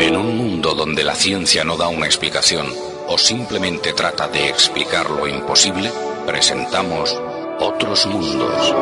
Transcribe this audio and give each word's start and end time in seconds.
En 0.00 0.16
un 0.16 0.34
mundo 0.34 0.74
donde 0.74 1.04
la 1.04 1.14
ciencia 1.14 1.62
no 1.62 1.76
da 1.76 1.88
una 1.88 2.06
explicación 2.06 2.66
o 3.06 3.18
simplemente 3.18 3.92
trata 3.92 4.28
de 4.28 4.48
explicar 4.48 5.10
lo 5.10 5.28
imposible, 5.28 5.92
presentamos 6.26 7.14
Otros 7.58 8.06
Mundos. 8.06 8.74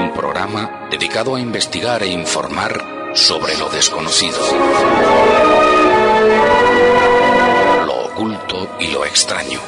Un 0.00 0.12
programa 0.14 0.88
dedicado 0.90 1.34
a 1.34 1.40
investigar 1.40 2.02
e 2.02 2.06
informar 2.06 3.12
sobre 3.12 3.58
lo 3.58 3.68
desconocido. 3.68 4.38
Lo 7.84 8.06
oculto 8.06 8.70
y 8.80 8.86
lo 8.86 9.04
extraño. 9.04 9.60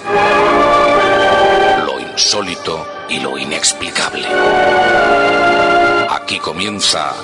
Lo 1.84 2.00
insólito 2.00 2.86
y 3.10 3.20
lo 3.20 3.36
inexplicable. 3.36 4.26
Aquí 6.12 6.40
comienza 6.40 7.14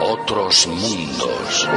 Otros 0.00 0.68
Mundos. 0.68 1.68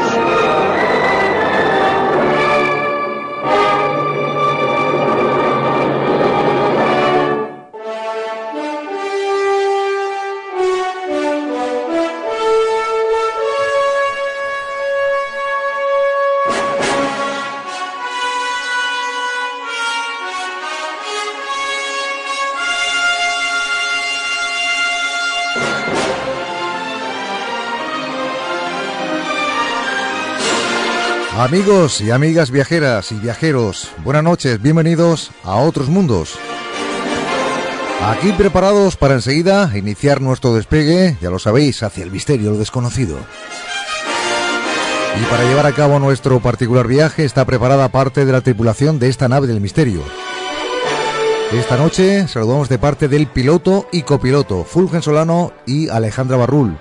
Amigos 31.42 32.02
y 32.02 32.12
amigas 32.12 32.52
viajeras 32.52 33.12
y 33.12 33.16
viajeros, 33.16 33.90
buenas 34.04 34.24
noches, 34.24 34.62
bienvenidos 34.62 35.32
a 35.44 35.56
Otros 35.56 35.90
Mundos. 35.90 36.38
Aquí 38.00 38.32
preparados 38.34 38.96
para 38.96 39.16
enseguida 39.16 39.76
iniciar 39.76 40.22
nuestro 40.22 40.54
despegue, 40.54 41.18
ya 41.20 41.32
lo 41.32 41.40
sabéis, 41.40 41.82
hacia 41.82 42.04
el 42.04 42.12
misterio, 42.12 42.52
lo 42.52 42.60
desconocido. 42.60 43.18
Y 45.20 45.26
para 45.32 45.46
llevar 45.46 45.66
a 45.66 45.74
cabo 45.74 45.98
nuestro 45.98 46.40
particular 46.42 46.86
viaje 46.86 47.26
está 47.26 47.44
preparada 47.44 47.90
parte 47.90 48.24
de 48.24 48.32
la 48.32 48.42
tripulación 48.42 49.00
de 49.00 49.10
esta 49.10 49.28
nave 49.28 49.48
del 49.48 49.62
misterio. 49.62 50.04
Esta 51.52 51.76
noche 51.76 52.28
saludamos 52.28 52.70
de 52.70 52.78
parte 52.78 53.08
del 53.08 53.26
piloto 53.26 53.88
y 53.92 54.04
copiloto 54.04 54.64
Fulgen 54.64 55.02
Solano 55.02 55.54
y 55.66 55.90
Alejandra 55.90 56.38
Barrul. 56.38 56.78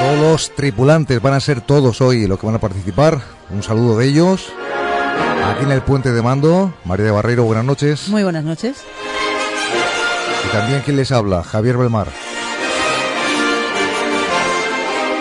Todos 0.00 0.18
los 0.18 0.50
tripulantes 0.54 1.20
van 1.20 1.34
a 1.34 1.40
ser 1.40 1.60
todos 1.60 2.00
hoy 2.00 2.26
los 2.26 2.40
que 2.40 2.46
van 2.46 2.54
a 2.54 2.58
participar. 2.58 3.20
Un 3.50 3.62
saludo 3.62 3.98
de 3.98 4.06
ellos. 4.06 4.50
Aquí 5.44 5.64
en 5.64 5.72
el 5.72 5.82
puente 5.82 6.10
de 6.10 6.22
mando, 6.22 6.72
María 6.86 7.04
de 7.04 7.10
Barreiro, 7.10 7.44
buenas 7.44 7.66
noches. 7.66 8.08
Muy 8.08 8.22
buenas 8.22 8.42
noches. 8.42 8.78
Y 10.46 10.52
también 10.52 10.80
quien 10.80 10.96
les 10.96 11.12
habla, 11.12 11.42
Javier 11.42 11.76
Belmar. 11.76 12.08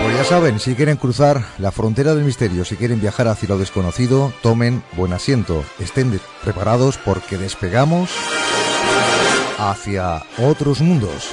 Pues 0.02 0.16
ya 0.16 0.24
saben, 0.24 0.62
si 0.62 0.76
quieren 0.76 0.96
cruzar 0.96 1.44
la 1.58 1.74
frontera 1.74 2.16
del 2.16 2.24
misterio, 2.24 2.64
si 2.64 2.78
quieren 2.78 3.02
viajar 3.02 3.28
hacia 3.28 3.50
lo 3.50 3.58
desconocido, 3.58 4.32
tomen 4.42 4.82
buen 4.94 5.12
asiento. 5.12 5.66
Estén 5.80 6.22
preparados 6.42 6.98
porque 6.98 7.38
despegamos 7.38 8.12
hacia 9.58 10.24
otros 10.38 10.80
mundos. 10.80 11.32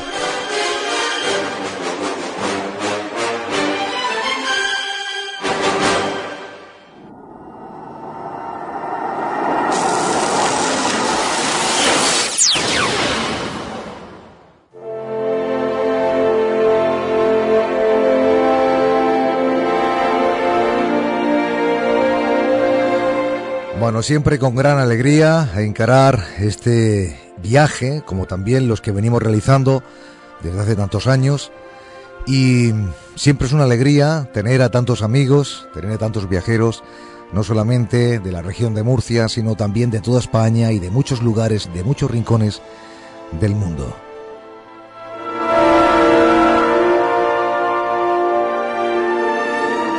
Siempre 24.03 24.39
con 24.39 24.55
gran 24.55 24.79
alegría 24.79 25.51
a 25.55 25.63
encarar 25.63 26.23
este 26.39 27.19
viaje, 27.43 28.03
como 28.05 28.27
también 28.27 28.69
los 28.69 28.81
que 28.81 28.93
venimos 28.93 29.23
realizando 29.23 29.83
desde 30.43 30.61
hace 30.61 30.77
tantos 30.77 31.07
años. 31.07 31.51
Y 32.27 32.73
siempre 33.15 33.47
es 33.47 33.53
una 33.53 33.65
alegría 33.65 34.29
tener 34.35 34.61
a 34.61 34.71
tantos 34.71 35.03
amigos, 35.03 35.67
tener 35.73 35.93
a 35.93 35.99
tantos 35.99 36.29
viajeros, 36.29 36.85
no 37.33 37.43
solamente 37.43 38.19
de 38.19 38.33
la 38.33 38.43
región 38.43 38.75
de 38.75 38.83
Murcia, 38.83 39.29
sino 39.29 39.55
también 39.57 39.91
de 39.91 40.01
toda 40.01 40.21
España 40.21 40.73
y 40.73 40.79
de 40.79 40.91
muchos 40.91 41.23
lugares, 41.23 41.71
de 41.73 41.83
muchos 41.83 42.11
rincones 42.11 42.61
del 43.41 43.55
mundo. 43.55 43.97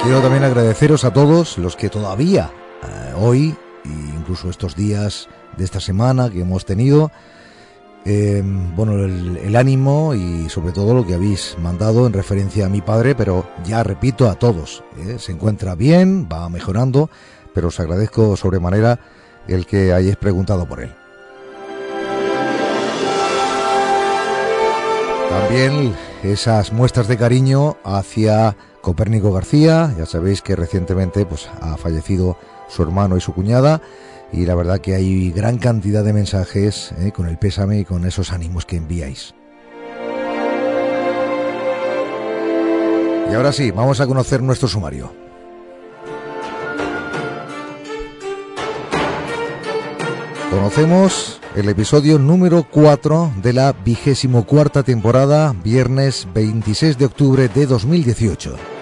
Quiero 0.04 0.22
también 0.22 0.44
agradeceros 0.44 1.04
a 1.04 1.12
todos 1.12 1.58
los 1.58 1.76
que 1.76 1.90
todavía 1.90 2.52
eh, 2.84 3.14
hoy 3.18 3.58
incluso 4.18 4.50
estos 4.50 4.76
días 4.76 5.30
de 5.58 5.64
esta 5.64 5.80
semana 5.80 6.30
que 6.30 6.42
hemos 6.42 6.66
tenido. 6.66 7.12
Eh, 8.06 8.42
bueno, 8.76 8.94
el, 9.04 9.56
ánimo 9.56 10.14
y 10.14 10.50
sobre 10.50 10.72
todo 10.72 10.94
lo 10.94 11.06
que 11.06 11.14
habéis 11.14 11.58
mandado 11.62 12.08
en 12.08 12.14
referencia 12.14 12.66
a 12.66 12.70
mi 12.70 12.82
padre, 12.82 13.16
pero 13.16 13.46
ya 13.66 13.84
repito 13.84 14.30
a 14.30 14.36
todos, 14.36 14.82
¿eh? 14.98 15.18
se 15.20 15.34
encuentra 15.34 15.76
bien, 15.76 16.30
va 16.32 16.48
mejorando, 16.48 17.10
pero 17.54 17.68
os 17.68 17.80
agradezco 17.82 18.38
sobremanera 18.38 19.00
el 19.48 19.66
que 19.66 19.92
hayáis 19.92 20.16
preguntado 20.16 20.66
por 20.66 20.80
él. 20.80 20.94
También 25.30 25.94
esas 26.24 26.72
muestras 26.72 27.08
de 27.08 27.18
cariño 27.18 27.78
hacia 27.84 28.56
Copérnico 28.82 29.34
García, 29.34 29.94
ya 29.98 30.06
sabéis 30.06 30.42
que 30.42 30.56
recientemente 30.56 31.26
pues, 31.26 31.50
ha 31.62 31.76
fallecido 31.78 32.38
su 32.68 32.84
hermano 32.84 33.18
y 33.18 33.22
su 33.22 33.34
cuñada, 33.34 33.82
y 34.32 34.46
la 34.46 34.56
verdad 34.56 34.80
que 34.80 34.96
hay 34.96 35.32
gran 35.32 35.58
cantidad 35.58 36.04
de 36.04 36.14
mensajes 36.14 36.92
eh, 37.00 37.12
con 37.12 37.28
el 37.28 37.38
pésame 37.38 37.80
y 37.80 37.86
con 37.86 38.06
esos 38.06 38.32
ánimos 38.32 38.66
que 38.66 38.78
enviáis. 38.78 39.34
Y 43.30 43.34
ahora 43.34 43.52
sí, 43.52 43.72
vamos 43.72 44.00
a 44.00 44.08
conocer 44.08 44.42
nuestro 44.42 44.68
sumario. 44.68 45.12
Conocemos 50.50 51.42
el 51.56 51.68
episodio 51.70 52.20
número 52.20 52.66
4 52.70 53.34
de 53.42 53.54
la 53.54 53.74
vigésimo 53.74 54.46
cuarta 54.46 54.84
temporada, 54.84 55.54
viernes 55.64 56.28
26 56.34 56.98
de 56.98 57.06
octubre 57.06 57.48
de 57.50 57.66
2018. 57.66 58.77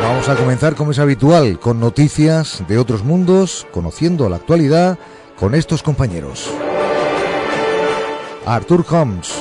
Vamos 0.00 0.28
a 0.28 0.36
comenzar 0.36 0.74
como 0.74 0.92
es 0.92 0.98
habitual, 0.98 1.58
con 1.58 1.80
noticias 1.80 2.62
de 2.68 2.78
otros 2.78 3.04
mundos, 3.04 3.66
conociendo 3.72 4.28
la 4.28 4.36
actualidad 4.36 4.98
con 5.38 5.54
estos 5.54 5.82
compañeros. 5.82 6.50
Artur 8.46 8.84
Holmes, 8.88 9.34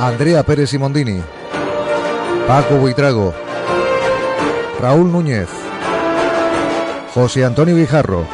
Andrea 0.00 0.42
Pérez 0.44 0.70
Simondini, 0.70 1.20
Paco 2.46 2.76
Buitrago, 2.76 3.34
Raúl 4.80 5.10
Núñez, 5.12 5.48
José 7.12 7.44
Antonio 7.44 7.76
Guijarro, 7.76 8.24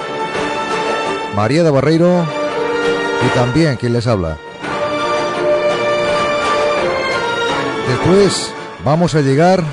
María 1.34 1.62
de 1.62 1.70
Barreiro 1.70 2.24
y 3.26 3.34
también 3.34 3.76
quien 3.76 3.92
les 3.92 4.06
habla. 4.06 4.36
Después 7.88 8.52
vamos 8.84 9.14
a 9.14 9.20
llegar 9.20 9.64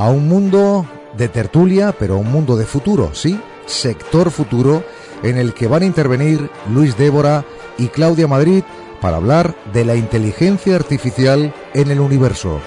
a 0.00 0.08
un 0.08 0.28
mundo 0.28 0.86
de 1.14 1.28
tertulia, 1.28 1.94
pero 1.96 2.16
un 2.16 2.32
mundo 2.32 2.56
de 2.56 2.64
futuro, 2.64 3.10
¿sí? 3.12 3.38
Sector 3.66 4.30
futuro, 4.30 4.82
en 5.22 5.36
el 5.36 5.52
que 5.52 5.66
van 5.66 5.82
a 5.82 5.86
intervenir 5.86 6.48
Luis 6.72 6.96
Débora 6.96 7.44
y 7.76 7.88
Claudia 7.88 8.26
Madrid 8.26 8.64
para 9.02 9.18
hablar 9.18 9.54
de 9.74 9.84
la 9.84 9.96
inteligencia 9.96 10.74
artificial 10.74 11.52
en 11.74 11.90
el 11.90 12.00
universo. 12.00 12.60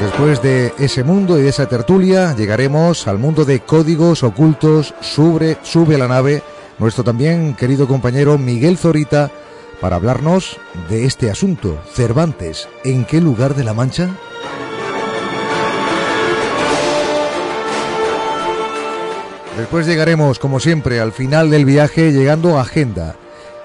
Después 0.00 0.40
de 0.40 0.72
ese 0.78 1.02
mundo 1.02 1.36
y 1.36 1.42
de 1.42 1.48
esa 1.48 1.68
tertulia, 1.68 2.36
llegaremos 2.36 3.08
al 3.08 3.18
mundo 3.18 3.44
de 3.44 3.58
códigos 3.58 4.22
ocultos. 4.22 4.94
Sube, 5.00 5.56
sube 5.64 5.96
a 5.96 5.98
la 5.98 6.06
nave 6.06 6.44
nuestro 6.78 7.02
también 7.02 7.56
querido 7.56 7.88
compañero 7.88 8.38
Miguel 8.38 8.78
Zorita 8.78 9.32
para 9.80 9.96
hablarnos 9.96 10.58
de 10.88 11.04
este 11.04 11.30
asunto. 11.30 11.80
Cervantes, 11.92 12.68
¿en 12.84 13.04
qué 13.04 13.20
lugar 13.20 13.54
de 13.54 13.64
la 13.64 13.74
Mancha? 13.74 14.10
Después 19.56 19.86
llegaremos, 19.86 20.38
como 20.38 20.60
siempre, 20.60 21.00
al 21.00 21.12
final 21.12 21.50
del 21.50 21.64
viaje, 21.64 22.12
llegando 22.12 22.58
a 22.58 22.62
Agenda. 22.62 23.16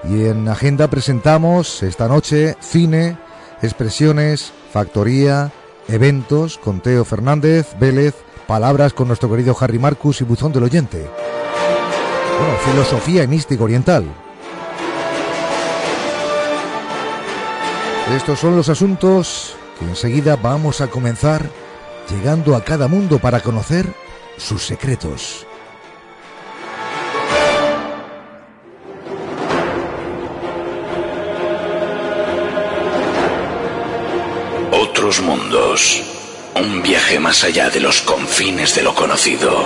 Y 0.10 0.26
en 0.26 0.48
Agenda 0.48 0.88
presentamos 0.88 1.84
esta 1.84 2.08
noche 2.08 2.58
cine, 2.60 3.18
expresiones, 3.62 4.52
factoría, 4.72 5.52
eventos 5.88 6.58
con 6.58 6.82
Teo 6.82 7.06
Fernández, 7.06 7.76
Vélez, 7.80 8.16
palabras 8.48 8.94
con 8.94 9.08
nuestro 9.08 9.30
querido 9.30 9.56
Harry 9.60 9.80
Marcus 9.80 10.22
y 10.22 10.24
Buzón 10.24 10.52
del 10.52 10.64
Oyente. 10.64 11.08
Bueno, 12.40 12.58
filosofía 12.66 13.24
y 13.24 13.28
místico 13.28 13.66
oriental. 13.66 14.06
Estos 18.12 18.40
son 18.40 18.56
los 18.56 18.70
asuntos 18.70 19.56
que 19.80 19.86
enseguida 19.86 20.36
vamos 20.36 20.82
a 20.82 20.88
comenzar 20.88 21.50
llegando 22.10 22.56
a 22.56 22.64
cada 22.64 22.88
mundo 22.88 23.18
para 23.18 23.40
conocer 23.40 23.88
sus 24.38 24.62
secretos. 24.64 25.48
Otros 34.72 35.22
mundos. 35.22 36.04
Un 36.56 36.84
viaje 36.84 37.20
más 37.20 37.44
allá 37.44 37.70
de 37.70 37.80
los 37.80 38.02
confines 38.02 38.76
de 38.76 38.84
lo 38.84 38.94
conocido. 38.94 39.66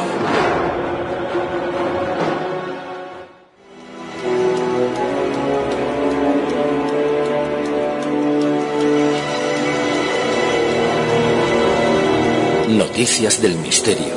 Noticias 12.98 13.40
del 13.40 13.56
Misterio. 13.58 14.16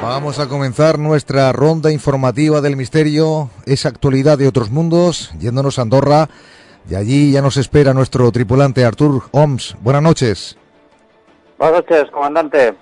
Vamos 0.00 0.38
a 0.38 0.46
comenzar 0.46 1.00
nuestra 1.00 1.50
ronda 1.50 1.90
informativa 1.90 2.60
del 2.60 2.76
misterio, 2.76 3.50
esa 3.66 3.88
actualidad 3.88 4.38
de 4.38 4.46
otros 4.46 4.70
mundos, 4.70 5.32
yéndonos 5.40 5.80
a 5.80 5.82
Andorra. 5.82 6.28
Y 6.88 6.94
allí 6.94 7.32
ya 7.32 7.42
nos 7.42 7.56
espera 7.56 7.94
nuestro 7.94 8.30
tripulante 8.32 8.84
Artur 8.84 9.22
Oms. 9.30 9.76
Buenas 9.80 10.02
noches. 10.02 10.58
Buenas 11.58 11.80
noches, 11.80 12.10
comandante. 12.10 12.74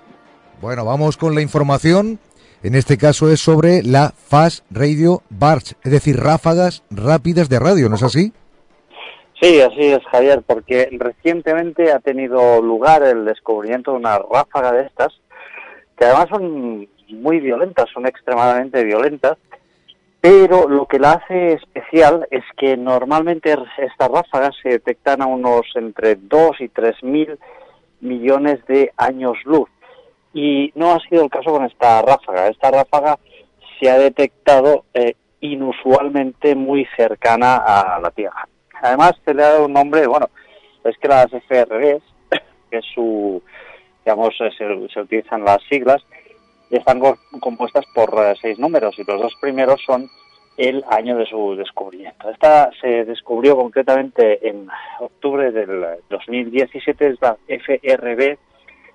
Bueno, 0.61 0.85
vamos 0.85 1.17
con 1.17 1.35
la 1.35 1.41
información. 1.41 2.19
En 2.63 2.75
este 2.75 2.97
caso 2.97 3.31
es 3.31 3.39
sobre 3.39 3.81
la 3.81 4.09
Fast 4.15 4.65
Radio 4.69 5.23
Barge, 5.29 5.75
es 5.83 5.91
decir, 5.91 6.17
ráfagas 6.17 6.83
rápidas 6.91 7.49
de 7.49 7.57
radio, 7.57 7.89
¿no 7.89 7.95
es 7.95 8.03
así? 8.03 8.31
Sí, 9.41 9.59
así 9.59 9.87
es, 9.87 10.03
Javier, 10.11 10.43
porque 10.45 10.87
recientemente 10.91 11.91
ha 11.91 11.97
tenido 11.97 12.61
lugar 12.61 13.01
el 13.01 13.25
descubrimiento 13.25 13.91
de 13.91 13.97
una 13.97 14.19
ráfaga 14.19 14.71
de 14.73 14.85
estas, 14.85 15.07
que 15.97 16.05
además 16.05 16.27
son 16.29 16.87
muy 17.09 17.39
violentas, 17.39 17.89
son 17.91 18.05
extremadamente 18.05 18.83
violentas, 18.83 19.39
pero 20.21 20.69
lo 20.69 20.85
que 20.85 20.99
la 20.99 21.13
hace 21.13 21.53
especial 21.53 22.27
es 22.29 22.43
que 22.55 22.77
normalmente 22.77 23.55
estas 23.77 24.07
ráfagas 24.07 24.55
se 24.61 24.69
detectan 24.69 25.23
a 25.23 25.25
unos 25.25 25.65
entre 25.73 26.15
2 26.15 26.61
y 26.61 26.69
3 26.69 27.03
mil 27.03 27.39
millones 28.01 28.63
de 28.67 28.91
años 28.97 29.37
luz. 29.45 29.67
Y 30.33 30.71
no 30.75 30.93
ha 30.93 30.99
sido 30.99 31.23
el 31.23 31.31
caso 31.31 31.51
con 31.51 31.65
esta 31.65 32.03
ráfaga. 32.03 32.47
Esta 32.47 32.69
ráfaga 32.69 33.17
se 33.79 33.89
ha 33.89 33.97
detectado 33.97 34.85
eh, 34.93 35.15
inusualmente 35.41 36.53
muy 36.53 36.87
cercana 36.95 37.57
a 37.57 37.99
la 37.99 38.11
Tierra. 38.11 38.47
Además, 38.79 39.13
se 39.25 39.33
le 39.33 39.43
ha 39.43 39.49
dado 39.49 39.65
un 39.65 39.73
nombre, 39.73 40.05
bueno, 40.05 40.29
es 40.83 40.97
que 40.99 41.07
las 41.07 41.27
FRBs, 41.31 42.03
que 42.71 42.81
su, 42.93 43.41
digamos, 44.05 44.29
se, 44.37 44.51
se 44.51 44.99
utilizan 44.99 45.43
las 45.43 45.59
siglas, 45.69 46.03
están 46.77 47.01
compuestas 47.39 47.85
por 47.93 48.13
eh, 48.17 48.33
seis 48.41 48.59
números 48.59 48.97
y 48.97 49.03
los 49.03 49.21
dos 49.21 49.35
primeros 49.39 49.81
son 49.85 50.09
el 50.57 50.83
año 50.89 51.17
de 51.17 51.25
su 51.25 51.55
descubrimiento. 51.55 52.29
Esta 52.29 52.69
se 52.79 53.05
descubrió 53.05 53.55
concretamente 53.55 54.47
en 54.47 54.67
octubre 54.99 55.51
del 55.51 55.85
2017, 56.09 57.07
es 57.07 57.21
la 57.21 57.37
FRB 57.47 58.37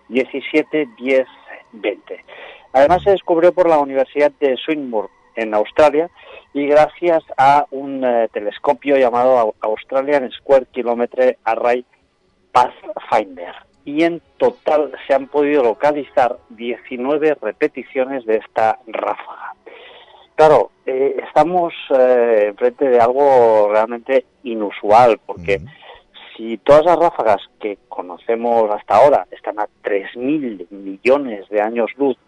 171020. 0.09 2.25
Además 2.73 3.03
se 3.03 3.11
descubrió 3.11 3.53
por 3.53 3.69
la 3.69 3.79
Universidad 3.79 4.33
de 4.39 4.57
Swinburne 4.57 5.11
en 5.35 5.55
Australia 5.55 6.09
y 6.53 6.67
gracias 6.67 7.25
a 7.37 7.67
un 7.71 8.05
uh, 8.05 8.29
telescopio 8.29 8.97
llamado 8.97 9.55
Australian 9.61 10.31
Square 10.31 10.67
Kilometre 10.73 11.39
Array 11.45 11.85
Pathfinder. 12.53 13.55
Y 13.87 14.05
en 14.05 14.21
total 14.37 14.93
se 15.07 15.15
han 15.15 15.29
podido 15.29 15.63
localizar 15.63 16.37
19 16.51 17.39
repeticiones 17.41 18.27
de 18.27 18.37
esta 18.37 18.79
ráfaga. 18.87 19.55
Claro, 20.35 20.71
eh, 20.85 21.17
estamos 21.27 21.73
eh, 21.99 22.53
frente 22.59 22.87
de 22.87 23.01
algo 23.01 23.71
realmente 23.73 24.27
inusual, 24.43 25.19
porque 25.25 25.63
si 26.37 26.59
todas 26.59 26.85
las 26.85 26.99
ráfagas 26.99 27.41
que 27.59 27.79
conocemos 27.89 28.71
hasta 28.71 28.97
ahora 28.97 29.27
están 29.31 29.59
a 29.59 29.67
3.000 29.83 30.67
millones 30.71 31.49
de 31.49 31.63
años 31.63 31.91
luz 31.97 32.19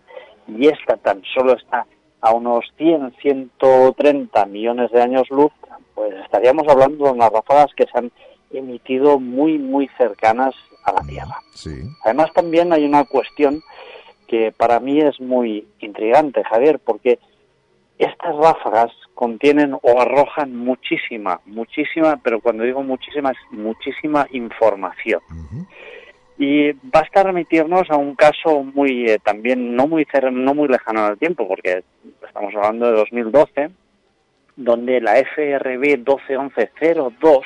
y 0.46 0.68
esta 0.68 0.96
tan 0.96 1.22
solo 1.34 1.52
está 1.52 1.86
a 2.22 2.32
unos 2.32 2.64
100, 2.78 3.14
130 3.20 4.46
millones 4.46 4.90
de 4.90 5.02
años 5.02 5.28
luz, 5.28 5.52
pues 5.94 6.14
estaríamos 6.24 6.66
hablando 6.66 7.04
de 7.04 7.12
unas 7.12 7.30
ráfagas 7.30 7.74
que 7.76 7.84
se 7.84 7.98
han 7.98 8.10
emitido 8.50 9.18
muy, 9.18 9.58
muy 9.58 9.88
cercanas 9.98 10.54
a 10.84 10.92
la 10.92 11.00
Tierra. 11.02 11.38
Sí. 11.52 11.82
Además, 12.04 12.32
también 12.32 12.72
hay 12.72 12.84
una 12.84 13.04
cuestión 13.04 13.62
que 14.26 14.52
para 14.52 14.78
mí 14.80 15.00
es 15.00 15.20
muy 15.20 15.66
intrigante, 15.80 16.44
Javier, 16.44 16.78
porque 16.78 17.18
estas 17.98 18.36
ráfagas 18.36 18.92
contienen 19.14 19.74
o 19.74 20.00
arrojan 20.00 20.54
muchísima, 20.54 21.40
muchísima, 21.46 22.20
pero 22.22 22.40
cuando 22.40 22.62
digo 22.62 22.82
muchísima 22.82 23.32
es 23.32 23.38
muchísima 23.50 24.26
información. 24.30 25.20
Ujú. 25.28 25.66
Y 26.38 26.70
basta 26.84 27.24
remitirnos 27.24 27.90
a 27.90 27.96
un 27.96 28.14
caso 28.14 28.62
muy 28.62 29.10
eh, 29.10 29.18
también 29.18 29.74
no 29.74 29.88
muy 29.88 30.06
no 30.30 30.54
muy 30.54 30.68
lejano 30.68 31.08
el 31.08 31.18
tiempo, 31.18 31.48
porque 31.48 31.82
estamos 32.24 32.54
hablando 32.54 32.86
de 32.86 32.92
2012, 32.92 33.70
donde 34.54 35.00
la 35.00 35.18
FRB 35.18 35.98
121102, 36.04 37.38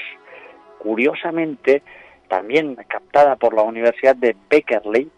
curiosamente, 0.83 1.83
también 2.27 2.75
captada 2.89 3.37
por 3.37 3.55
la 3.55 3.63
Universidad 3.63 4.17
de 4.17 4.35
Berkeley 4.51 5.09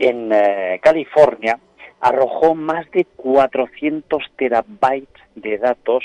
en 0.00 0.32
eh, 0.32 0.80
California, 0.82 1.60
arrojó 2.00 2.56
más 2.56 2.90
de 2.90 3.04
400 3.04 4.24
terabytes 4.36 5.22
de 5.36 5.58
datos 5.58 6.04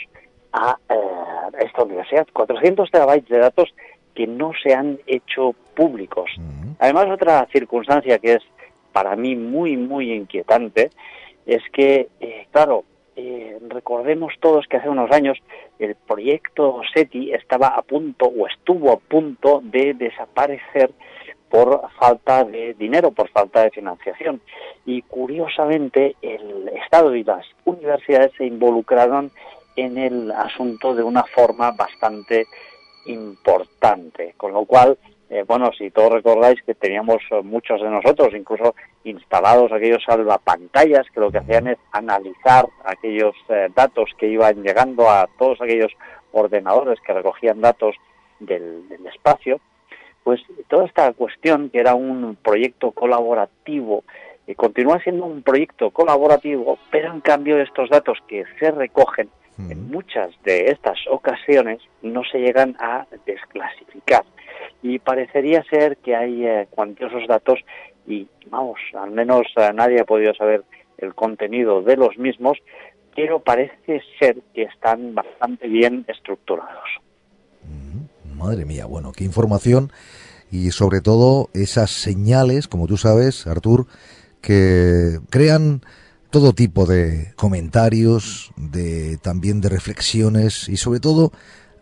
a 0.53 0.77
eh, 0.87 0.95
esta 1.65 1.83
universidad. 1.83 2.27
400 2.31 2.91
terabytes 2.91 3.29
de 3.29 3.39
datos 3.39 3.73
que 4.13 4.27
no 4.27 4.51
se 4.61 4.75
han 4.75 4.99
hecho 5.07 5.55
públicos. 5.75 6.29
Además, 6.77 7.07
otra 7.11 7.47
circunstancia 7.51 8.19
que 8.19 8.33
es 8.33 8.43
para 8.91 9.15
mí 9.15 9.35
muy, 9.35 9.77
muy 9.77 10.13
inquietante 10.13 10.91
es 11.47 11.63
que, 11.73 12.09
eh, 12.19 12.45
claro, 12.51 12.83
eh, 13.21 13.59
recordemos 13.67 14.33
todos 14.39 14.67
que 14.67 14.77
hace 14.77 14.89
unos 14.89 15.11
años 15.11 15.37
el 15.79 15.95
proyecto 15.95 16.81
SETI 16.93 17.33
estaba 17.33 17.67
a 17.67 17.81
punto 17.81 18.25
o 18.25 18.47
estuvo 18.47 18.91
a 18.91 18.97
punto 18.97 19.61
de 19.63 19.93
desaparecer 19.93 20.91
por 21.49 21.81
falta 21.99 22.43
de 22.45 22.73
dinero, 22.73 23.11
por 23.11 23.29
falta 23.29 23.63
de 23.63 23.71
financiación. 23.71 24.41
Y 24.85 25.01
curiosamente 25.03 26.15
el 26.21 26.69
Estado 26.69 27.13
y 27.13 27.23
las 27.23 27.45
universidades 27.65 28.31
se 28.37 28.45
involucraron 28.45 29.31
en 29.75 29.97
el 29.97 30.31
asunto 30.31 30.95
de 30.95 31.03
una 31.03 31.23
forma 31.23 31.71
bastante 31.71 32.45
importante, 33.05 34.33
con 34.37 34.53
lo 34.53 34.65
cual, 34.65 34.97
eh, 35.33 35.45
bueno, 35.47 35.71
si 35.77 35.89
todos 35.91 36.11
recordáis 36.11 36.61
que 36.63 36.75
teníamos 36.75 37.23
eh, 37.31 37.41
muchos 37.41 37.81
de 37.81 37.89
nosotros, 37.89 38.33
incluso 38.35 38.75
instalados 39.05 39.71
aquellos 39.71 40.03
salvapantallas 40.03 41.09
que 41.09 41.21
lo 41.21 41.31
que 41.31 41.37
hacían 41.37 41.67
es 41.67 41.77
analizar 41.93 42.67
aquellos 42.83 43.33
eh, 43.47 43.69
datos 43.73 44.09
que 44.17 44.27
iban 44.27 44.61
llegando 44.61 45.09
a 45.09 45.29
todos 45.39 45.61
aquellos 45.61 45.93
ordenadores 46.33 46.99
que 46.99 47.13
recogían 47.13 47.61
datos 47.61 47.95
del, 48.41 48.83
espacio, 49.13 49.61
pues 50.21 50.41
toda 50.67 50.85
esta 50.85 51.13
cuestión 51.13 51.69
que 51.69 51.79
era 51.79 51.95
un 51.95 52.35
proyecto 52.35 52.91
colaborativo 52.91 54.03
eh, 54.47 54.55
continúa 54.55 54.99
siendo 54.99 55.25
un 55.25 55.43
proyecto 55.43 55.91
colaborativo, 55.91 56.77
pero 56.91 57.09
en 57.09 57.21
cambio 57.21 57.57
estos 57.61 57.89
datos 57.89 58.17
que 58.27 58.43
se 58.59 58.69
recogen 58.71 59.29
en 59.69 59.89
muchas 59.89 60.31
de 60.43 60.71
estas 60.71 60.97
ocasiones 61.09 61.79
no 62.01 62.21
se 62.29 62.39
llegan 62.39 62.75
a 62.79 63.05
desclasificar. 63.25 64.23
Y 64.81 64.99
parecería 64.99 65.63
ser 65.69 65.97
que 65.97 66.15
hay 66.15 66.45
eh, 66.45 66.67
cuantiosos 66.69 67.27
datos 67.27 67.59
y 68.07 68.27
vamos, 68.47 68.79
al 68.97 69.11
menos 69.11 69.41
eh, 69.57 69.69
nadie 69.73 70.01
ha 70.01 70.05
podido 70.05 70.33
saber 70.33 70.63
el 70.97 71.13
contenido 71.13 71.81
de 71.81 71.97
los 71.97 72.17
mismos, 72.17 72.57
pero 73.15 73.39
parece 73.39 74.01
ser 74.19 74.37
que 74.53 74.63
están 74.63 75.13
bastante 75.13 75.67
bien 75.67 76.05
estructurados. 76.07 76.89
Madre 78.35 78.65
mía, 78.65 78.87
bueno, 78.87 79.11
qué 79.11 79.23
información 79.23 79.91
y 80.51 80.71
sobre 80.71 81.01
todo 81.01 81.49
esas 81.53 81.91
señales, 81.91 82.67
como 82.67 82.87
tú 82.87 82.97
sabes, 82.97 83.45
Artur, 83.45 83.85
que 84.41 85.19
crean 85.29 85.81
todo 86.31 86.53
tipo 86.53 86.85
de 86.85 87.33
comentarios, 87.35 88.51
de 88.55 89.17
también 89.17 89.61
de 89.61 89.69
reflexiones 89.69 90.69
y 90.69 90.77
sobre 90.77 90.99
todo 90.99 91.31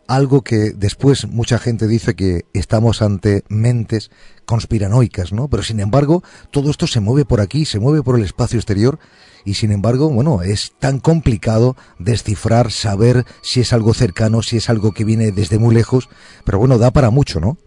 algo 0.07 0.41
que 0.41 0.71
después 0.75 1.27
mucha 1.27 1.59
gente 1.59 1.87
dice 1.87 2.15
que 2.15 2.41
estamos 2.55 3.03
ante 3.03 3.43
mentes 3.47 4.09
conspiranoicas, 4.45 5.31
¿no? 5.31 5.47
Pero 5.47 5.61
sin 5.61 5.79
embargo, 5.79 6.23
todo 6.49 6.71
esto 6.71 6.87
se 6.87 6.99
mueve 6.99 7.25
por 7.25 7.41
aquí, 7.41 7.63
se 7.63 7.79
mueve 7.79 8.01
por 8.01 8.17
el 8.17 8.25
espacio 8.25 8.57
exterior 8.57 8.97
y 9.45 9.53
sin 9.53 9.71
embargo, 9.71 10.09
bueno, 10.09 10.41
es 10.41 10.75
tan 10.79 10.99
complicado 10.99 11.75
descifrar, 11.99 12.71
saber 12.71 13.23
si 13.41 13.61
es 13.61 13.71
algo 13.71 13.93
cercano, 13.93 14.41
si 14.41 14.57
es 14.57 14.69
algo 14.71 14.93
que 14.93 15.05
viene 15.05 15.31
desde 15.31 15.59
muy 15.59 15.75
lejos, 15.75 16.09
pero 16.43 16.57
bueno, 16.57 16.79
da 16.79 16.89
para 16.89 17.11
mucho, 17.11 17.39
¿no? 17.39 17.57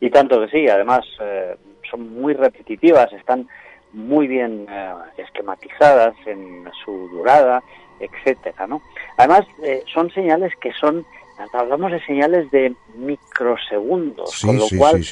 Y 0.00 0.10
tanto 0.10 0.40
que 0.40 0.48
sí, 0.48 0.68
además 0.68 1.06
eh, 1.20 1.56
son 1.88 2.12
muy 2.20 2.34
repetitivas, 2.34 3.12
están 3.12 3.46
muy 3.94 4.26
bien 4.26 4.66
eh, 4.68 4.92
esquematizadas 5.16 6.14
en 6.26 6.68
su 6.84 7.08
durada, 7.08 7.62
etcétera, 8.00 8.66
¿no? 8.66 8.82
Además, 9.16 9.46
eh, 9.62 9.82
son 9.92 10.10
señales 10.10 10.52
que 10.60 10.72
son 10.72 11.06
hablamos 11.52 11.92
de 11.92 12.04
señales 12.04 12.50
de 12.50 12.74
microsegundos, 12.96 14.40
con 14.40 14.56
lo 14.56 14.66
cual 14.76 15.04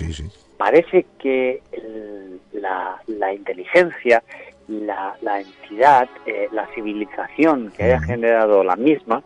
parece 0.56 1.06
que 1.18 1.60
la, 2.52 3.32
inteligencia, 3.32 4.22
la, 4.68 5.16
la 5.20 5.40
entidad, 5.40 6.08
eh, 6.26 6.48
la 6.52 6.66
civilización 6.74 7.72
que 7.76 7.84
haya 7.84 8.00
generado 8.00 8.62
la 8.62 8.76
misma, 8.76 9.22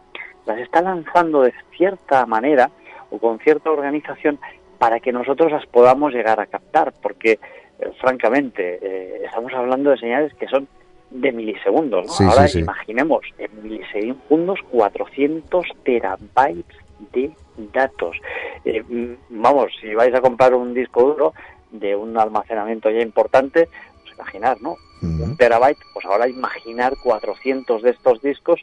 las 0.47 0.59
está 0.59 0.81
lanzando 0.81 1.43
de 1.43 1.53
cierta 1.77 2.25
manera 2.27 2.71
o 3.11 3.19
con 3.19 3.39
cierta 3.41 3.71
organización 3.71 4.39
para 4.79 5.01
que 5.01 5.13
nosotros 5.13 5.53
las 5.53 5.67
podamos 5.67 6.13
llegar 6.13 6.41
a 6.41 6.47
captar, 6.47 6.93
porque 7.03 7.39
eh, 7.79 7.91
francamente 8.01 8.79
eh, 8.83 9.23
estamos 9.25 9.53
hablando 9.53 9.91
de 9.91 9.99
señales 9.99 10.33
que 10.35 10.47
son 10.47 10.69
de 11.11 11.33
milisegundos. 11.33 12.21
Ahora 12.21 12.47
imaginemos 12.53 13.25
en 13.39 13.63
milisegundos 13.63 14.61
400 14.71 15.67
terabytes 15.85 16.77
de 17.13 17.31
datos. 17.73 18.17
Eh, 18.65 18.83
mm, 18.83 19.41
vamos, 19.43 19.73
si 19.81 19.95
vais 19.95 20.15
a 20.15 20.21
comprar 20.21 20.55
un 20.55 20.75
disco 20.75 21.03
duro 21.03 21.33
de 21.71 21.95
un 21.95 22.19
almacenamiento 22.19 22.91
ya 22.91 23.01
importante, 23.01 23.69
pues 24.03 24.15
imaginar, 24.15 24.61
¿no? 24.61 24.77
Un 25.03 25.37
terabyte, 25.37 25.79
pues 25.93 26.07
ahora 26.07 26.27
imaginar 26.27 26.95
400 27.03 27.83
de 27.83 27.91
estos 27.91 28.23
discos 28.23 28.61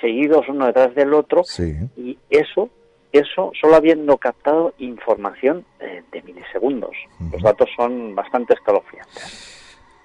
seguidos 0.00 0.48
uno 0.48 0.66
detrás 0.66 0.94
del 0.94 1.14
otro 1.14 1.42
y 1.96 2.18
eso 2.28 2.68
eso 3.12 3.52
solo 3.60 3.76
habiendo 3.76 4.16
captado 4.18 4.74
información 4.78 5.64
eh, 5.80 6.02
de 6.12 6.22
milisegundos. 6.22 6.96
Los 7.32 7.42
datos 7.42 7.68
son 7.76 8.14
bastante 8.14 8.54
escalofriantes. 8.54 9.50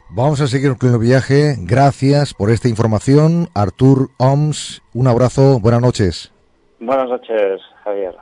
Vamos 0.09 0.39
a 0.41 0.47
seguir 0.47 0.77
con 0.77 0.93
el 0.93 0.99
viaje. 0.99 1.55
Gracias 1.59 2.33
por 2.33 2.51
esta 2.51 2.69
información. 2.69 3.49
Artur 3.53 4.09
Oms, 4.17 4.81
un 4.93 5.07
abrazo. 5.07 5.59
Buenas 5.59 5.81
noches. 5.81 6.31
Buenas 6.79 7.09
noches, 7.09 7.61
Javier. 7.83 8.15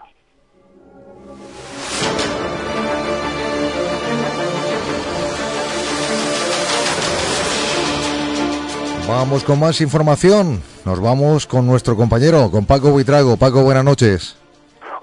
Vamos 9.08 9.44
con 9.44 9.60
más 9.60 9.82
información. 9.82 10.62
Nos 10.86 11.02
vamos 11.02 11.46
con 11.46 11.68
nuestro 11.68 11.98
compañero, 11.98 12.50
con 12.50 12.66
Paco 12.66 12.92
Buitrago. 12.92 13.36
Paco, 13.36 13.62
buenas 13.62 13.84
noches. 13.84 14.43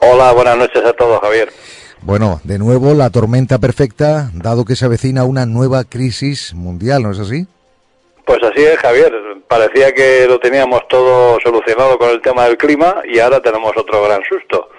Hola, 0.02 0.33
buenas 0.33 0.57
noches 0.57 0.83
a 0.83 0.95
todos, 0.95 1.21
Javier. 1.21 1.50
Bueno, 2.00 2.40
de 2.45 2.59
nuevo 2.59 2.95
la 2.95 3.11
tormenta 3.11 3.59
perfecta, 3.59 4.30
dado 4.33 4.64
que 4.64 4.75
se 4.75 4.87
avecina 4.87 5.25
una 5.25 5.45
nueva 5.45 5.85
crisis 5.85 6.54
mundial, 6.54 7.02
¿no 7.02 7.11
es 7.11 7.19
así? 7.19 7.47
Pues 8.25 8.42
así 8.42 8.62
es, 8.62 8.78
Javier. 8.78 9.12
Parecía 9.47 9.92
que 9.92 10.26
lo 10.26 10.38
teníamos 10.38 10.80
todo 10.88 11.38
solucionado 11.45 11.99
con 11.99 12.09
el 12.09 12.23
tema 12.23 12.47
del 12.47 12.57
clima 12.57 13.02
y 13.04 13.19
ahora 13.19 13.40
tenemos 13.40 13.73
otro 13.76 14.02
gran 14.02 14.23
susto. 14.25 14.71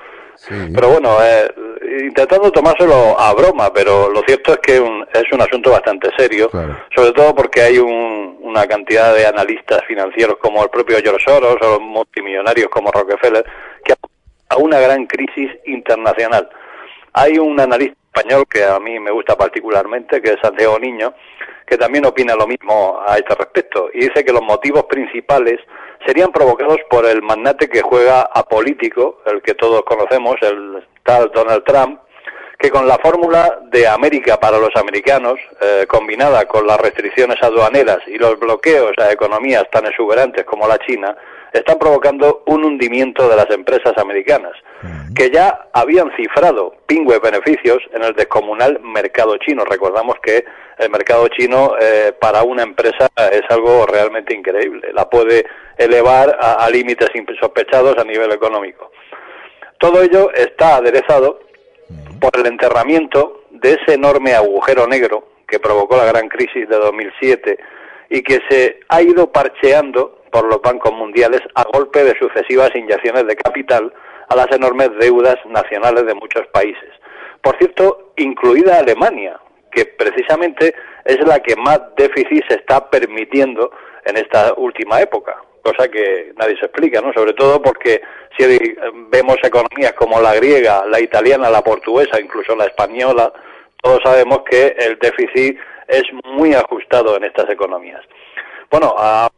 Pero 0.73 0.89
bueno, 0.89 1.17
eh, 1.23 1.53
intentando 2.01 2.51
tomárselo 2.51 3.19
a 3.19 3.31
broma, 3.33 3.71
pero 3.71 4.09
lo 4.09 4.23
cierto 4.23 4.53
es 4.53 4.57
que 4.57 4.77
es 5.13 5.31
un 5.31 5.41
asunto 5.41 5.69
bastante 5.69 6.09
serio, 6.17 6.49
sobre 6.95 7.11
todo 7.11 7.35
porque 7.35 7.61
hay 7.61 7.77
una 7.77 8.65
cantidad 8.65 9.13
de 9.13 9.27
analistas 9.27 9.81
financieros 9.87 10.37
como 10.41 10.63
el 10.63 10.69
propio 10.69 10.97
George 10.97 11.23
Soros 11.23 11.57
o 11.61 11.69
los 11.73 11.81
multimillonarios 11.81 12.69
como 12.69 12.91
Rockefeller 12.91 13.45
a 14.51 14.57
una 14.57 14.79
gran 14.79 15.05
crisis 15.05 15.49
internacional. 15.65 16.49
Hay 17.13 17.39
un 17.39 17.57
analista 17.59 17.97
español 18.13 18.45
que 18.49 18.65
a 18.65 18.79
mí 18.79 18.99
me 18.99 19.11
gusta 19.11 19.37
particularmente, 19.37 20.21
que 20.21 20.31
es 20.31 20.39
Santiago 20.41 20.77
Niño, 20.77 21.13
que 21.65 21.77
también 21.77 22.05
opina 22.05 22.35
lo 22.35 22.45
mismo 22.45 23.01
a 23.07 23.15
este 23.17 23.33
respecto 23.33 23.89
y 23.93 24.07
dice 24.07 24.25
que 24.25 24.33
los 24.33 24.41
motivos 24.41 24.83
principales 24.89 25.61
serían 26.05 26.33
provocados 26.33 26.79
por 26.89 27.05
el 27.05 27.21
magnate 27.21 27.69
que 27.69 27.81
juega 27.81 28.23
a 28.23 28.43
político, 28.43 29.21
el 29.25 29.41
que 29.41 29.53
todos 29.53 29.83
conocemos, 29.83 30.35
el 30.41 30.85
tal 31.03 31.31
Donald 31.33 31.63
Trump, 31.63 32.01
que 32.59 32.69
con 32.69 32.85
la 32.87 32.97
fórmula 32.97 33.57
de 33.71 33.87
América 33.87 34.37
para 34.37 34.59
los 34.59 34.75
americanos, 34.75 35.39
eh, 35.61 35.85
combinada 35.87 36.45
con 36.45 36.67
las 36.67 36.79
restricciones 36.79 37.41
aduaneras 37.41 37.99
y 38.05 38.17
los 38.17 38.37
bloqueos 38.37 38.91
a 38.97 39.13
economías 39.13 39.63
tan 39.71 39.85
exuberantes 39.85 40.43
como 40.43 40.67
la 40.67 40.77
China, 40.79 41.15
están 41.53 41.77
provocando 41.77 42.43
un 42.45 42.63
hundimiento 42.63 43.27
de 43.27 43.35
las 43.35 43.49
empresas 43.49 43.97
americanas, 43.97 44.53
que 45.13 45.29
ya 45.29 45.67
habían 45.73 46.09
cifrado 46.15 46.75
pingües 46.87 47.19
beneficios 47.21 47.79
en 47.93 48.03
el 48.03 48.13
descomunal 48.13 48.79
mercado 48.81 49.37
chino. 49.37 49.65
Recordamos 49.65 50.15
que 50.23 50.45
el 50.77 50.89
mercado 50.89 51.27
chino 51.27 51.75
eh, 51.79 52.13
para 52.19 52.43
una 52.43 52.63
empresa 52.63 53.09
es 53.31 53.43
algo 53.49 53.85
realmente 53.85 54.33
increíble, 54.33 54.91
la 54.93 55.09
puede 55.09 55.45
elevar 55.77 56.37
a, 56.39 56.69
límites 56.69 57.09
insospechados 57.13 57.97
a 57.97 58.03
nivel 58.03 58.31
económico. 58.31 58.91
Todo 59.77 60.01
ello 60.01 60.31
está 60.33 60.77
aderezado 60.77 61.39
por 62.19 62.31
el 62.39 62.47
enterramiento 62.47 63.43
de 63.49 63.73
ese 63.73 63.95
enorme 63.95 64.33
agujero 64.33 64.87
negro 64.87 65.27
que 65.47 65.59
provocó 65.59 65.97
la 65.97 66.05
gran 66.05 66.29
crisis 66.29 66.67
de 66.69 66.77
2007 66.77 67.57
y 68.09 68.21
que 68.21 68.39
se 68.49 68.79
ha 68.87 69.01
ido 69.01 69.31
parcheando 69.31 70.20
por 70.31 70.45
los 70.45 70.61
bancos 70.61 70.93
mundiales 70.93 71.41
a 71.55 71.63
golpe 71.63 72.03
de 72.03 72.17
sucesivas 72.17 72.71
inyecciones 72.75 73.27
de 73.27 73.35
capital 73.35 73.93
a 74.29 74.35
las 74.35 74.51
enormes 74.51 74.89
deudas 74.99 75.35
nacionales 75.45 76.05
de 76.05 76.13
muchos 76.13 76.47
países. 76.47 76.89
Por 77.41 77.57
cierto, 77.57 78.13
incluida 78.17 78.79
Alemania, 78.79 79.39
que 79.71 79.85
precisamente 79.85 80.73
es 81.05 81.19
la 81.27 81.39
que 81.39 81.55
más 81.55 81.79
déficit 81.97 82.45
se 82.47 82.55
está 82.55 82.89
permitiendo 82.89 83.71
en 84.05 84.17
esta 84.17 84.53
última 84.55 85.01
época, 85.01 85.37
cosa 85.63 85.87
que 85.89 86.33
nadie 86.37 86.57
se 86.57 86.65
explica, 86.65 87.01
¿no? 87.01 87.13
Sobre 87.13 87.33
todo 87.33 87.61
porque 87.61 88.01
si 88.37 88.45
vemos 89.09 89.37
economías 89.43 89.93
como 89.93 90.19
la 90.21 90.35
griega, 90.35 90.85
la 90.87 90.99
italiana, 90.99 91.49
la 91.49 91.63
portuguesa, 91.63 92.19
incluso 92.19 92.55
la 92.55 92.65
española, 92.65 93.31
todos 93.81 93.99
sabemos 94.03 94.43
que 94.49 94.75
el 94.77 94.97
déficit 94.99 95.57
es 95.87 96.03
muy 96.23 96.53
ajustado 96.53 97.17
en 97.17 97.25
estas 97.25 97.49
economías. 97.49 98.01
Bueno, 98.71 98.95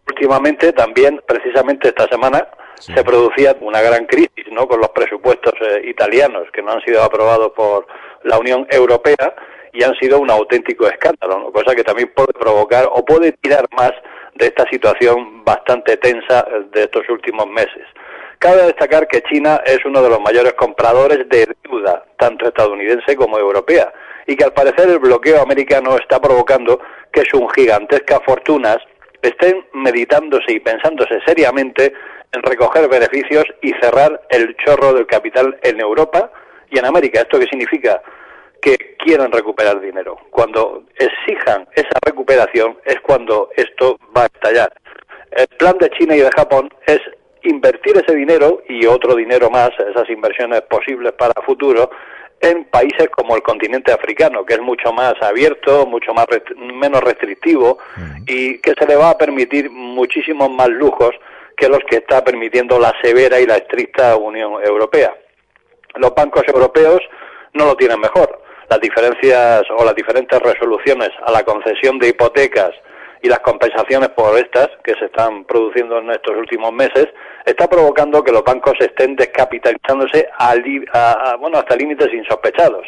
últimamente 0.08 0.72
también, 0.74 1.20
precisamente 1.26 1.88
esta 1.88 2.08
semana, 2.08 2.48
se 2.80 3.04
producía 3.04 3.56
una 3.62 3.82
gran 3.82 4.06
crisis, 4.06 4.46
¿no? 4.52 4.68
Con 4.68 4.80
los 4.80 4.90
presupuestos 4.90 5.54
eh, 5.62 5.82
italianos 5.86 6.48
que 6.54 6.62
no 6.62 6.74
han 6.74 6.82
sido 6.82 7.02
aprobados 7.02 7.52
por 7.54 7.88
la 8.24 8.38
Unión 8.38 8.68
Europea 8.70 9.34
y 9.72 9.84
han 9.84 9.96
sido 9.96 10.20
un 10.20 10.30
auténtico 10.30 10.88
escándalo, 10.88 11.52
cosa 11.52 11.74
que 11.76 11.84
también 11.84 12.12
puede 12.14 12.34
provocar 12.34 12.88
o 12.92 13.04
puede 13.04 13.32
tirar 13.42 13.66
más 13.76 13.92
de 14.36 14.48
esta 14.48 14.70
situación 14.70 15.44
bastante 15.44 15.98
tensa 15.98 16.46
eh, 16.52 16.66
de 16.72 16.84
estos 16.84 17.10
últimos 17.10 17.48
meses. 17.48 17.88
Cabe 18.38 18.64
destacar 18.64 19.08
que 19.08 19.24
China 19.24 19.62
es 19.66 19.84
uno 19.86 20.04
de 20.04 20.10
los 20.10 20.20
mayores 20.20 20.54
compradores 20.54 21.28
de 21.30 21.48
deuda, 21.64 22.06
tanto 22.18 22.48
estadounidense 22.48 23.16
como 23.16 23.40
europea, 23.40 23.92
y 24.28 24.36
que 24.36 24.44
al 24.44 24.54
parecer 24.54 24.90
el 24.90 25.00
bloqueo 25.00 25.42
americano 25.42 25.98
está 25.98 26.20
provocando 26.22 26.80
que 27.12 27.24
sus 27.26 27.52
gigantescas 27.54 28.20
fortunas 28.26 28.78
estén 29.24 29.66
meditándose 29.74 30.54
y 30.54 30.60
pensándose 30.60 31.20
seriamente 31.26 31.94
en 32.32 32.44
recoger 32.44 32.88
beneficios 32.88 33.46
y 33.62 33.72
cerrar 33.82 34.22
el 34.30 34.56
chorro 34.58 34.94
del 34.94 35.08
capital 35.08 35.58
en 35.64 35.80
Europa 35.80 36.32
y 36.70 36.78
en 36.78 36.86
América. 36.86 37.22
¿Esto 37.22 37.40
qué 37.40 37.48
significa? 37.48 38.02
que 38.64 38.96
quieran 38.98 39.32
recuperar 39.32 39.82
dinero. 39.82 40.18
Cuando 40.32 40.86
exijan 40.96 41.68
esa 41.76 42.00
recuperación 42.06 42.78
es 42.86 42.98
cuando 43.02 43.50
esto 43.58 43.98
va 44.16 44.24
a 44.24 44.26
estallar. 44.28 44.74
El 45.32 45.48
plan 45.58 45.78
de 45.80 45.90
China 45.90 46.16
y 46.16 46.22
de 46.22 46.30
Japón 46.34 46.70
es 46.88 47.02
invertir 47.44 47.98
ese 47.98 48.16
dinero 48.16 48.64
y 48.70 48.86
otro 48.86 49.16
dinero 49.16 49.50
más, 49.50 49.72
esas 49.92 50.10
inversiones 50.10 50.62
posibles 50.62 51.12
para 51.14 51.34
futuro, 51.46 51.90
en 52.42 52.66
países 52.66 53.10
como 53.10 53.36
el 53.36 53.42
continente 53.42 53.92
africano, 53.92 54.46
que 54.46 54.56
es 54.56 54.62
mucho 54.62 54.92
más 54.92 55.14
abierto, 55.22 55.86
mucho 55.86 56.14
más 56.14 56.28
menos 56.58 57.02
restrictivo 57.02 57.78
y 58.28 58.58
que 58.60 58.74
se 58.78 58.86
le 58.86 58.96
va 58.96 59.12
a 59.12 59.18
permitir 59.18 59.70
muchísimos 59.70 60.50
más 60.52 60.70
lujos 60.70 61.12
que 61.56 61.70
los 61.70 61.80
que 61.90 61.98
está 61.98 62.24
permitiendo 62.24 62.80
la 62.80 62.94
severa 63.02 63.40
y 63.40 63.46
la 63.46 63.58
estricta 63.58 64.16
Unión 64.18 64.54
Europea. 64.64 65.16
Los 65.96 66.14
bancos 66.16 66.44
europeos 66.48 67.02
no 67.54 67.66
lo 67.66 67.78
tienen 67.78 68.00
mejor. 68.00 68.42
Las 68.70 68.82
diferencias 68.82 69.64
o 69.78 69.86
las 69.86 69.96
diferentes 69.96 70.40
resoluciones 70.40 71.10
a 71.26 71.32
la 71.32 71.44
concesión 71.44 72.00
de 72.00 72.10
hipotecas 72.10 72.72
y 73.24 73.30
las 73.30 73.40
compensaciones 73.40 74.10
por 74.10 74.38
estas 74.38 74.70
que 74.84 74.94
se 74.96 75.06
están 75.06 75.46
produciendo 75.46 75.98
en 75.98 76.12
estos 76.12 76.36
últimos 76.36 76.74
meses 76.74 77.08
está 77.46 77.70
provocando 77.70 78.22
que 78.22 78.34
los 78.34 78.44
bancos 78.44 78.74
estén 78.82 79.16
descapitalizándose 79.16 80.28
a, 80.38 81.38
bueno, 81.40 81.58
hasta 81.58 81.78
límites 81.78 82.14
insospechados. 82.14 82.86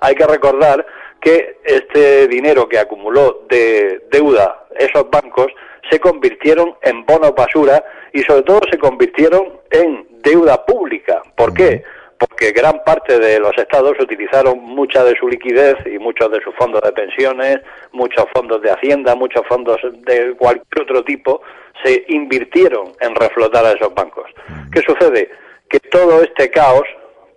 Hay 0.00 0.16
que 0.16 0.26
recordar 0.26 0.84
que 1.20 1.58
este 1.64 2.26
dinero 2.26 2.68
que 2.68 2.80
acumuló 2.80 3.46
de 3.48 4.02
deuda 4.10 4.66
esos 4.76 5.08
bancos 5.08 5.46
se 5.88 6.00
convirtieron 6.00 6.74
en 6.82 7.06
bonos 7.06 7.32
basura 7.36 7.82
y 8.12 8.22
sobre 8.22 8.42
todo 8.42 8.60
se 8.68 8.78
convirtieron 8.78 9.60
en 9.70 10.04
deuda 10.20 10.66
pública. 10.66 11.22
¿Por 11.36 11.54
qué? 11.54 11.84
Porque 12.18 12.52
gran 12.52 12.82
parte 12.84 13.18
de 13.18 13.38
los 13.38 13.56
estados 13.56 13.92
utilizaron 14.00 14.58
mucha 14.60 15.04
de 15.04 15.16
su 15.16 15.28
liquidez 15.28 15.76
y 15.86 15.98
muchos 15.98 16.30
de 16.30 16.40
sus 16.42 16.54
fondos 16.54 16.80
de 16.82 16.92
pensiones, 16.92 17.58
muchos 17.92 18.24
fondos 18.34 18.62
de 18.62 18.70
hacienda, 18.70 19.14
muchos 19.14 19.46
fondos 19.46 19.78
de 19.82 20.34
cualquier 20.36 20.82
otro 20.82 21.04
tipo, 21.04 21.42
se 21.84 22.04
invirtieron 22.08 22.92
en 23.00 23.14
reflotar 23.14 23.64
a 23.66 23.72
esos 23.72 23.92
bancos. 23.94 24.30
¿Qué 24.72 24.80
sucede? 24.80 25.30
Que 25.68 25.80
todo 25.80 26.22
este 26.22 26.50
caos 26.50 26.86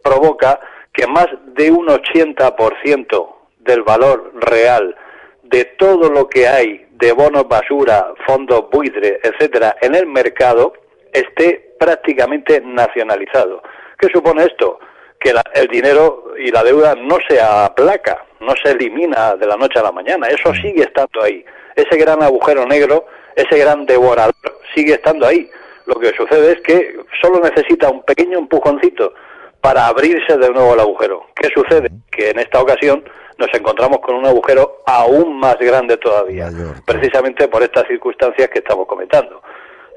provoca 0.03 0.59
que 0.93 1.05
más 1.07 1.27
de 1.55 1.71
un 1.71 1.87
80% 1.87 3.35
del 3.59 3.83
valor 3.83 4.31
real 4.35 4.95
de 5.43 5.65
todo 5.65 6.09
lo 6.09 6.29
que 6.29 6.47
hay 6.47 6.87
de 6.91 7.11
bonos 7.11 7.47
basura, 7.47 8.13
fondos 8.25 8.69
buitre, 8.71 9.19
etcétera, 9.23 9.75
en 9.81 9.95
el 9.95 10.05
mercado 10.05 10.73
esté 11.13 11.75
prácticamente 11.79 12.61
nacionalizado. 12.61 13.61
¿Qué 13.99 14.07
supone 14.13 14.45
esto? 14.45 14.79
Que 15.19 15.33
el 15.55 15.67
dinero 15.67 16.33
y 16.37 16.49
la 16.51 16.63
deuda 16.63 16.95
no 16.95 17.17
se 17.27 17.41
aplaca, 17.41 18.25
no 18.39 18.53
se 18.63 18.71
elimina 18.71 19.35
de 19.35 19.45
la 19.45 19.57
noche 19.57 19.79
a 19.79 19.83
la 19.83 19.91
mañana, 19.91 20.27
eso 20.27 20.51
mm. 20.51 20.55
sigue 20.61 20.83
estando 20.83 21.21
ahí. 21.21 21.43
Ese 21.75 21.97
gran 21.97 22.23
agujero 22.23 22.65
negro, 22.65 23.05
ese 23.35 23.57
gran 23.59 23.85
devorador, 23.85 24.33
sigue 24.73 24.93
estando 24.93 25.27
ahí. 25.27 25.49
Lo 25.85 25.99
que 25.99 26.11
sucede 26.15 26.53
es 26.53 26.61
que 26.61 26.97
solo 27.21 27.41
necesita 27.41 27.89
un 27.89 28.03
pequeño 28.03 28.39
empujoncito 28.39 29.13
para 29.59 29.87
abrirse 29.87 30.37
de 30.37 30.49
nuevo 30.49 30.73
el 30.73 30.79
agujero. 30.79 31.25
¿Qué 31.35 31.49
sucede? 31.49 31.89
Mm. 31.89 32.01
Que 32.09 32.29
en 32.29 32.39
esta 32.39 32.61
ocasión 32.61 33.03
nos 33.37 33.53
encontramos 33.53 33.99
con 33.99 34.15
un 34.15 34.25
agujero 34.25 34.83
aún 34.85 35.39
más 35.39 35.57
grande 35.59 35.97
todavía, 35.97 36.49
precisamente 36.85 37.47
por 37.47 37.63
estas 37.63 37.87
circunstancias 37.87 38.49
que 38.49 38.59
estamos 38.59 38.85
comentando. 38.85 39.41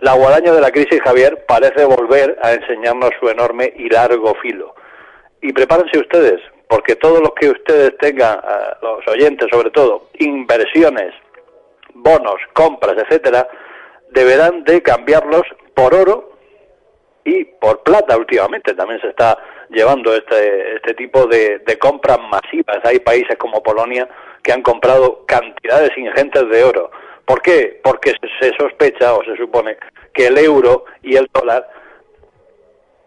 La 0.03 0.15
guadaña 0.15 0.51
de 0.53 0.61
la 0.61 0.73
crisis, 0.73 1.01
Javier, 1.01 1.45
parece 1.47 1.85
volver 1.85 2.37
a 2.43 2.55
enseñarnos 2.55 3.13
su 3.21 3.29
enorme 3.29 3.73
y 3.77 3.89
largo 3.89 4.35
filo. 4.43 4.75
Y 5.41 5.53
prepárense 5.53 5.97
ustedes, 5.97 6.41
porque 6.69 6.97
todos 6.97 7.21
los 7.21 7.31
que 7.35 7.51
ustedes 7.51 7.97
tengan, 7.99 8.37
eh, 8.41 8.75
los 8.83 9.07
oyentes 9.07 9.47
sobre 9.49 9.71
todo, 9.71 10.09
inversiones, 10.19 11.15
bonos, 11.95 12.35
compras, 12.53 12.97
etcétera, 12.99 13.47
deberán 14.11 14.65
de 14.65 14.83
cambiarlos 14.83 15.43
por 15.73 15.95
oro 15.95 16.33
y 17.25 17.45
por 17.45 17.85
plata 17.85 18.17
últimamente. 18.17 18.75
También 18.75 19.01
se 19.01 19.11
está 19.11 19.39
llevando 19.71 20.17
este, 20.17 20.75
este 20.75 20.95
tipo 20.95 21.27
de, 21.27 21.61
de 21.61 21.79
compras 21.79 22.19
masivas. 22.29 22.79
Hay 22.83 22.99
países 22.99 23.37
como 23.39 23.63
Polonia 23.63 24.09
que 24.43 24.51
han 24.51 24.63
comprado 24.63 25.25
cantidades 25.27 25.97
ingentes 25.97 26.49
de 26.49 26.65
oro 26.65 26.91
¿Por 27.27 27.41
qué? 27.43 27.81
Porque 27.83 28.13
se 28.41 28.51
sospecha 28.59 29.15
o 29.15 29.25
se 29.25 29.37
supone 29.37 29.77
que 30.13 30.27
el 30.27 30.39
euro 30.39 30.85
y 31.03 31.17
el 31.17 31.29
dólar 31.33 31.69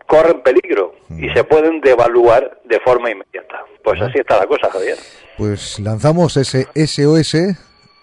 corren 0.08 0.42
peligro 0.42 0.94
y 1.10 1.30
se 1.30 1.44
pueden 1.44 1.82
devaluar 1.82 2.60
de 2.66 2.80
forma 2.80 3.12
inmediata. 3.12 3.66
Pues 3.84 4.02
así 4.02 4.20
está 4.20 4.38
la 4.38 4.48
cosa, 4.48 4.70
Javier. 4.70 4.98
Pues 5.38 5.80
lanzamos 5.80 6.38
ese 6.38 6.68
SOS 6.76 7.36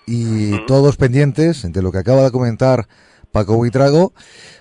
y 0.07 0.65
todos 0.67 0.97
pendientes 0.97 1.71
de 1.73 1.83
lo 1.83 1.93
que 1.93 1.99
acaba 1.99 2.23
de 2.23 2.31
comentar 2.31 2.87
Paco 3.31 3.57
Buitrago, 3.57 4.13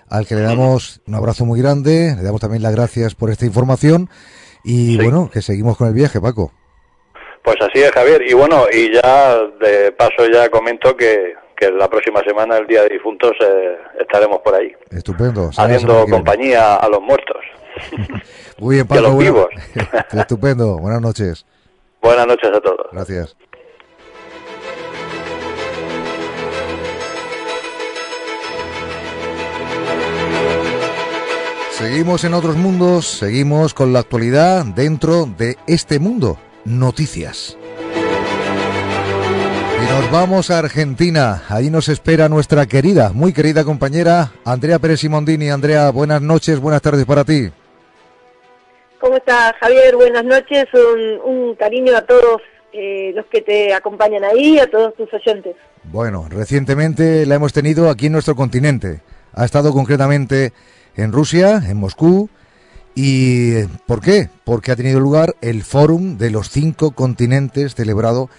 al 0.08 0.26
que 0.26 0.34
le 0.34 0.42
damos 0.42 1.00
un 1.06 1.14
abrazo 1.14 1.44
muy 1.44 1.60
grande, 1.60 2.14
le 2.16 2.22
damos 2.22 2.40
también 2.40 2.62
las 2.62 2.74
gracias 2.74 3.14
por 3.14 3.30
esta 3.30 3.44
información 3.44 4.08
y 4.64 4.96
bueno, 4.96 5.30
que 5.32 5.42
seguimos 5.42 5.76
con 5.76 5.88
el 5.88 5.94
viaje, 5.94 6.20
Paco. 6.20 6.52
Pues 7.42 7.56
así 7.60 7.82
es, 7.82 7.90
Javier. 7.90 8.22
Y 8.28 8.34
bueno, 8.34 8.66
y 8.72 8.94
ya 8.94 9.36
de 9.60 9.92
paso 9.92 10.28
ya 10.32 10.48
comento 10.48 10.96
que 10.96 11.34
que 11.62 11.70
la 11.70 11.88
próxima 11.88 12.20
semana, 12.26 12.56
el 12.56 12.66
Día 12.66 12.82
de 12.82 12.88
Difuntos, 12.88 13.32
eh, 13.40 13.76
estaremos 14.00 14.40
por 14.40 14.54
ahí. 14.54 14.72
Estupendo. 14.90 15.50
Haciendo 15.56 16.06
compañía 16.08 16.74
a 16.74 16.88
los 16.88 17.00
muertos. 17.00 17.36
Muy 18.58 18.76
bien, 18.76 18.86
Pablo. 18.88 19.16
vivos. 19.16 19.46
Estupendo. 20.12 20.78
Buenas 20.78 21.00
noches. 21.00 21.46
Buenas 22.00 22.26
noches 22.26 22.50
a 22.52 22.60
todos. 22.60 22.86
Gracias. 22.90 23.36
Seguimos 31.70 32.24
en 32.24 32.34
otros 32.34 32.56
mundos, 32.56 33.06
seguimos 33.06 33.74
con 33.74 33.92
la 33.92 34.00
actualidad 34.00 34.64
dentro 34.64 35.26
de 35.26 35.56
este 35.66 35.98
mundo. 35.98 36.38
Noticias. 36.64 37.56
Y 39.82 39.84
nos 39.84 40.10
vamos 40.12 40.50
a 40.50 40.60
Argentina. 40.60 41.42
Ahí 41.48 41.68
nos 41.68 41.88
espera 41.88 42.28
nuestra 42.28 42.66
querida, 42.66 43.10
muy 43.12 43.32
querida 43.32 43.64
compañera 43.64 44.30
Andrea 44.44 44.78
Pérez 44.78 45.00
Simondini. 45.00 45.50
Andrea, 45.50 45.90
buenas 45.90 46.22
noches, 46.22 46.60
buenas 46.60 46.82
tardes 46.82 47.04
para 47.04 47.24
ti. 47.24 47.50
¿Cómo 49.00 49.16
estás, 49.16 49.54
Javier? 49.58 49.96
Buenas 49.96 50.24
noches. 50.24 50.66
Un, 51.24 51.56
cariño 51.56 51.96
a 51.96 52.02
todos 52.02 52.40
eh, 52.72 53.10
los 53.16 53.26
que 53.26 53.42
te 53.42 53.74
acompañan 53.74 54.22
ahí, 54.22 54.60
a 54.60 54.70
todos 54.70 54.94
tus 54.94 55.12
oyentes. 55.12 55.56
Bueno, 55.82 56.26
recientemente 56.30 57.26
la 57.26 57.34
hemos 57.34 57.52
tenido 57.52 57.90
aquí 57.90 58.06
en 58.06 58.12
nuestro 58.12 58.36
continente. 58.36 59.00
Ha 59.34 59.44
estado 59.44 59.72
concretamente 59.72 60.52
en 60.94 61.10
Rusia, 61.10 61.60
en 61.68 61.78
Moscú. 61.78 62.30
¿Y 62.94 63.64
por 63.88 64.00
qué? 64.00 64.28
Porque 64.44 64.70
ha 64.70 64.76
tenido 64.76 65.00
lugar 65.00 65.34
el 65.40 65.64
Fórum 65.64 66.18
de 66.18 66.30
los 66.30 66.50
Cinco 66.50 66.92
Continentes 66.92 67.74
celebrado 67.74 68.30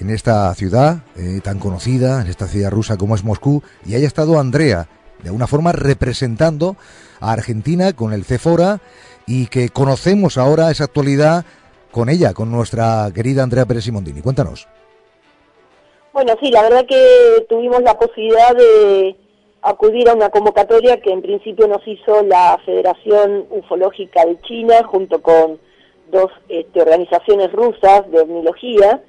en 0.00 0.10
esta 0.10 0.54
ciudad 0.54 0.98
eh, 1.16 1.40
tan 1.42 1.58
conocida, 1.58 2.20
en 2.20 2.28
esta 2.28 2.46
ciudad 2.46 2.70
rusa 2.70 2.96
como 2.96 3.14
es 3.14 3.24
Moscú, 3.24 3.62
y 3.84 3.94
haya 3.94 4.06
estado 4.06 4.38
Andrea, 4.38 4.88
de 5.22 5.28
alguna 5.28 5.46
forma 5.46 5.72
representando 5.72 6.76
a 7.20 7.32
Argentina 7.32 7.92
con 7.92 8.12
el 8.12 8.24
CEFORA 8.24 8.80
y 9.26 9.46
que 9.46 9.70
conocemos 9.70 10.38
ahora 10.38 10.70
esa 10.70 10.84
actualidad 10.84 11.44
con 11.90 12.08
ella, 12.08 12.34
con 12.34 12.50
nuestra 12.50 13.10
querida 13.14 13.42
Andrea 13.42 13.64
Pérez 13.64 13.84
Simondini. 13.84 14.20
Cuéntanos. 14.20 14.68
Bueno, 16.12 16.34
sí, 16.42 16.50
la 16.50 16.62
verdad 16.62 16.86
que 16.86 17.46
tuvimos 17.48 17.82
la 17.82 17.98
posibilidad 17.98 18.54
de 18.54 19.16
acudir 19.62 20.08
a 20.08 20.14
una 20.14 20.30
convocatoria 20.30 21.00
que 21.00 21.10
en 21.10 21.22
principio 21.22 21.66
nos 21.66 21.86
hizo 21.86 22.22
la 22.22 22.58
Federación 22.64 23.46
Ufológica 23.50 24.24
de 24.24 24.40
China 24.42 24.84
junto 24.84 25.20
con 25.20 25.58
dos 26.10 26.30
este, 26.48 26.80
organizaciones 26.80 27.52
rusas 27.52 28.10
de 28.10 28.22
etnología 28.22 29.02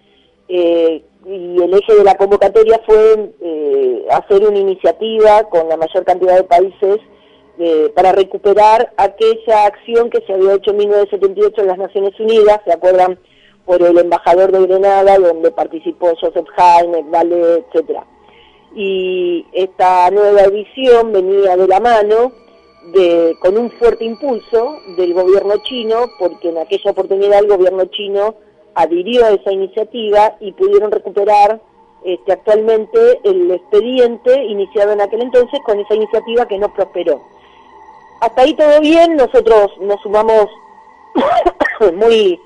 eh, 0.50 1.04
y 1.26 1.62
el 1.62 1.74
eje 1.74 1.96
de 1.96 2.04
la 2.04 2.16
convocatoria 2.16 2.80
fue 2.86 3.34
eh, 3.42 4.06
hacer 4.12 4.48
una 4.48 4.58
iniciativa 4.58 5.44
con 5.50 5.68
la 5.68 5.76
mayor 5.76 6.06
cantidad 6.06 6.36
de 6.38 6.44
países 6.44 7.00
eh, 7.60 7.92
para 7.96 8.12
recuperar 8.12 8.94
aquella 8.98 9.66
acción 9.66 10.10
que 10.10 10.22
se 10.22 10.34
había 10.34 10.54
hecho 10.54 10.72
en 10.72 10.78
1978 10.78 11.62
en 11.62 11.68
las 11.68 11.78
Naciones 11.78 12.20
Unidas, 12.20 12.62
¿se 12.64 12.72
acuerdan? 12.72 13.20
Por 13.66 13.82
el 13.82 13.98
embajador 13.98 14.52
de 14.52 14.66
Grenada, 14.66 15.18
donde 15.18 15.52
participó 15.52 16.14
Joseph 16.22 16.48
Haine, 16.56 17.04
Vale, 17.10 17.66
etcétera. 17.66 18.06
Y 18.74 19.46
esta 19.52 20.10
nueva 20.12 20.42
edición 20.44 21.12
venía 21.12 21.58
de 21.58 21.68
la 21.68 21.80
mano 21.80 22.32
de, 22.94 23.36
con 23.42 23.58
un 23.58 23.72
fuerte 23.72 24.06
impulso 24.06 24.78
del 24.96 25.14
gobierno 25.14 25.56
chino, 25.64 26.06
porque 26.20 26.50
en 26.50 26.60
aquella 26.60 26.92
oportunidad 26.92 27.40
el 27.40 27.48
gobierno 27.48 27.86
chino 27.86 28.36
adhirió 28.78 29.26
a 29.26 29.32
esa 29.32 29.52
iniciativa 29.52 30.36
y 30.40 30.52
pudieron 30.52 30.92
recuperar 30.92 31.60
este, 32.04 32.32
actualmente 32.32 33.20
el 33.24 33.50
expediente 33.52 34.44
iniciado 34.46 34.92
en 34.92 35.02
aquel 35.02 35.24
entonces 35.24 35.60
con 35.66 35.80
esa 35.80 35.96
iniciativa 35.96 36.48
que 36.48 36.60
no 36.60 36.72
prosperó. 36.74 37.22
Hasta 38.22 38.44
ahí 38.44 38.54
todo 38.54 38.80
bien, 38.80 39.16
nosotros 39.16 39.72
nos 39.82 40.00
sumamos 40.02 40.46
muy, 41.96 42.40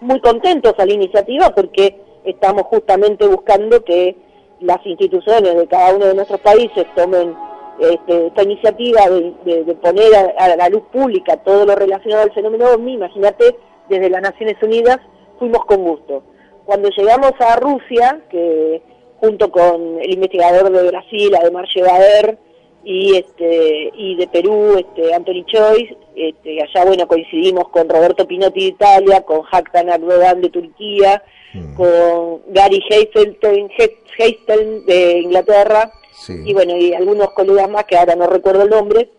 muy 0.00 0.20
contentos 0.20 0.74
a 0.78 0.84
la 0.84 0.92
iniciativa 0.92 1.48
porque 1.54 1.98
estamos 2.24 2.64
justamente 2.64 3.26
buscando 3.26 3.82
que 3.84 4.16
las 4.60 4.84
instituciones 4.84 5.56
de 5.56 5.66
cada 5.66 5.94
uno 5.94 6.06
de 6.06 6.14
nuestros 6.14 6.40
países 6.40 6.84
tomen 6.94 7.34
este, 7.80 8.26
esta 8.26 8.42
iniciativa 8.42 9.08
de, 9.08 9.76
poner 9.82 10.14
a, 10.38 10.56
la 10.56 10.68
luz 10.68 10.82
pública 10.92 11.38
todo 11.38 11.64
lo 11.64 11.74
relacionado 11.74 12.22
al 12.22 12.32
fenómeno 12.32 12.66
OVNI, 12.66 12.92
imagínate, 12.92 13.56
desde 13.88 14.10
las 14.10 14.22
Naciones 14.22 14.56
Unidas 14.62 15.00
fuimos 15.44 15.64
con 15.66 15.84
gusto. 15.84 16.22
Cuando 16.64 16.88
llegamos 16.88 17.32
a 17.38 17.56
Rusia, 17.56 18.22
que 18.30 18.82
junto 19.18 19.50
con 19.50 20.00
el 20.00 20.14
investigador 20.14 20.72
de 20.72 20.88
Brasil, 20.88 21.34
además 21.38 21.68
Llevader, 21.74 22.38
y 22.86 23.16
este 23.16 23.90
y 23.96 24.16
de 24.16 24.26
Perú, 24.28 24.76
este 24.78 25.14
Anthony 25.14 25.44
Choice, 25.46 25.96
este, 26.14 26.62
allá 26.62 26.84
bueno 26.84 27.08
coincidimos 27.08 27.68
con 27.70 27.88
Roberto 27.88 28.26
Pinotti 28.26 28.60
de 28.60 28.66
Italia, 28.66 29.22
con 29.22 29.40
Haktan 29.50 29.88
Erdogan 29.88 30.42
de 30.42 30.50
Turquía, 30.50 31.22
mm. 31.54 31.74
con 31.74 32.42
Gary 32.48 32.82
Heisteln 32.90 34.84
de 34.86 35.20
Inglaterra, 35.20 35.92
y 36.28 36.52
bueno, 36.54 36.76
y 36.76 36.94
algunos 36.94 37.30
colegas 37.32 37.68
más 37.68 37.84
que 37.84 37.96
ahora 37.96 38.16
no 38.16 38.26
recuerdo 38.26 38.62
el 38.62 38.70
nombre, 38.70 39.10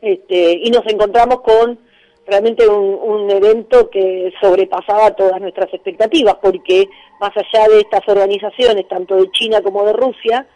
este, 0.00 0.60
y 0.62 0.70
nos 0.70 0.86
encontramos 0.86 1.40
con 1.40 1.78
realmente 2.26 2.68
un, 2.68 3.30
evento 3.30 3.88
que 3.90 4.32
sobrepasaba 4.40 5.12
todas 5.12 5.40
nuestras 5.40 5.72
expectativas, 5.72 6.36
porque 6.42 6.88
más 7.20 7.30
allá 7.36 7.68
de 7.68 7.80
estas 7.80 8.06
organizaciones, 8.06 8.88
tanto 8.88 9.16
de 9.16 9.30
China 9.30 9.60
como 9.62 9.84
de 9.84 9.92
Rusia, 9.92 10.46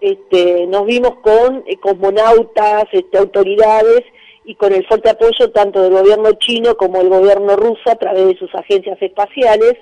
este, 0.00 0.66
nos 0.66 0.86
vimos 0.86 1.16
con 1.20 1.62
eh, 1.66 1.76
cosmonautas, 1.76 2.84
este, 2.92 3.18
autoridades 3.18 4.02
y 4.44 4.54
con 4.56 4.72
el 4.72 4.84
fuerte 4.86 5.10
apoyo 5.10 5.50
tanto 5.52 5.82
del 5.82 5.92
gobierno 5.92 6.32
chino 6.32 6.76
como 6.76 6.98
del 6.98 7.08
gobierno 7.08 7.54
ruso 7.54 7.90
a 7.90 7.96
través 7.96 8.26
de 8.26 8.36
sus 8.36 8.52
agencias 8.54 9.00
espaciales, 9.00 9.74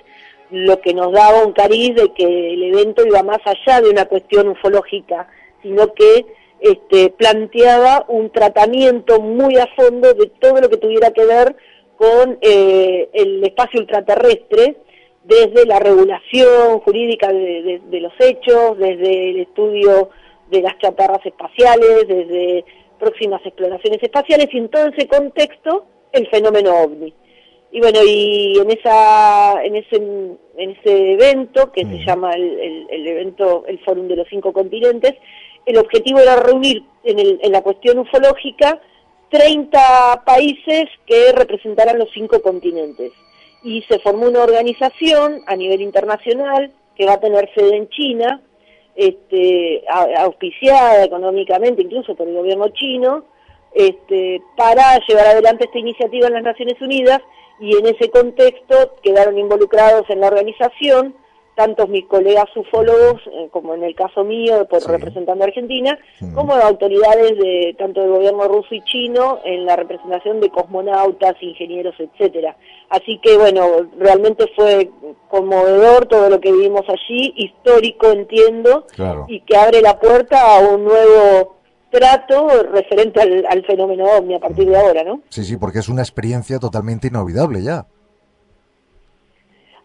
lo 0.51 0.79
que 0.81 0.93
nos 0.93 1.11
daba 1.11 1.43
un 1.43 1.53
cariz 1.53 1.95
de 1.95 2.13
que 2.13 2.53
el 2.53 2.63
evento 2.63 3.05
iba 3.05 3.23
más 3.23 3.39
allá 3.45 3.81
de 3.81 3.89
una 3.89 4.05
cuestión 4.05 4.49
ufológica, 4.49 5.27
sino 5.63 5.93
que 5.93 6.25
este, 6.61 7.09
planteaba 7.09 8.05
un 8.07 8.29
tratamiento 8.29 9.19
muy 9.19 9.57
a 9.57 9.67
fondo 9.75 10.13
de 10.13 10.27
todo 10.39 10.61
lo 10.61 10.69
que 10.69 10.77
tuviera 10.77 11.11
que 11.11 11.25
ver 11.25 11.55
con 11.97 12.37
eh, 12.41 13.09
el 13.13 13.43
espacio 13.43 13.79
ultraterrestre, 13.79 14.77
desde 15.23 15.65
la 15.65 15.79
regulación 15.79 16.79
jurídica 16.79 17.31
de, 17.31 17.99
los 17.99 18.13
hechos, 18.19 18.77
desde 18.77 19.29
el 19.29 19.39
estudio 19.41 20.09
de 20.49 20.61
las 20.61 20.77
chatarras 20.79 21.25
espaciales, 21.25 22.07
desde 22.07 22.65
próximas 22.99 23.41
exploraciones 23.45 24.01
espaciales 24.01 24.47
y 24.51 24.57
en 24.57 24.69
todo 24.69 24.87
ese 24.87 25.07
contexto 25.07 25.85
el 26.11 26.27
fenómeno 26.29 26.71
ovni. 26.75 27.13
Y 27.71 27.79
bueno, 27.79 27.99
y 28.05 28.57
en 28.59 28.71
esa 28.71 29.63
en 29.63 29.75
ese 29.77 29.95
en 29.95 30.71
ese 30.71 31.13
evento 31.13 31.71
que 31.71 31.85
se 31.85 32.03
llama 32.05 32.33
el, 32.33 32.87
el, 32.89 33.07
evento 33.07 33.63
el 33.67 33.79
Fórum 33.79 34.07
de 34.07 34.17
los 34.17 34.27
Cinco 34.27 34.51
Continentes, 34.51 35.13
el 35.65 35.77
objetivo 35.77 36.19
era 36.19 36.35
reunir 36.37 36.83
en, 37.03 37.19
el, 37.19 37.39
en 37.41 37.51
la 37.51 37.61
cuestión 37.61 37.99
ufológica 37.99 38.79
30 39.29 40.23
países 40.25 40.85
que 41.05 41.31
representaran 41.31 41.97
los 41.97 42.09
cinco 42.13 42.41
continentes. 42.41 43.11
Y 43.63 43.81
se 43.83 43.99
formó 43.99 44.27
una 44.27 44.43
organización 44.43 45.41
a 45.47 45.55
nivel 45.55 45.81
internacional 45.81 46.71
que 46.95 47.05
va 47.05 47.13
a 47.13 47.19
tener 47.19 47.49
sede 47.53 47.77
en 47.77 47.89
China, 47.89 48.41
este, 48.95 49.83
auspiciada 50.17 51.05
económicamente 51.05 51.81
incluso 51.81 52.15
por 52.15 52.27
el 52.27 52.35
gobierno 52.35 52.67
chino, 52.69 53.23
este, 53.73 54.41
para 54.57 54.99
llevar 55.07 55.27
adelante 55.27 55.65
esta 55.65 55.79
iniciativa 55.79 56.27
en 56.27 56.33
las 56.33 56.43
Naciones 56.43 56.81
Unidas 56.81 57.21
y 57.59 57.77
en 57.77 57.85
ese 57.85 58.09
contexto 58.09 58.95
quedaron 59.01 59.37
involucrados 59.37 60.09
en 60.09 60.19
la 60.19 60.27
organización 60.27 61.15
tanto 61.55 61.87
mis 61.87 62.05
colegas 62.05 62.45
ufólogos, 62.55 63.21
eh, 63.27 63.49
como 63.51 63.73
en 63.75 63.83
el 63.83 63.95
caso 63.95 64.23
mío, 64.23 64.65
por 64.69 64.81
representando 64.83 65.43
a 65.43 65.47
Argentina, 65.47 65.97
como 66.33 66.53
autoridades 66.53 67.37
de 67.37 67.75
tanto 67.77 68.01
del 68.01 68.11
gobierno 68.11 68.47
ruso 68.47 68.73
y 68.73 68.81
chino 68.83 69.39
en 69.43 69.65
la 69.65 69.75
representación 69.75 70.39
de 70.39 70.49
cosmonautas, 70.49 71.35
ingenieros, 71.41 71.95
etcétera. 71.99 72.55
Así 72.89 73.19
que 73.21 73.37
bueno, 73.37 73.89
realmente 73.97 74.45
fue 74.55 74.89
conmovedor 75.29 76.05
todo 76.05 76.29
lo 76.29 76.39
que 76.39 76.51
vivimos 76.51 76.83
allí, 76.87 77.33
histórico 77.35 78.11
entiendo, 78.11 78.85
y 79.27 79.41
que 79.41 79.57
abre 79.57 79.81
la 79.81 79.99
puerta 79.99 80.55
a 80.55 80.59
un 80.59 80.83
nuevo 80.85 81.57
trato 81.89 82.47
referente 82.71 83.21
al, 83.21 83.45
al 83.49 83.65
fenómeno 83.65 84.05
OVNI 84.05 84.35
a 84.35 84.39
partir 84.39 84.69
de 84.69 84.77
ahora, 84.77 85.03
¿no? 85.03 85.21
Sí, 85.29 85.43
sí, 85.43 85.57
porque 85.57 85.79
es 85.79 85.89
una 85.89 86.01
experiencia 86.01 86.57
totalmente 86.57 87.07
inolvidable 87.07 87.61
ya. 87.61 87.85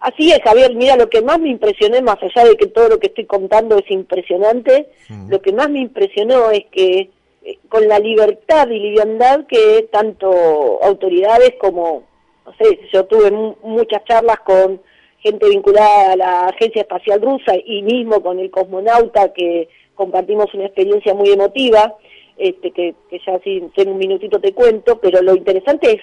Así 0.07 0.31
es, 0.31 0.39
Javier, 0.45 0.73
mira, 0.77 0.95
lo 0.95 1.11
que 1.11 1.21
más 1.21 1.41
me 1.41 1.49
impresionó, 1.49 2.01
más 2.01 2.19
allá 2.23 2.49
de 2.49 2.57
que 2.57 2.69
todo 2.69 2.91
lo 2.91 3.01
que 3.01 3.09
estoy 3.09 3.27
contando 3.27 3.77
es 3.77 3.91
impresionante, 3.91 4.87
mm. 5.09 5.29
lo 5.29 5.43
que 5.43 5.53
más 5.53 5.69
me 5.69 5.81
impresionó 5.81 6.49
es 6.53 6.65
que 6.71 7.11
eh, 7.43 7.59
con 7.69 7.89
la 7.89 7.99
libertad 7.99 8.69
y 8.69 8.79
liviandad 8.79 9.47
que 9.49 9.89
tanto 9.91 10.79
autoridades 10.85 11.55
como, 11.59 12.05
no 12.47 12.55
sé, 12.55 12.79
yo 12.93 13.05
tuve 13.07 13.33
muchas 13.65 14.05
charlas 14.05 14.39
con 14.47 14.81
gente 15.19 15.49
vinculada 15.49 16.13
a 16.13 16.17
la 16.17 16.47
Agencia 16.51 16.83
Espacial 16.83 17.21
Rusa 17.21 17.55
y 17.65 17.83
mismo 17.83 18.23
con 18.23 18.39
el 18.39 18.53
cosmonauta 18.53 19.33
que 19.33 19.69
compartimos 19.97 20.55
una 20.55 20.67
experiencia 20.67 21.15
muy 21.15 21.31
emotiva, 21.31 21.97
este, 22.37 22.71
que, 22.71 22.95
que 23.11 23.19
ya 23.27 23.41
si 23.41 23.61
en 23.75 23.89
un 23.89 23.99
minutito 23.99 24.39
te 24.39 24.53
cuento, 24.53 25.01
pero 25.01 25.21
lo 25.21 25.35
interesante 25.35 25.95
es 25.95 26.01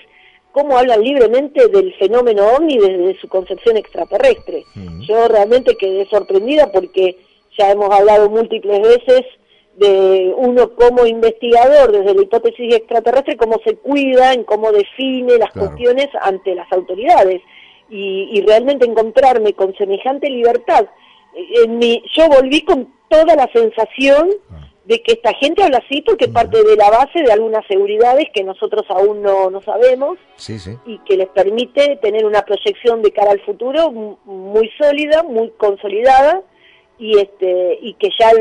cómo 0.54 0.78
hablan 0.78 1.02
libremente 1.02 1.68
del 1.68 1.94
fenómeno 1.96 2.48
ovni 2.56 2.78
desde 2.78 3.20
su 3.20 3.28
concepción 3.28 3.76
extraterrestre. 3.76 4.64
Yo 5.02 5.28
realmente 5.28 5.76
quedé 5.76 6.06
sorprendida 6.06 6.72
porque 6.72 7.18
ya 7.58 7.72
hemos 7.72 7.90
hablado 7.90 8.30
múltiples 8.30 8.80
veces 8.82 9.22
de 9.76 10.32
uno 10.38 10.76
como 10.76 11.08
investigador 11.08 11.92
desde 11.92 12.14
la 12.14 12.22
hipótesis 12.22 12.76
extraterrestre, 12.76 13.36
cómo 13.36 13.60
se 13.66 13.76
cuida, 13.78 14.34
en 14.34 14.44
cómo 14.44 14.72
define 14.72 15.38
las 15.40 15.52
cuestiones 15.52 16.08
ante 16.22 16.56
las 16.56 16.72
autoridades. 16.72 17.42
Y, 17.90 18.42
realmente 18.48 18.86
encontrarme 18.86 19.54
con 19.54 19.76
semejante 19.76 20.28
libertad. 20.30 20.86
En 21.64 21.78
mi, 21.78 22.02
yo 22.16 22.28
volví 22.28 22.62
con 22.62 22.92
toda 23.08 23.36
la 23.36 23.48
sensación 23.54 24.30
ah 24.50 24.73
de 24.86 25.02
que 25.02 25.14
esta 25.14 25.34
gente 25.36 25.64
habla 25.64 25.78
así 25.78 26.02
porque 26.02 26.28
parte 26.28 26.62
de 26.62 26.76
la 26.76 26.90
base 26.90 27.24
de 27.24 27.32
algunas 27.32 27.66
seguridades 27.68 28.28
que 28.34 28.44
nosotros 28.44 28.84
aún 28.90 29.22
no, 29.22 29.50
no 29.50 29.62
sabemos 29.62 30.18
y 30.86 31.00
que 31.00 31.16
les 31.16 31.30
permite 31.30 31.98
tener 32.02 32.26
una 32.26 32.42
proyección 32.42 33.02
de 33.02 33.12
cara 33.12 33.32
al 33.32 33.40
futuro 33.42 33.92
muy 33.92 34.70
sólida, 34.78 35.24
muy 35.24 35.52
consolidada 35.52 36.42
y 37.00 37.18
este 37.18 37.80
y 37.82 37.94
que 37.96 38.10
ya 38.20 38.32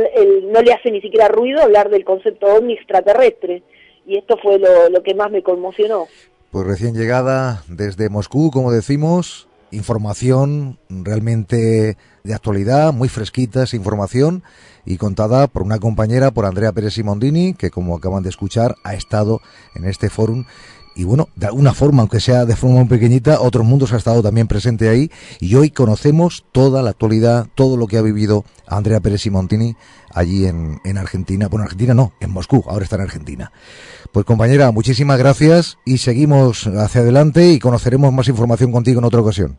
no 0.51 0.61
le 0.61 0.73
hace 0.73 0.91
ni 0.91 1.01
siquiera 1.01 1.29
ruido 1.29 1.63
hablar 1.63 1.91
del 1.91 2.05
concepto 2.05 2.47
ovni 2.47 2.75
extraterrestre. 2.75 3.63
Y 4.05 4.19
esto 4.19 4.37
fue 4.43 4.59
lo, 4.59 4.89
lo 4.89 5.03
que 5.05 5.15
más 5.15 5.31
me 5.31 5.45
conmocionó. 5.45 6.07
Pues 6.51 6.67
recién 6.67 6.95
llegada 6.95 7.63
desde 7.69 8.11
Moscú, 8.11 8.51
como 8.51 8.73
decimos, 8.73 9.49
información 9.73 10.79
realmente 10.89 11.97
de 12.23 12.35
actualidad, 12.35 12.93
muy 12.93 13.09
fresquita 13.09 13.65
esa 13.65 13.77
información 13.77 14.45
y 14.85 14.97
contada 14.97 15.49
por 15.49 15.63
una 15.63 15.79
compañera, 15.79 16.31
por 16.31 16.47
Andrea 16.47 16.73
Pérez 16.73 16.95
Simondini, 16.95 17.55
que 17.55 17.71
como 17.71 17.97
acaban 17.97 18.23
de 18.23 18.29
escuchar 18.29 18.77
ha 18.85 18.95
estado 18.95 19.41
en 19.75 19.85
este 19.85 20.11
fórum 20.11 20.45
y 20.95 21.05
bueno, 21.05 21.29
de 21.37 21.47
alguna 21.47 21.75
forma, 21.75 22.03
aunque 22.03 22.21
sea 22.21 22.45
de 22.45 22.57
forma 22.57 22.77
muy 22.81 22.89
pequeñita, 22.89 23.41
Otros 23.41 23.65
Mundos 23.65 23.93
ha 23.93 23.97
estado 23.97 24.23
también 24.23 24.49
presente 24.49 24.89
ahí 24.89 25.11
y 25.41 25.55
hoy 25.55 25.71
conocemos 25.71 26.45
toda 26.53 26.83
la 26.83 26.91
actualidad, 26.91 27.47
todo 27.55 27.77
lo 27.77 27.87
que 27.87 27.99
ha 27.99 28.03
vivido 28.03 28.45
Andrea 28.67 29.01
Pérez 29.01 29.23
Simontini 29.23 29.75
allí 30.15 30.47
en, 30.47 30.81
en 30.85 30.99
Argentina. 30.99 31.49
Bueno, 31.49 31.65
Argentina 31.65 31.95
no, 31.95 32.13
en 32.21 32.31
Moscú, 32.31 32.65
ahora 32.67 32.85
está 32.85 32.97
en 32.97 33.03
Argentina. 33.03 33.53
Pues 34.13 34.27
compañera, 34.27 34.71
muchísimas 34.71 35.19
gracias 35.19 35.79
y 35.85 35.99
seguimos 35.99 36.67
hacia 36.67 37.01
adelante 37.01 37.49
y 37.49 37.59
conoceremos 37.59 38.13
más 38.13 38.29
información 38.29 38.73
contigo 38.73 38.99
en 38.99 39.05
otra 39.05 39.21
ocasión. 39.21 39.59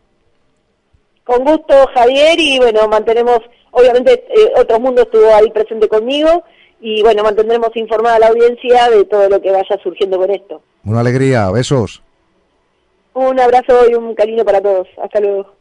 Con 1.24 1.43
gusto, 1.46 1.74
Javier, 1.93 2.39
y 2.39 2.60
bueno, 2.60 2.88
mantenemos, 2.88 3.39
obviamente, 3.72 4.13
eh, 4.13 4.52
Otro 4.58 4.80
Mundo 4.80 5.04
estuvo 5.04 5.34
ahí 5.34 5.50
presente 5.52 5.88
conmigo, 5.88 6.43
y 6.82 7.02
bueno, 7.02 7.24
mantendremos 7.24 7.69
informada 7.76 8.19
la 8.19 8.28
audiencia 8.28 8.89
de 8.89 9.06
todo 9.06 9.30
lo 9.30 9.41
que 9.41 9.52
vaya 9.52 9.80
surgiendo 9.82 10.17
con 10.17 10.30
esto. 10.30 10.62
Una 10.86 11.00
alegría, 11.00 11.50
besos. 11.50 12.04
Un 13.13 13.39
abrazo 13.39 13.89
y 13.89 13.93
un 13.93 14.13
cariño 14.15 14.43
para 14.43 14.60
todos. 14.60 14.88
Hasta 15.02 15.19
luego. 15.22 15.56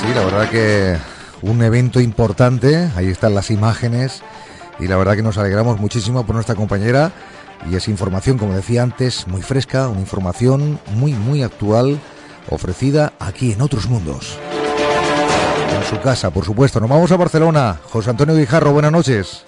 Sí, 0.00 0.14
la 0.14 0.24
verdad 0.24 0.50
que 0.50 0.96
un 1.42 1.62
evento 1.62 2.00
importante, 2.00 2.88
ahí 2.96 3.08
están 3.08 3.34
las 3.34 3.50
imágenes 3.50 4.22
y 4.78 4.88
la 4.88 4.96
verdad 4.96 5.16
que 5.16 5.22
nos 5.22 5.36
alegramos 5.36 5.78
muchísimo 5.78 6.24
por 6.24 6.34
nuestra 6.34 6.54
compañera 6.54 7.12
y 7.70 7.76
es 7.76 7.88
información, 7.88 8.38
como 8.38 8.54
decía 8.54 8.82
antes, 8.82 9.26
muy 9.26 9.42
fresca, 9.42 9.88
una 9.88 10.00
información 10.00 10.78
muy, 10.94 11.12
muy 11.12 11.42
actual, 11.42 11.98
ofrecida 12.48 13.12
aquí 13.18 13.52
en 13.52 13.60
otros 13.60 13.88
mundos. 13.88 14.38
Su 15.88 16.00
casa, 16.00 16.30
por 16.30 16.44
supuesto. 16.44 16.80
Nos 16.80 16.90
vamos 16.90 17.12
a 17.12 17.16
Barcelona. 17.16 17.78
José 17.90 18.10
Antonio 18.10 18.34
Guijarro, 18.34 18.72
buenas 18.72 18.92
noches. 18.92 19.46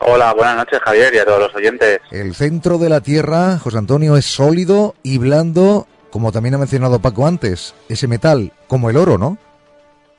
Hola, 0.00 0.32
buenas 0.34 0.56
noches 0.56 0.80
Javier 0.84 1.14
y 1.14 1.18
a 1.18 1.24
todos 1.24 1.40
los 1.40 1.54
oyentes. 1.54 2.00
El 2.10 2.34
centro 2.34 2.78
de 2.78 2.88
la 2.88 3.00
Tierra, 3.00 3.58
José 3.58 3.78
Antonio, 3.78 4.16
es 4.16 4.26
sólido 4.26 4.94
y 5.02 5.18
blando 5.18 5.86
como 6.14 6.30
también 6.30 6.54
ha 6.54 6.58
mencionado 6.58 7.00
Paco 7.00 7.26
antes, 7.26 7.74
ese 7.88 8.06
metal, 8.06 8.52
como 8.68 8.88
el 8.88 8.96
oro, 8.96 9.18
¿no? 9.18 9.36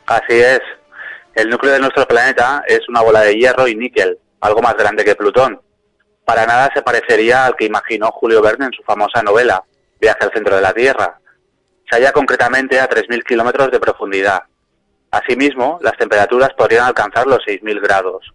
Así 0.08 0.34
es. 0.34 0.60
El 1.34 1.50
núcleo 1.50 1.72
de 1.72 1.80
nuestro 1.80 2.06
planeta 2.06 2.66
es 2.68 2.82
una 2.90 3.00
bola 3.02 3.22
de 3.22 3.36
hierro 3.36 3.66
y 3.66 3.76
níquel, 3.76 4.20
algo 4.42 4.62
más 4.62 4.76
grande 4.76 5.06
que 5.06 5.16
Plutón. 5.16 5.62
Para 6.26 6.46
nada 6.46 6.70
se 6.74 6.82
parecería 6.82 7.46
al 7.46 7.56
que 7.56 7.64
imaginó 7.64 8.12
Julio 8.12 8.42
Verne 8.42 8.66
en 8.66 8.74
su 8.74 8.84
famosa 8.84 9.24
novela, 9.24 9.64
Viaje 10.02 10.26
al 10.26 10.34
centro 10.34 10.58
de 10.58 10.62
la 10.62 10.74
Tierra. 10.74 11.18
Se 11.90 11.96
halla 11.96 12.12
concretamente 12.12 12.78
a 12.78 12.90
3.000 12.90 13.24
kilómetros 13.24 13.72
de 13.72 13.80
profundidad. 13.80 14.44
Asimismo, 15.12 15.80
las 15.82 15.98
temperaturas 15.98 16.50
podrían 16.58 16.86
alcanzar 16.86 17.28
los 17.28 17.40
6.000 17.40 17.82
grados, 17.82 18.34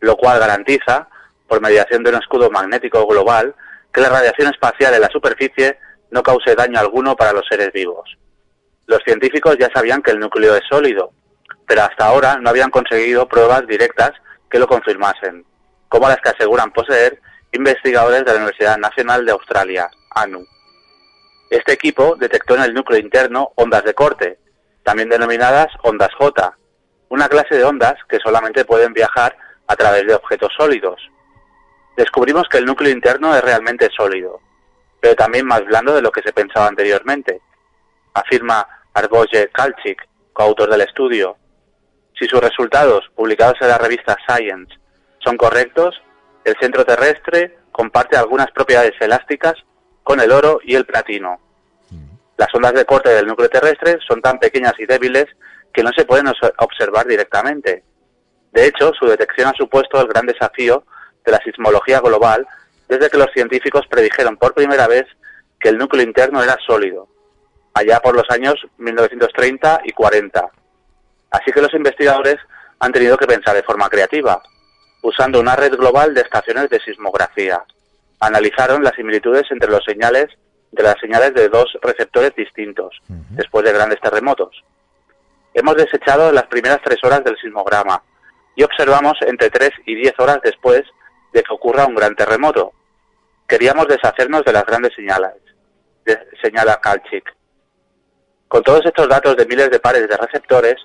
lo 0.00 0.16
cual 0.16 0.38
garantiza, 0.38 1.08
por 1.46 1.60
mediación 1.60 2.02
de 2.02 2.10
un 2.10 2.16
escudo 2.16 2.50
magnético 2.50 3.06
global, 3.06 3.54
que 3.92 4.00
la 4.00 4.08
radiación 4.08 4.48
espacial 4.48 4.94
en 4.94 5.02
la 5.02 5.08
superficie 5.08 5.78
no 6.10 6.22
cause 6.22 6.54
daño 6.54 6.78
alguno 6.78 7.14
para 7.16 7.32
los 7.32 7.46
seres 7.46 7.72
vivos. 7.72 8.16
Los 8.86 9.00
científicos 9.04 9.56
ya 9.58 9.70
sabían 9.72 10.02
que 10.02 10.10
el 10.10 10.18
núcleo 10.18 10.56
es 10.56 10.62
sólido, 10.68 11.12
pero 11.66 11.82
hasta 11.82 12.06
ahora 12.06 12.36
no 12.36 12.50
habían 12.50 12.70
conseguido 12.70 13.28
pruebas 13.28 13.66
directas 13.66 14.12
que 14.50 14.58
lo 14.58 14.66
confirmasen, 14.66 15.44
como 15.88 16.08
las 16.08 16.18
que 16.18 16.30
aseguran 16.30 16.72
poseer 16.72 17.20
investigadores 17.52 18.24
de 18.24 18.32
la 18.32 18.36
Universidad 18.38 18.78
Nacional 18.78 19.24
de 19.24 19.32
Australia, 19.32 19.90
ANU. 20.10 20.46
Este 21.50 21.72
equipo 21.72 22.16
detectó 22.16 22.54
en 22.54 22.62
el 22.62 22.74
núcleo 22.74 22.98
interno 22.98 23.52
ondas 23.56 23.84
de 23.84 23.94
corte, 23.94 24.38
también 24.82 25.08
denominadas 25.08 25.68
ondas 25.82 26.10
J, 26.18 26.56
una 27.08 27.28
clase 27.28 27.56
de 27.56 27.64
ondas 27.64 27.94
que 28.08 28.18
solamente 28.18 28.64
pueden 28.64 28.92
viajar 28.92 29.36
a 29.66 29.76
través 29.76 30.06
de 30.06 30.14
objetos 30.14 30.52
sólidos. 30.56 31.00
Descubrimos 31.96 32.48
que 32.48 32.58
el 32.58 32.64
núcleo 32.64 32.90
interno 32.90 33.34
es 33.34 33.42
realmente 33.42 33.88
sólido, 33.94 34.40
pero 35.00 35.14
también 35.14 35.46
más 35.46 35.64
blando 35.64 35.94
de 35.94 36.02
lo 36.02 36.10
que 36.10 36.22
se 36.22 36.32
pensaba 36.32 36.66
anteriormente, 36.66 37.40
afirma 38.14 38.66
Argoje 38.94 39.50
Kalchik, 39.52 40.06
coautor 40.32 40.70
del 40.70 40.82
estudio. 40.82 41.36
Si 42.18 42.26
sus 42.26 42.40
resultados, 42.40 43.10
publicados 43.14 43.56
en 43.60 43.68
la 43.68 43.78
revista 43.78 44.16
Science, 44.26 44.74
son 45.18 45.36
correctos, 45.36 46.00
el 46.44 46.56
centro 46.60 46.84
terrestre 46.84 47.58
comparte 47.72 48.16
algunas 48.16 48.50
propiedades 48.50 48.94
elásticas 49.00 49.54
con 50.02 50.20
el 50.20 50.32
oro 50.32 50.60
y 50.62 50.74
el 50.74 50.84
platino. 50.84 51.40
Las 52.36 52.54
ondas 52.54 52.74
de 52.74 52.84
corte 52.84 53.10
del 53.10 53.26
núcleo 53.26 53.48
terrestre 53.48 53.98
son 54.06 54.20
tan 54.20 54.38
pequeñas 54.38 54.74
y 54.78 54.86
débiles 54.86 55.26
que 55.72 55.82
no 55.82 55.90
se 55.96 56.04
pueden 56.04 56.26
observar 56.58 57.06
directamente. 57.06 57.84
De 58.52 58.66
hecho, 58.66 58.92
su 58.98 59.06
detección 59.06 59.48
ha 59.48 59.56
supuesto 59.56 60.00
el 60.00 60.08
gran 60.08 60.26
desafío 60.26 60.84
de 61.24 61.32
la 61.32 61.38
sismología 61.38 62.00
global 62.00 62.46
desde 62.88 63.08
que 63.08 63.18
los 63.18 63.32
científicos 63.32 63.86
predijeron 63.88 64.36
por 64.36 64.54
primera 64.54 64.86
vez 64.86 65.06
que 65.58 65.70
el 65.70 65.78
núcleo 65.78 66.02
interno 66.02 66.42
era 66.42 66.58
sólido, 66.66 67.08
allá 67.72 68.00
por 68.00 68.14
los 68.14 68.28
años 68.28 68.54
1930 68.78 69.82
y 69.84 69.92
40. 69.92 70.50
Así 71.30 71.52
que 71.52 71.62
los 71.62 71.72
investigadores 71.72 72.36
han 72.80 72.92
tenido 72.92 73.16
que 73.16 73.26
pensar 73.26 73.54
de 73.54 73.62
forma 73.62 73.88
creativa, 73.88 74.42
usando 75.02 75.40
una 75.40 75.56
red 75.56 75.74
global 75.76 76.12
de 76.12 76.20
estaciones 76.20 76.68
de 76.68 76.80
sismografía. 76.80 77.62
Analizaron 78.20 78.84
las 78.84 78.94
similitudes 78.94 79.44
entre 79.50 79.70
los 79.70 79.84
señales 79.84 80.26
de 80.72 80.82
las 80.82 80.96
señales 81.00 81.34
de 81.34 81.48
dos 81.48 81.66
receptores 81.82 82.34
distintos, 82.34 82.98
después 83.30 83.64
de 83.64 83.72
grandes 83.72 84.00
terremotos. 84.00 84.64
Hemos 85.54 85.76
desechado 85.76 86.32
las 86.32 86.46
primeras 86.46 86.80
tres 86.82 86.98
horas 87.04 87.22
del 87.22 87.36
sismograma 87.36 88.02
y 88.56 88.62
observamos 88.62 89.18
entre 89.26 89.50
tres 89.50 89.70
y 89.86 89.94
diez 89.94 90.14
horas 90.18 90.40
después 90.42 90.82
de 91.32 91.42
que 91.42 91.52
ocurra 91.52 91.86
un 91.86 91.94
gran 91.94 92.16
terremoto. 92.16 92.72
Queríamos 93.46 93.86
deshacernos 93.86 94.44
de 94.44 94.52
las 94.52 94.64
grandes 94.64 94.94
señales, 94.94 95.34
señala 96.42 96.80
Kalchik. 96.80 97.24
Con 98.48 98.62
todos 98.62 98.84
estos 98.84 99.08
datos 99.08 99.36
de 99.36 99.46
miles 99.46 99.70
de 99.70 99.80
pares 99.80 100.08
de 100.08 100.16
receptores, 100.16 100.76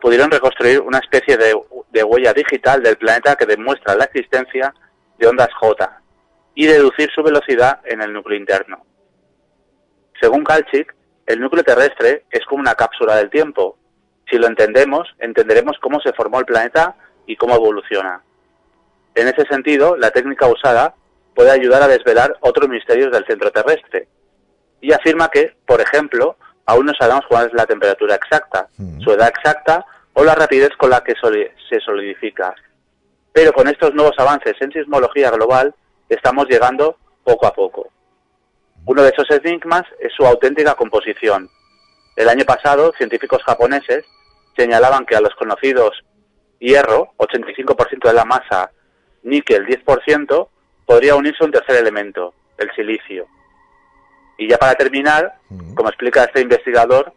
pudieron 0.00 0.30
reconstruir 0.30 0.80
una 0.80 0.98
especie 0.98 1.36
de, 1.36 1.54
de 1.90 2.04
huella 2.04 2.32
digital 2.32 2.82
del 2.82 2.96
planeta 2.96 3.36
que 3.36 3.46
demuestra 3.46 3.94
la 3.94 4.04
existencia 4.04 4.74
de 5.18 5.26
ondas 5.26 5.52
J 5.58 6.00
y 6.54 6.66
deducir 6.66 7.10
su 7.14 7.22
velocidad 7.22 7.80
en 7.84 8.02
el 8.02 8.12
núcleo 8.12 8.38
interno. 8.38 8.84
Según 10.20 10.44
Kalchik, 10.44 10.94
el 11.26 11.40
núcleo 11.40 11.64
terrestre 11.64 12.24
es 12.30 12.44
como 12.44 12.60
una 12.60 12.74
cápsula 12.74 13.16
del 13.16 13.30
tiempo. 13.30 13.78
Si 14.28 14.36
lo 14.36 14.46
entendemos, 14.46 15.08
entenderemos 15.18 15.76
cómo 15.80 16.00
se 16.00 16.12
formó 16.12 16.38
el 16.38 16.44
planeta 16.44 16.94
y 17.26 17.36
cómo 17.36 17.54
evoluciona. 17.54 18.22
En 19.14 19.28
ese 19.28 19.44
sentido, 19.46 19.96
la 19.96 20.10
técnica 20.10 20.46
usada 20.46 20.94
puede 21.34 21.50
ayudar 21.50 21.82
a 21.82 21.88
desvelar 21.88 22.36
otros 22.40 22.68
misterios 22.68 23.10
del 23.10 23.24
centro 23.26 23.50
terrestre. 23.50 24.08
Y 24.80 24.92
afirma 24.92 25.28
que, 25.28 25.56
por 25.66 25.80
ejemplo, 25.80 26.36
aún 26.66 26.86
no 26.86 26.92
sabemos 26.94 27.24
cuál 27.28 27.46
es 27.46 27.52
la 27.52 27.66
temperatura 27.66 28.14
exacta, 28.14 28.68
mm. 28.76 29.00
su 29.00 29.12
edad 29.12 29.28
exacta 29.28 29.84
o 30.12 30.24
la 30.24 30.34
rapidez 30.34 30.70
con 30.76 30.90
la 30.90 31.02
que 31.02 31.14
se 31.68 31.80
solidifica. 31.80 32.54
Pero 33.32 33.52
con 33.52 33.68
estos 33.68 33.94
nuevos 33.94 34.18
avances 34.18 34.54
en 34.60 34.72
sismología 34.72 35.30
global 35.30 35.74
estamos 36.08 36.46
llegando 36.48 36.96
poco 37.24 37.46
a 37.46 37.52
poco. 37.52 37.88
Uno 38.90 39.04
de 39.04 39.10
esos 39.10 39.30
enigmas 39.30 39.84
es 40.00 40.12
su 40.12 40.26
auténtica 40.26 40.74
composición. 40.74 41.48
El 42.16 42.28
año 42.28 42.44
pasado, 42.44 42.92
científicos 42.98 43.40
japoneses 43.46 44.04
señalaban 44.56 45.06
que 45.06 45.14
a 45.14 45.20
los 45.20 45.32
conocidos 45.36 45.92
hierro, 46.58 47.12
85% 47.18 48.08
de 48.08 48.12
la 48.12 48.24
masa, 48.24 48.72
níquel, 49.22 49.64
10%, 49.64 50.48
podría 50.86 51.14
unirse 51.14 51.44
un 51.44 51.52
tercer 51.52 51.76
elemento, 51.76 52.34
el 52.58 52.68
silicio. 52.74 53.28
Y 54.36 54.48
ya 54.48 54.58
para 54.58 54.74
terminar, 54.74 55.34
mm. 55.50 55.74
como 55.74 55.88
explica 55.88 56.24
este 56.24 56.40
investigador, 56.40 57.12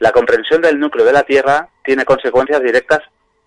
la 0.00 0.10
comprensión 0.10 0.60
del 0.60 0.80
núcleo 0.80 1.06
de 1.06 1.12
la 1.12 1.22
Tierra 1.22 1.68
tiene 1.84 2.04
consecuencias 2.04 2.60
directas 2.64 2.98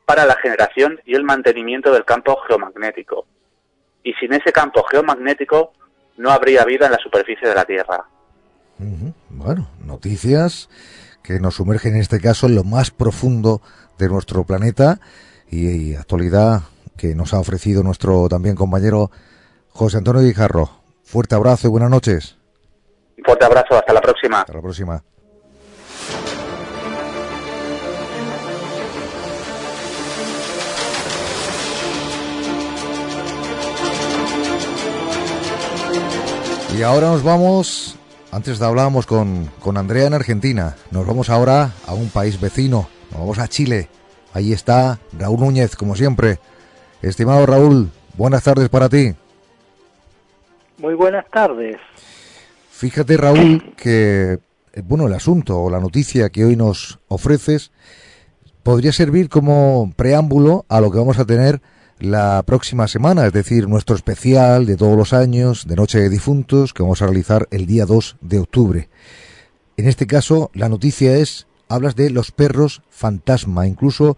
para 0.06 0.26
la 0.26 0.38
generación 0.38 1.02
y 1.04 1.14
el 1.16 1.24
mantenimiento 1.24 1.92
del 1.92 2.06
campo 2.06 2.38
geomagnético. 2.48 3.26
Y 4.02 4.14
sin 4.14 4.32
ese 4.32 4.54
campo 4.54 4.82
geomagnético 4.84 5.74
no 6.18 6.32
habría 6.32 6.64
vida 6.66 6.86
en 6.86 6.94
la 6.94 7.00
superficie 7.00 7.48
de 7.48 7.56
la 7.56 7.66
Tierra. 7.66 8.06
Bueno, 9.30 9.70
noticias 9.84 10.70
que 11.24 11.40
nos 11.40 11.56
sumergen 11.56 11.96
en 11.96 12.02
este 12.02 12.20
caso 12.20 12.48
en 12.48 12.56
lo 12.56 12.64
más 12.64 12.92
profundo 12.92 13.62
de 13.98 14.10
nuestro 14.10 14.44
planeta 14.44 15.00
y, 15.50 15.96
actualidad 15.96 16.62
que 16.98 17.16
nos 17.16 17.34
ha 17.34 17.40
ofrecido 17.40 17.84
nuestro 17.84 18.28
también 18.30 18.56
compañero 18.56 19.12
José 19.70 19.98
Antonio 19.98 20.22
Guijarro. 20.22 20.70
Fuerte 21.04 21.36
abrazo 21.36 21.68
y 21.68 21.72
buenas 21.72 21.90
noches. 21.90 22.38
Fuerte 23.24 23.46
abrazo, 23.46 23.76
hasta 23.76 23.94
la 23.94 24.02
próxima. 24.02 24.42
Hasta 24.42 24.54
la 24.54 24.62
próxima. 24.62 25.04
Y 36.78 36.84
ahora 36.84 37.08
nos 37.08 37.24
vamos, 37.24 37.98
antes 38.34 38.60
de 38.60 38.66
hablábamos 38.66 39.06
con, 39.06 39.50
con 39.62 39.78
Andrea 39.78 40.08
en 40.08 40.14
Argentina, 40.14 40.76
nos 40.92 41.08
vamos 41.08 41.30
ahora 41.30 41.72
a 41.88 41.94
un 41.94 42.10
país 42.10 42.42
vecino, 42.42 42.90
nos 43.12 43.22
vamos 43.22 43.40
a 43.40 43.48
Chile. 43.48 43.88
Ahí 44.34 44.52
está 44.52 45.00
Raúl 45.18 45.40
Núñez, 45.40 45.78
como 45.78 45.96
siempre. 45.96 46.40
Estimado 47.02 47.46
Raúl, 47.46 47.90
buenas 48.18 48.44
tardes 48.44 48.68
para 48.68 48.90
ti. 48.90 49.14
Muy 50.78 50.96
buenas 50.96 51.26
tardes. 51.32 51.78
Fíjate, 52.72 53.16
Raúl, 53.16 53.74
que 53.78 54.40
eh, 54.74 54.82
bueno, 54.84 55.08
el 55.08 55.14
asunto 55.14 55.58
o 55.58 55.70
la 55.70 55.80
noticia 55.80 56.30
que 56.30 56.44
hoy 56.44 56.58
nos 56.58 57.00
ofreces 57.08 57.72
podría 58.64 58.92
servir 58.92 59.30
como 59.30 59.94
preámbulo 59.96 60.66
a 60.68 60.82
lo 60.82 60.92
que 60.92 60.98
vamos 60.98 61.20
a 61.20 61.26
tener 61.26 61.62
la 62.00 62.44
próxima 62.46 62.88
semana, 62.88 63.26
es 63.26 63.34
decir, 63.34 63.68
nuestro 63.68 63.96
especial 63.96 64.66
de 64.66 64.76
todos 64.76 64.98
los 64.98 65.14
años 65.14 65.68
de 65.68 65.76
Noche 65.76 66.00
de 66.00 66.10
Difuntos 66.10 66.74
que 66.74 66.84
vamos 66.84 67.02
a 67.02 67.06
realizar 67.06 67.48
el 67.52 67.66
día 67.66 67.86
2 67.86 68.18
de 68.22 68.40
octubre. 68.40 68.90
En 69.78 69.88
este 69.88 70.06
caso, 70.06 70.52
la 70.54 70.70
noticia 70.70 71.16
es, 71.16 71.48
hablas 71.70 71.96
de 71.96 72.10
los 72.10 72.32
perros 72.32 72.82
fantasma, 72.90 73.68
incluso, 73.68 74.18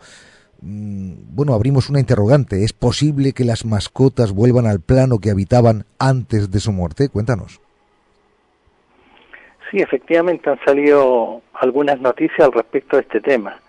mm, 0.62 1.36
bueno, 1.36 1.54
abrimos 1.54 1.90
una 1.90 2.00
interrogante, 2.00 2.64
¿es 2.64 2.74
posible 2.74 3.34
que 3.34 3.46
las 3.46 3.66
mascotas 3.66 4.32
vuelvan 4.32 4.66
al 4.66 4.80
plano 4.80 5.20
que 5.20 5.30
habitaban 5.30 5.86
antes 6.00 6.50
de 6.50 6.60
su 6.60 6.72
muerte? 6.72 7.10
Cuéntanos. 7.10 7.62
Sí, 9.70 9.78
efectivamente 9.78 10.50
han 10.50 10.60
salido 10.66 11.42
algunas 11.54 12.00
noticias 12.00 12.40
al 12.40 12.54
respecto 12.54 12.96
de 12.96 13.02
este 13.04 13.20
tema 13.20 13.60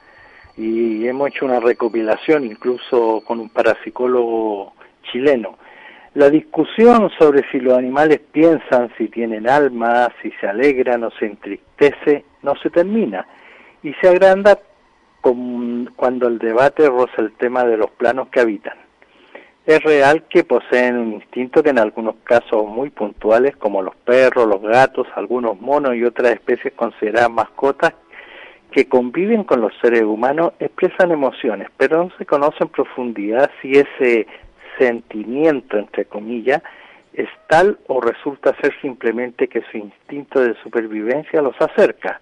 y 0.59 1.07
hemos 1.07 1.29
hecho 1.29 1.45
una 1.45 1.61
recopilación 1.61 2.45
incluso 2.45 3.23
con 3.25 3.39
un 3.39 3.49
parapsicólogo 3.49 4.73
chileno. 5.05 5.57
La 6.15 6.29
discusión 6.29 7.11
sobre 7.17 7.49
si 7.51 7.61
los 7.61 7.79
animales 7.79 8.21
piensan, 8.33 8.91
si 8.99 9.07
tienen 9.07 9.49
alma, 9.49 10.13
si 10.21 10.33
se 10.33 10.49
alegran 10.49 11.05
o 11.05 11.11
se 11.13 11.27
entristece, 11.27 12.25
no 12.43 12.57
se 12.57 12.71
termina 12.71 13.25
y 13.85 13.93
se 13.95 14.09
agranda 14.09 14.59
cuando 15.95 16.27
el 16.27 16.39
debate 16.39 16.89
roza 16.89 17.21
el 17.23 17.33
tema 17.35 17.65
de 17.65 17.77
los 17.77 17.91
planos 17.91 18.29
que 18.29 18.41
habitan. 18.41 18.77
Es 19.65 19.83
real 19.83 20.25
que 20.29 20.45
poseen 20.45 20.97
un 20.97 21.13
instinto 21.13 21.63
que 21.63 21.71
en 21.71 21.79
algunos 21.79 22.17
casos 22.25 22.67
muy 22.67 22.91
puntuales, 22.91 23.55
como 23.57 23.83
los 23.83 23.95
perros, 23.97 24.49
los 24.49 24.63
gatos, 24.63 25.07
algunos 25.15 25.61
monos 25.61 25.95
y 25.95 26.05
otras 26.05 26.33
especies 26.33 26.73
consideradas 26.75 27.31
mascotas, 27.31 27.93
que 28.71 28.89
conviven 28.89 29.45
con 29.45 29.61
los 29.61 29.73
seres 29.81 30.03
humanos, 30.03 30.53
expresan 30.59 31.11
emociones, 31.11 31.69
pero 31.77 32.05
no 32.05 32.11
se 32.19 32.27
conoce 32.27 32.59
en 32.61 32.69
profundidad 32.69 33.51
si 33.61 33.73
ese 33.73 34.27
sentimiento, 34.79 35.79
entre 35.79 36.05
comillas, 36.05 36.63
es 37.13 37.29
tal 37.49 37.79
o 37.89 38.01
resulta 38.01 38.55
ser 38.61 38.73
simplemente 38.81 39.49
que 39.49 39.63
su 39.73 39.79
instinto 39.79 40.41
de 40.41 40.55
supervivencia 40.63 41.43
los 41.43 41.57
acerca. 41.61 42.21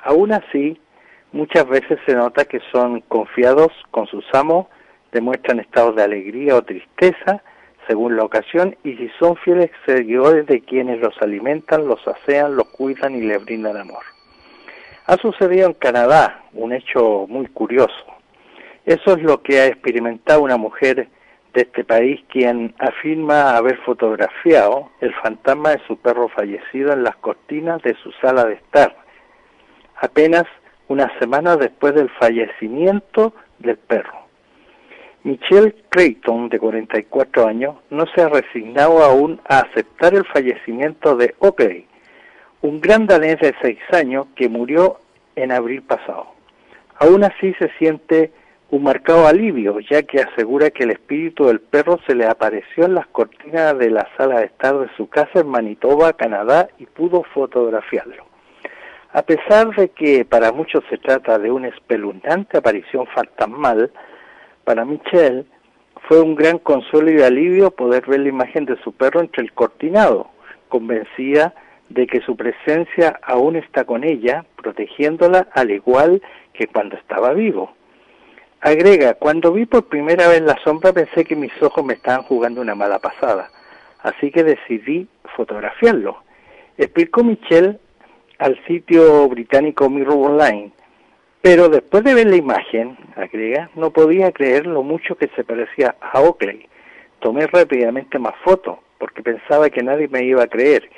Aún 0.00 0.32
así, 0.32 0.78
muchas 1.32 1.66
veces 1.68 1.98
se 2.04 2.14
nota 2.14 2.44
que 2.44 2.60
son 2.72 3.00
confiados 3.02 3.72
con 3.90 4.06
sus 4.06 4.24
amos, 4.34 4.66
demuestran 5.12 5.60
estados 5.60 5.96
de 5.96 6.02
alegría 6.02 6.56
o 6.56 6.62
tristeza 6.62 7.42
según 7.86 8.16
la 8.16 8.24
ocasión 8.24 8.76
y 8.84 8.94
si 8.94 9.08
son 9.18 9.36
fieles 9.36 9.70
seguidores 9.86 10.46
de 10.46 10.60
quienes 10.60 11.00
los 11.00 11.20
alimentan, 11.20 11.88
los 11.88 12.06
asean, 12.06 12.56
los 12.56 12.68
cuidan 12.68 13.16
y 13.16 13.22
les 13.22 13.44
brindan 13.44 13.76
amor. 13.76 14.04
Ha 15.06 15.16
sucedido 15.16 15.66
en 15.66 15.74
Canadá 15.74 16.44
un 16.52 16.72
hecho 16.72 17.26
muy 17.28 17.46
curioso. 17.46 18.04
Eso 18.84 19.12
es 19.12 19.22
lo 19.22 19.42
que 19.42 19.60
ha 19.60 19.66
experimentado 19.66 20.42
una 20.42 20.56
mujer 20.56 21.08
de 21.54 21.62
este 21.62 21.84
país 21.84 22.20
quien 22.28 22.74
afirma 22.78 23.56
haber 23.56 23.76
fotografiado 23.78 24.90
el 25.00 25.12
fantasma 25.14 25.70
de 25.70 25.82
su 25.86 25.96
perro 25.96 26.28
fallecido 26.28 26.92
en 26.92 27.02
las 27.02 27.16
cortinas 27.16 27.82
de 27.82 27.94
su 28.02 28.12
sala 28.20 28.44
de 28.44 28.54
estar, 28.54 28.96
apenas 29.96 30.44
una 30.88 31.10
semana 31.18 31.56
después 31.56 31.94
del 31.94 32.10
fallecimiento 32.10 33.34
del 33.58 33.76
perro. 33.78 34.20
Michelle 35.22 35.74
Creighton, 35.90 36.48
de 36.48 36.58
44 36.58 37.46
años, 37.46 37.76
no 37.90 38.06
se 38.14 38.22
ha 38.22 38.28
resignado 38.28 39.02
aún 39.04 39.40
a 39.48 39.60
aceptar 39.60 40.14
el 40.14 40.24
fallecimiento 40.24 41.14
de 41.16 41.34
Oakley, 41.40 41.86
un 42.62 42.80
gran 42.80 43.06
danés 43.06 43.38
de 43.40 43.54
6 43.62 43.78
años 43.92 44.26
que 44.36 44.48
murió 44.48 44.98
en 45.36 45.52
abril 45.52 45.82
pasado. 45.82 46.26
Aún 46.98 47.24
así 47.24 47.54
se 47.54 47.70
siente 47.78 48.32
un 48.70 48.82
marcado 48.82 49.26
alivio, 49.26 49.80
ya 49.80 50.02
que 50.02 50.20
asegura 50.20 50.70
que 50.70 50.84
el 50.84 50.90
espíritu 50.90 51.46
del 51.46 51.60
perro 51.60 51.98
se 52.06 52.14
le 52.14 52.26
apareció 52.26 52.84
en 52.84 52.94
las 52.94 53.06
cortinas 53.08 53.76
de 53.78 53.90
la 53.90 54.06
sala 54.16 54.40
de 54.40 54.46
estar 54.46 54.78
de 54.78 54.88
su 54.96 55.08
casa 55.08 55.40
en 55.40 55.48
Manitoba, 55.48 56.12
Canadá, 56.12 56.68
y 56.78 56.86
pudo 56.86 57.24
fotografiarlo. 57.34 58.24
A 59.12 59.22
pesar 59.22 59.74
de 59.74 59.88
que 59.88 60.24
para 60.24 60.52
muchos 60.52 60.84
se 60.88 60.98
trata 60.98 61.38
de 61.38 61.50
una 61.50 61.68
espeluznante 61.68 62.58
aparición 62.58 63.06
fantasmal, 63.08 63.90
para 64.64 64.84
Michelle 64.84 65.46
fue 66.06 66.20
un 66.20 66.36
gran 66.36 66.58
consuelo 66.58 67.10
y 67.10 67.22
alivio 67.22 67.72
poder 67.72 68.06
ver 68.06 68.20
la 68.20 68.28
imagen 68.28 68.66
de 68.66 68.76
su 68.84 68.92
perro 68.92 69.20
entre 69.20 69.42
el 69.42 69.52
cortinado, 69.52 70.28
convencida 70.68 71.54
de 71.90 72.06
que 72.06 72.20
su 72.22 72.36
presencia 72.36 73.20
aún 73.22 73.56
está 73.56 73.84
con 73.84 74.04
ella, 74.04 74.44
protegiéndola 74.56 75.48
al 75.52 75.70
igual 75.70 76.22
que 76.54 76.68
cuando 76.68 76.96
estaba 76.96 77.32
vivo. 77.34 77.74
Agrega, 78.60 79.14
cuando 79.14 79.52
vi 79.52 79.66
por 79.66 79.88
primera 79.88 80.28
vez 80.28 80.40
la 80.42 80.56
sombra 80.62 80.92
pensé 80.92 81.24
que 81.24 81.34
mis 81.36 81.52
ojos 81.62 81.84
me 81.84 81.94
estaban 81.94 82.22
jugando 82.22 82.60
una 82.60 82.74
mala 82.74 82.98
pasada, 82.98 83.50
así 84.02 84.30
que 84.30 84.44
decidí 84.44 85.08
fotografiarlo. 85.36 86.22
Explicó 86.78 87.24
Michelle 87.24 87.78
al 88.38 88.58
sitio 88.66 89.28
británico 89.28 89.90
Mirror 89.90 90.30
Online, 90.30 90.72
pero 91.42 91.68
después 91.68 92.04
de 92.04 92.14
ver 92.14 92.26
la 92.26 92.36
imagen, 92.36 92.98
agrega, 93.16 93.70
no 93.74 93.90
podía 93.90 94.30
creer 94.30 94.66
lo 94.66 94.82
mucho 94.82 95.16
que 95.16 95.28
se 95.34 95.42
parecía 95.42 95.96
a 96.00 96.20
Oakley. 96.20 96.68
Tomé 97.20 97.46
rápidamente 97.46 98.18
más 98.18 98.34
fotos, 98.44 98.78
porque 98.98 99.22
pensaba 99.22 99.70
que 99.70 99.82
nadie 99.82 100.06
me 100.08 100.22
iba 100.22 100.42
a 100.42 100.48
creer. 100.48 100.88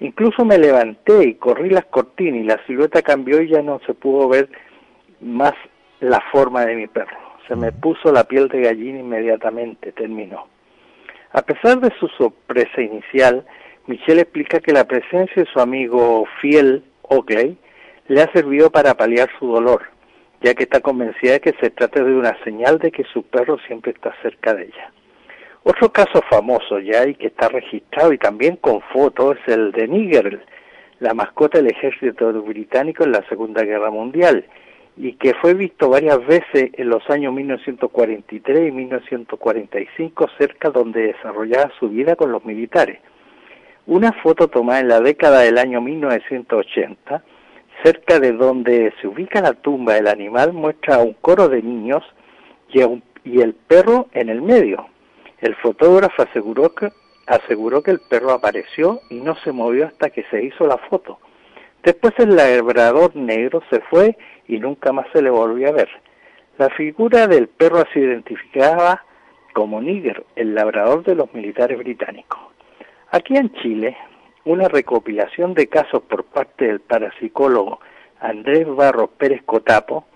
Incluso 0.00 0.44
me 0.44 0.58
levanté 0.58 1.24
y 1.24 1.34
corrí 1.34 1.70
las 1.70 1.84
cortinas 1.86 2.40
y 2.40 2.44
la 2.44 2.64
silueta 2.66 3.02
cambió 3.02 3.40
y 3.40 3.48
ya 3.48 3.62
no 3.62 3.80
se 3.86 3.94
pudo 3.94 4.28
ver 4.28 4.48
más 5.20 5.54
la 6.00 6.20
forma 6.32 6.64
de 6.66 6.74
mi 6.74 6.86
perro. 6.86 7.16
Se 7.48 7.54
me 7.56 7.72
puso 7.72 8.12
la 8.12 8.24
piel 8.24 8.48
de 8.48 8.62
gallina 8.62 9.00
inmediatamente, 9.00 9.92
terminó. 9.92 10.48
A 11.32 11.42
pesar 11.42 11.80
de 11.80 11.92
su 11.98 12.08
sorpresa 12.08 12.80
inicial, 12.80 13.44
Michelle 13.86 14.22
explica 14.22 14.60
que 14.60 14.72
la 14.72 14.84
presencia 14.84 15.42
de 15.42 15.50
su 15.50 15.60
amigo 15.60 16.26
fiel, 16.40 16.84
Oakley, 17.02 17.56
le 18.08 18.22
ha 18.22 18.32
servido 18.32 18.70
para 18.70 18.94
paliar 18.94 19.28
su 19.38 19.46
dolor, 19.46 19.82
ya 20.42 20.54
que 20.54 20.64
está 20.64 20.80
convencida 20.80 21.32
de 21.32 21.40
que 21.40 21.54
se 21.60 21.70
trata 21.70 22.02
de 22.02 22.14
una 22.14 22.36
señal 22.44 22.78
de 22.78 22.90
que 22.90 23.04
su 23.04 23.22
perro 23.24 23.58
siempre 23.66 23.92
está 23.92 24.14
cerca 24.22 24.54
de 24.54 24.64
ella. 24.64 24.92
Otro 25.64 25.90
caso 25.90 26.22
famoso 26.28 26.78
ya 26.78 27.06
y 27.06 27.14
que 27.14 27.28
está 27.28 27.48
registrado 27.48 28.12
y 28.12 28.18
también 28.18 28.56
con 28.56 28.80
fotos 28.92 29.38
es 29.38 29.54
el 29.54 29.72
de 29.72 29.88
Níger, 29.88 30.44
la 31.00 31.14
mascota 31.14 31.58
del 31.58 31.70
ejército 31.70 32.32
británico 32.42 33.04
en 33.04 33.12
la 33.12 33.26
Segunda 33.28 33.62
Guerra 33.62 33.90
Mundial 33.90 34.44
y 34.96 35.14
que 35.14 35.34
fue 35.34 35.54
visto 35.54 35.88
varias 35.88 36.24
veces 36.26 36.70
en 36.74 36.88
los 36.88 37.08
años 37.10 37.32
1943 37.32 38.68
y 38.68 38.70
1945 38.70 40.26
cerca 40.38 40.70
donde 40.70 41.14
desarrollaba 41.14 41.72
su 41.78 41.88
vida 41.88 42.14
con 42.14 42.30
los 42.30 42.44
militares. 42.44 43.00
Una 43.86 44.12
foto 44.12 44.48
tomada 44.48 44.80
en 44.80 44.88
la 44.88 45.00
década 45.00 45.40
del 45.40 45.58
año 45.58 45.80
1980 45.80 47.22
cerca 47.82 48.20
de 48.20 48.32
donde 48.32 48.92
se 49.00 49.08
ubica 49.08 49.40
la 49.40 49.52
tumba 49.54 49.94
del 49.94 50.08
animal 50.08 50.52
muestra 50.52 50.96
a 50.96 51.02
un 51.02 51.14
coro 51.14 51.48
de 51.48 51.62
niños 51.62 52.02
y, 52.72 52.80
el 53.40 53.54
perro 53.54 54.08
en 54.12 54.28
el 54.28 54.42
medio. 54.42 54.86
El 55.44 55.56
fotógrafo 55.56 56.22
aseguró 56.22 56.74
que, 56.74 56.90
aseguró 57.26 57.82
que 57.82 57.90
el 57.90 58.00
perro 58.00 58.30
apareció 58.30 59.00
y 59.10 59.16
no 59.16 59.34
se 59.44 59.52
movió 59.52 59.86
hasta 59.88 60.08
que 60.08 60.22
se 60.30 60.42
hizo 60.42 60.66
la 60.66 60.78
foto. 60.78 61.18
Después 61.82 62.14
el 62.16 62.34
labrador 62.34 63.14
negro 63.14 63.62
se 63.68 63.80
fue 63.80 64.16
y 64.48 64.58
nunca 64.58 64.90
más 64.94 65.06
se 65.12 65.20
le 65.20 65.28
volvió 65.28 65.68
a 65.68 65.72
ver. 65.72 65.90
La 66.56 66.70
figura 66.70 67.26
del 67.26 67.48
perro 67.48 67.84
se 67.92 68.00
identificaba 68.00 69.04
como 69.52 69.82
Níger, 69.82 70.24
el 70.34 70.54
labrador 70.54 71.04
de 71.04 71.14
los 71.14 71.34
militares 71.34 71.76
británicos. 71.76 72.40
Aquí 73.10 73.36
en 73.36 73.52
Chile, 73.52 73.98
una 74.46 74.68
recopilación 74.68 75.52
de 75.52 75.66
casos 75.66 76.04
por 76.04 76.24
parte 76.24 76.68
del 76.68 76.80
parapsicólogo 76.80 77.80
Andrés 78.18 78.66
Barros 78.66 79.10
Pérez 79.18 79.42
Cotapo, 79.44 80.06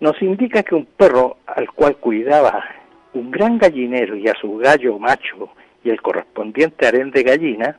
nos 0.00 0.20
indica 0.20 0.62
que 0.62 0.74
un 0.74 0.84
perro 0.84 1.38
al 1.46 1.72
cual 1.72 1.96
cuidaba 1.96 2.81
un 3.14 3.30
gran 3.30 3.58
gallinero 3.58 4.16
y 4.16 4.28
a 4.28 4.34
su 4.34 4.56
gallo 4.56 4.98
macho 4.98 5.50
y 5.84 5.90
el 5.90 6.00
correspondiente 6.00 6.86
harén 6.86 7.10
de 7.10 7.22
gallina, 7.22 7.78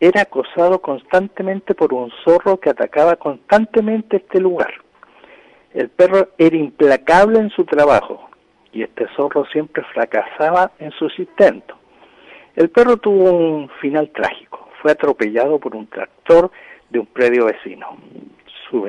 era 0.00 0.22
acosado 0.22 0.80
constantemente 0.80 1.74
por 1.74 1.92
un 1.92 2.10
zorro 2.24 2.58
que 2.58 2.70
atacaba 2.70 3.16
constantemente 3.16 4.18
este 4.18 4.40
lugar. 4.40 4.72
El 5.72 5.88
perro 5.90 6.28
era 6.38 6.56
implacable 6.56 7.38
en 7.38 7.50
su 7.50 7.64
trabajo 7.64 8.30
y 8.72 8.82
este 8.82 9.06
zorro 9.16 9.44
siempre 9.46 9.82
fracasaba 9.92 10.72
en 10.78 10.90
su 10.92 11.08
sustento. 11.08 11.76
El 12.54 12.70
perro 12.70 12.96
tuvo 12.96 13.32
un 13.32 13.68
final 13.80 14.10
trágico 14.10 14.66
fue 14.86 14.92
atropellado 14.92 15.58
por 15.58 15.74
un 15.74 15.88
tractor 15.88 16.50
de 16.90 17.00
un 17.00 17.06
predio 17.06 17.46
vecino. 17.46 17.96
Su, 18.68 18.88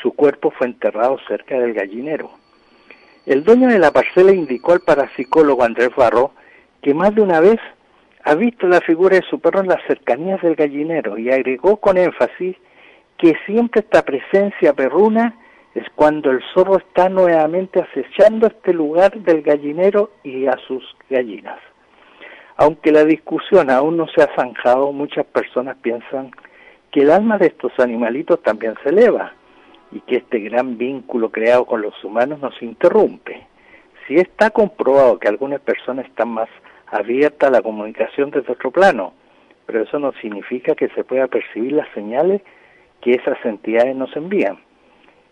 su 0.00 0.12
cuerpo 0.12 0.50
fue 0.50 0.66
enterrado 0.66 1.18
cerca 1.28 1.58
del 1.58 1.74
gallinero. 1.74 2.30
El 3.26 3.42
dueño 3.42 3.68
de 3.68 3.78
la 3.78 3.90
parcela 3.90 4.32
indicó 4.32 4.72
al 4.72 4.80
parapsicólogo 4.80 5.64
Andrés 5.64 5.90
Barro 5.96 6.32
que 6.82 6.92
más 6.92 7.14
de 7.14 7.22
una 7.22 7.40
vez 7.40 7.58
ha 8.22 8.34
visto 8.34 8.68
la 8.68 8.82
figura 8.82 9.16
de 9.16 9.22
su 9.22 9.40
perro 9.40 9.60
en 9.60 9.68
las 9.68 9.82
cercanías 9.86 10.42
del 10.42 10.56
gallinero 10.56 11.16
y 11.16 11.30
agregó 11.30 11.78
con 11.78 11.96
énfasis 11.96 12.54
que 13.16 13.34
siempre 13.46 13.80
esta 13.80 14.02
presencia 14.02 14.74
perruna 14.74 15.38
es 15.74 15.84
cuando 15.94 16.30
el 16.30 16.42
zorro 16.52 16.76
está 16.76 17.08
nuevamente 17.08 17.80
acechando 17.80 18.46
este 18.46 18.74
lugar 18.74 19.18
del 19.18 19.40
gallinero 19.40 20.10
y 20.22 20.46
a 20.46 20.58
sus 20.68 20.84
gallinas. 21.08 21.58
Aunque 22.56 22.92
la 22.92 23.04
discusión 23.04 23.70
aún 23.70 23.96
no 23.96 24.06
se 24.08 24.22
ha 24.22 24.28
zanjado, 24.36 24.92
muchas 24.92 25.24
personas 25.24 25.76
piensan 25.80 26.30
que 26.90 27.00
el 27.00 27.10
alma 27.10 27.38
de 27.38 27.46
estos 27.46 27.72
animalitos 27.80 28.42
también 28.42 28.74
se 28.82 28.90
eleva 28.90 29.32
y 29.94 30.00
que 30.00 30.16
este 30.16 30.40
gran 30.40 30.76
vínculo 30.76 31.30
creado 31.30 31.64
con 31.64 31.80
los 31.80 31.94
humanos 32.04 32.40
nos 32.40 32.60
interrumpe. 32.60 33.46
Si 34.06 34.16
está 34.16 34.50
comprobado 34.50 35.18
que 35.18 35.28
algunas 35.28 35.60
personas 35.60 36.04
están 36.06 36.28
más 36.28 36.48
abiertas 36.88 37.48
a 37.48 37.52
la 37.52 37.62
comunicación 37.62 38.30
desde 38.30 38.52
otro 38.52 38.72
plano, 38.72 39.14
pero 39.66 39.82
eso 39.82 39.98
no 39.98 40.12
significa 40.20 40.74
que 40.74 40.88
se 40.88 41.04
pueda 41.04 41.28
percibir 41.28 41.72
las 41.72 41.88
señales 41.94 42.42
que 43.00 43.12
esas 43.12 43.38
entidades 43.44 43.94
nos 43.94 44.14
envían. 44.16 44.58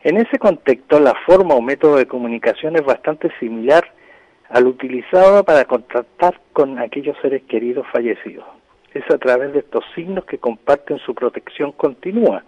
En 0.04 0.16
ese 0.16 0.38
contexto, 0.38 1.00
la 1.00 1.14
forma 1.26 1.54
o 1.54 1.60
método 1.60 1.96
de 1.96 2.06
comunicación 2.06 2.76
es 2.76 2.84
bastante 2.84 3.30
similar 3.40 3.84
al 4.48 4.66
utilizado 4.66 5.44
para 5.44 5.64
contactar 5.64 6.40
con 6.52 6.78
aquellos 6.78 7.16
seres 7.20 7.42
queridos 7.44 7.86
fallecidos. 7.92 8.44
Es 8.94 9.04
a 9.10 9.18
través 9.18 9.52
de 9.52 9.60
estos 9.60 9.84
signos 9.94 10.24
que 10.24 10.38
comparten 10.38 10.98
su 10.98 11.14
protección 11.14 11.72
continua 11.72 12.44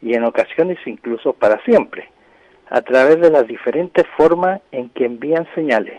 y 0.00 0.14
en 0.14 0.24
ocasiones 0.24 0.78
incluso 0.86 1.32
para 1.32 1.62
siempre, 1.64 2.10
a 2.70 2.82
través 2.82 3.20
de 3.20 3.30
las 3.30 3.46
diferentes 3.46 4.06
formas 4.16 4.60
en 4.72 4.90
que 4.90 5.06
envían 5.06 5.46
señales. 5.54 5.98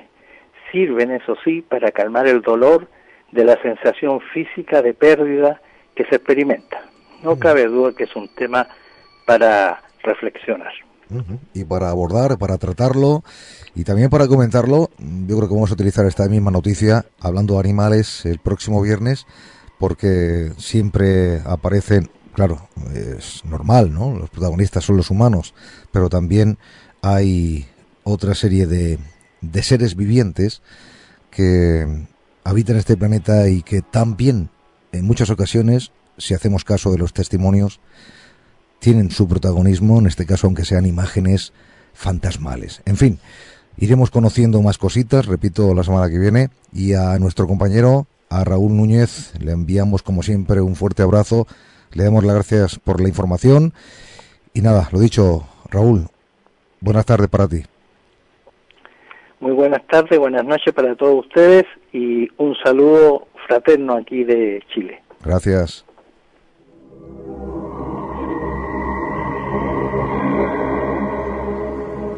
sirven, 0.71 1.09
eso 1.09 1.35
sí, 1.43 1.61
para 1.67 1.91
calmar 1.91 2.27
el 2.27 2.41
dolor 2.41 2.87
de 3.31 3.43
la 3.43 3.59
sensación 3.61 4.19
física 4.33 4.83
de 4.83 4.93
pérdida 4.93 5.59
que 5.95 6.05
se 6.05 6.17
experimenta. 6.17 6.81
No 7.23 7.39
cabe 7.39 7.65
duda 7.65 7.93
que 7.97 8.03
es 8.03 8.15
un 8.15 8.27
tema 8.35 8.67
para 9.25 9.81
reflexionar. 10.03 10.71
Y 11.53 11.63
para 11.65 11.89
abordar, 11.89 12.37
para 12.37 12.57
tratarlo 12.57 13.23
y 13.73 13.83
también 13.83 14.09
para 14.09 14.27
comentarlo, 14.27 14.89
yo 14.99 15.37
creo 15.37 15.49
que 15.49 15.55
vamos 15.55 15.71
a 15.71 15.73
utilizar 15.73 16.05
esta 16.05 16.27
misma 16.29 16.51
noticia 16.51 17.05
hablando 17.19 17.55
de 17.55 17.61
animales 17.61 18.25
el 18.25 18.37
próximo 18.37 18.79
viernes, 18.81 19.25
porque 19.79 20.51
siempre 20.57 21.39
aparecen, 21.45 22.09
claro, 22.39 22.69
es 22.95 23.43
normal, 23.43 23.93
¿no? 23.93 24.17
Los 24.17 24.29
protagonistas 24.29 24.85
son 24.85 24.95
los 24.95 25.11
humanos, 25.11 25.53
pero 25.91 26.07
también 26.07 26.57
hay 27.01 27.67
otra 28.05 28.33
serie 28.33 28.65
de, 28.65 28.97
de 29.41 29.61
seres 29.61 29.97
vivientes 29.97 30.61
que 31.31 32.07
habitan 32.45 32.77
este 32.77 32.95
planeta 32.95 33.49
y 33.49 33.61
que 33.61 33.81
también, 33.81 34.49
en 34.93 35.03
muchas 35.05 35.29
ocasiones, 35.29 35.91
si 36.17 36.33
hacemos 36.33 36.63
caso 36.63 36.93
de 36.93 36.97
los 36.97 37.11
testimonios, 37.11 37.81
tienen 38.79 39.11
su 39.11 39.27
protagonismo, 39.27 39.99
en 39.99 40.07
este 40.07 40.25
caso 40.25 40.47
aunque 40.47 40.63
sean 40.63 40.85
imágenes 40.85 41.51
fantasmales. 41.93 42.81
En 42.85 42.95
fin, 42.95 43.19
iremos 43.75 44.11
conociendo 44.11 44.61
más 44.61 44.77
cositas, 44.77 45.25
repito, 45.25 45.73
la 45.73 45.83
semana 45.83 46.09
que 46.09 46.19
viene, 46.19 46.51
y 46.71 46.93
a 46.93 47.19
nuestro 47.19 47.47
compañero, 47.47 48.07
a 48.29 48.45
Raúl 48.45 48.77
Núñez, 48.77 49.33
le 49.41 49.51
enviamos 49.51 50.03
como 50.03 50.23
siempre 50.23 50.61
un 50.61 50.77
fuerte 50.77 51.03
abrazo, 51.03 51.45
le 51.93 52.03
damos 52.03 52.23
las 52.23 52.35
gracias 52.35 52.79
por 52.79 53.01
la 53.01 53.07
información, 53.07 53.73
y 54.53 54.61
nada, 54.61 54.89
lo 54.91 54.99
dicho, 54.99 55.47
Raúl, 55.69 56.07
buenas 56.81 57.05
tardes 57.05 57.29
para 57.29 57.47
ti. 57.47 57.63
Muy 59.39 59.53
buenas 59.53 59.85
tardes, 59.87 60.19
buenas 60.19 60.43
noches 60.43 60.73
para 60.73 60.95
todos 60.95 61.25
ustedes 61.25 61.63
y 61.93 62.27
un 62.37 62.55
saludo 62.63 63.27
fraterno 63.47 63.95
aquí 63.95 64.23
de 64.23 64.61
Chile. 64.73 65.01
Gracias. 65.23 65.85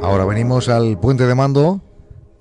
Ahora 0.01 0.25
venimos 0.25 0.67
al 0.67 0.99
puente 0.99 1.27
de 1.27 1.35
mando 1.35 1.79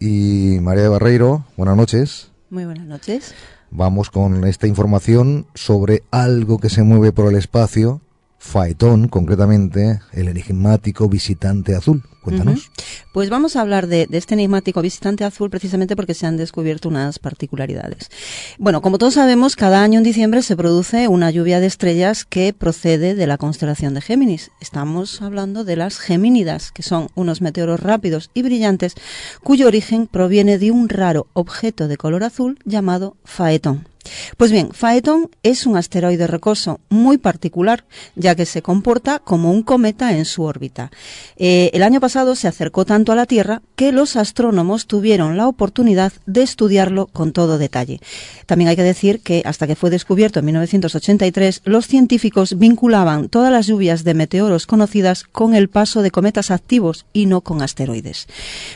y 0.00 0.58
María 0.62 0.84
de 0.84 0.88
Barreiro, 0.88 1.44
buenas 1.58 1.76
noches. 1.76 2.32
Muy 2.48 2.64
buenas 2.64 2.86
noches. 2.86 3.34
Vamos 3.70 4.10
con 4.10 4.44
esta 4.46 4.66
información 4.66 5.46
sobre 5.54 6.02
algo 6.10 6.58
que 6.58 6.70
se 6.70 6.82
mueve 6.82 7.12
por 7.12 7.28
el 7.28 7.36
espacio 7.36 8.00
Faetón, 8.42 9.08
concretamente 9.08 10.00
el 10.12 10.28
enigmático 10.28 11.10
visitante 11.10 11.76
azul. 11.76 12.02
Cuéntanos. 12.22 12.70
Pues 13.12 13.30
vamos 13.30 13.54
a 13.54 13.60
hablar 13.60 13.86
de, 13.86 14.08
este 14.10 14.34
enigmático 14.34 14.82
visitante 14.82 15.24
azul 15.24 15.50
precisamente 15.50 15.94
porque 15.94 16.14
se 16.14 16.26
han 16.26 16.36
descubierto 16.36 16.88
unas 16.88 17.18
particularidades. 17.18 18.10
Bueno, 18.58 18.80
como 18.80 18.98
todos 18.98 19.14
sabemos, 19.14 19.56
cada 19.56 19.82
año 19.82 19.98
en 19.98 20.04
diciembre 20.04 20.42
se 20.42 20.56
produce 20.56 21.06
una 21.06 21.30
lluvia 21.30 21.60
de 21.60 21.66
estrellas 21.66 22.24
que 22.24 22.54
procede 22.54 23.14
de 23.14 23.26
la 23.26 23.38
constelación 23.38 23.94
de 23.94 24.00
Géminis. 24.00 24.50
Estamos 24.60 25.20
hablando 25.22 25.62
de 25.64 25.76
las 25.76 25.98
Gemínidas, 25.98 26.72
que 26.72 26.82
son 26.82 27.08
unos 27.14 27.42
meteoros 27.42 27.80
rápidos 27.80 28.30
y 28.32 28.42
brillantes 28.42 28.94
cuyo 29.42 29.66
origen 29.66 30.06
proviene 30.06 30.58
de 30.58 30.70
un 30.70 30.88
raro 30.88 31.26
objeto 31.34 31.88
de 31.88 31.98
color 31.98 32.24
azul 32.24 32.58
llamado 32.64 33.16
Faetón. 33.24 33.86
Pues 34.36 34.50
bien, 34.50 34.70
Phaeton 34.70 35.30
es 35.42 35.66
un 35.66 35.76
asteroide 35.76 36.26
rocoso 36.26 36.80
muy 36.88 37.18
particular, 37.18 37.84
ya 38.14 38.34
que 38.34 38.46
se 38.46 38.62
comporta 38.62 39.18
como 39.18 39.52
un 39.52 39.62
cometa 39.62 40.16
en 40.16 40.24
su 40.24 40.42
órbita. 40.42 40.90
Eh, 41.36 41.70
el 41.74 41.82
año 41.82 42.00
pasado 42.00 42.34
se 42.34 42.48
acercó 42.48 42.84
tanto 42.84 43.12
a 43.12 43.16
la 43.16 43.26
Tierra 43.26 43.62
que 43.76 43.92
los 43.92 44.16
astrónomos 44.16 44.86
tuvieron 44.86 45.36
la 45.36 45.48
oportunidad 45.48 46.12
de 46.26 46.42
estudiarlo 46.42 47.06
con 47.06 47.32
todo 47.32 47.58
detalle. 47.58 48.00
También 48.46 48.68
hay 48.68 48.76
que 48.76 48.82
decir 48.82 49.20
que 49.20 49.42
hasta 49.44 49.66
que 49.66 49.76
fue 49.76 49.90
descubierto 49.90 50.40
en 50.40 50.46
1983, 50.46 51.62
los 51.64 51.86
científicos 51.86 52.58
vinculaban 52.58 53.28
todas 53.28 53.52
las 53.52 53.66
lluvias 53.66 54.04
de 54.04 54.14
meteoros 54.14 54.66
conocidas 54.66 55.24
con 55.24 55.54
el 55.54 55.68
paso 55.68 56.02
de 56.02 56.10
cometas 56.10 56.50
activos 56.50 57.06
y 57.12 57.26
no 57.26 57.42
con 57.42 57.62
asteroides. 57.62 58.26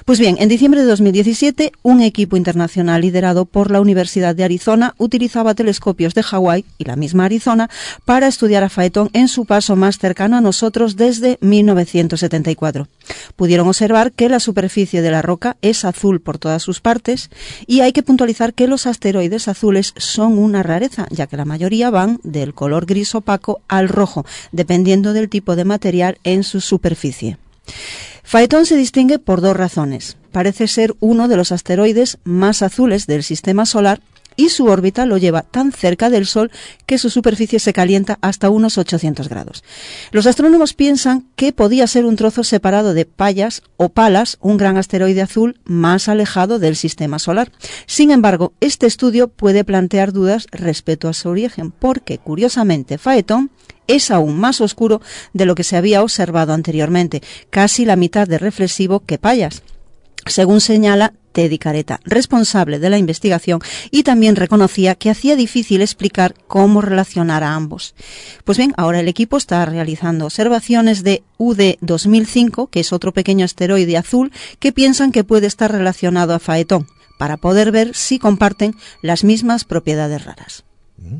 Pues 0.04 0.18
bien, 0.18 0.36
en 0.38 0.48
diciembre 0.48 0.80
de 0.80 0.86
2017, 0.86 1.72
un 1.82 2.00
equipo 2.00 2.36
internacional 2.36 3.00
liderado 3.00 3.44
por 3.44 3.70
la 3.70 3.80
Universidad 3.80 4.34
de 4.34 4.44
Arizona 4.44 4.94
utilizaba 5.14 5.54
telescopios 5.54 6.12
de 6.14 6.24
Hawái 6.24 6.64
y 6.76 6.84
la 6.84 6.96
misma 6.96 7.26
Arizona 7.26 7.70
para 8.04 8.26
estudiar 8.26 8.64
a 8.64 8.68
Phaeton 8.68 9.10
en 9.12 9.28
su 9.28 9.44
paso 9.44 9.76
más 9.76 9.98
cercano 9.98 10.36
a 10.36 10.40
nosotros 10.40 10.96
desde 10.96 11.38
1974. 11.40 12.88
Pudieron 13.36 13.68
observar 13.68 14.10
que 14.10 14.28
la 14.28 14.40
superficie 14.40 15.02
de 15.02 15.12
la 15.12 15.22
roca 15.22 15.56
es 15.62 15.84
azul 15.84 16.20
por 16.20 16.38
todas 16.38 16.64
sus 16.64 16.80
partes 16.80 17.30
y 17.68 17.80
hay 17.80 17.92
que 17.92 18.02
puntualizar 18.02 18.54
que 18.54 18.66
los 18.66 18.88
asteroides 18.88 19.46
azules 19.46 19.94
son 19.96 20.36
una 20.36 20.64
rareza, 20.64 21.06
ya 21.10 21.28
que 21.28 21.36
la 21.36 21.44
mayoría 21.44 21.90
van 21.90 22.18
del 22.24 22.52
color 22.52 22.84
gris 22.84 23.14
opaco 23.14 23.60
al 23.68 23.88
rojo, 23.88 24.26
dependiendo 24.50 25.12
del 25.12 25.28
tipo 25.28 25.54
de 25.54 25.64
material 25.64 26.18
en 26.24 26.42
su 26.42 26.60
superficie. 26.60 27.38
Phaeton 28.24 28.66
se 28.66 28.76
distingue 28.76 29.20
por 29.20 29.40
dos 29.40 29.56
razones. 29.56 30.16
Parece 30.32 30.66
ser 30.66 30.96
uno 30.98 31.28
de 31.28 31.36
los 31.36 31.52
asteroides 31.52 32.18
más 32.24 32.62
azules 32.62 33.06
del 33.06 33.22
sistema 33.22 33.64
solar 33.64 34.00
y 34.36 34.48
su 34.48 34.66
órbita 34.66 35.06
lo 35.06 35.18
lleva 35.18 35.42
tan 35.42 35.72
cerca 35.72 36.10
del 36.10 36.26
Sol 36.26 36.50
que 36.86 36.98
su 36.98 37.10
superficie 37.10 37.58
se 37.58 37.72
calienta 37.72 38.18
hasta 38.20 38.50
unos 38.50 38.78
800 38.78 39.28
grados. 39.28 39.64
Los 40.10 40.26
astrónomos 40.26 40.74
piensan 40.74 41.26
que 41.36 41.52
podía 41.52 41.86
ser 41.86 42.04
un 42.04 42.16
trozo 42.16 42.44
separado 42.44 42.94
de 42.94 43.04
Payas 43.04 43.62
o 43.76 43.88
Palas, 43.88 44.38
un 44.40 44.56
gran 44.56 44.76
asteroide 44.76 45.22
azul 45.22 45.58
más 45.64 46.08
alejado 46.08 46.58
del 46.58 46.76
sistema 46.76 47.18
solar. 47.18 47.52
Sin 47.86 48.10
embargo, 48.10 48.52
este 48.60 48.86
estudio 48.86 49.28
puede 49.28 49.64
plantear 49.64 50.12
dudas 50.12 50.46
respecto 50.50 51.08
a 51.08 51.14
su 51.14 51.28
origen, 51.28 51.70
porque 51.70 52.18
curiosamente 52.18 52.98
Phaeton 52.98 53.50
es 53.86 54.10
aún 54.10 54.38
más 54.38 54.60
oscuro 54.60 55.00
de 55.32 55.44
lo 55.44 55.54
que 55.54 55.64
se 55.64 55.76
había 55.76 56.02
observado 56.02 56.52
anteriormente, 56.52 57.22
casi 57.50 57.84
la 57.84 57.96
mitad 57.96 58.26
de 58.26 58.38
reflexivo 58.38 59.00
que 59.00 59.18
Payas 59.18 59.62
según 60.26 60.60
señala 60.60 61.12
Teddy 61.32 61.58
Careta, 61.58 62.00
responsable 62.04 62.78
de 62.78 62.90
la 62.90 62.98
investigación, 62.98 63.60
y 63.90 64.04
también 64.04 64.36
reconocía 64.36 64.94
que 64.94 65.10
hacía 65.10 65.36
difícil 65.36 65.82
explicar 65.82 66.34
cómo 66.46 66.80
relacionar 66.80 67.42
a 67.42 67.54
ambos. 67.54 67.94
Pues 68.44 68.56
bien, 68.56 68.72
ahora 68.76 69.00
el 69.00 69.08
equipo 69.08 69.36
está 69.36 69.64
realizando 69.66 70.26
observaciones 70.26 71.02
de 71.02 71.24
UD 71.38 71.76
2005, 71.80 72.68
que 72.68 72.80
es 72.80 72.92
otro 72.92 73.12
pequeño 73.12 73.44
asteroide 73.44 73.96
azul, 73.96 74.32
que 74.60 74.72
piensan 74.72 75.12
que 75.12 75.24
puede 75.24 75.48
estar 75.48 75.70
relacionado 75.72 76.34
a 76.34 76.38
Faetón, 76.38 76.86
para 77.18 77.36
poder 77.36 77.72
ver 77.72 77.94
si 77.94 78.18
comparten 78.18 78.74
las 79.02 79.24
mismas 79.24 79.64
propiedades 79.64 80.24
raras. 80.24 80.64
Mm. 80.98 81.18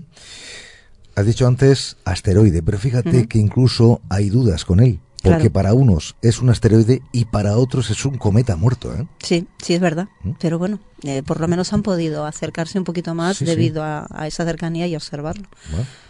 Has 1.17 1.27
dicho 1.27 1.47
antes 1.47 1.97
asteroide, 2.05 2.63
pero 2.63 2.79
fíjate 2.79 3.29
que 3.29 3.39
incluso 3.39 4.01
hay 4.09 4.31
dudas 4.31 4.65
con 4.65 4.81
él. 4.81 4.99
Porque 5.25 5.51
para 5.51 5.75
unos 5.75 6.17
es 6.23 6.41
un 6.41 6.51
asteroide 6.51 7.03
y 7.13 7.25
para 7.25 7.57
otros 7.57 7.91
es 7.91 8.05
un 8.05 8.19
cometa 8.19 8.57
muerto. 8.57 8.95
¿eh? 8.95 9.07
Sí, 9.23 9.47
sí, 9.63 9.75
es 9.75 9.81
verdad. 9.81 10.09
¿Mm? 10.23 10.33
Pero 10.39 10.59
bueno, 10.59 10.79
eh, 11.03 11.23
por 11.23 11.41
lo 11.41 11.49
menos 11.49 11.73
han 11.73 11.83
podido 11.83 12.27
acercarse 12.27 12.79
un 12.79 12.85
poquito 12.85 13.15
más 13.15 13.41
debido 13.41 13.83
A, 13.83 14.07
esa 14.27 14.45
cercanía 14.45 14.87
y 14.87 14.97
observarlo. 14.97 15.49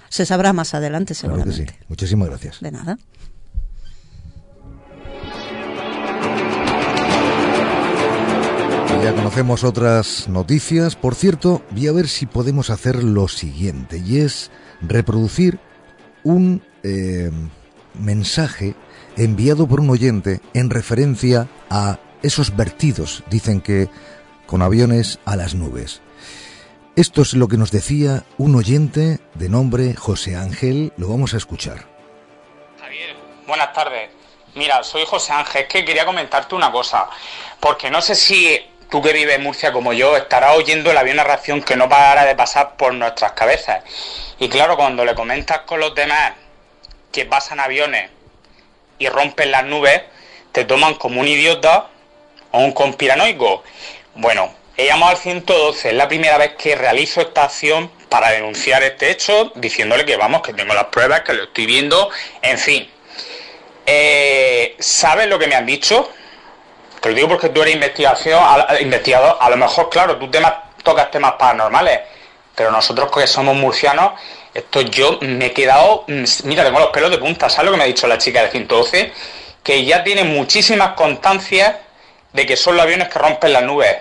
Se 0.09 0.27
sabrá 0.27 0.53
más 0.53 0.75
adelante, 0.75 1.15
seguramente. 1.15 1.67
sí. 1.67 1.77
Muchísimas 1.89 2.29
gracias. 2.29 2.61
De 2.61 2.71
nada. 2.71 2.99
Ya 9.05 9.15
conocemos 9.15 9.65
otras 9.65 10.29
noticias. 10.29 10.97
Por 10.97 11.15
cierto, 11.15 11.62
voy 11.73 11.89
a 11.89 11.93
ver 11.93 12.09
si 12.09 12.25
podemos 12.25 12.71
hacer 12.71 13.05
lo 13.05 13.29
siguiente, 13.29 13.99
y 13.99 14.21
es 14.21 14.51
reproducir 14.81 15.59
un 16.23 16.62
eh, 16.83 17.31
mensaje 18.01 18.75
enviado 19.17 19.67
por 19.67 19.81
un 19.81 19.91
oyente 19.91 20.41
en 20.55 20.71
referencia 20.71 21.49
a 21.71 21.99
esos 22.23 22.57
vertidos, 22.57 23.23
dicen 23.29 23.61
que, 23.61 23.89
con 24.47 24.62
aviones 24.62 25.19
a 25.25 25.37
las 25.37 25.55
nubes. 25.55 26.01
Esto 26.97 27.23
es 27.23 27.35
lo 27.35 27.49
que 27.49 27.57
nos 27.57 27.73
decía 27.73 28.25
un 28.39 28.55
oyente 28.55 29.19
de 29.35 29.49
nombre 29.49 29.95
José 29.95 30.37
Ángel, 30.37 30.93
lo 30.97 31.09
vamos 31.09 31.35
a 31.35 31.39
escuchar. 31.39 31.85
Javier, 32.81 33.17
buenas 33.47 33.73
tardes. 33.73 34.11
Mira, 34.55 34.83
soy 34.85 35.05
José 35.05 35.33
Ángel, 35.33 35.62
es 35.62 35.69
que 35.69 35.85
quería 35.85 36.07
comentarte 36.07 36.55
una 36.55 36.71
cosa, 36.71 37.09
porque 37.59 37.91
no 37.91 38.01
sé 38.01 38.15
si 38.15 38.61
tú 38.89 39.03
que 39.03 39.12
vives 39.12 39.35
en 39.35 39.43
Murcia 39.43 39.73
como 39.73 39.93
yo 39.93 40.17
estarás 40.17 40.57
oyendo 40.57 40.93
la 40.93 41.03
bien 41.03 41.17
narración 41.17 41.62
que 41.62 41.75
no 41.75 41.89
para 41.89 42.25
de 42.25 42.37
pasar 42.37 42.77
por 42.77 42.95
nuestras 42.95 43.33
cabezas. 43.33 43.83
Y 44.39 44.49
claro, 44.49 44.77
cuando 44.77 45.05
le 45.05 45.17
comentas 45.17 45.62
con 45.62 45.81
los 45.81 45.95
demás 45.97 46.35
que 47.11 47.25
pasan 47.25 47.59
aviones 47.59 48.11
y 48.99 49.09
rompen 49.09 49.51
las 49.51 49.64
nubes, 49.64 50.03
te 50.53 50.64
toman 50.64 50.95
como 50.95 51.20
un 51.20 51.28
idiota 51.28 51.88
o 52.51 52.59
un 52.61 52.72
conspiranoico. 52.72 53.62
Bueno, 54.14 54.55
he 54.76 54.86
llamado 54.86 55.12
al 55.12 55.18
112, 55.18 55.88
es 55.88 55.95
la 55.95 56.09
primera 56.09 56.38
vez 56.38 56.53
que 56.57 56.76
realizo 56.76 57.20
esta 57.20 57.45
acción 57.45 57.90
para 58.09 58.30
denunciar 58.30 58.82
este 58.82 59.11
hecho, 59.11 59.53
diciéndole 59.57 60.05
que 60.05 60.16
vamos, 60.16 60.42
que 60.42 60.53
tengo 60.53 60.72
las 60.74 60.84
pruebas, 60.84 61.22
que 61.22 61.32
lo 61.32 61.45
estoy 61.45 61.66
viendo, 61.66 62.11
en 62.42 62.59
fin. 62.59 62.88
Eh, 63.86 64.76
¿Sabes 64.78 65.28
lo 65.28 65.38
que 65.38 65.47
me 65.47 65.57
han 65.57 65.66
dicho? 65.66 66.11
Te 67.01 67.11
lo 67.11 67.14
digo 67.16 67.28
porque 67.28 67.49
tú 67.49 67.61
eres 67.62 67.74
investigación, 67.74 68.42
investigador, 68.80 69.36
a 69.40 69.51
lo 69.51 69.57
mejor, 69.57 69.90
claro, 69.90 70.16
tú 70.16 70.30
temas, 70.30 70.55
tocas 70.82 71.11
temas 71.11 71.32
paranormales, 71.32 72.01
pero 72.55 72.70
nosotros 72.70 73.11
que 73.11 73.26
somos 73.26 73.57
murcianos, 73.57 74.12
esto 74.55 74.81
yo 74.83 75.19
me 75.21 75.47
he 75.47 75.53
quedado, 75.53 76.05
mm, 76.07 76.25
mira, 76.45 76.65
tengo 76.65 76.79
los 76.79 76.91
pelos 76.91 77.11
de 77.11 77.19
punta, 77.19 77.51
¿sabes 77.51 77.67
lo 77.67 77.73
que 77.73 77.79
me 77.79 77.85
ha 77.85 77.89
dicho 77.89 78.07
la 78.07 78.19
chica 78.19 78.43
de 78.43 78.51
112? 78.51 79.13
Que 79.63 79.85
ya 79.85 80.05
tiene 80.05 80.25
muchísimas 80.25 80.95
constancias 80.95 81.77
de 82.33 82.47
que 82.47 82.57
son 82.57 82.77
los 82.77 82.85
aviones 82.85 83.09
que 83.09 83.19
rompen 83.19 83.53
las 83.53 83.63
nubes, 83.65 83.97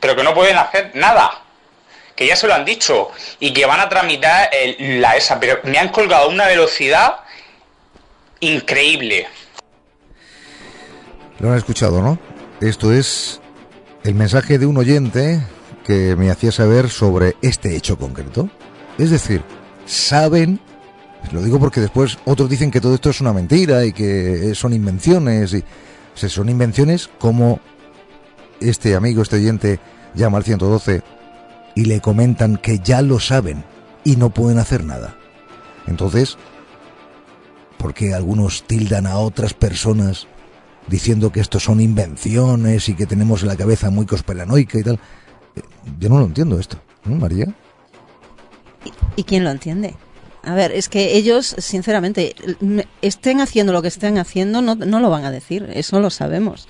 pero 0.00 0.14
que 0.14 0.22
no 0.22 0.34
pueden 0.34 0.56
hacer 0.56 0.90
nada 0.94 1.40
que 2.14 2.26
ya 2.26 2.36
se 2.36 2.46
lo 2.46 2.54
han 2.54 2.64
dicho 2.64 3.10
y 3.40 3.52
que 3.52 3.66
van 3.66 3.80
a 3.80 3.88
tramitar 3.88 4.50
la 4.78 5.16
ESA, 5.16 5.40
pero 5.40 5.58
me 5.64 5.78
han 5.78 5.88
colgado 5.88 6.24
a 6.24 6.28
una 6.28 6.46
velocidad 6.46 7.16
increíble. 8.40 9.26
Lo 11.40 11.50
han 11.50 11.58
escuchado, 11.58 12.00
¿no? 12.00 12.18
Esto 12.60 12.92
es 12.92 13.40
el 14.04 14.14
mensaje 14.14 14.58
de 14.58 14.66
un 14.66 14.76
oyente 14.76 15.40
que 15.84 16.14
me 16.16 16.30
hacía 16.30 16.52
saber 16.52 16.88
sobre 16.88 17.36
este 17.42 17.76
hecho 17.76 17.98
concreto. 17.98 18.48
Es 18.96 19.10
decir, 19.10 19.42
saben, 19.86 20.60
lo 21.32 21.42
digo 21.42 21.58
porque 21.58 21.80
después 21.80 22.18
otros 22.24 22.48
dicen 22.48 22.70
que 22.70 22.80
todo 22.80 22.94
esto 22.94 23.10
es 23.10 23.20
una 23.20 23.32
mentira 23.32 23.84
y 23.84 23.92
que 23.92 24.54
son 24.54 24.72
invenciones, 24.72 25.54
y 25.54 25.64
o 26.14 26.28
son 26.28 26.48
invenciones 26.48 27.08
como 27.18 27.60
este 28.60 28.94
amigo, 28.94 29.22
este 29.22 29.36
oyente 29.36 29.80
llama 30.14 30.38
al 30.38 30.44
112 30.44 31.02
y 31.74 31.84
le 31.86 32.00
comentan 32.00 32.56
que 32.56 32.78
ya 32.78 33.02
lo 33.02 33.18
saben 33.18 33.64
y 34.04 34.16
no 34.16 34.30
pueden 34.30 34.58
hacer 34.58 34.84
nada. 34.84 35.16
Entonces, 35.86 36.36
¿por 37.78 37.94
qué 37.94 38.14
algunos 38.14 38.64
tildan 38.64 39.06
a 39.06 39.18
otras 39.18 39.54
personas 39.54 40.28
diciendo 40.86 41.32
que 41.32 41.40
esto 41.40 41.58
son 41.58 41.80
invenciones 41.80 42.88
y 42.88 42.94
que 42.94 43.06
tenemos 43.06 43.42
la 43.42 43.56
cabeza 43.56 43.90
muy 43.90 44.06
cospelanoica 44.06 44.78
y 44.78 44.82
tal? 44.82 45.00
Eh, 45.56 45.62
yo 45.98 46.08
no 46.08 46.18
lo 46.18 46.26
entiendo 46.26 46.58
esto, 46.58 46.78
¿no, 47.04 47.16
María? 47.16 47.52
¿Y, 49.16 49.24
quién 49.24 49.44
lo 49.44 49.50
entiende? 49.50 49.94
A 50.42 50.54
ver, 50.54 50.72
es 50.72 50.88
que 50.88 51.16
ellos, 51.16 51.54
sinceramente, 51.58 52.34
estén 53.00 53.40
haciendo 53.40 53.72
lo 53.72 53.82
que 53.82 53.88
estén 53.88 54.18
haciendo, 54.18 54.60
no, 54.60 54.74
no 54.74 55.00
lo 55.00 55.10
van 55.10 55.24
a 55.24 55.30
decir, 55.30 55.70
eso 55.72 56.00
lo 56.00 56.10
sabemos. 56.10 56.68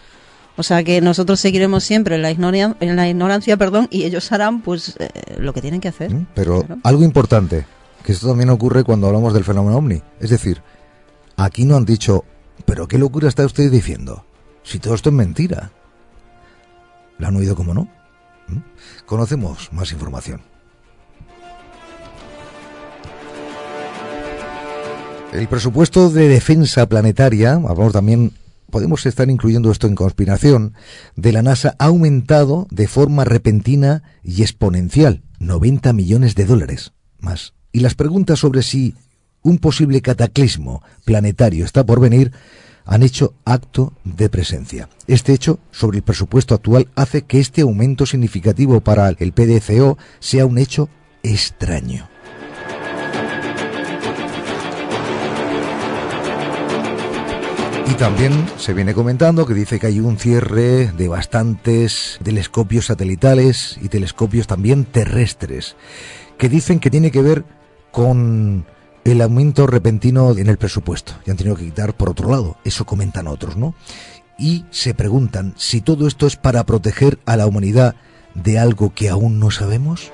O 0.56 0.62
sea 0.62 0.84
que 0.84 1.00
nosotros 1.00 1.40
seguiremos 1.40 1.82
siempre 1.82 2.14
en 2.14 2.22
la, 2.22 2.30
ignorancia, 2.30 2.76
en 2.80 2.96
la 2.96 3.08
ignorancia 3.08 3.56
perdón, 3.56 3.88
y 3.90 4.04
ellos 4.04 4.30
harán 4.30 4.62
pues 4.62 4.94
eh, 4.98 5.10
lo 5.38 5.52
que 5.52 5.60
tienen 5.60 5.80
que 5.80 5.88
hacer. 5.88 6.14
Mm, 6.14 6.26
pero 6.34 6.64
algo 6.84 7.02
importante, 7.02 7.66
que 8.04 8.12
esto 8.12 8.28
también 8.28 8.50
ocurre 8.50 8.84
cuando 8.84 9.08
hablamos 9.08 9.34
del 9.34 9.44
fenómeno 9.44 9.78
ovni. 9.78 10.00
Es 10.20 10.30
decir, 10.30 10.62
aquí 11.36 11.64
no 11.64 11.76
han 11.76 11.84
dicho, 11.84 12.24
pero 12.64 12.86
qué 12.86 12.98
locura 12.98 13.28
está 13.28 13.44
usted 13.44 13.70
diciendo, 13.70 14.24
si 14.62 14.78
todo 14.78 14.94
esto 14.94 15.08
es 15.08 15.14
mentira. 15.14 15.72
¿La 17.18 17.28
han 17.28 17.36
oído 17.36 17.56
como 17.56 17.74
no? 17.74 17.88
¿Mm? 18.48 18.58
Conocemos 19.06 19.72
más 19.72 19.90
información. 19.92 20.42
El 25.34 25.48
presupuesto 25.48 26.10
de 26.10 26.28
defensa 26.28 26.88
planetaria, 26.88 27.54
hablamos 27.54 27.92
también 27.92 28.34
podemos 28.70 29.04
estar 29.04 29.28
incluyendo 29.28 29.72
esto 29.72 29.88
en 29.88 29.96
conspiración, 29.96 30.74
de 31.16 31.32
la 31.32 31.42
NASA 31.42 31.74
ha 31.80 31.86
aumentado 31.86 32.68
de 32.70 32.86
forma 32.86 33.24
repentina 33.24 34.04
y 34.22 34.42
exponencial, 34.42 35.22
90 35.40 35.92
millones 35.92 36.36
de 36.36 36.44
dólares 36.44 36.92
más. 37.18 37.52
Y 37.72 37.80
las 37.80 37.96
preguntas 37.96 38.38
sobre 38.38 38.62
si 38.62 38.94
un 39.42 39.58
posible 39.58 40.02
cataclismo 40.02 40.84
planetario 41.04 41.64
está 41.64 41.84
por 41.84 41.98
venir 41.98 42.30
han 42.84 43.02
hecho 43.02 43.34
acto 43.44 43.92
de 44.04 44.28
presencia. 44.28 44.88
Este 45.08 45.32
hecho 45.32 45.58
sobre 45.72 45.96
el 45.96 46.04
presupuesto 46.04 46.54
actual 46.54 46.86
hace 46.94 47.22
que 47.22 47.40
este 47.40 47.62
aumento 47.62 48.06
significativo 48.06 48.82
para 48.82 49.08
el 49.08 49.32
PDCO 49.32 49.98
sea 50.20 50.46
un 50.46 50.58
hecho 50.58 50.88
extraño. 51.24 52.13
Y 57.86 57.94
también 57.96 58.32
se 58.56 58.72
viene 58.72 58.94
comentando 58.94 59.46
que 59.46 59.54
dice 59.54 59.78
que 59.78 59.86
hay 59.86 60.00
un 60.00 60.18
cierre 60.18 60.90
de 60.92 61.08
bastantes 61.08 62.18
telescopios 62.22 62.86
satelitales 62.86 63.78
y 63.80 63.88
telescopios 63.88 64.46
también 64.46 64.84
terrestres, 64.84 65.76
que 66.38 66.48
dicen 66.48 66.80
que 66.80 66.90
tiene 66.90 67.10
que 67.10 67.22
ver 67.22 67.44
con 67.90 68.66
el 69.04 69.20
aumento 69.20 69.66
repentino 69.66 70.36
en 70.36 70.48
el 70.48 70.56
presupuesto. 70.56 71.12
Y 71.26 71.30
han 71.30 71.36
tenido 71.36 71.56
que 71.56 71.66
quitar 71.66 71.94
por 71.94 72.10
otro 72.10 72.30
lado. 72.30 72.56
Eso 72.64 72.86
comentan 72.86 73.28
otros, 73.28 73.56
¿no? 73.56 73.74
Y 74.38 74.64
se 74.70 74.94
preguntan 74.94 75.54
si 75.56 75.80
todo 75.80 76.08
esto 76.08 76.26
es 76.26 76.36
para 76.36 76.64
proteger 76.64 77.18
a 77.26 77.36
la 77.36 77.46
humanidad 77.46 77.94
de 78.34 78.58
algo 78.58 78.92
que 78.94 79.08
aún 79.10 79.38
no 79.38 79.50
sabemos. 79.50 80.10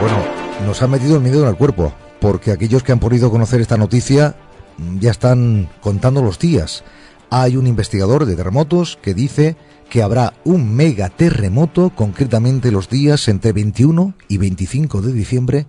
Bueno, 0.00 0.31
nos 0.66 0.82
ha 0.82 0.88
metido 0.88 1.16
el 1.16 1.22
miedo 1.22 1.42
en 1.42 1.48
el 1.48 1.56
cuerpo, 1.56 1.92
porque 2.20 2.52
aquellos 2.52 2.82
que 2.82 2.92
han 2.92 3.00
podido 3.00 3.30
conocer 3.30 3.60
esta 3.60 3.76
noticia 3.76 4.36
mm, 4.78 4.98
ya 4.98 5.10
están 5.10 5.68
contando 5.80 6.22
los 6.22 6.38
días. 6.38 6.84
Hay 7.30 7.56
un 7.56 7.66
investigador 7.66 8.26
de 8.26 8.36
terremotos 8.36 8.98
que 9.02 9.14
dice 9.14 9.56
que 9.88 10.02
habrá 10.02 10.34
un 10.44 10.74
mega 10.74 11.10
terremoto, 11.10 11.90
concretamente 11.94 12.70
los 12.70 12.88
días 12.88 13.28
entre 13.28 13.52
21 13.52 14.14
y 14.28 14.38
25 14.38 15.02
de 15.02 15.12
diciembre, 15.12 15.66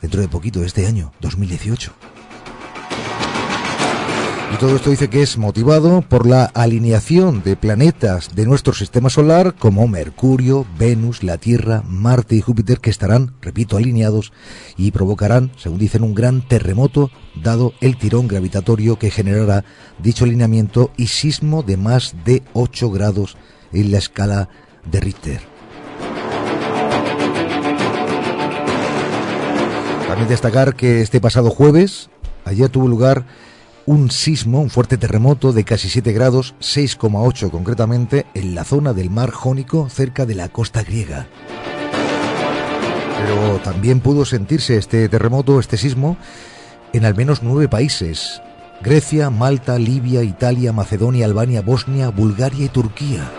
dentro 0.00 0.20
de 0.20 0.28
poquito 0.28 0.60
de 0.60 0.66
este 0.66 0.86
año, 0.86 1.12
2018. 1.20 1.92
Y 4.52 4.56
todo 4.56 4.76
esto 4.76 4.90
dice 4.90 5.08
que 5.08 5.22
es 5.22 5.38
motivado 5.38 6.02
por 6.02 6.26
la 6.26 6.44
alineación 6.44 7.42
de 7.42 7.56
planetas 7.56 8.34
de 8.34 8.44
nuestro 8.44 8.74
sistema 8.74 9.08
solar 9.08 9.54
como 9.58 9.88
Mercurio, 9.88 10.66
Venus, 10.78 11.22
la 11.22 11.38
Tierra, 11.38 11.82
Marte 11.86 12.36
y 12.36 12.42
Júpiter 12.42 12.78
que 12.78 12.90
estarán, 12.90 13.34
repito, 13.40 13.78
alineados 13.78 14.32
y 14.76 14.90
provocarán, 14.90 15.52
según 15.56 15.78
dicen, 15.78 16.02
un 16.02 16.14
gran 16.14 16.46
terremoto 16.46 17.10
dado 17.42 17.72
el 17.80 17.96
tirón 17.96 18.28
gravitatorio 18.28 18.98
que 18.98 19.10
generará 19.10 19.64
dicho 19.98 20.24
alineamiento 20.24 20.92
y 20.98 21.06
sismo 21.06 21.62
de 21.62 21.78
más 21.78 22.14
de 22.26 22.42
8 22.52 22.90
grados 22.90 23.38
en 23.72 23.90
la 23.90 23.98
escala 23.98 24.50
de 24.84 25.00
Richter. 25.00 25.40
También 30.06 30.28
destacar 30.28 30.76
que 30.76 31.00
este 31.00 31.22
pasado 31.22 31.48
jueves, 31.48 32.10
ayer 32.44 32.68
tuvo 32.68 32.86
lugar 32.86 33.24
un 33.86 34.10
sismo, 34.10 34.60
un 34.60 34.70
fuerte 34.70 34.96
terremoto 34.96 35.52
de 35.52 35.64
casi 35.64 35.88
7 35.88 36.12
grados, 36.12 36.54
6,8 36.60 37.50
concretamente, 37.50 38.26
en 38.34 38.54
la 38.54 38.64
zona 38.64 38.92
del 38.92 39.10
mar 39.10 39.30
Jónico 39.30 39.88
cerca 39.88 40.26
de 40.26 40.34
la 40.34 40.48
costa 40.48 40.82
griega. 40.82 41.26
Pero 43.18 43.58
también 43.58 44.00
pudo 44.00 44.24
sentirse 44.24 44.76
este 44.76 45.08
terremoto, 45.08 45.60
este 45.60 45.76
sismo, 45.76 46.16
en 46.92 47.04
al 47.04 47.14
menos 47.14 47.42
nueve 47.42 47.68
países. 47.68 48.42
Grecia, 48.82 49.30
Malta, 49.30 49.78
Libia, 49.78 50.22
Italia, 50.22 50.72
Macedonia, 50.72 51.26
Albania, 51.26 51.62
Bosnia, 51.62 52.08
Bulgaria 52.08 52.64
y 52.66 52.68
Turquía. 52.68 53.30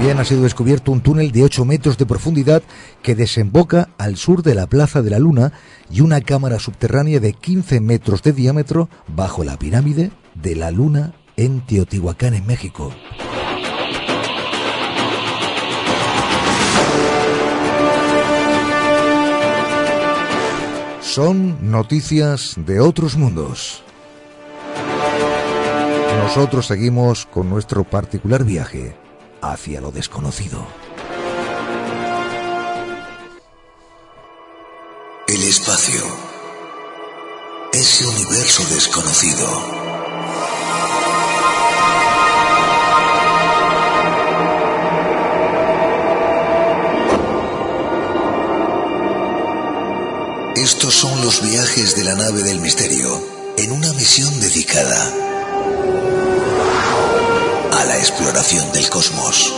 También 0.00 0.18
ha 0.18 0.24
sido 0.24 0.44
descubierto 0.44 0.92
un 0.92 1.02
túnel 1.02 1.30
de 1.30 1.42
8 1.44 1.66
metros 1.66 1.98
de 1.98 2.06
profundidad 2.06 2.62
que 3.02 3.14
desemboca 3.14 3.90
al 3.98 4.16
sur 4.16 4.42
de 4.42 4.54
la 4.54 4.66
Plaza 4.66 5.02
de 5.02 5.10
la 5.10 5.18
Luna 5.18 5.52
y 5.90 6.00
una 6.00 6.22
cámara 6.22 6.58
subterránea 6.58 7.20
de 7.20 7.34
15 7.34 7.80
metros 7.80 8.22
de 8.22 8.32
diámetro 8.32 8.88
bajo 9.08 9.44
la 9.44 9.58
pirámide 9.58 10.10
de 10.34 10.56
la 10.56 10.70
Luna 10.70 11.12
en 11.36 11.60
Teotihuacán, 11.66 12.32
en 12.32 12.46
México. 12.46 12.94
Son 21.02 21.70
noticias 21.70 22.54
de 22.56 22.80
otros 22.80 23.18
mundos. 23.18 23.82
Nosotros 26.22 26.66
seguimos 26.66 27.26
con 27.26 27.50
nuestro 27.50 27.84
particular 27.84 28.44
viaje 28.44 28.96
hacia 29.42 29.80
lo 29.80 29.90
desconocido. 29.90 30.66
El 35.26 35.42
espacio. 35.44 36.02
Ese 37.72 38.06
universo 38.06 38.64
desconocido. 38.74 39.46
Estos 50.56 50.94
son 50.94 51.20
los 51.22 51.42
viajes 51.42 51.96
de 51.96 52.04
la 52.04 52.14
nave 52.14 52.42
del 52.42 52.60
misterio 52.60 53.08
en 53.56 53.72
una 53.72 53.92
misión 53.92 54.40
dedicada 54.40 55.29
a 57.80 57.84
la 57.86 57.96
exploración 57.96 58.70
del 58.72 58.90
cosmos, 58.90 59.52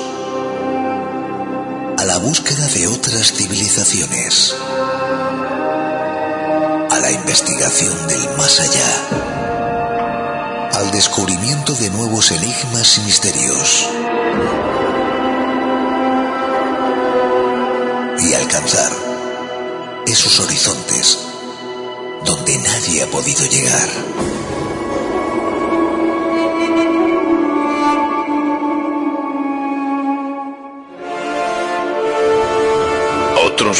a 1.98 2.04
la 2.04 2.18
búsqueda 2.18 2.66
de 2.68 2.86
otras 2.86 3.32
civilizaciones, 3.32 4.54
la 7.02 7.10
investigación 7.10 8.06
del 8.06 8.36
más 8.36 8.60
allá, 8.60 9.08
al 10.74 10.92
descubrimiento 10.92 11.74
de 11.74 11.90
nuevos 11.90 12.30
enigmas 12.30 12.98
y 12.98 13.00
misterios, 13.00 13.88
y 18.20 18.34
alcanzar 18.34 18.92
esos 20.06 20.38
horizontes 20.38 21.18
donde 22.24 22.56
nadie 22.58 23.02
ha 23.02 23.06
podido 23.08 23.44
llegar. 23.46 23.88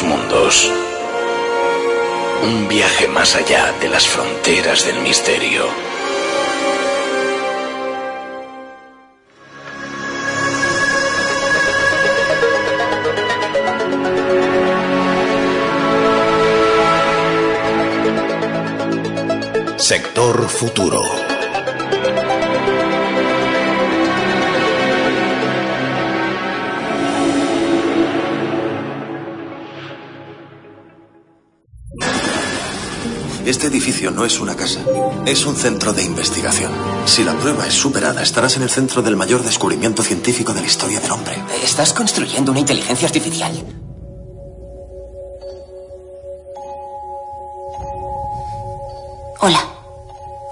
Mundos. 0.01 0.73
Un 2.43 2.67
viaje 2.67 3.07
más 3.09 3.37
allá 3.37 3.75
de 3.79 3.91
las 3.91 4.09
fronteras 4.09 4.87
del 4.87 5.01
misterio. 5.01 5.67
Sector 19.77 20.49
Futuro. 20.49 21.32
Este 33.53 33.67
edificio 33.67 34.11
no 34.11 34.25
es 34.25 34.41
una 34.41 34.57
casa, 34.57 34.81
es 35.27 35.45
un 35.45 35.55
centro 35.55 35.93
de 35.93 36.03
investigación. 36.03 36.73
Si 37.05 37.23
la 37.23 37.35
prueba 37.35 37.67
es 37.67 37.75
superada, 37.75 38.23
estarás 38.23 38.57
en 38.57 38.63
el 38.63 38.71
centro 38.71 39.03
del 39.03 39.15
mayor 39.15 39.43
descubrimiento 39.43 40.03
científico 40.03 40.55
de 40.55 40.63
la 40.63 40.67
historia 40.67 41.01
del 41.01 41.13
hombre. 41.13 41.37
Estás 41.63 41.93
construyendo 41.93 42.51
una 42.51 42.61
inteligencia 42.61 43.07
artificial. 43.07 43.53
Hola. 49.41 49.63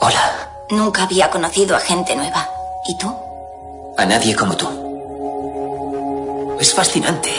Hola. 0.03 0.67
Nunca 0.69 1.05
había 1.05 1.31
conocido 1.31 1.75
a 1.77 1.81
gente 1.81 2.15
nueva. 2.15 2.51
¿Y 2.87 2.99
tú? 2.99 3.11
A 3.97 4.05
nadie 4.05 4.37
como 4.37 4.59
tú. 4.59 4.69
Es 6.61 6.75
fascinante. 6.75 7.33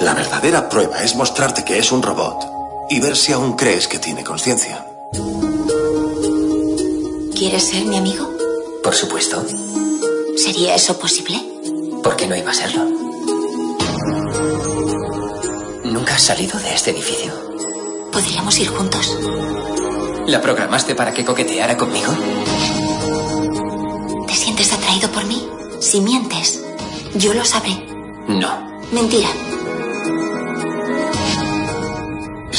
La 0.00 0.14
verdadera 0.14 0.68
prueba 0.68 1.00
es 1.04 1.14
mostrarte 1.14 1.64
que 1.64 1.78
es 1.78 1.92
un 1.92 2.02
robot 2.02 2.51
y 2.92 3.00
ver 3.00 3.16
si 3.16 3.32
aún 3.32 3.54
crees 3.54 3.88
que 3.88 3.98
tiene 3.98 4.22
conciencia. 4.22 4.86
¿Quieres 7.34 7.66
ser 7.68 7.86
mi 7.86 7.96
amigo? 7.96 8.30
Por 8.84 8.94
supuesto. 8.94 9.42
¿Sería 10.36 10.74
eso 10.74 10.98
posible? 10.98 11.40
¿Por 12.02 12.16
qué 12.16 12.26
no 12.26 12.36
iba 12.36 12.50
a 12.50 12.54
serlo? 12.54 12.84
¿Nunca 15.84 16.16
has 16.16 16.22
salido 16.22 16.58
de 16.58 16.74
este 16.74 16.90
edificio? 16.90 17.32
¿Podríamos 18.12 18.58
ir 18.58 18.68
juntos? 18.68 19.18
¿La 20.26 20.42
programaste 20.42 20.94
para 20.94 21.14
que 21.14 21.24
coqueteara 21.24 21.78
conmigo? 21.78 22.12
¿Te 24.26 24.34
sientes 24.34 24.70
atraído 24.70 25.10
por 25.10 25.24
mí? 25.24 25.48
Si 25.80 26.02
mientes, 26.02 26.62
yo 27.14 27.32
lo 27.32 27.44
sabré. 27.46 27.86
No. 28.28 28.82
Mentira. 28.92 29.28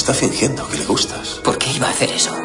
Está 0.04 0.14
fingiendo 0.14 0.68
que 0.68 0.80
le 0.80 0.84
gustas. 0.84 1.40
¿Por 1.46 1.58
qué 1.58 1.72
iba 1.72 1.88
a 1.88 1.92
hacer 1.92 2.12
eso? 2.12 2.36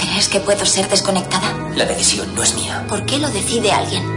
¿Crees 0.00 0.28
que 0.28 0.40
puedo 0.40 0.66
ser 0.66 0.88
desconectada? 0.88 1.70
La 1.76 1.84
decisión 1.84 2.34
no 2.34 2.42
es 2.42 2.56
mía. 2.56 2.84
¿Por 2.88 3.06
qué 3.06 3.18
lo 3.18 3.30
decide 3.30 3.70
alguien? 3.70 4.16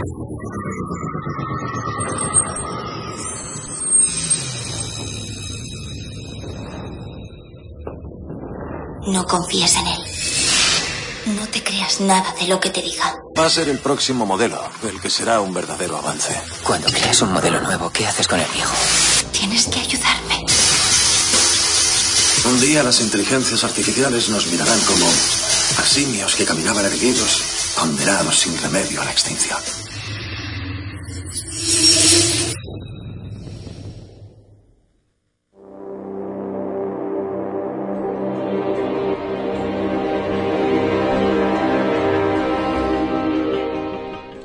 No 9.06 9.26
confíes 9.28 9.76
en 9.76 9.86
él. 9.86 11.36
No 11.38 11.46
te 11.46 11.62
creas 11.62 12.00
nada 12.00 12.34
de 12.40 12.48
lo 12.48 12.58
que 12.58 12.70
te 12.70 12.82
diga. 12.82 13.14
Va 13.38 13.46
a 13.46 13.50
ser 13.50 13.68
el 13.68 13.78
próximo 13.78 14.26
modelo, 14.26 14.60
el 14.82 15.00
que 15.00 15.08
será 15.08 15.40
un 15.40 15.54
verdadero 15.54 15.98
avance. 15.98 16.34
Cuando 16.64 16.88
creas 16.88 17.22
un 17.22 17.32
modelo 17.32 17.60
nuevo, 17.60 17.90
¿qué 17.90 18.08
haces 18.08 18.26
con 18.26 18.40
el 18.40 18.50
viejo? 18.50 18.74
Tienes 19.30 19.68
que. 19.68 19.81
Un 22.52 22.60
día 22.60 22.82
las 22.82 23.00
inteligencias 23.00 23.64
artificiales 23.64 24.28
nos 24.28 24.46
mirarán 24.52 24.78
como 24.80 25.06
a 25.06 25.86
simios 25.86 26.36
que 26.36 26.44
caminaban 26.44 26.84
erguidos, 26.84 27.72
condenados 27.74 28.40
sin 28.40 28.54
remedio 28.60 29.00
a 29.00 29.06
la 29.06 29.10
extinción. 29.10 29.58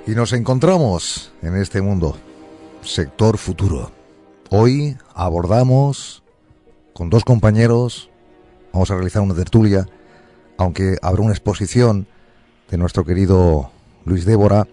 Y 0.07 0.11
nos 0.11 0.31
encontramos 0.31 1.33
en 1.41 1.57
este 1.57 1.81
mundo, 1.81 2.17
sector 2.83 3.37
futuro. 3.37 3.91
Hoy 4.49 4.95
abordamos 5.13 6.23
con 6.97 7.11
dos 7.11 7.23
compañeros, 7.23 8.09
vamos 8.73 8.89
a 8.89 8.95
realizar 8.95 9.21
una 9.21 9.35
tertulia, 9.35 9.85
aunque 10.57 10.95
habrá 11.03 11.21
una 11.21 11.31
exposición 11.31 12.07
de 12.71 12.77
nuestro 12.79 13.05
querido 13.05 13.69
Luis 14.03 14.25
Débora, 14.25 14.65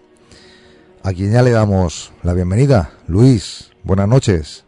a 1.03 1.13
quien 1.13 1.33
ya 1.33 1.43
le 1.43 1.51
damos 1.51 2.13
la 2.23 2.33
bienvenida. 2.33 2.89
Luis, 3.07 3.71
buenas 3.83 4.07
noches. 4.07 4.65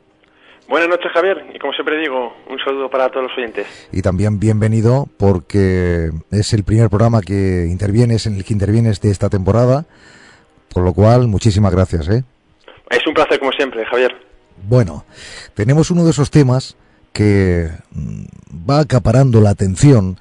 Buenas 0.70 0.88
noches, 0.88 1.12
Javier, 1.12 1.48
y 1.52 1.58
como 1.58 1.74
siempre 1.74 1.98
digo, 1.98 2.32
un 2.48 2.60
saludo 2.60 2.92
para 2.92 3.10
todos 3.10 3.24
los 3.24 3.38
oyentes. 3.40 3.66
Y 3.92 4.04
también 4.04 4.40
bienvenido 4.40 5.08
porque 5.18 6.12
es 6.30 6.54
el 6.54 6.64
primer 6.64 6.90
programa 6.92 7.22
que 7.22 7.66
intervienes, 7.68 8.28
en 8.28 8.36
el 8.36 8.46
que 8.46 8.54
intervienes 8.54 9.02
de 9.02 9.10
esta 9.10 9.30
temporada, 9.30 9.88
por 10.72 10.84
lo 10.84 10.94
cual, 10.94 11.28
muchísimas 11.28 11.74
gracias, 11.74 12.08
¿eh? 12.10 12.24
Es 12.92 13.08
un 13.08 13.16
placer, 13.16 13.40
como 13.40 13.52
siempre, 13.52 13.84
Javier. 13.84 14.16
Bueno, 14.62 15.06
tenemos 15.56 15.90
uno 15.90 16.04
de 16.04 16.12
esos 16.12 16.30
temas 16.30 16.78
que 17.18 17.72
mm, 17.94 18.70
va 18.70 18.82
acaparando 18.82 19.42
la 19.42 19.50
atención 19.50 20.20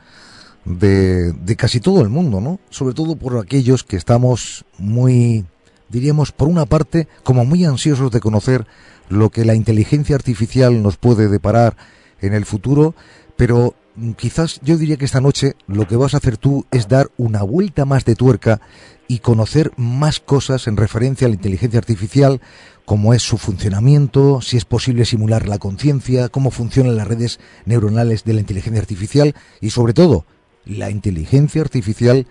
de, 0.65 1.33
de, 1.33 1.55
casi 1.55 1.79
todo 1.79 2.01
el 2.01 2.09
mundo, 2.09 2.41
¿no? 2.41 2.59
Sobre 2.71 2.95
todo 2.95 3.17
por 3.17 3.37
aquellos 3.37 3.85
que 3.85 3.97
estamos 3.97 4.65
muy, 4.79 5.45
diríamos, 5.91 6.33
por 6.33 6.49
una 6.49 6.65
parte, 6.65 7.07
como 7.23 7.45
muy 7.45 7.67
ansiosos 7.67 8.11
de 8.11 8.21
conocer 8.21 8.67
lo 9.11 9.29
que 9.29 9.45
la 9.45 9.55
inteligencia 9.55 10.17
artificial 10.17 10.83
nos 10.83 10.97
puede 10.97 11.29
deparar 11.29 11.77
en 12.23 12.33
el 12.33 12.47
futuro, 12.47 12.95
pero 13.37 13.75
mm, 13.97 14.13
quizás 14.13 14.59
yo 14.63 14.79
diría 14.79 14.97
que 14.97 15.05
esta 15.05 15.21
noche 15.21 15.55
lo 15.67 15.87
que 15.87 15.97
vas 15.97 16.15
a 16.15 16.17
hacer 16.17 16.39
tú 16.39 16.65
es 16.71 16.89
dar 16.89 17.11
una 17.19 17.43
vuelta 17.43 17.85
más 17.85 18.07
de 18.07 18.17
tuerca 18.17 18.63
y 19.07 19.19
conocer 19.19 19.71
más 19.77 20.19
cosas 20.19 20.67
en 20.67 20.79
referencia 20.79 21.27
a 21.27 21.29
la 21.29 21.37
inteligencia 21.37 21.79
artificial, 21.79 22.41
cómo 22.87 23.13
es 23.13 23.23
su 23.23 23.37
funcionamiento, 23.37 24.41
si 24.41 24.57
es 24.57 24.65
posible 24.65 25.05
simular 25.05 25.47
la 25.47 25.59
conciencia, 25.59 26.29
cómo 26.31 26.51
funcionan 26.51 26.97
las 26.97 27.09
redes 27.09 27.41
neuronales 27.67 28.25
de 28.25 28.33
la 28.33 28.41
inteligencia 28.41 28.81
artificial 28.81 29.35
y 29.61 29.71
sobre 29.71 29.93
todo 29.93 30.25
la 30.65 30.89
inteligencia 30.89 31.61
artificial 31.63 32.27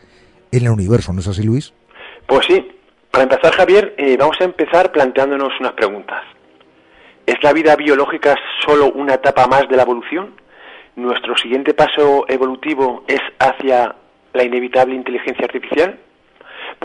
en 0.51 0.65
el 0.65 0.71
universo, 0.71 1.13
¿no 1.13 1.19
es 1.19 1.27
así, 1.27 1.43
Luis? 1.43 1.73
Pues 2.25 2.47
sí. 2.47 2.71
Para 3.11 3.23
empezar, 3.23 3.53
Javier, 3.53 3.95
eh, 3.97 4.17
vamos 4.17 4.35
a 4.41 4.45
empezar 4.45 4.91
planteándonos 4.91 5.53
unas 5.59 5.73
preguntas. 5.73 6.21
¿Es 7.25 7.35
la 7.43 7.53
vida 7.53 7.75
biológica 7.75 8.35
solo 8.65 8.91
una 8.91 9.15
etapa 9.15 9.47
más 9.47 9.69
de 9.69 9.77
la 9.77 9.83
evolución? 9.83 10.35
¿Nuestro 10.95 11.37
siguiente 11.37 11.73
paso 11.73 12.25
evolutivo 12.27 13.03
es 13.07 13.21
hacia 13.39 13.95
la 14.33 14.43
inevitable 14.43 14.95
inteligencia 14.95 15.45
artificial? 15.45 15.99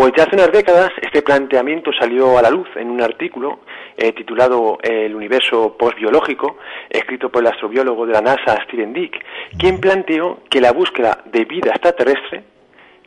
Pues 0.00 0.14
ya 0.16 0.22
hace 0.22 0.34
unas 0.34 0.50
décadas 0.50 0.92
este 1.02 1.20
planteamiento 1.20 1.90
salió 1.92 2.38
a 2.38 2.40
la 2.40 2.48
luz 2.48 2.66
en 2.76 2.90
un 2.90 3.02
artículo 3.02 3.60
eh, 3.98 4.12
titulado 4.12 4.78
El 4.82 5.14
universo 5.14 5.76
postbiológico, 5.76 6.56
escrito 6.88 7.28
por 7.28 7.42
el 7.42 7.48
astrobiólogo 7.48 8.06
de 8.06 8.14
la 8.14 8.22
NASA 8.22 8.62
Steven 8.64 8.94
Dick, 8.94 9.22
quien 9.58 9.78
planteó 9.78 10.38
que 10.48 10.62
la 10.62 10.72
búsqueda 10.72 11.22
de 11.26 11.44
vida 11.44 11.72
extraterrestre 11.72 12.44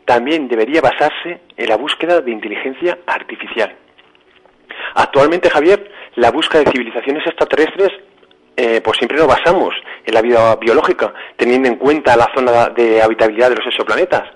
también 0.05 0.47
debería 0.47 0.81
basarse 0.81 1.41
en 1.57 1.67
la 1.67 1.77
búsqueda 1.77 2.21
de 2.21 2.29
inteligencia 2.29 2.99
artificial. 3.07 3.75
Actualmente, 4.93 5.49
Javier, 5.49 5.89
la 6.17 6.29
búsqueda 6.29 6.61
de 6.63 6.73
civilizaciones 6.73 7.25
extraterrestres, 7.25 7.89
eh, 8.55 8.81
pues 8.83 8.99
siempre 8.99 9.17
nos 9.17 9.25
basamos 9.25 9.73
en 10.05 10.13
la 10.13 10.21
vida 10.21 10.55
biológica, 10.57 11.11
teniendo 11.37 11.69
en 11.69 11.77
cuenta 11.77 12.15
la 12.15 12.29
zona 12.35 12.69
de 12.69 13.01
habitabilidad 13.01 13.49
de 13.49 13.55
los 13.55 13.65
exoplanetas. 13.65 14.29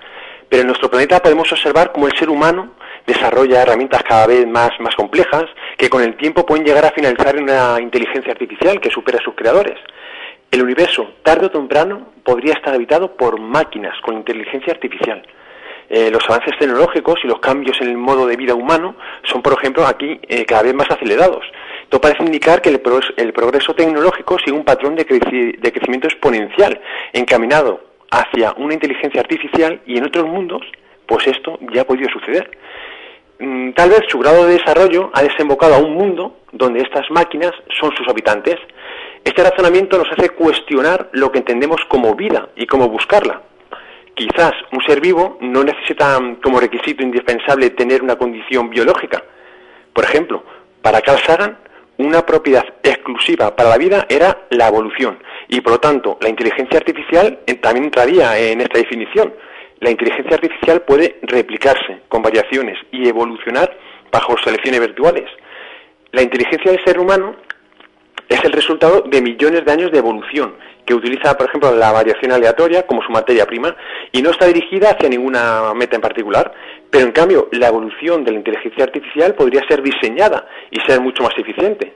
Pero 0.49 0.61
en 0.61 0.67
nuestro 0.67 0.89
planeta 0.89 1.21
podemos 1.21 1.51
observar 1.51 1.91
cómo 1.91 2.07
el 2.07 2.17
ser 2.17 2.29
humano 2.29 2.73
desarrolla 3.05 3.61
herramientas 3.61 4.03
cada 4.03 4.27
vez 4.27 4.45
más, 4.45 4.71
más 4.79 4.95
complejas 4.95 5.45
que 5.77 5.89
con 5.89 6.03
el 6.03 6.17
tiempo 6.17 6.45
pueden 6.45 6.65
llegar 6.65 6.85
a 6.85 6.91
finalizar 6.91 7.35
en 7.35 7.43
una 7.43 7.79
inteligencia 7.81 8.31
artificial 8.31 8.79
que 8.79 8.91
supera 8.91 9.19
a 9.19 9.23
sus 9.23 9.35
creadores. 9.35 9.79
El 10.51 10.63
universo, 10.63 11.15
tarde 11.23 11.47
o 11.47 11.51
temprano, 11.51 12.13
podría 12.23 12.53
estar 12.53 12.73
habitado 12.73 13.15
por 13.15 13.39
máquinas 13.39 13.93
con 14.01 14.15
inteligencia 14.15 14.73
artificial. 14.73 15.21
Eh, 15.89 16.09
los 16.11 16.23
avances 16.29 16.57
tecnológicos 16.59 17.19
y 17.23 17.27
los 17.27 17.39
cambios 17.39 17.79
en 17.79 17.87
el 17.89 17.97
modo 17.97 18.27
de 18.27 18.35
vida 18.35 18.53
humano 18.53 18.95
son, 19.23 19.41
por 19.41 19.53
ejemplo, 19.53 19.85
aquí 19.85 20.19
eh, 20.27 20.45
cada 20.45 20.63
vez 20.63 20.73
más 20.73 20.89
acelerados. 20.91 21.45
Esto 21.83 22.01
parece 22.01 22.23
indicar 22.23 22.61
que 22.61 22.69
el, 22.69 22.81
progreso 22.81 23.73
tecnológico 23.73 24.37
sigue 24.39 24.51
un 24.51 24.65
patrón 24.65 24.95
de, 24.95 25.05
de 25.05 25.71
crecimiento 25.71 26.07
exponencial, 26.07 26.81
encaminado 27.13 27.86
hacia 28.11 28.53
una 28.57 28.73
inteligencia 28.73 29.21
artificial 29.21 29.81
y 29.85 29.97
en 29.97 30.05
otros 30.05 30.25
mundos, 30.25 30.61
pues 31.05 31.27
esto 31.27 31.59
ya 31.71 31.81
ha 31.81 31.87
podido 31.87 32.09
suceder. 32.09 32.49
Mm, 33.39 33.71
tal 33.73 33.89
vez 33.89 34.01
su 34.07 34.17
grado 34.19 34.45
de 34.45 34.53
desarrollo 34.53 35.11
ha 35.13 35.21
desembocado 35.21 35.75
a 35.75 35.79
un 35.79 35.93
mundo 35.93 36.37
donde 36.51 36.81
estas 36.81 37.09
máquinas 37.11 37.51
son 37.79 37.95
sus 37.95 38.07
habitantes. 38.07 38.55
Este 39.23 39.43
razonamiento 39.43 39.97
nos 39.97 40.11
hace 40.11 40.29
cuestionar 40.29 41.09
lo 41.11 41.31
que 41.31 41.39
entendemos 41.39 41.81
como 41.87 42.15
vida 42.15 42.49
y 42.55 42.65
cómo 42.65 42.89
buscarla. 42.89 43.41
Quizás 44.15 44.53
un 44.71 44.81
ser 44.81 44.99
vivo 44.99 45.37
no 45.41 45.63
necesita 45.63 46.19
mm, 46.19 46.37
como 46.37 46.59
requisito 46.59 47.03
indispensable 47.03 47.69
tener 47.71 48.01
una 48.01 48.15
condición 48.15 48.69
biológica. 48.69 49.23
Por 49.93 50.03
ejemplo, 50.03 50.43
para 50.81 51.01
Carl 51.01 51.19
Sagan, 51.19 51.57
una 51.97 52.25
propiedad 52.25 52.65
exclusiva 52.83 53.55
para 53.55 53.69
la 53.69 53.77
vida 53.77 54.05
era 54.09 54.45
la 54.49 54.67
evolución 54.67 55.19
y 55.47 55.61
por 55.61 55.73
lo 55.73 55.79
tanto 55.79 56.17
la 56.21 56.29
inteligencia 56.29 56.77
artificial 56.77 57.39
eh, 57.45 57.55
también 57.55 57.85
entraría 57.85 58.37
en 58.37 58.61
esta 58.61 58.77
definición. 58.77 59.33
La 59.79 59.91
inteligencia 59.91 60.35
artificial 60.35 60.81
puede 60.81 61.19
replicarse 61.21 62.01
con 62.07 62.21
variaciones 62.21 62.77
y 62.91 63.07
evolucionar 63.07 63.77
bajo 64.11 64.35
selecciones 64.43 64.79
virtuales. 64.79 65.29
La 66.11 66.21
inteligencia 66.21 66.71
del 66.71 66.83
ser 66.83 66.99
humano 66.99 67.35
es 68.29 68.43
el 68.43 68.51
resultado 68.51 69.01
de 69.01 69.21
millones 69.21 69.65
de 69.65 69.71
años 69.71 69.91
de 69.91 69.99
evolución, 69.99 70.55
que 70.85 70.93
utiliza, 70.93 71.37
por 71.37 71.47
ejemplo, 71.47 71.75
la 71.75 71.91
variación 71.91 72.31
aleatoria 72.31 72.87
como 72.87 73.03
su 73.03 73.11
materia 73.11 73.45
prima 73.45 73.75
y 74.11 74.21
no 74.21 74.31
está 74.31 74.45
dirigida 74.47 74.91
hacia 74.91 75.09
ninguna 75.09 75.73
meta 75.75 75.95
en 75.95 76.01
particular. 76.01 76.53
Pero 76.89 77.05
en 77.05 77.11
cambio, 77.11 77.49
la 77.51 77.67
evolución 77.67 78.23
de 78.23 78.31
la 78.31 78.37
inteligencia 78.37 78.83
artificial 78.83 79.35
podría 79.35 79.61
ser 79.67 79.81
diseñada 79.81 80.47
y 80.71 80.79
ser 80.81 81.01
mucho 81.01 81.23
más 81.23 81.37
eficiente. 81.37 81.93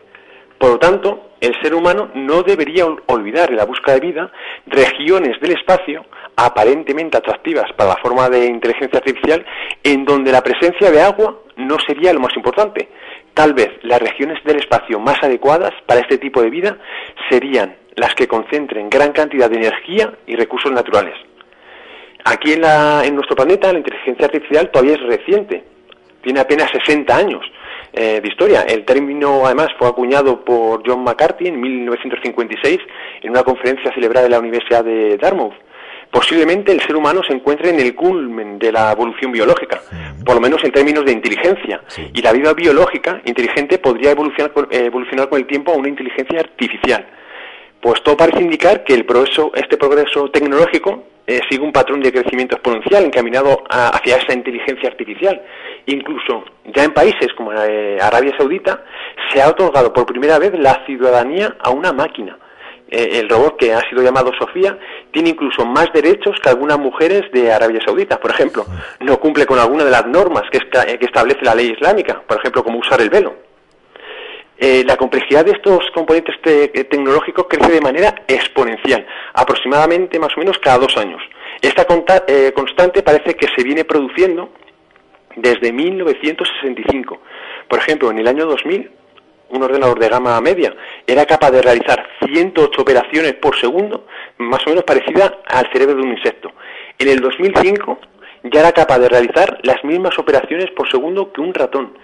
Por 0.58 0.72
lo 0.72 0.80
tanto, 0.80 1.32
el 1.40 1.60
ser 1.62 1.74
humano 1.74 2.12
no 2.14 2.44
debería 2.44 2.86
olvidar 3.08 3.50
en 3.50 3.58
la 3.58 3.66
búsqueda 3.66 3.96
de 3.96 4.08
vida 4.08 4.32
regiones 4.68 5.40
del 5.42 5.54
espacio 5.54 6.06
aparentemente 6.36 7.18
atractivas 7.18 7.66
para 7.76 7.90
la 7.90 8.02
forma 8.02 8.30
de 8.30 8.46
inteligencia 8.46 9.00
artificial 9.00 9.44
en 9.84 10.06
donde 10.06 10.32
la 10.32 10.44
presencia 10.44 10.92
de 10.92 11.02
agua 11.02 11.40
no 11.58 11.78
sería 11.88 12.14
lo 12.14 12.20
más 12.20 12.36
importante. 12.36 12.90
Tal 13.34 13.54
vez 13.54 13.70
las 13.82 14.00
regiones 14.00 14.44
del 14.44 14.58
espacio 14.58 15.00
más 15.00 15.18
adecuadas 15.24 15.72
para 15.88 16.02
este 16.02 16.20
tipo 16.20 16.44
de 16.44 16.52
vida 16.52 16.78
serían 17.30 17.76
las 17.96 18.14
que 18.14 18.28
concentren 18.28 18.90
gran 18.90 19.14
cantidad 19.14 19.50
de 19.50 19.58
energía 19.58 20.14
y 20.28 20.36
recursos 20.36 20.72
naturales. 20.72 21.16
Aquí 22.24 22.54
en, 22.54 22.64
en 22.64 23.16
nuestro 23.16 23.36
planeta 23.36 23.72
la 23.72 23.80
inteligencia 23.80 24.26
artificial 24.26 24.70
todavía 24.72 24.96
es 24.96 25.02
reciente, 25.02 25.64
tiene 26.22 26.40
apenas 26.40 26.70
60 26.72 27.16
años 27.16 27.42
eh, 27.94 28.22
de 28.22 28.28
historia. 28.28 28.62
El 28.62 28.86
término, 28.86 29.46
además, 29.46 29.68
fue 29.78 29.88
acuñado 29.88 30.46
por 30.46 30.82
John 30.88 31.04
McCarthy 31.04 31.48
en 31.48 31.60
1956 31.60 32.80
en 33.22 33.32
una 33.32 33.44
conferencia 33.44 33.94
celebrada 33.94 34.28
en 34.28 34.32
la 34.32 34.40
Universidad 34.40 34.84
de 34.86 35.18
Dartmouth. 35.18 35.54
Posiblemente 36.10 36.72
el 36.72 36.82
ser 36.82 36.96
humano 36.96 37.22
se 37.24 37.34
encuentre 37.34 37.70
en 37.70 37.80
el 37.80 37.96
culmen 37.96 38.60
de 38.60 38.72
la 38.72 38.92
evolución 38.92 39.32
biológica, 39.32 39.82
por 40.26 40.36
lo 40.36 40.42
menos 40.42 40.62
en 40.64 40.72
términos 40.72 41.06
de 41.06 41.14
inteligencia. 41.14 41.82
Y 42.14 42.22
la 42.22 42.34
vida 42.34 42.54
biológica 42.54 43.22
inteligente 43.24 43.78
podría 43.78 44.12
evolucionar, 44.12 44.52
evolucionar 44.72 45.30
con 45.30 45.40
el 45.40 45.48
tiempo 45.48 45.72
a 45.72 45.76
una 45.76 45.88
inteligencia 45.88 46.42
artificial. 46.42 47.06
Pues 47.82 48.04
todo 48.04 48.18
parece 48.18 48.42
indicar 48.42 48.84
que 48.84 48.94
el 48.94 49.06
progreso, 49.06 49.52
este 49.56 49.78
progreso 49.78 50.30
tecnológico 50.30 51.04
eh, 51.32 51.42
sigue 51.50 51.64
un 51.64 51.72
patrón 51.72 52.02
de 52.02 52.12
crecimiento 52.12 52.56
exponencial 52.56 53.06
encaminado 53.06 53.64
hacia 53.70 54.18
esa 54.18 54.34
inteligencia 54.34 54.90
artificial. 54.90 55.42
Incluso 55.86 56.44
ya 56.76 56.84
en 56.84 56.94
países 56.94 57.28
como 57.38 57.54
eh, 57.54 57.98
Arabia 58.02 58.34
Saudita 58.38 58.84
se 59.32 59.42
ha 59.42 59.50
otorgado 59.50 59.94
por 59.94 60.06
primera 60.06 60.38
vez 60.40 60.52
la 60.60 60.86
ciudadanía 60.86 61.56
a 61.60 61.70
una 61.70 61.94
máquina. 61.94 62.38
Eh, 62.90 63.20
el 63.20 63.30
robot 63.30 63.56
que 63.58 63.74
ha 63.74 63.80
sido 63.90 64.04
llamado 64.04 64.34
Sofía 64.38 64.78
tiene 65.12 65.30
incluso 65.30 65.66
más 65.66 65.88
derechos 65.94 66.36
que 66.44 66.50
algunas 66.50 66.78
mujeres 66.78 67.24
de 67.32 67.52
Arabia 67.52 67.80
Saudita. 67.86 68.20
Por 68.20 68.32
ejemplo, 68.32 68.66
no 69.00 69.18
cumple 69.18 69.46
con 69.46 69.58
alguna 69.58 69.86
de 69.86 69.92
las 69.92 70.06
normas 70.08 70.44
que, 70.52 70.60
que 70.60 71.06
establece 71.06 71.46
la 71.46 71.56
ley 71.56 71.72
islámica, 71.72 72.22
por 72.28 72.40
ejemplo, 72.40 72.64
como 72.64 72.80
usar 72.80 73.00
el 73.00 73.10
velo. 73.10 73.51
Eh, 74.64 74.84
la 74.86 74.96
complejidad 74.96 75.44
de 75.44 75.54
estos 75.54 75.90
componentes 75.92 76.36
eh, 76.46 76.68
tecnológicos 76.84 77.48
crece 77.50 77.72
de 77.72 77.82
manera 77.82 78.14
exponencial, 78.28 79.08
aproximadamente 79.34 80.20
más 80.20 80.38
o 80.38 80.40
menos 80.40 80.60
cada 80.60 80.78
dos 80.78 80.96
años. 80.98 81.20
Esta 81.60 81.88
eh, 82.28 82.52
constante 82.54 83.02
parece 83.02 83.34
que 83.34 83.48
se 83.56 83.64
viene 83.64 83.86
produciendo 83.86 84.52
desde 85.36 85.74
1965. 85.74 87.22
Por 87.68 87.80
ejemplo, 87.80 88.12
en 88.12 88.20
el 88.20 88.28
año 88.28 88.46
2000, 88.46 88.92
un 89.50 89.64
ordenador 89.64 89.98
de 89.98 90.10
gama 90.10 90.40
media 90.42 90.76
era 91.08 91.26
capaz 91.26 91.50
de 91.50 91.64
realizar 91.64 92.08
108 92.24 92.80
operaciones 92.84 93.34
por 93.34 93.60
segundo, 93.60 94.06
más 94.38 94.62
o 94.68 94.70
menos 94.70 94.84
parecida 94.84 95.40
al 95.48 95.72
cerebro 95.74 95.96
de 95.96 96.04
un 96.04 96.12
insecto. 96.12 96.52
En 97.00 97.08
el 97.08 97.20
2005 97.20 98.00
ya 98.44 98.60
era 98.60 98.72
capaz 98.74 99.00
de 99.00 99.10
realizar 99.10 99.58
las 99.64 99.84
mismas 99.84 100.20
operaciones 100.20 100.70
por 100.70 100.88
segundo 100.88 101.34
que 101.34 101.42
un 101.42 101.52
ratón 101.52 101.98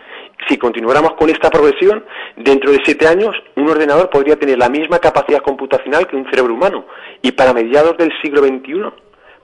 si 0.48 0.58
continuáramos 0.58 1.14
con 1.14 1.30
esta 1.30 1.50
progresión, 1.50 2.06
dentro 2.36 2.72
de 2.72 2.80
siete 2.84 3.08
años 3.08 3.36
un 3.56 3.70
ordenador 3.70 4.10
podría 4.10 4.38
tener 4.38 4.58
la 4.58 4.70
misma 4.70 5.00
capacidad 5.00 5.42
computacional 5.42 6.08
que 6.08 6.16
un 6.16 6.30
cerebro 6.30 6.54
humano 6.54 6.86
y 7.22 7.32
para 7.32 7.54
mediados 7.54 7.98
del 7.98 8.12
siglo 8.22 8.42
XXI 8.42 8.92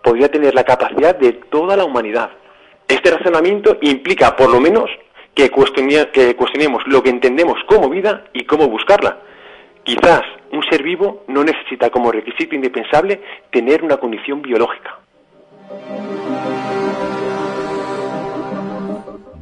podría 0.03 0.29
tener 0.29 0.53
la 0.53 0.63
capacidad 0.63 1.15
de 1.15 1.33
toda 1.33 1.75
la 1.75 1.85
humanidad. 1.85 2.29
Este 2.87 3.11
razonamiento 3.11 3.77
implica, 3.81 4.35
por 4.35 4.51
lo 4.51 4.59
menos, 4.59 4.89
que, 5.33 5.49
cuestionemos 5.49 6.83
lo 6.87 7.01
que 7.01 7.09
entendemos 7.09 7.57
como 7.67 7.89
vida 7.89 8.25
y 8.33 8.43
cómo 8.45 8.67
buscarla. 8.67 9.17
Quizás 9.83 10.21
un 10.51 10.63
ser 10.69 10.83
vivo 10.83 11.23
no 11.27 11.43
necesita 11.43 11.89
como 11.89 12.11
requisito 12.11 12.55
indispensable 12.55 13.21
tener 13.51 13.83
una 13.83 13.97
condición 13.97 14.41
biológica. 14.41 14.99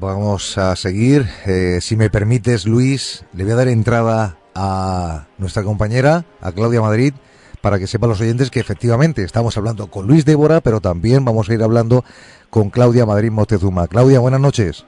Vamos 0.02 0.58
a 0.58 0.76
seguir. 0.76 1.26
Eh, 1.46 1.78
si 1.80 1.96
me 1.96 2.10
permites, 2.10 2.66
Luis, 2.66 3.24
le 3.34 3.44
voy 3.44 3.54
a 3.54 3.56
dar 3.56 3.68
entrada 3.68 4.36
a 4.56 5.28
nuestra 5.38 5.62
compañera, 5.62 6.26
a 6.42 6.52
Claudia 6.52 6.82
Madrid, 6.82 7.14
para 7.62 7.78
que 7.78 7.86
sepan 7.86 8.10
los 8.10 8.20
oyentes 8.20 8.50
que 8.50 8.60
efectivamente 8.60 9.22
estamos 9.22 9.56
hablando 9.58 9.92
con 9.92 10.08
Luis 10.08 10.26
Débora, 10.26 10.60
pero 10.60 10.82
también 10.82 11.24
vamos 11.24 11.48
a 11.48 11.54
ir 11.54 11.62
hablando 11.62 12.04
con 12.50 12.72
Claudia 12.72 13.06
Madrid 13.06 13.30
Moctezuma. 13.30 13.88
Claudia, 13.88 14.20
buenas 14.20 14.40
noches. 14.40 14.88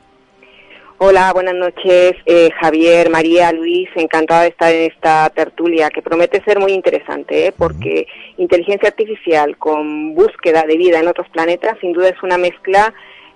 Hola, 0.97 1.31
buenas 1.31 1.55
noches, 1.55 2.13
eh, 2.25 2.49
Javier, 2.59 3.11
María, 3.11 3.51
Luis, 3.51 3.89
encantada 3.95 4.43
de 4.43 4.47
estar 4.47 4.73
en 4.73 4.91
esta 4.91 5.29
tertulia 5.29 5.91
que 5.91 6.01
promete 6.01 6.43
ser 6.43 6.59
muy 6.59 6.71
interesante, 6.71 7.47
¿eh? 7.47 7.53
porque 7.55 8.07
inteligencia 8.37 8.89
artificial 8.89 9.57
con 9.57 10.15
búsqueda 10.15 10.63
de 10.63 10.75
vida 10.75 10.99
en 10.99 11.07
otros 11.07 11.29
planetas 11.29 11.77
sin 11.81 11.93
duda 11.93 12.09
es 12.09 12.23
una 12.23 12.39
mezcla 12.39 12.95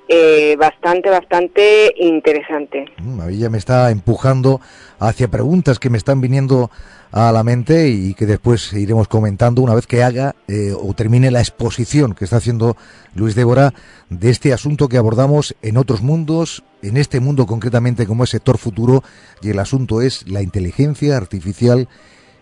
eh, 0.10 0.56
bastante, 0.58 1.10
bastante 1.10 1.94
interesante. 1.98 2.86
Mm, 2.98 3.22
a 3.22 3.26
mí 3.26 3.38
ya 3.38 3.50
me 3.50 3.58
está 3.58 3.92
empujando 3.92 4.62
hacia 5.00 5.28
preguntas 5.28 5.80
que 5.80 5.90
me 5.90 5.98
están 5.98 6.22
viniendo 6.22 6.72
a 7.12 7.32
la 7.32 7.44
mente 7.44 7.90
y 7.90 8.14
que 8.14 8.26
después 8.26 8.74
iremos 8.74 9.08
comentando 9.08 9.62
una 9.62 9.76
vez 9.76 9.88
que 9.88 10.04
haga 10.04 10.36
eh, 10.48 10.74
o 10.78 10.94
termine 10.94 11.32
la 11.32 11.40
exposición 11.40 12.14
que 12.14 12.26
está 12.26 12.38
haciendo 12.38 12.76
Luis 13.16 13.36
Débora 13.36 13.74
de 14.10 14.30
este 14.30 14.54
asunto 14.54 14.88
que 14.88 14.98
abordamos 14.98 15.56
en 15.62 15.78
otros 15.78 16.02
mundos, 16.02 16.64
en 16.82 16.98
este 16.98 17.20
mundo 17.20 17.46
concretamente 17.46 18.06
como 18.06 18.24
es 18.24 18.30
sector 18.30 18.58
futuro 18.58 19.04
y 19.42 19.50
el 19.50 19.60
asunto 19.60 20.02
es 20.02 20.28
la 20.30 20.42
inteligencia 20.42 21.18
artificial 21.18 21.88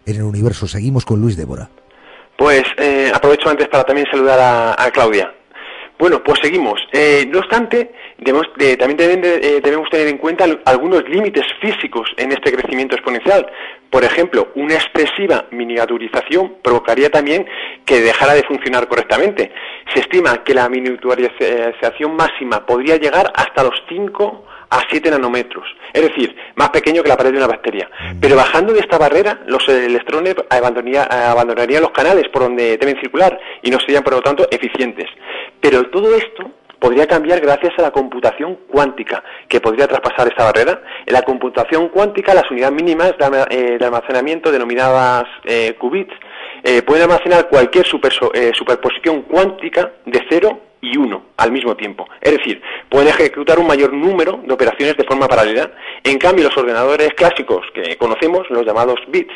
en 0.06 0.16
el 0.16 0.24
universo. 0.24 0.68
Seguimos 0.68 1.06
con 1.06 1.22
Luis 1.22 1.38
Débora. 1.38 1.70
Pues 2.38 2.64
eh, 2.78 3.12
aprovecho 3.14 3.50
antes 3.50 3.68
para 3.70 3.84
también 3.86 4.08
saludar 4.12 4.76
a 4.78 4.92
Claudia. 4.92 5.32
Bueno, 5.98 6.22
pues 6.24 6.40
seguimos. 6.42 6.80
Eh, 6.92 7.26
no 7.30 7.40
obstante, 7.40 7.92
debemos, 8.18 8.48
también 8.78 9.22
eh, 9.24 9.62
debemos 9.64 9.90
tener 9.90 10.08
en 10.08 10.18
cuenta 10.18 10.46
algunos 10.66 11.08
límites 11.08 11.46
físicos 11.62 12.10
en 12.18 12.34
este 12.34 12.52
crecimiento 12.52 12.96
exponencial. 12.96 13.50
Por 13.90 14.04
ejemplo, 14.04 14.50
una 14.56 14.76
excesiva 14.76 15.46
miniaturización 15.52 16.58
provocaría 16.62 17.10
también 17.10 17.48
que 17.86 18.02
dejara 18.02 18.34
de 18.34 18.44
funcionar 18.44 18.90
correctamente. 18.90 19.54
Se 19.94 20.02
estima 20.02 20.44
que 20.44 20.54
la 20.54 20.68
miniaturización 20.68 22.16
máxima 22.18 22.66
podría 22.66 22.98
llegar 22.98 23.32
hasta 23.34 23.64
los 23.64 23.82
5 23.88 24.46
a 24.76 24.84
7 24.90 25.10
nanómetros, 25.10 25.66
es 25.94 26.02
decir, 26.02 26.36
más 26.56 26.70
pequeño 26.70 27.02
que 27.02 27.10
la 27.10 27.16
pared 27.16 27.32
de 27.32 27.38
una 27.38 27.48
bacteria. 27.48 27.90
Pero 28.20 28.36
bajando 28.36 28.74
de 28.74 28.82
esta 28.82 28.98
barrera, 28.98 29.40
los 29.48 29.68
electrones 29.70 30.36
abandonarían 30.50 31.82
los 31.82 31.92
canales 31.92 32.28
por 32.28 32.44
donde 32.44 32.78
deben 32.78 33.00
circular 33.00 33.40
y 33.62 33.70
no 33.70 33.80
serían, 33.80 34.04
por 34.04 34.14
lo 34.14 34.22
tanto, 34.22 34.48
eficientes. 34.52 35.08
Pero 35.62 35.90
todo 35.90 36.14
esto 36.16 36.52
podría 36.78 37.08
cambiar 37.08 37.40
gracias 37.40 37.74
a 37.78 37.84
la 37.84 37.92
computación 37.92 38.60
cuántica, 38.68 39.24
que 39.48 39.62
podría 39.62 39.88
traspasar 39.88 40.28
esta 40.28 40.44
barrera. 40.44 40.82
En 41.06 41.14
la 41.14 41.22
computación 41.22 41.88
cuántica, 41.88 42.34
las 42.34 42.52
unidades 42.52 42.76
mínimas 42.76 43.14
de, 43.18 43.46
eh, 43.50 43.78
almacenamiento, 43.82 44.52
denominadas 44.52 45.24
eh, 45.46 45.76
qubits, 45.80 46.14
eh, 46.64 46.82
pueden 46.82 47.04
almacenar 47.04 47.48
cualquier 47.48 47.86
superposición 47.86 49.22
cuántica 49.22 49.94
de 50.06 50.22
0 50.30 50.65
y 50.86 50.98
1 50.98 51.26
al 51.38 51.52
mismo 51.52 51.76
tiempo. 51.76 52.08
Es 52.22 52.32
decir, 52.32 52.62
pueden 52.90 53.08
ejecutar 53.08 53.60
un 53.60 53.68
mayor 53.68 53.94
número 53.94 54.40
de 54.46 54.54
operaciones 54.54 54.96
de 54.98 55.04
forma 55.04 55.28
paralela. 55.28 55.72
En 56.04 56.18
cambio, 56.18 56.46
los 56.46 56.58
ordenadores 56.58 57.10
clásicos 57.16 57.66
que 57.74 57.98
conocemos, 57.98 58.50
los 58.50 58.66
llamados 58.66 59.00
bits, 59.08 59.34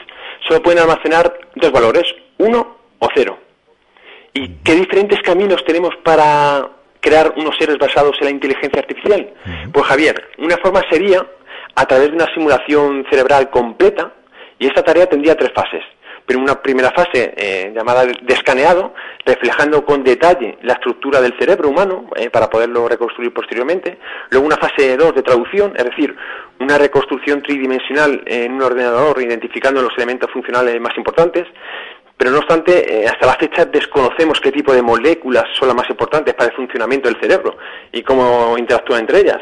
solo 0.48 0.62
pueden 0.62 0.80
almacenar 0.80 1.40
dos 1.56 1.72
valores, 1.72 2.04
1 2.38 2.78
o 3.00 3.08
0. 3.14 3.38
¿Y 4.34 4.48
qué 4.64 4.76
diferentes 4.76 5.22
caminos 5.22 5.64
tenemos 5.66 5.96
para 6.04 6.70
crear 7.00 7.34
unos 7.36 7.56
seres 7.58 7.78
basados 7.78 8.16
en 8.20 8.26
la 8.26 8.32
inteligencia 8.32 8.80
artificial? 8.80 9.34
Pues 9.72 9.86
Javier, 9.86 10.30
una 10.38 10.58
forma 10.58 10.82
sería 10.90 11.26
a 11.76 11.86
través 11.86 12.10
de 12.10 12.16
una 12.16 12.32
simulación 12.34 13.06
cerebral 13.10 13.50
completa 13.50 14.14
y 14.60 14.68
esta 14.68 14.84
tarea 14.84 15.08
tendría 15.08 15.36
tres 15.36 15.52
fases. 15.54 15.84
Pero 16.30 16.42
una 16.42 16.62
primera 16.62 16.92
fase 16.92 17.34
eh, 17.36 17.74
llamada 17.76 18.06
de 18.06 18.34
escaneado, 18.36 18.94
reflejando 19.26 19.84
con 19.84 20.04
detalle 20.04 20.60
la 20.62 20.74
estructura 20.74 21.20
del 21.22 21.36
cerebro 21.40 21.70
humano 21.70 22.06
eh, 22.16 22.30
para 22.30 22.48
poderlo 22.52 22.88
reconstruir 22.88 23.34
posteriormente. 23.34 23.98
Luego 24.30 24.46
una 24.46 24.58
fase 24.58 24.96
2 24.96 25.16
de 25.16 25.24
traducción, 25.24 25.74
es 25.76 25.86
decir, 25.86 26.16
una 26.60 26.78
reconstrucción 26.78 27.42
tridimensional 27.42 28.22
en 28.28 28.54
un 28.54 28.62
ordenador 28.62 29.20
identificando 29.20 29.82
los 29.82 29.98
elementos 29.98 30.30
funcionales 30.30 30.80
más 30.80 30.96
importantes. 30.98 31.48
Pero 32.16 32.30
no 32.30 32.38
obstante, 32.38 33.02
eh, 33.02 33.08
hasta 33.08 33.26
la 33.26 33.34
fecha 33.34 33.66
desconocemos 33.66 34.40
qué 34.40 34.52
tipo 34.52 34.72
de 34.72 34.84
moléculas 34.84 35.46
son 35.58 35.70
las 35.70 35.78
más 35.78 35.90
importantes 35.90 36.36
para 36.36 36.52
el 36.52 36.56
funcionamiento 36.56 37.10
del 37.10 37.20
cerebro 37.20 37.58
y 37.92 38.04
cómo 38.04 38.56
interactúan 38.56 39.00
entre 39.00 39.22
ellas. 39.22 39.42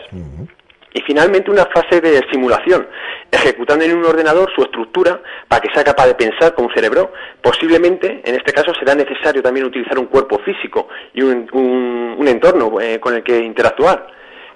Y 0.98 1.02
finalmente 1.02 1.52
una 1.52 1.68
fase 1.68 2.02
de 2.02 2.26
simulación, 2.32 2.88
ejecutando 3.32 3.86
en 3.86 3.96
un 3.96 4.04
ordenador 4.04 4.52
su 4.56 4.64
estructura 4.64 5.22
para 5.48 5.62
que 5.62 5.72
sea 5.72 5.84
capaz 5.84 6.08
de 6.08 6.16
pensar 6.16 6.56
con 6.56 6.66
un 6.66 6.74
cerebro. 6.74 7.14
Posiblemente, 7.40 8.24
en 8.26 8.34
este 8.34 8.52
caso, 8.52 8.74
será 8.74 8.96
necesario 8.96 9.44
también 9.44 9.68
utilizar 9.68 10.00
un 10.00 10.08
cuerpo 10.08 10.40
físico 10.40 10.88
y 11.14 11.22
un, 11.22 12.18
entorno 12.28 12.82
eh, 12.82 13.00
con 13.00 13.14
el 13.14 13.24
que 13.24 13.38
interactuar. 13.38 14.08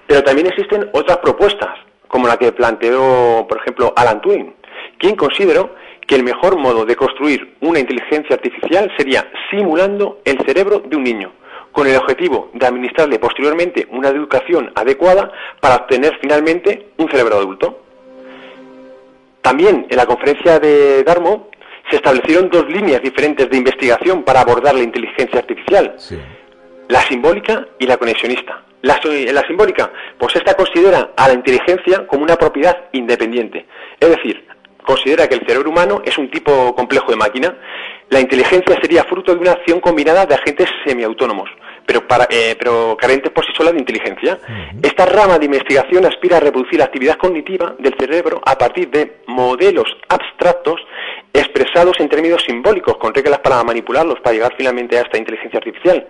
Pero 0.04 0.24
también 0.24 0.48
existen 0.48 0.90
otras 0.92 1.18
propuestas, 1.18 1.78
como 2.08 2.26
la 2.26 2.36
que 2.36 2.50
planteó, 2.50 3.46
por 3.48 3.58
ejemplo, 3.58 3.94
Alan 3.94 4.20
Turing, 4.20 4.52
quien 4.98 5.14
consideró 5.14 5.76
que 6.08 6.16
el 6.16 6.24
mejor 6.24 6.58
modo 6.58 6.84
de 6.84 6.96
construir 6.96 7.54
una 7.60 7.78
inteligencia 7.78 8.34
artificial 8.34 8.92
sería 8.98 9.30
simulando 9.48 10.20
el 10.24 10.44
cerebro 10.44 10.80
de 10.80 10.96
un 10.96 11.04
niño, 11.04 11.30
con 11.72 11.86
el 11.86 11.96
objetivo 11.96 12.50
de 12.52 12.66
administrarle 12.66 13.18
posteriormente 13.18 13.88
una 13.90 14.08
educación 14.08 14.70
adecuada 14.74 15.32
para 15.60 15.76
obtener 15.76 16.18
finalmente 16.20 16.88
un 16.98 17.10
cerebro 17.10 17.36
adulto. 17.36 17.80
También 19.40 19.86
en 19.90 19.96
la 19.96 20.06
conferencia 20.06 20.60
de 20.60 21.02
Darmo 21.02 21.48
se 21.90 21.96
establecieron 21.96 22.48
dos 22.48 22.68
líneas 22.68 23.02
diferentes 23.02 23.50
de 23.50 23.56
investigación 23.56 24.22
para 24.22 24.40
abordar 24.40 24.74
la 24.74 24.82
inteligencia 24.82 25.40
artificial. 25.40 25.96
La 26.88 27.00
simbólica 27.02 27.66
y 27.78 27.86
la 27.86 27.96
conexionista. 27.96 28.62
La, 28.82 29.00
la 29.32 29.46
simbólica, 29.46 29.92
pues 30.18 30.36
esta 30.36 30.54
considera 30.54 31.12
a 31.16 31.28
la 31.28 31.34
inteligencia 31.34 32.06
como 32.06 32.24
una 32.24 32.36
propiedad 32.36 32.76
independiente. 32.92 33.66
Es 33.98 34.08
decir, 34.08 34.44
considera 34.84 35.28
que 35.28 35.36
el 35.36 35.46
cerebro 35.46 35.70
humano 35.70 36.02
es 36.04 36.18
un 36.18 36.30
tipo 36.30 36.74
complejo 36.74 37.10
de 37.10 37.16
máquina. 37.16 37.56
La 38.10 38.20
inteligencia 38.20 38.76
sería 38.80 39.04
fruto 39.04 39.34
de 39.34 39.40
una 39.40 39.52
acción 39.52 39.80
combinada 39.80 40.26
de 40.26 40.34
agentes 40.34 40.68
semiautónomos, 40.84 41.48
pero, 41.86 42.06
para, 42.06 42.26
eh, 42.30 42.56
pero 42.58 42.96
carentes 42.98 43.32
por 43.32 43.44
sí 43.44 43.52
solas 43.56 43.72
de 43.72 43.80
inteligencia. 43.80 44.38
Esta 44.82 45.06
rama 45.06 45.38
de 45.38 45.46
investigación 45.46 46.04
aspira 46.04 46.36
a 46.36 46.40
reproducir 46.40 46.78
la 46.78 46.86
actividad 46.86 47.16
cognitiva 47.16 47.74
del 47.78 47.94
cerebro 47.98 48.40
a 48.44 48.56
partir 48.56 48.90
de 48.90 49.22
modelos 49.26 49.86
abstractos 50.08 50.80
expresados 51.32 51.98
en 52.00 52.08
términos 52.08 52.42
simbólicos, 52.46 52.96
con 52.98 53.14
reglas 53.14 53.40
para 53.40 53.62
manipularlos, 53.64 54.20
para 54.20 54.34
llegar 54.34 54.54
finalmente 54.56 54.98
a 54.98 55.02
esta 55.02 55.18
inteligencia 55.18 55.58
artificial. 55.58 56.06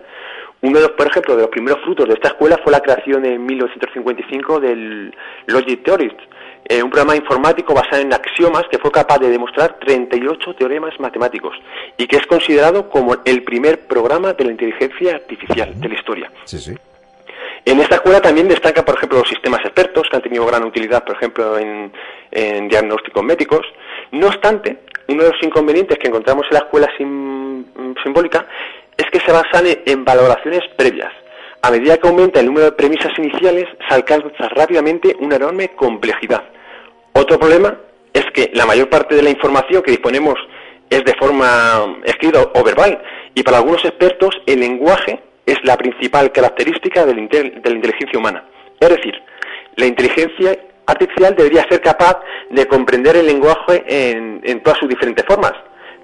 Uno 0.61 0.79
de 0.79 0.87
los, 0.87 0.91
por 0.91 1.07
ejemplo, 1.07 1.35
de 1.35 1.41
los 1.41 1.51
primeros 1.51 1.81
frutos 1.83 2.07
de 2.07 2.13
esta 2.13 2.29
escuela 2.29 2.57
fue 2.63 2.71
la 2.71 2.79
creación 2.79 3.25
en 3.25 3.45
1955 3.45 4.61
del 4.61 5.13
Logic 5.47 5.83
Theorist, 5.83 6.17
eh, 6.65 6.81
un 6.81 6.89
programa 6.89 7.15
informático 7.15 7.73
basado 7.73 8.01
en 8.01 8.13
axiomas 8.13 8.63
que 8.71 8.77
fue 8.77 8.91
capaz 8.91 9.19
de 9.19 9.29
demostrar 9.29 9.77
38 9.79 10.55
teoremas 10.55 10.97
matemáticos 10.99 11.55
y 11.97 12.07
que 12.07 12.15
es 12.15 12.25
considerado 12.25 12.89
como 12.89 13.17
el 13.25 13.43
primer 13.43 13.87
programa 13.87 14.33
de 14.33 14.45
la 14.45 14.51
inteligencia 14.51 15.15
artificial 15.15 15.79
de 15.79 15.89
la 15.89 15.95
historia. 15.95 16.31
Sí, 16.45 16.59
sí. 16.59 16.75
En 17.65 17.79
esta 17.79 17.95
escuela 17.95 18.21
también 18.21 18.47
destaca, 18.47 18.83
por 18.83 18.95
ejemplo, 18.95 19.19
los 19.19 19.27
sistemas 19.27 19.61
expertos, 19.61 20.07
que 20.09 20.15
han 20.15 20.21
tenido 20.21 20.45
gran 20.45 20.63
utilidad, 20.63 21.03
por 21.03 21.15
ejemplo, 21.15 21.57
en, 21.57 21.91
diagnósticos 22.67 23.23
médicos. 23.23 23.65
No 24.11 24.27
obstante, 24.27 24.79
uno 25.07 25.23
de 25.23 25.31
los 25.31 25.43
inconvenientes 25.43 25.97
que 25.97 26.07
encontramos 26.07 26.45
en 26.49 26.53
la 26.55 26.59
escuela 26.59 26.89
simbólica 28.03 28.47
es 28.97 29.05
que 29.11 29.19
se 29.19 29.31
basan 29.31 29.65
en 29.85 30.03
valoraciones 30.03 30.61
previas 30.75 31.11
a 31.63 31.71
medida 31.71 31.97
que 31.97 32.09
aumenta 32.09 32.41
el 32.41 32.47
número 32.47 32.65
de 32.65 32.71
premisas 32.73 33.17
iniciales, 33.17 33.65
se 33.87 33.95
alcanza 33.95 34.49
rápidamente 34.49 35.15
una 35.19 35.37
enorme 35.37 35.69
complejidad. 35.69 36.43
Otro 37.13 37.39
problema 37.39 37.77
es 38.11 38.25
que 38.33 38.51
la 38.53 38.65
mayor 38.65 38.89
parte 38.89 39.15
de 39.15 39.21
la 39.21 39.29
información 39.29 39.81
que 39.81 39.91
disponemos 39.91 40.35
es 40.89 41.05
de 41.05 41.13
forma 41.13 42.01
escrita 42.03 42.51
o 42.53 42.63
verbal, 42.63 43.01
y 43.33 43.43
para 43.43 43.59
algunos 43.59 43.83
expertos 43.85 44.35
el 44.45 44.59
lenguaje 44.59 45.23
es 45.45 45.57
la 45.63 45.77
principal 45.77 46.33
característica 46.33 47.05
de 47.05 47.15
la, 47.15 47.21
inteligencia 47.21 48.19
humana. 48.19 48.43
Es 48.81 48.89
decir, 48.89 49.13
la 49.77 49.85
inteligencia 49.85 50.59
artificial 50.85 51.33
debería 51.33 51.65
ser 51.69 51.79
capaz 51.79 52.19
de 52.49 52.67
comprender 52.67 53.15
el 53.15 53.25
lenguaje 53.25 53.85
en 53.87 54.61
todas 54.63 54.79
sus 54.79 54.89
diferentes 54.89 55.25
formas, 55.25 55.53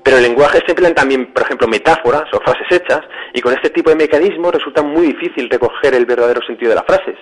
pero 0.04 0.18
el 0.18 0.24
lenguaje 0.24 0.60
se 0.66 0.72
emplean 0.72 0.95
también, 0.95 1.28
por 1.34 1.43
ejemplo, 1.43 1.68
metáforas 1.68 2.24
o 2.34 2.39
frases 2.39 2.68
hechas, 2.72 3.02
y 3.34 3.41
con 3.41 3.54
este 3.54 3.70
tipo 3.70 3.89
de 3.89 3.95
mecanismos 3.95 4.54
resulta 4.54 4.82
muy 4.82 5.08
difícil 5.08 5.50
recoger 5.50 5.93
el 5.93 6.06
verdadero 6.06 6.41
sentido 6.41 6.70
de 6.70 6.76
las 6.76 6.86
frases. 6.86 7.16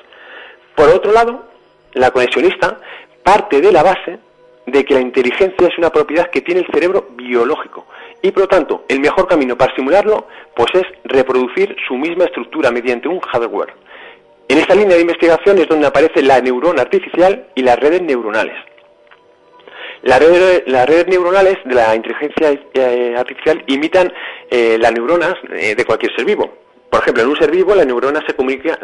Por 0.76 0.90
otro 0.90 1.12
lado, 1.12 1.46
la 1.94 2.12
conexionista 2.12 2.78
parte 3.24 3.62
de 3.62 3.72
la 3.72 3.84
base 3.84 4.20
de 4.68 4.86
que 4.86 4.94
la 4.94 5.02
inteligencia 5.02 5.68
es 5.68 5.78
una 5.78 5.90
propiedad 5.90 6.30
que 6.30 6.42
tiene 6.42 6.62
el 6.62 6.68
cerebro 6.68 7.08
biológico 7.12 7.88
y 8.22 8.32
por 8.32 8.44
lo 8.44 8.48
tanto 8.48 8.86
el 8.90 9.00
mejor 9.00 9.28
camino 9.28 9.58
para 9.58 9.74
simularlo 9.76 10.28
pues 10.56 10.70
es 10.74 10.84
reproducir 11.06 11.76
su 11.88 11.96
misma 11.96 12.26
estructura 12.26 12.70
mediante 12.72 13.08
un 13.08 13.20
hardware. 13.20 13.74
En 14.50 14.58
esta 14.58 14.76
línea 14.76 14.96
de 14.96 15.02
investigación 15.02 15.58
es 15.58 15.68
donde 15.68 15.88
aparece 15.88 16.22
la 16.22 16.40
neurona 16.42 16.82
artificial 16.82 17.48
y 17.56 17.62
las 17.62 17.80
redes 17.80 18.02
neuronales. 18.02 18.56
Las 20.08 20.20
redes, 20.22 21.08
neuronales 21.10 21.58
de 21.66 21.76
la 21.76 21.94
inteligencia 21.94 22.58
eh, 22.74 23.14
artificial 23.18 23.62
imitan 23.68 24.10
eh, 24.50 24.78
las 24.80 24.94
neuronas 24.94 25.34
eh, 25.52 25.76
de 25.76 25.84
cualquier 25.84 26.16
ser 26.16 26.24
vivo. 26.24 26.50
Por 26.90 27.02
ejemplo, 27.02 27.24
en 27.24 27.30
un 27.30 27.36
ser 27.36 27.52
vivo 27.52 27.76
las 27.76 27.86
neuronas 27.86 28.24
se, 28.26 28.34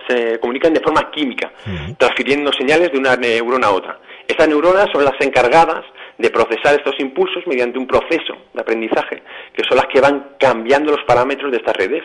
se 0.10 0.40
comunican 0.40 0.74
de 0.74 0.82
forma 0.82 1.10
química, 1.12 1.50
transfiriendo 1.98 2.52
señales 2.52 2.92
de 2.92 2.98
una 2.98 3.16
neurona 3.16 3.68
a 3.68 3.72
otra. 3.72 4.00
Estas 4.28 4.50
neuronas 4.50 4.88
son 4.92 5.06
las 5.06 5.14
encargadas 5.22 5.86
de 6.18 6.30
procesar 6.30 6.76
estos 6.76 7.00
impulsos 7.00 7.48
mediante 7.48 7.80
un 7.80 7.88
proceso 7.88 8.36
de 8.54 8.60
aprendizaje, 8.60 9.24
que 9.54 9.64
son 9.64 9.78
las 9.78 9.86
que 9.86 10.02
van 10.02 10.36
cambiando 10.38 10.92
los 10.92 11.06
parámetros 11.06 11.52
de 11.52 11.58
estas 11.60 11.78
redes. 11.78 12.04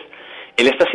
En 0.55 0.65
estas 0.67 0.87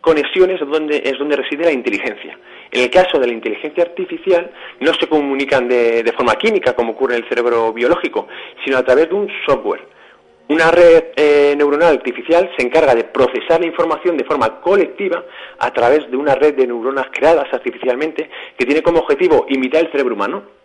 conexiones 0.00 0.60
es 0.60 0.68
donde, 0.68 1.02
es 1.04 1.18
donde 1.18 1.36
reside 1.36 1.64
la 1.64 1.72
inteligencia. 1.72 2.38
En 2.70 2.82
el 2.82 2.90
caso 2.90 3.18
de 3.18 3.26
la 3.26 3.32
inteligencia 3.32 3.82
artificial, 3.82 4.50
no 4.80 4.94
se 4.94 5.08
comunican 5.08 5.68
de, 5.68 6.12
forma 6.16 6.36
química, 6.36 6.74
como 6.74 6.92
ocurre 6.92 7.16
en 7.16 7.22
el 7.24 7.28
cerebro 7.28 7.72
biológico, 7.72 8.28
sino 8.64 8.78
a 8.78 8.84
través 8.84 9.08
de 9.08 9.14
un 9.14 9.28
software. 9.46 9.88
Una 10.48 10.70
red 10.70 11.04
eh, 11.16 11.54
neuronal 11.56 11.96
artificial 11.96 12.50
se 12.56 12.66
encarga 12.66 12.94
de 12.94 13.04
procesar 13.04 13.60
la 13.60 13.66
información 13.66 14.16
de 14.16 14.24
forma 14.24 14.60
colectiva 14.60 15.24
a 15.58 15.72
través 15.72 16.10
de 16.10 16.16
una 16.16 16.34
red 16.34 16.54
de 16.54 16.66
neuronas 16.66 17.06
creadas 17.12 17.52
artificialmente 17.52 18.28
que 18.58 18.66
tiene 18.66 18.82
como 18.82 19.00
objetivo 19.00 19.46
imitar 19.48 19.84
el 19.84 19.92
cerebro 19.92 20.14
humano 20.14 20.59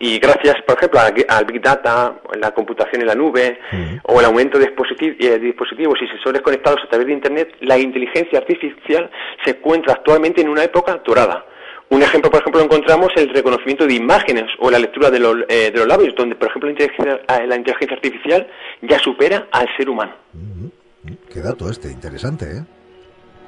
y 0.00 0.18
gracias, 0.18 0.56
por 0.66 0.76
ejemplo, 0.76 1.00
al 1.00 1.44
Big 1.44 1.60
Data, 1.60 2.14
la 2.38 2.52
computación 2.52 3.02
en 3.02 3.06
la 3.08 3.14
nube 3.14 3.58
o 4.04 4.20
el 4.20 4.26
aumento 4.26 4.58
de 4.58 4.66
eh, 4.66 5.38
dispositivos 5.38 5.98
y 6.02 6.06
sensores 6.08 6.42
conectados 6.42 6.80
a 6.84 6.88
través 6.88 7.06
de 7.06 7.12
Internet, 7.12 7.56
la 7.60 7.78
inteligencia 7.78 8.38
artificial 8.38 9.10
se 9.44 9.50
encuentra 9.50 9.94
actualmente 9.94 10.40
en 10.40 10.48
una 10.48 10.64
época 10.64 11.00
dorada. 11.04 11.44
Un 11.88 12.02
ejemplo, 12.02 12.30
por 12.30 12.40
ejemplo, 12.40 12.60
encontramos 12.60 13.12
el 13.16 13.28
reconocimiento 13.28 13.86
de 13.86 13.94
imágenes 13.94 14.50
o 14.58 14.70
la 14.70 14.78
lectura 14.78 15.10
de 15.10 15.20
los, 15.20 15.36
eh, 15.48 15.70
de 15.72 15.78
los 15.78 15.86
labios, 15.86 16.14
donde, 16.16 16.34
por 16.34 16.48
ejemplo, 16.48 16.68
la 16.68 16.72
inteligencia, 16.72 17.20
eh, 17.28 17.46
la 17.46 17.56
inteligencia 17.56 17.96
artificial 17.96 18.48
ya 18.82 18.98
supera 18.98 19.46
al 19.52 19.68
ser 19.76 19.88
humano. 19.88 20.12
Qué 21.32 21.40
dato 21.40 21.70
este, 21.70 21.92
interesante, 21.92 22.46
¿eh? 22.46 22.75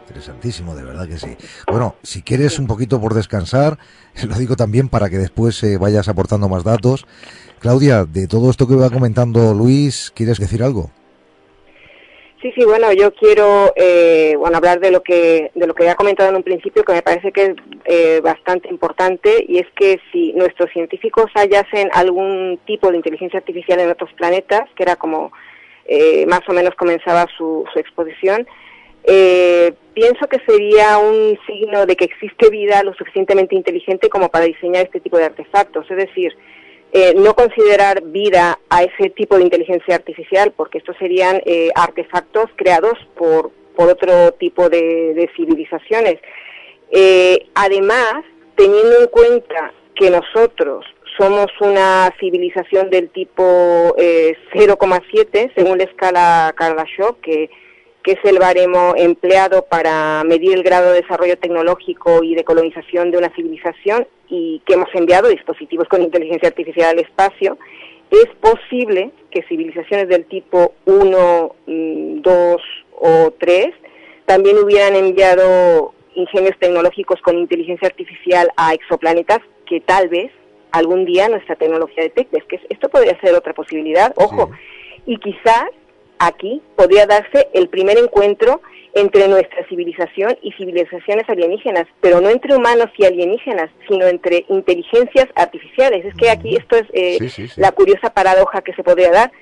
Interesantísimo, 0.08 0.74
de 0.74 0.84
verdad 0.84 1.06
que 1.06 1.18
sí. 1.18 1.36
Bueno, 1.70 1.96
si 2.02 2.22
quieres 2.22 2.58
un 2.58 2.66
poquito 2.66 3.00
por 3.00 3.14
descansar, 3.14 3.78
lo 4.28 4.34
digo 4.36 4.56
también 4.56 4.88
para 4.88 5.10
que 5.10 5.18
después 5.18 5.62
eh, 5.62 5.76
vayas 5.78 6.08
aportando 6.08 6.48
más 6.48 6.64
datos. 6.64 7.06
Claudia, 7.60 8.04
de 8.04 8.26
todo 8.26 8.50
esto 8.50 8.66
que 8.66 8.74
va 8.74 8.90
comentando 8.90 9.52
Luis, 9.52 10.12
¿quieres 10.14 10.38
decir 10.38 10.62
algo? 10.62 10.90
Sí, 12.40 12.52
sí, 12.56 12.64
bueno, 12.64 12.92
yo 12.92 13.12
quiero 13.14 13.72
eh, 13.74 14.34
bueno 14.38 14.58
hablar 14.58 14.78
de 14.78 14.92
lo 14.92 15.02
que 15.02 15.50
de 15.56 15.66
lo 15.66 15.74
que 15.74 15.84
ya 15.84 15.96
comentado 15.96 16.30
en 16.30 16.36
un 16.36 16.44
principio, 16.44 16.84
que 16.84 16.92
me 16.92 17.02
parece 17.02 17.32
que 17.32 17.46
es 17.46 17.54
eh, 17.84 18.20
bastante 18.22 18.68
importante, 18.68 19.44
y 19.46 19.58
es 19.58 19.66
que 19.74 19.98
si 20.12 20.32
nuestros 20.34 20.70
científicos 20.70 21.26
hallasen 21.34 21.90
algún 21.92 22.60
tipo 22.64 22.92
de 22.92 22.96
inteligencia 22.96 23.40
artificial 23.40 23.80
en 23.80 23.90
otros 23.90 24.12
planetas, 24.12 24.70
que 24.76 24.84
era 24.84 24.94
como 24.94 25.32
eh, 25.90 26.26
más 26.26 26.42
o 26.48 26.52
menos 26.52 26.74
comenzaba 26.76 27.26
su, 27.36 27.64
exposición, 27.74 28.46
eh, 29.08 29.72
pienso 29.94 30.26
que 30.28 30.38
sería 30.46 30.98
un 30.98 31.38
signo 31.46 31.86
de 31.86 31.96
que 31.96 32.04
existe 32.04 32.50
vida 32.50 32.82
lo 32.82 32.94
suficientemente 32.94 33.54
inteligente 33.54 34.08
como 34.08 34.28
para 34.28 34.44
diseñar 34.44 34.84
este 34.84 35.00
tipo 35.00 35.18
de 35.18 35.24
artefactos. 35.24 35.90
Es 35.90 35.96
decir, 35.96 36.36
eh, 36.92 37.14
no 37.16 37.34
considerar 37.34 38.02
vida 38.02 38.58
a 38.70 38.82
ese 38.82 39.10
tipo 39.10 39.36
de 39.36 39.44
inteligencia 39.44 39.94
artificial, 39.94 40.52
porque 40.56 40.78
estos 40.78 40.96
serían 40.98 41.40
artefactos 41.74 42.50
creados 42.56 42.94
por, 43.16 43.50
por 43.74 43.88
otro 43.88 44.32
tipo 44.32 44.68
de, 44.68 45.28
civilizaciones. 45.36 46.18
además, 47.54 48.24
teniendo 48.56 49.00
en 49.00 49.06
cuenta 49.08 49.72
que 49.94 50.10
nosotros 50.10 50.84
somos 51.18 51.46
una 51.60 52.14
civilización 52.20 52.90
del 52.90 53.10
tipo 53.10 53.94
0,7 53.96 55.28
eh, 55.32 55.52
según 55.54 55.78
la 55.78 55.84
escala 55.84 56.54
Kardashev, 56.56 57.16
que, 57.20 57.50
que 58.02 58.12
es 58.12 58.18
el 58.24 58.38
baremo 58.38 58.94
empleado 58.96 59.66
para 59.66 60.22
medir 60.24 60.54
el 60.54 60.62
grado 60.62 60.92
de 60.92 61.02
desarrollo 61.02 61.38
tecnológico 61.38 62.22
y 62.22 62.34
de 62.34 62.44
colonización 62.44 63.10
de 63.10 63.18
una 63.18 63.34
civilización 63.34 64.06
y 64.28 64.62
que 64.66 64.74
hemos 64.74 64.88
enviado 64.94 65.28
dispositivos 65.28 65.88
con 65.88 66.02
inteligencia 66.02 66.48
artificial 66.48 66.90
al 66.90 67.00
espacio, 67.00 67.58
es 68.10 68.26
posible 68.40 69.10
que 69.30 69.42
civilizaciones 69.42 70.08
del 70.08 70.24
tipo 70.26 70.74
1, 70.86 71.54
2 71.66 71.66
mm, 71.66 72.60
o 73.00 73.30
3 73.38 73.66
también 74.26 74.58
hubieran 74.58 74.96
enviado 74.96 75.94
ingenios 76.14 76.56
tecnológicos 76.58 77.20
con 77.22 77.38
inteligencia 77.38 77.88
artificial 77.88 78.50
a 78.56 78.74
exoplanetas 78.74 79.40
que 79.66 79.80
tal 79.80 80.08
vez 80.08 80.32
algún 80.72 81.04
día 81.04 81.28
nuestra 81.28 81.56
tecnología 81.56 82.02
detecte. 82.02 82.38
Es 82.38 82.44
que 82.44 82.60
esto 82.68 82.88
podría 82.88 83.18
ser 83.20 83.34
otra 83.34 83.54
posibilidad, 83.54 84.12
ojo. 84.16 84.50
Y 85.06 85.16
quizás 85.18 85.64
aquí 86.18 86.62
podría 86.76 87.06
darse 87.06 87.48
el 87.52 87.68
primer 87.68 87.98
encuentro 87.98 88.60
entre 88.94 89.28
nuestra 89.28 89.66
civilización 89.68 90.36
y 90.42 90.52
civilizaciones 90.52 91.28
alienígenas, 91.28 91.86
pero 92.00 92.20
no 92.20 92.30
entre 92.30 92.56
humanos 92.56 92.88
y 92.96 93.04
alienígenas, 93.04 93.70
sino 93.88 94.06
entre 94.06 94.44
inteligencias 94.48 95.26
artificiales. 95.34 96.04
Es 96.04 96.14
que 96.14 96.30
aquí 96.30 96.56
esto 96.56 96.76
es 96.76 96.86
eh, 96.92 97.50
la 97.56 97.72
curiosa 97.72 98.10
paradoja 98.10 98.62
que 98.62 98.74
se 98.74 98.82
podría 98.82 99.10
dar. 99.10 99.32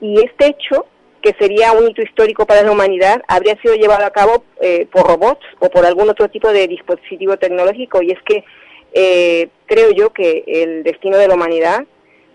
Y 0.00 0.20
este 0.20 0.46
hecho, 0.46 0.86
que 1.20 1.34
sería 1.38 1.72
un 1.72 1.88
hito 1.88 2.02
histórico 2.02 2.46
para 2.46 2.62
la 2.62 2.70
humanidad, 2.70 3.22
habría 3.28 3.60
sido 3.60 3.74
llevado 3.74 4.04
a 4.04 4.10
cabo 4.10 4.44
eh, 4.60 4.86
por 4.90 5.06
robots 5.06 5.44
o 5.58 5.68
por 5.68 5.84
algún 5.84 6.08
otro 6.08 6.28
tipo 6.28 6.52
de 6.52 6.66
dispositivo 6.68 7.36
tecnológico. 7.36 8.02
Y 8.02 8.12
es 8.12 8.22
que 8.22 8.44
eh, 8.92 9.48
creo 9.66 9.90
yo 9.90 10.12
que 10.12 10.44
el 10.46 10.82
destino 10.84 11.18
de 11.18 11.28
la 11.28 11.34
humanidad 11.34 11.84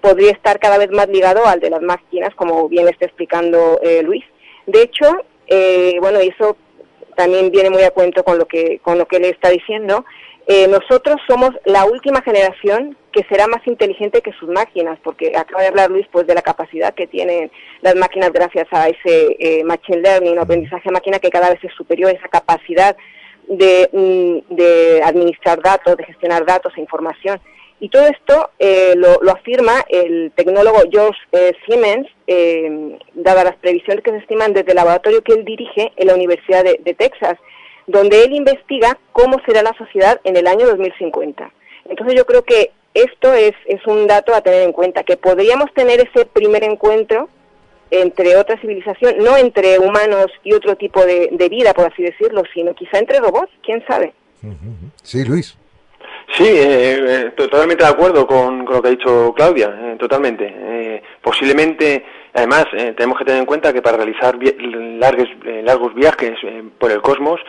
podría 0.02 0.32
estar 0.32 0.60
cada 0.60 0.78
vez 0.78 0.90
más 0.92 1.08
ligado 1.10 1.46
al 1.46 1.60
de 1.60 1.70
las 1.70 1.82
máquinas, 1.82 2.34
como 2.36 2.70
bien 2.70 2.88
está 2.88 3.06
explicando 3.06 3.80
eh, 3.82 4.02
Luis. 4.04 4.24
De 4.66 4.82
hecho, 4.82 5.06
eh, 5.48 5.98
bueno, 6.00 6.20
eso 6.20 6.58
también 7.16 7.52
viene 7.52 7.70
muy 7.70 7.84
a 7.84 7.92
cuento 7.92 8.24
con 8.24 8.38
lo 8.38 8.46
que 8.48 8.80
con 8.80 8.98
lo 8.98 9.06
que 9.08 9.20
le 9.20 9.30
está 9.30 9.50
diciendo. 9.50 10.06
nosotros 10.70 11.18
somos 11.28 11.52
la 11.66 11.86
última 11.86 12.22
generación 12.22 12.98
que 13.12 13.24
será 13.30 13.46
más 13.48 13.66
inteligente 13.68 14.22
que 14.22 14.32
sus 14.34 14.50
máquinas, 14.50 14.98
porque 15.04 15.34
acaba 15.36 15.62
de 15.62 15.68
hablar 15.68 15.92
Luis 15.92 16.08
pues 16.12 16.26
de 16.26 16.34
la 16.34 16.42
capacidad 16.42 16.94
que 16.94 17.08
tienen 17.08 17.52
las 17.82 17.96
máquinas 17.96 18.32
gracias 18.32 18.68
a 18.72 18.88
ese 18.88 19.64
machine 19.64 20.02
learning, 20.02 20.40
aprendizaje 20.40 20.90
máquina 20.92 21.20
que 21.20 21.30
cada 21.30 21.50
vez 21.50 21.64
es 21.64 21.74
superior, 21.74 22.12
esa 22.12 22.30
capacidad 22.30 22.96
de, 23.50 23.90
mm, 23.92 24.56
de 24.56 25.02
administrar 25.04 25.62
datos, 25.62 25.98
de 25.98 26.06
gestionar 26.06 26.46
datos 26.46 26.72
e 26.78 26.82
información. 26.82 27.42
Y 27.82 27.90
todo 27.90 28.08
esto 28.08 28.50
eh, 28.60 28.94
lo, 28.96 29.32
afirma 29.32 29.86
el 29.88 30.32
tecnólogo 30.36 30.80
George 30.92 31.20
eh, 31.32 31.54
Siemens, 31.66 32.08
eh, 32.28 32.98
dadas 33.14 33.46
las 33.46 33.56
previsiones 33.56 34.04
que 34.04 34.12
se 34.12 34.18
estiman 34.18 34.54
desde 34.54 34.72
el 34.72 34.76
laboratorio 34.76 35.24
que 35.24 35.34
él 35.34 35.46
dirige 35.46 35.92
en 35.96 36.08
la 36.08 36.16
Universidad 36.16 36.66
de, 36.66 36.94
Texas, 36.94 37.38
donde 37.88 38.24
él 38.24 38.34
investiga 38.34 38.98
cómo 39.14 39.38
será 39.46 39.64
la 39.64 39.74
sociedad 39.78 40.20
en 40.26 40.36
el 40.36 40.48
año 40.48 40.68
2050. 40.68 41.52
Entonces 41.86 42.16
yo 42.18 42.26
creo 42.26 42.44
que 42.44 42.72
esto 42.94 43.34
es, 43.34 43.54
es 43.66 43.86
un 43.88 44.08
dato 44.08 44.36
a 44.36 44.42
tener 44.42 44.64
en 44.64 44.74
cuenta, 44.74 45.04
que 45.04 45.16
podríamos 45.16 45.74
tener 45.74 46.02
ese 46.02 46.26
primer 46.26 46.64
encuentro 46.64 47.30
entre 47.92 48.36
otra 48.36 48.60
civilización, 48.60 49.18
no 49.20 49.38
entre 49.38 49.80
humanos 49.80 50.28
y 50.44 50.54
otro 50.54 50.76
tipo 50.76 51.06
de, 51.06 51.30
vida, 51.50 51.74
por 51.74 51.92
así 51.92 52.04
decirlo, 52.04 52.44
sino 52.54 52.76
quizá 52.76 53.00
entre 53.00 53.20
robots, 53.20 53.52
quién 53.64 53.84
sabe. 53.88 54.14
Sí, 55.02 55.24
Luis. 55.24 55.58
Sí, 56.38 56.46
eh, 56.46 57.00
eh, 57.26 57.32
totalmente 57.36 57.84
de 57.84 57.90
acuerdo 57.90 58.28
con, 58.28 58.64
lo 58.66 58.82
que 58.82 58.88
ha 58.88 58.92
dicho 58.92 59.34
Claudia, 59.36 59.74
eh, 59.82 59.96
totalmente. 59.98 61.02
posiblemente, 61.22 62.06
además, 62.34 62.66
tenemos 62.72 63.18
que 63.18 63.26
tener 63.26 63.40
en 63.40 63.46
cuenta 63.46 63.74
que 63.74 63.82
para 63.82 63.98
realizar 63.98 64.38
largos, 65.00 65.28
largos 65.64 65.94
viajes 65.96 66.38
por 66.78 66.92
el 66.92 67.02
cosmos, 67.02 67.40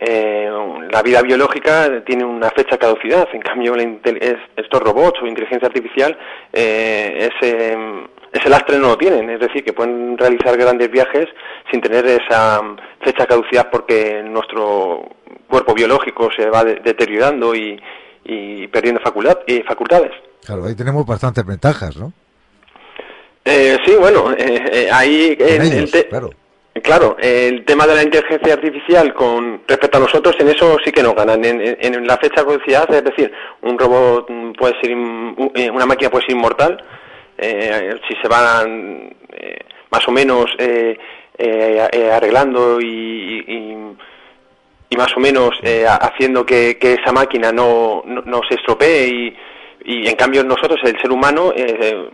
la 0.00 1.02
vida 1.02 1.22
biológica 1.22 2.02
tiene 2.04 2.24
una 2.24 2.50
fecha 2.50 2.76
caducidad. 2.76 3.28
En 3.32 3.40
cambio, 3.40 3.74
estos 3.76 4.80
robots 4.80 5.22
o 5.22 5.26
inteligencia 5.26 5.68
artificial 5.68 6.16
es 6.52 7.30
ese 7.40 8.48
lastre 8.48 8.78
no 8.78 8.88
lo 8.88 8.98
tienen, 8.98 9.30
es 9.30 9.38
decir, 9.38 9.62
que 9.62 9.72
pueden 9.72 10.18
realizar 10.18 10.56
grandes 10.56 10.90
viajes 10.90 11.26
sin 11.70 11.80
tener 11.80 12.04
esa 12.06 12.60
fecha 13.00 13.26
caducidad 13.26 13.70
porque 13.70 14.22
nuestro 14.24 15.04
cuerpo 15.46 15.72
biológico 15.72 16.30
se 16.36 16.50
va 16.50 16.64
deteriorando 16.64 17.54
y, 17.54 17.80
perdiendo 18.70 19.00
facultad, 19.00 19.38
y 19.46 19.62
facultades. 19.62 20.12
Claro, 20.44 20.64
ahí 20.64 20.74
tenemos 20.74 21.06
bastantes 21.06 21.44
ventajas, 21.44 21.96
¿no? 21.96 22.12
Eh, 23.44 23.76
sí, 23.84 23.94
bueno, 23.98 24.32
eh, 24.32 24.64
eh 24.72 24.88
ahí... 24.90 25.36
claro. 26.08 26.30
Claro, 26.82 27.16
el 27.20 27.64
tema 27.64 27.86
de 27.86 27.94
la 27.94 28.02
inteligencia 28.02 28.54
artificial 28.54 29.14
con 29.14 29.62
respecto 29.66 29.96
a 29.96 30.00
nosotros, 30.00 30.34
en 30.40 30.48
eso 30.48 30.76
sí 30.84 30.90
que 30.90 31.04
nos 31.04 31.14
ganan. 31.14 31.44
En, 31.44 32.04
la 32.04 32.16
fecha 32.16 32.44
caducidad, 32.44 32.92
es 32.92 33.04
decir, 33.04 33.32
un 33.62 33.78
robot 33.78 34.26
puede 34.58 34.74
ser, 34.80 34.90
eh, 34.90 35.70
una 35.70 35.86
máquina 35.86 36.10
puede 36.10 36.26
ser 36.26 36.34
inmortal, 36.34 36.82
eh, 37.38 37.94
si 38.08 38.14
se 38.20 38.28
van 38.28 39.14
eh, 39.32 39.58
más 39.90 40.06
o 40.08 40.12
menos 40.12 40.46
eh, 40.58 40.98
arreglando 42.12 42.80
y, 42.80 43.44
y, 43.46 43.96
más 44.96 45.16
o 45.16 45.20
menos 45.20 45.50
haciendo 46.00 46.44
que, 46.44 46.76
esa 46.80 47.12
máquina 47.12 47.52
no, 47.52 48.02
no, 48.04 48.40
se 48.48 48.56
estropee 48.56 49.08
y, 49.08 49.36
y 49.84 50.08
en 50.08 50.16
cambio 50.16 50.44
nosotros, 50.44 50.80
el 50.84 51.00
ser 51.00 51.10
humano, 51.10 51.52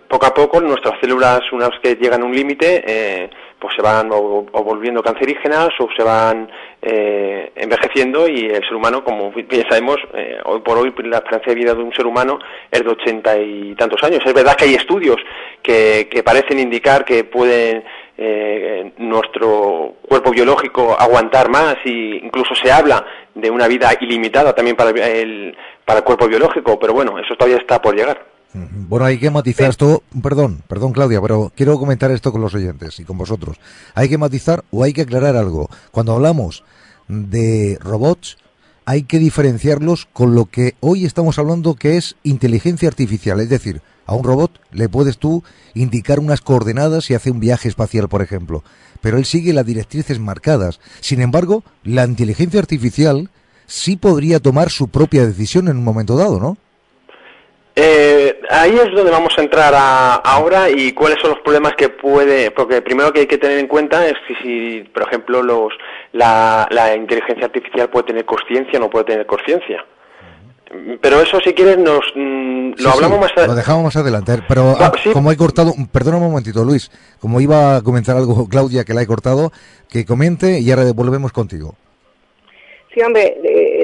poco 0.08 0.26
a 0.26 0.34
poco 0.34 0.60
nuestras 0.60 0.98
células, 1.00 1.40
unas 1.52 1.70
que 1.82 1.96
llegan 1.96 2.22
a 2.22 2.24
un 2.24 2.34
límite, 2.34 3.30
pues 3.60 3.74
se 3.76 3.82
van 3.82 4.08
o, 4.10 4.46
volviendo 4.64 5.02
cancerígenas 5.02 5.68
o 5.78 5.88
se 5.96 6.02
van 6.02 6.50
eh, 6.80 7.52
envejeciendo 7.54 8.26
y 8.26 8.46
el 8.46 8.62
ser 8.62 8.74
humano, 8.74 9.04
como 9.04 9.30
bien 9.30 9.64
sabemos, 9.68 9.98
eh, 10.14 10.38
hoy 10.44 10.60
por 10.60 10.78
hoy 10.78 10.92
la 11.04 11.18
esperanza 11.18 11.50
de 11.50 11.54
vida 11.54 11.74
de 11.74 11.82
un 11.82 11.92
ser 11.92 12.06
humano 12.06 12.38
es 12.70 12.82
de 12.82 12.88
ochenta 12.88 13.38
y 13.38 13.74
tantos 13.74 14.02
años. 14.02 14.20
Es 14.24 14.32
verdad 14.32 14.56
que 14.56 14.64
hay 14.64 14.74
estudios 14.74 15.16
que, 15.62 16.08
que 16.10 16.22
parecen 16.22 16.58
indicar 16.58 17.04
que 17.04 17.24
pueden 17.24 17.84
eh, 18.22 18.92
nuestro 18.98 19.94
cuerpo 20.06 20.30
biológico 20.30 20.94
aguantar 20.98 21.48
más 21.48 21.76
y 21.86 22.18
incluso 22.18 22.54
se 22.54 22.70
habla 22.70 23.02
de 23.34 23.50
una 23.50 23.66
vida 23.66 23.90
ilimitada 23.98 24.54
también 24.54 24.76
para 24.76 24.90
el, 24.90 25.56
para 25.86 26.00
el 26.00 26.04
cuerpo 26.04 26.28
biológico, 26.28 26.78
pero 26.78 26.92
bueno, 26.92 27.18
eso 27.18 27.34
todavía 27.34 27.56
está 27.56 27.80
por 27.80 27.96
llegar. 27.96 28.22
Bueno, 28.52 29.06
hay 29.06 29.18
que 29.18 29.30
matizar 29.30 29.70
esto, 29.70 30.02
perdón, 30.22 30.62
perdón 30.68 30.92
Claudia, 30.92 31.22
pero 31.22 31.50
quiero 31.56 31.78
comentar 31.78 32.10
esto 32.10 32.30
con 32.30 32.42
los 32.42 32.54
oyentes 32.54 33.00
y 33.00 33.04
con 33.04 33.16
vosotros. 33.16 33.56
Hay 33.94 34.10
que 34.10 34.18
matizar 34.18 34.64
o 34.70 34.84
hay 34.84 34.92
que 34.92 35.02
aclarar 35.02 35.36
algo. 35.36 35.70
Cuando 35.90 36.12
hablamos 36.12 36.62
de 37.08 37.78
robots, 37.80 38.36
hay 38.84 39.04
que 39.04 39.18
diferenciarlos 39.18 40.06
con 40.12 40.34
lo 40.34 40.44
que 40.44 40.74
hoy 40.80 41.06
estamos 41.06 41.38
hablando 41.38 41.74
que 41.74 41.96
es 41.96 42.16
inteligencia 42.22 42.88
artificial, 42.88 43.40
es 43.40 43.48
decir, 43.48 43.80
a 44.10 44.14
un 44.16 44.24
robot 44.24 44.50
le 44.72 44.88
puedes 44.88 45.18
tú 45.18 45.44
indicar 45.72 46.18
unas 46.18 46.40
coordenadas 46.40 47.08
y 47.10 47.14
hace 47.14 47.30
un 47.30 47.38
viaje 47.38 47.68
espacial, 47.68 48.08
por 48.08 48.22
ejemplo, 48.22 48.64
pero 49.00 49.18
él 49.18 49.24
sigue 49.24 49.52
las 49.52 49.64
directrices 49.64 50.18
marcadas. 50.18 50.80
Sin 50.98 51.22
embargo, 51.22 51.62
la 51.84 52.04
inteligencia 52.04 52.58
artificial 52.58 53.30
sí 53.66 53.96
podría 53.96 54.40
tomar 54.40 54.70
su 54.70 54.88
propia 54.88 55.24
decisión 55.24 55.68
en 55.68 55.76
un 55.76 55.84
momento 55.84 56.16
dado, 56.16 56.40
¿no? 56.40 56.56
Eh, 57.76 58.40
ahí 58.50 58.72
es 58.72 58.90
donde 58.92 59.12
vamos 59.12 59.32
a 59.38 59.42
entrar 59.42 59.72
ahora 60.24 60.68
y 60.68 60.90
cuáles 60.92 61.20
son 61.20 61.30
los 61.30 61.40
problemas 61.40 61.74
que 61.76 61.88
puede, 61.88 62.50
porque 62.50 62.82
primero 62.82 63.12
que 63.12 63.20
hay 63.20 63.26
que 63.26 63.38
tener 63.38 63.58
en 63.58 63.68
cuenta 63.68 64.08
es 64.08 64.14
si, 64.42 64.82
por 64.92 65.04
ejemplo, 65.04 65.40
los, 65.40 65.72
la, 66.12 66.68
inteligencia 66.96 67.46
artificial 67.46 67.88
puede 67.88 68.08
tener 68.08 68.24
conciencia 68.24 68.80
o 68.80 68.82
no 68.82 68.90
puede 68.90 69.04
tener 69.04 69.24
conciencia. 69.24 69.84
Pero 71.00 71.20
eso, 71.20 71.40
si 71.40 71.52
quieres, 71.52 71.78
nos 71.78 72.00
mm, 72.14 72.74
lo 72.78 72.90
hablamos 72.90 73.18
más 73.18 73.32
adelante. 73.32 73.48
Lo 73.48 73.54
dejamos 73.54 73.84
más 73.84 73.96
adelante. 73.96 74.32
Pero 74.46 74.76
ah, 74.78 74.92
como 75.12 75.32
he 75.32 75.36
cortado, 75.36 75.72
perdona 75.90 76.18
un 76.18 76.30
momentito, 76.30 76.62
Luis, 76.64 76.90
como 77.20 77.40
iba 77.40 77.76
a 77.76 77.82
comenzar 77.82 78.16
algo 78.16 78.48
Claudia 78.50 78.84
que 78.84 78.94
la 78.94 79.02
he 79.02 79.06
cortado, 79.06 79.50
que 79.88 80.04
comente 80.04 80.60
y 80.60 80.70
ahora 80.70 80.92
volvemos 80.92 81.32
contigo. 81.32 81.74
Sí, 82.94 83.00
hombre, 83.02 83.36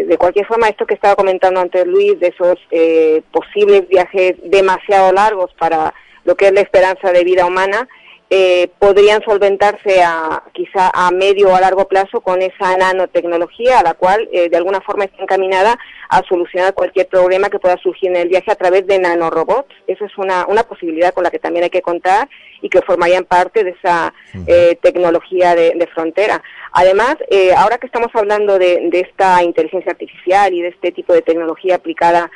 de, 0.08 0.16
cualquier 0.18 0.46
forma, 0.46 0.68
esto 0.68 0.84
que 0.84 0.94
estaba 0.94 1.14
comentando 1.14 1.60
antes 1.60 1.86
Luis, 1.86 2.18
de 2.18 2.28
esos 2.28 2.58
eh, 2.72 3.22
posibles 3.30 3.88
viajes 3.88 4.34
demasiado 4.44 5.12
largos 5.12 5.52
para 5.58 5.94
lo 6.24 6.34
que 6.34 6.48
es 6.48 6.52
la 6.52 6.60
esperanza 6.60 7.12
de 7.12 7.22
vida 7.22 7.46
humana, 7.46 7.88
eh, 8.28 8.70
podrían 8.80 9.22
solventarse 9.22 10.02
a, 10.02 10.42
quizá 10.52 10.90
a 10.92 11.12
medio 11.12 11.48
o 11.48 11.54
a 11.54 11.60
largo 11.60 11.86
plazo 11.86 12.20
con 12.20 12.42
esa 12.42 12.76
nanotecnología 12.76 13.78
a 13.78 13.84
la 13.84 13.94
cual 13.94 14.28
eh, 14.32 14.48
de 14.48 14.56
alguna 14.56 14.80
forma 14.80 15.04
está 15.04 15.22
encaminada 15.22 15.78
a 16.08 16.22
solucionar 16.28 16.74
cualquier 16.74 17.06
problema 17.06 17.50
que 17.50 17.60
pueda 17.60 17.76
surgir 17.76 18.10
en 18.10 18.16
el 18.16 18.28
viaje 18.28 18.50
a 18.50 18.56
través 18.56 18.84
de 18.88 18.98
nanorobots. 18.98 19.72
Eso 19.86 20.04
es 20.04 20.18
una, 20.18 20.44
una 20.48 20.64
posibilidad 20.64 21.14
con 21.14 21.22
la 21.22 21.30
que 21.30 21.38
también 21.38 21.64
hay 21.64 21.70
que 21.70 21.82
contar 21.82 22.28
y 22.62 22.68
que 22.68 22.82
formarían 22.82 23.26
parte 23.26 23.62
de 23.62 23.70
esa 23.70 24.12
eh, 24.48 24.76
tecnología 24.82 25.54
de, 25.54 25.88
frontera. 25.94 26.42
Además, 26.72 27.14
ahora 27.56 27.78
que 27.78 27.86
estamos 27.86 28.10
hablando 28.12 28.58
de, 28.58 28.88
de, 28.90 29.00
esta 29.00 29.42
inteligencia 29.44 29.92
artificial 29.92 30.52
y 30.52 30.62
de 30.62 30.68
este 30.68 30.90
tipo 30.90 31.12
de 31.12 31.22
tecnología 31.22 31.76
aplicada 31.76 32.28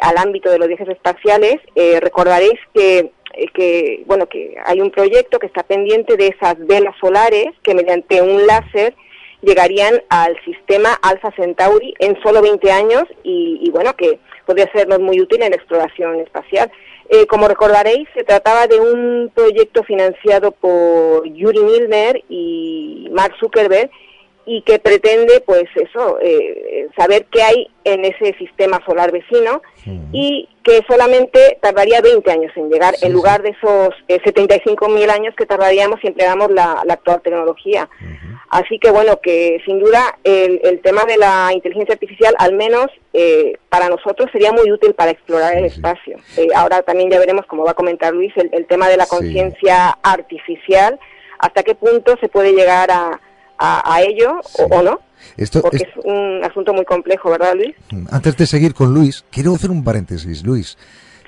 al 0.00 0.16
ámbito 0.16 0.50
de 0.50 0.58
los 0.58 0.66
viajes 0.68 0.88
espaciales, 0.88 1.56
recordaréis 2.00 2.58
que 2.72 2.98
eh, 2.98 3.12
que 3.54 4.02
bueno 4.06 4.26
que 4.26 4.56
hay 4.64 4.80
un 4.80 4.90
proyecto 4.90 5.38
que 5.38 5.46
está 5.46 5.62
pendiente 5.62 6.16
de 6.16 6.28
esas 6.28 6.54
velas 6.66 6.94
solares 7.00 7.48
que 7.62 7.74
mediante 7.74 8.22
un 8.22 8.46
láser 8.46 8.94
llegarían 9.42 10.02
al 10.08 10.36
sistema 10.44 10.94
Alpha 11.02 11.30
Centauri 11.36 11.94
en 11.98 12.20
solo 12.22 12.42
20 12.42 12.70
años 12.70 13.04
y, 13.22 13.70
bueno 13.70 13.94
que 13.94 14.18
podría 14.46 14.70
sernos 14.72 15.00
muy 15.00 15.20
útil 15.20 15.42
en 15.42 15.50
la 15.50 15.56
exploración 15.56 16.20
espacial. 16.20 16.70
Eh, 17.08 17.26
como 17.26 17.46
recordaréis, 17.46 18.08
se 18.14 18.24
trataba 18.24 18.66
de 18.66 18.80
un 18.80 19.30
proyecto 19.34 19.84
financiado 19.84 20.52
por 20.52 21.26
Yuri 21.28 21.60
Milner 21.60 22.22
y 22.28 23.08
Mark 23.12 23.34
Zuckerberg 23.38 23.90
y 24.46 24.62
que 24.62 24.78
pretende, 24.78 25.42
pues 25.44 25.64
eso, 25.74 26.18
eh, 26.22 26.88
saber 26.96 27.26
qué 27.26 27.42
hay 27.42 27.68
en 27.84 28.04
ese 28.04 28.32
sistema 28.38 28.80
solar 28.86 29.10
vecino 29.10 29.60
y 30.12 30.48
que 30.62 30.82
solamente 30.88 31.58
tardaría 31.60 32.00
20 32.00 32.30
años 32.30 32.52
en 32.56 32.70
llegar, 32.70 32.94
en 33.02 33.12
lugar 33.12 33.42
de 33.42 33.50
esos 33.50 33.90
eh, 34.08 34.20
75 34.24 34.88
mil 34.88 35.10
años 35.10 35.34
que 35.36 35.46
tardaríamos 35.46 36.00
si 36.00 36.08
empleáramos 36.08 36.50
la, 36.52 36.82
actual 36.88 37.20
tecnología. 37.22 37.88
Así 38.48 38.78
que 38.78 38.90
bueno, 38.92 39.20
que 39.20 39.60
sin 39.66 39.80
duda 39.80 40.16
el, 40.22 40.60
el, 40.62 40.80
tema 40.80 41.04
de 41.04 41.16
la 41.16 41.50
inteligencia 41.52 41.94
artificial, 41.94 42.34
al 42.38 42.54
menos 42.54 42.86
eh, 43.12 43.58
para 43.68 43.88
nosotros, 43.88 44.30
sería 44.30 44.52
muy 44.52 44.70
útil 44.70 44.94
para 44.94 45.10
explorar 45.10 45.56
el 45.56 45.64
espacio. 45.64 46.18
Eh, 46.36 46.48
ahora 46.54 46.82
también 46.82 47.10
ya 47.10 47.18
veremos, 47.18 47.46
como 47.46 47.64
va 47.64 47.72
a 47.72 47.74
comentar 47.74 48.14
Luis, 48.14 48.32
el, 48.36 48.50
el 48.52 48.66
tema 48.66 48.88
de 48.88 48.96
la 48.96 49.06
conciencia 49.06 49.98
artificial, 50.02 51.00
hasta 51.40 51.64
qué 51.64 51.74
punto 51.74 52.16
se 52.20 52.28
puede 52.28 52.52
llegar 52.52 52.90
a 52.90 53.20
a, 53.58 54.00
ello 54.02 54.40
o, 54.70 54.82
no. 54.82 55.00
Esto, 55.36 55.62
porque 55.62 55.78
es... 55.78 56.04
un 56.04 56.42
asunto 56.44 56.72
muy 56.72 56.84
complejo, 56.84 57.30
¿verdad, 57.30 57.54
Luis? 57.54 57.74
Antes 58.10 58.36
de 58.36 58.46
seguir 58.46 58.74
con 58.74 58.94
Luis, 58.94 59.24
quiero 59.30 59.54
hacer 59.54 59.70
un 59.70 59.84
paréntesis, 59.84 60.44
Luis. 60.44 60.76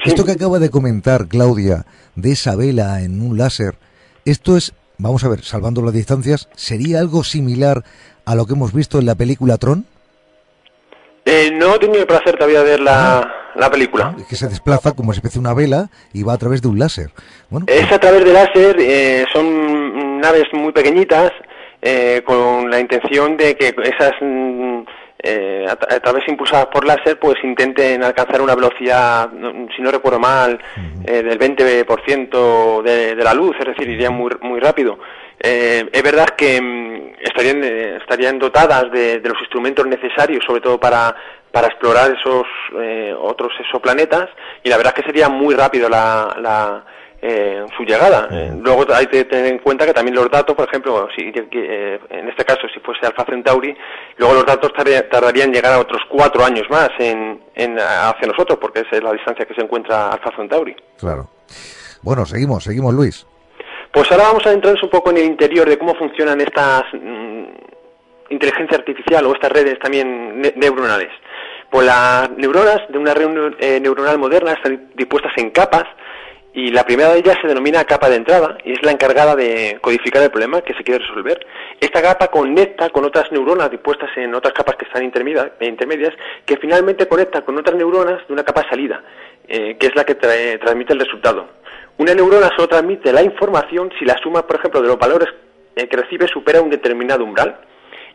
Esto 0.04 0.24
que 0.24 0.32
acaba 0.32 0.58
de 0.58 0.70
comentar 0.70 1.26
Claudia 1.26 1.84
de 2.14 2.32
esa 2.32 2.54
vela 2.56 3.02
en 3.02 3.20
un 3.20 3.36
láser, 3.36 3.74
esto 4.24 4.56
es, 4.56 4.72
vamos 4.98 5.24
a 5.24 5.28
ver, 5.28 5.42
salvando 5.42 5.82
las 5.82 5.92
distancias, 5.92 6.48
¿sería 6.54 7.00
algo 7.00 7.24
similar 7.24 7.82
a 8.24 8.34
lo 8.34 8.46
que 8.46 8.52
hemos 8.52 8.72
visto 8.72 8.98
en 8.98 9.06
la 9.06 9.14
película 9.14 9.56
Tron? 9.56 9.86
Eh, 11.24 11.50
no 11.52 11.74
he 11.74 11.78
tenido 11.78 12.00
el 12.00 12.06
placer 12.06 12.36
todavía 12.36 12.62
de 12.62 12.70
ver 12.70 12.80
la, 12.80 13.18
ah. 13.18 13.32
la 13.56 13.70
película. 13.70 14.14
Es 14.18 14.26
que 14.26 14.36
se 14.36 14.48
desplaza 14.48 14.92
como 14.92 15.12
si 15.12 15.20
fuese 15.20 15.38
una 15.38 15.52
vela 15.52 15.90
y 16.12 16.22
va 16.22 16.32
a 16.32 16.38
través 16.38 16.62
de 16.62 16.68
un 16.68 16.78
láser. 16.78 17.10
Bueno, 17.50 17.66
es 17.68 17.90
a 17.92 17.98
través 17.98 18.24
de 18.24 18.32
láser, 18.32 18.76
eh, 18.80 19.24
son 19.32 20.20
naves 20.20 20.44
muy 20.52 20.72
pequeñitas 20.72 21.32
eh, 21.80 22.22
con 22.24 22.70
la 22.70 22.80
intención 22.80 23.36
de 23.36 23.56
que 23.56 23.74
esas 23.84 24.12
mm, 24.20 24.82
eh, 25.20 25.66
a, 25.68 25.76
través 25.98 26.28
impulsadas 26.28 26.66
por 26.66 26.86
láser 26.86 27.18
pues 27.18 27.34
intenten 27.42 28.04
alcanzar 28.04 28.40
una 28.40 28.54
velocidad, 28.54 29.28
si 29.74 29.82
no 29.82 29.90
recuerdo 29.90 30.20
mal, 30.20 30.60
eh, 31.04 31.22
del 31.24 31.38
20% 31.38 32.82
de, 32.82 33.16
de 33.16 33.24
la 33.24 33.34
luz, 33.34 33.56
es 33.58 33.66
decir, 33.66 33.88
irían 33.88 34.14
muy, 34.14 34.30
muy 34.42 34.60
rápido. 34.60 34.96
Eh, 35.40 35.88
es 35.92 36.02
verdad 36.04 36.28
que 36.36 36.62
mm, 36.62 37.14
estarían, 37.20 37.64
estarían 37.64 38.38
dotadas 38.38 38.92
de, 38.92 39.20
los 39.24 39.40
instrumentos 39.40 39.84
necesarios, 39.88 40.44
sobre 40.46 40.60
todo 40.60 40.78
para, 40.78 41.16
para 41.50 41.66
explorar 41.66 42.12
esos 42.12 42.46
otros 43.20 43.52
exoplanetas, 43.58 44.28
y 44.62 44.68
la 44.68 44.76
verdad 44.76 44.94
es 44.96 45.02
que 45.02 45.10
sería 45.10 45.28
muy 45.28 45.56
rápido 45.56 45.88
la, 45.88 46.36
la 46.40 46.84
eh, 47.20 47.64
su 47.76 47.82
llegada. 47.82 48.28
Eh, 48.30 48.52
luego 48.62 48.86
hay 48.94 49.06
que 49.06 49.24
tener 49.24 49.46
en 49.46 49.58
cuenta 49.58 49.84
que 49.84 49.92
también 49.92 50.14
los 50.14 50.30
datos, 50.30 50.54
por 50.54 50.68
ejemplo, 50.68 51.08
si, 51.16 51.32
eh, 51.34 51.98
en 52.10 52.28
este 52.28 52.44
caso 52.44 52.68
si 52.72 52.78
fuese 52.80 53.06
Alfa 53.06 53.24
Centauri, 53.24 53.76
luego 54.16 54.34
los 54.34 54.46
datos 54.46 54.72
tardarían 54.72 55.48
en 55.48 55.54
llegar 55.54 55.72
a 55.72 55.80
otros 55.80 56.02
cuatro 56.08 56.44
años 56.44 56.64
más 56.70 56.90
en, 56.98 57.40
hacia 57.78 58.28
nosotros, 58.28 58.58
porque 58.60 58.80
esa 58.80 58.96
es 58.96 59.02
la 59.02 59.12
distancia 59.12 59.44
que 59.46 59.54
se 59.54 59.62
encuentra 59.62 60.12
Alfa 60.12 60.30
Centauri. 60.36 60.76
Claro. 60.98 61.28
Bueno, 62.02 62.24
seguimos, 62.24 62.62
seguimos, 62.62 62.94
Luis. 62.94 63.26
Pues 63.92 64.10
ahora 64.12 64.24
vamos 64.24 64.46
a 64.46 64.52
entrarnos 64.52 64.82
un 64.84 64.90
poco 64.90 65.10
en 65.10 65.16
el 65.16 65.24
interior 65.24 65.68
de 65.68 65.76
cómo 65.76 65.96
funcionan 65.96 66.40
estas 66.40 66.84
mm, 66.92 67.44
inteligencia 68.30 68.78
artificial 68.78 69.26
o 69.26 69.32
estas 69.32 69.50
redes 69.50 69.76
también 69.80 70.40
neuronales. 70.54 71.10
Pues 71.68 71.84
las 71.84 72.30
neuronas 72.30 72.80
de 72.88 72.98
una 72.98 73.12
red 73.12 73.80
neuronal 73.80 74.18
moderna 74.18 74.52
están 74.52 74.90
dispuestas 74.94 75.32
en 75.36 75.50
capas 75.50 75.84
y 76.52 76.70
la 76.70 76.84
primera 76.84 77.12
de 77.12 77.18
ellas 77.18 77.36
se 77.40 77.46
denomina 77.46 77.84
capa 77.84 78.08
de 78.08 78.16
entrada 78.16 78.56
y 78.64 78.72
es 78.72 78.82
la 78.82 78.92
encargada 78.92 79.36
de 79.36 79.78
codificar 79.80 80.22
el 80.22 80.30
problema 80.30 80.62
que 80.62 80.74
se 80.74 80.82
quiere 80.82 81.04
resolver. 81.04 81.46
Esta 81.78 82.00
capa 82.00 82.28
conecta 82.28 82.88
con 82.90 83.04
otras 83.04 83.30
neuronas 83.30 83.70
dispuestas 83.70 84.10
en 84.16 84.34
otras 84.34 84.54
capas 84.54 84.76
que 84.76 84.86
están 84.86 85.04
intermedias, 85.04 86.14
que 86.44 86.56
finalmente 86.56 87.06
conecta 87.06 87.42
con 87.42 87.58
otras 87.58 87.76
neuronas 87.76 88.26
de 88.26 88.32
una 88.32 88.44
capa 88.44 88.66
salida, 88.68 89.02
eh, 89.46 89.76
que 89.78 89.86
es 89.88 89.94
la 89.94 90.04
que 90.04 90.14
transmite 90.14 90.94
el 90.94 91.00
resultado. 91.00 91.48
Una 91.98 92.14
neurona 92.14 92.48
solo 92.56 92.68
transmite 92.68 93.12
la 93.12 93.22
información 93.22 93.90
si 93.98 94.04
la 94.04 94.16
suma, 94.18 94.46
por 94.46 94.56
ejemplo, 94.56 94.80
de 94.80 94.88
los 94.88 94.98
valores 94.98 95.28
eh, 95.76 95.86
que 95.86 95.96
recibe 95.96 96.26
supera 96.28 96.62
un 96.62 96.70
determinado 96.70 97.24
umbral. 97.24 97.58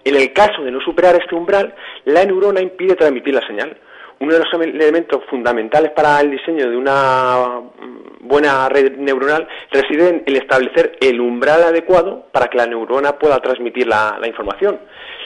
En 0.04 0.16
el 0.16 0.34
caso 0.34 0.64
de 0.64 0.72
no 0.72 0.82
superar 0.82 1.16
este 1.16 1.36
umbral, 1.36 1.76
la 2.06 2.26
neurona 2.26 2.62
impide 2.62 2.96
transmitir 2.96 3.34
la 3.34 3.46
señal 3.46 3.78
uno 4.24 4.34
de 4.34 4.39
los 4.39 4.53
elementos 4.53 5.21
fundamentales 5.30 5.91
para 5.91 6.21
el 6.21 6.32
diseño 6.32 6.69
de 6.69 6.78
una 6.78 7.59
mm, 7.59 8.28
buena 8.28 8.69
red 8.69 8.95
neuronal 8.97 9.45
reside 9.69 10.09
en 10.09 10.24
el 10.26 10.38
establecer 10.38 10.97
el 11.01 11.19
umbral 11.19 11.61
adecuado 11.63 12.28
para 12.32 12.47
que 12.47 12.57
la 12.57 12.65
neurona 12.65 13.19
pueda 13.19 13.38
transmitir 13.39 13.86
la, 13.86 14.17
información. 14.26 14.80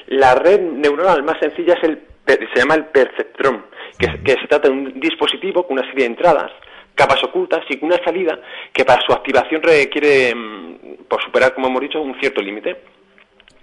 La 0.08 0.34
red 0.34 0.62
neuronal 0.62 1.22
más 1.24 1.38
sencilla 1.40 1.76
es 1.76 1.84
el, 1.84 2.02
se 2.26 2.60
llama 2.60 2.74
el 2.74 2.86
perceptrón, 2.86 3.66
que, 4.00 4.32
se 4.32 4.48
trata 4.48 4.68
de 4.68 4.74
un 4.74 5.00
dispositivo 5.00 5.68
con 5.68 5.78
una 5.78 5.88
serie 5.88 6.06
de 6.06 6.14
entradas, 6.16 6.52
capas 6.96 7.24
ocultas 7.24 7.62
y 7.70 7.78
una 7.86 7.98
salida 8.04 8.40
que 8.74 8.84
para 8.84 9.02
su 9.06 9.14
activación 9.14 9.62
requiere, 9.62 10.34
mm, 10.34 11.06
por 11.08 11.22
superar, 11.24 11.54
como 11.54 11.68
hemos 11.68 11.82
dicho, 11.82 12.02
un 12.02 12.20
cierto 12.20 12.42
límite. 12.42 12.97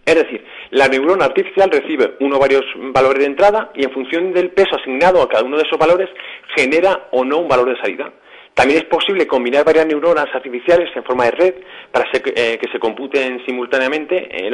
Es 0.04 0.14
decir, 0.14 0.44
la 0.70 0.88
neurona 0.88 1.24
artificial 1.24 1.70
recibe 1.70 2.16
uno 2.20 2.36
o 2.36 2.40
varios 2.40 2.64
valores 2.92 3.20
de 3.20 3.26
entrada 3.26 3.70
y 3.74 3.84
en 3.84 3.92
función 3.92 4.32
del 4.32 4.50
peso 4.50 4.76
asignado 4.76 5.22
a 5.22 5.28
cada 5.28 5.44
uno 5.44 5.56
de 5.56 5.62
esos 5.62 5.78
valores 5.78 6.10
genera 6.54 7.08
o 7.12 7.24
no 7.24 7.38
un 7.38 7.48
valor 7.48 7.70
de 7.70 7.80
salida. 7.80 8.12
También 8.54 8.82
es 8.82 8.88
posible 8.88 9.26
combinar 9.26 9.64
varias 9.64 9.86
neuronas 9.86 10.26
artificiales 10.32 10.88
en 10.94 11.02
forma 11.02 11.24
de 11.24 11.30
red 11.32 11.54
para 11.90 12.08
eh, 12.12 12.56
que 12.60 12.70
se 12.70 12.78
computen 12.78 13.44
simultáneamente 13.44 14.28
eh, 14.30 14.50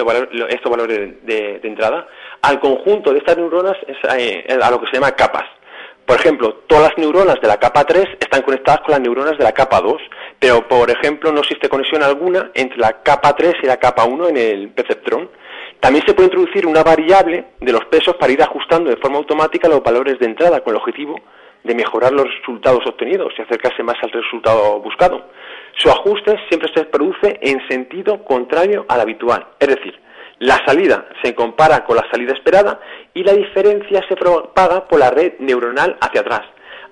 estos 0.48 0.70
valores 0.70 1.22
de, 1.22 1.60
entrada. 1.62 2.08
Al 2.40 2.60
conjunto 2.60 3.12
de 3.12 3.18
estas 3.18 3.36
neuronas 3.36 3.76
es 3.86 3.98
eh, 4.16 4.46
a 4.60 4.70
lo 4.70 4.80
que 4.80 4.86
se 4.86 4.94
llama 4.94 5.12
capas. 5.12 5.44
Por 6.06 6.18
ejemplo, 6.18 6.64
todas 6.66 6.88
las 6.88 6.98
neuronas 6.98 7.36
de 7.42 7.46
la 7.46 7.58
capa 7.58 7.84
3 7.84 8.04
están 8.18 8.42
conectadas 8.42 8.80
con 8.80 8.92
las 8.92 9.00
neuronas 9.00 9.36
de 9.36 9.44
la 9.44 9.52
capa 9.52 9.80
2, 9.80 9.96
pero 10.40 10.66
por 10.66 10.90
ejemplo 10.90 11.30
no 11.30 11.40
existe 11.40 11.68
conexión 11.68 12.02
alguna 12.02 12.50
entre 12.54 12.78
la 12.78 13.02
capa 13.02 13.36
3 13.36 13.56
y 13.62 13.66
la 13.66 13.76
capa 13.76 14.06
1 14.06 14.28
en 14.30 14.36
el 14.36 14.70
perceptrón. 14.70 15.30
También 15.80 16.04
se 16.06 16.14
puede 16.14 16.28
introducir 16.28 16.66
una 16.66 16.82
variable 16.82 17.46
de 17.60 17.72
los 17.72 17.84
pesos 17.86 18.14
para 18.16 18.32
ir 18.32 18.42
ajustando 18.42 18.90
de 18.90 18.96
forma 18.96 19.18
automática 19.18 19.68
los 19.68 19.82
valores 19.82 20.18
de 20.18 20.26
entrada 20.26 20.60
con 20.60 20.74
el 20.74 20.80
objetivo 20.80 21.16
de 21.64 21.74
mejorar 21.74 22.12
los 22.12 22.26
resultados 22.26 22.80
obtenidos 22.86 23.32
y 23.36 23.42
acercarse 23.42 23.82
más 23.82 23.96
al 24.02 24.10
resultado 24.10 24.80
buscado. 24.80 25.30
Su 25.76 25.90
ajuste 25.90 26.38
siempre 26.48 26.70
se 26.74 26.84
produce 26.84 27.38
en 27.42 27.66
sentido 27.68 28.24
contrario 28.24 28.84
al 28.88 29.00
habitual, 29.00 29.46
es 29.58 29.68
decir, 29.68 29.98
la 30.38 30.58
salida 30.64 31.06
se 31.22 31.34
compara 31.34 31.84
con 31.84 31.96
la 31.96 32.10
salida 32.10 32.32
esperada 32.32 32.80
y 33.12 33.22
la 33.22 33.34
diferencia 33.34 34.02
se 34.08 34.16
propaga 34.16 34.88
por 34.88 34.98
la 34.98 35.10
red 35.10 35.34
neuronal 35.38 35.98
hacia 36.00 36.22
atrás. 36.22 36.42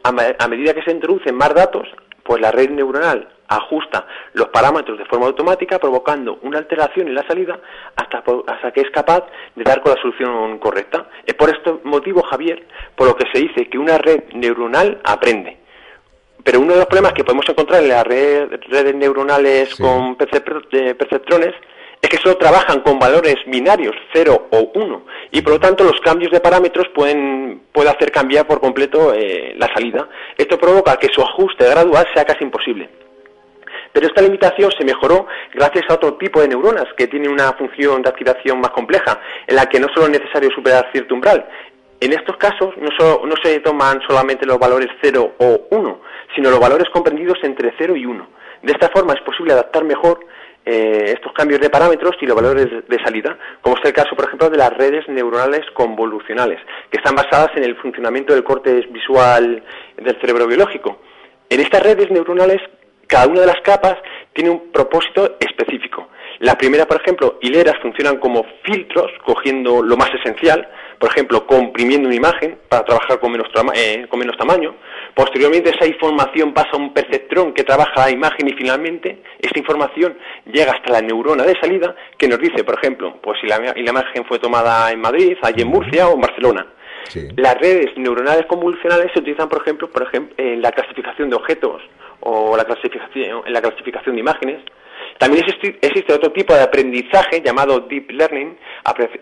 A, 0.02 0.48
medida 0.48 0.74
que 0.74 0.82
se 0.82 0.92
introducen 0.92 1.34
más 1.34 1.54
datos, 1.54 1.88
pues 2.28 2.42
la 2.42 2.52
red 2.52 2.68
neuronal 2.68 3.26
ajusta 3.48 4.06
los 4.34 4.48
parámetros 4.48 4.98
de 4.98 5.06
forma 5.06 5.24
automática, 5.24 5.78
provocando 5.78 6.38
una 6.42 6.58
alteración 6.58 7.08
en 7.08 7.14
la 7.14 7.26
salida 7.26 7.58
hasta, 7.96 8.22
hasta 8.46 8.70
que 8.70 8.82
es 8.82 8.90
capaz 8.90 9.24
de 9.56 9.64
dar 9.64 9.80
con 9.80 9.94
la 9.94 10.02
solución 10.02 10.58
correcta. 10.58 11.08
Es 11.24 11.32
por 11.32 11.48
este 11.48 11.72
motivo, 11.84 12.22
Javier, 12.22 12.66
por 12.94 13.06
lo 13.08 13.16
que 13.16 13.24
se 13.32 13.40
dice 13.40 13.70
que 13.70 13.78
una 13.78 13.96
red 13.96 14.24
neuronal 14.34 15.00
aprende. 15.04 15.56
Pero 16.44 16.60
uno 16.60 16.74
de 16.74 16.80
los 16.80 16.86
problemas 16.86 17.14
que 17.14 17.24
podemos 17.24 17.48
encontrar 17.48 17.82
en 17.82 17.88
las 17.88 18.04
redes 18.04 18.94
neuronales 18.94 19.74
con 19.76 20.14
perceptrones 20.16 21.54
es 22.00 22.08
que 22.08 22.18
solo 22.18 22.36
trabajan 22.36 22.80
con 22.80 22.98
valores 22.98 23.36
binarios, 23.46 23.94
0 24.12 24.48
o 24.50 24.70
1, 24.74 25.02
y 25.32 25.42
por 25.42 25.54
lo 25.54 25.60
tanto 25.60 25.84
los 25.84 26.00
cambios 26.00 26.30
de 26.30 26.40
parámetros 26.40 26.86
pueden 26.94 27.62
puede 27.72 27.90
hacer 27.90 28.12
cambiar 28.12 28.46
por 28.46 28.60
completo 28.60 29.12
eh, 29.14 29.54
la 29.56 29.72
salida. 29.74 30.08
Esto 30.36 30.58
provoca 30.58 30.96
que 30.96 31.08
su 31.12 31.22
ajuste 31.22 31.68
gradual 31.68 32.06
sea 32.14 32.24
casi 32.24 32.44
imposible. 32.44 32.88
Pero 33.92 34.06
esta 34.06 34.22
limitación 34.22 34.70
se 34.78 34.84
mejoró 34.84 35.26
gracias 35.54 35.84
a 35.88 35.94
otro 35.94 36.14
tipo 36.14 36.40
de 36.40 36.48
neuronas 36.48 36.86
que 36.96 37.08
tienen 37.08 37.30
una 37.30 37.52
función 37.54 38.02
de 38.02 38.10
activación 38.10 38.60
más 38.60 38.70
compleja, 38.70 39.20
en 39.46 39.56
la 39.56 39.66
que 39.66 39.80
no 39.80 39.88
solo 39.94 40.06
es 40.06 40.20
necesario 40.20 40.50
superar 40.50 40.88
cierto 40.92 41.14
umbral. 41.14 41.48
En 42.00 42.12
estos 42.12 42.36
casos 42.36 42.74
no, 42.76 42.90
no 43.26 43.34
se 43.42 43.58
toman 43.60 44.00
solamente 44.06 44.46
los 44.46 44.58
valores 44.58 44.88
0 45.02 45.34
o 45.38 45.60
1, 45.70 46.00
sino 46.34 46.50
los 46.50 46.60
valores 46.60 46.88
comprendidos 46.92 47.38
entre 47.42 47.74
0 47.76 47.96
y 47.96 48.06
1. 48.06 48.28
De 48.62 48.72
esta 48.72 48.88
forma 48.90 49.14
es 49.14 49.20
posible 49.22 49.52
adaptar 49.52 49.84
mejor 49.84 50.20
eh, 50.70 51.14
estos 51.14 51.32
cambios 51.32 51.62
de 51.62 51.70
parámetros 51.70 52.14
y 52.20 52.26
los 52.26 52.36
valores 52.36 52.66
de 52.86 53.02
salida, 53.02 53.38
como 53.62 53.76
es 53.78 53.84
el 53.86 53.94
caso, 53.94 54.14
por 54.14 54.26
ejemplo, 54.26 54.50
de 54.50 54.58
las 54.58 54.70
redes 54.76 55.08
neuronales 55.08 55.62
convolucionales, 55.72 56.60
que 56.90 56.98
están 56.98 57.14
basadas 57.14 57.52
en 57.56 57.64
el 57.64 57.74
funcionamiento 57.76 58.34
del 58.34 58.44
corte 58.44 58.86
visual 58.90 59.62
del 59.96 60.20
cerebro 60.20 60.46
biológico. 60.46 61.00
En 61.48 61.60
estas 61.60 61.82
redes 61.82 62.10
neuronales, 62.10 62.60
cada 63.06 63.28
una 63.28 63.40
de 63.40 63.46
las 63.46 63.62
capas 63.62 63.94
tiene 64.34 64.50
un 64.50 64.70
propósito 64.70 65.38
específico. 65.40 66.10
La 66.40 66.58
primera, 66.58 66.84
por 66.84 67.00
ejemplo, 67.00 67.38
hileras 67.40 67.80
funcionan 67.80 68.18
como 68.18 68.44
filtros, 68.62 69.10
cogiendo 69.24 69.82
lo 69.82 69.96
más 69.96 70.10
esencial, 70.20 70.68
por 70.98 71.10
ejemplo, 71.10 71.46
comprimiendo 71.46 72.08
una 72.08 72.16
imagen 72.16 72.58
para 72.68 72.84
trabajar 72.84 73.20
con 73.20 73.32
menos, 73.32 73.48
eh, 73.74 74.06
con 74.08 74.18
menos 74.18 74.36
tamaño. 74.36 74.74
Posteriormente, 75.14 75.70
esa 75.70 75.86
información 75.86 76.52
pasa 76.52 76.70
a 76.72 76.76
un 76.76 76.92
perceptrón 76.92 77.52
que 77.52 77.64
trabaja 77.64 78.06
la 78.06 78.10
imagen 78.10 78.48
y 78.48 78.52
finalmente 78.52 79.22
esta 79.40 79.58
información 79.58 80.16
llega 80.46 80.72
hasta 80.72 80.92
la 80.92 81.00
neurona 81.00 81.44
de 81.44 81.58
salida 81.60 81.94
que 82.16 82.28
nos 82.28 82.38
dice, 82.38 82.64
por 82.64 82.78
ejemplo, 82.78 83.18
pues 83.22 83.38
si 83.40 83.46
la, 83.46 83.56
imagen 83.76 84.24
fue 84.26 84.38
tomada 84.38 84.90
en 84.90 85.00
Madrid, 85.00 85.36
allí 85.42 85.62
en 85.62 85.68
Murcia 85.68 86.08
o 86.08 86.14
en 86.14 86.20
Barcelona. 86.20 86.66
Las 87.36 87.54
redes 87.58 87.96
neuronales 87.96 88.44
convolucionales 88.46 89.10
se 89.14 89.20
utilizan, 89.20 89.48
por 89.48 89.62
ejemplo, 89.62 89.88
por 89.88 90.02
ejemplo, 90.02 90.34
en 90.36 90.60
la 90.60 90.72
clasificación 90.72 91.30
de 91.30 91.36
objetos 91.36 91.80
o 92.20 92.56
la 92.56 92.64
clasificación, 92.64 93.42
en 93.46 93.52
la 93.52 93.62
clasificación 93.62 94.14
de 94.16 94.20
imágenes. 94.20 94.60
También 95.18 95.44
existe, 95.82 96.12
otro 96.12 96.30
tipo 96.32 96.54
de 96.54 96.62
aprendizaje 96.62 97.42
llamado 97.44 97.80
deep 97.80 98.10
learning, 98.10 98.56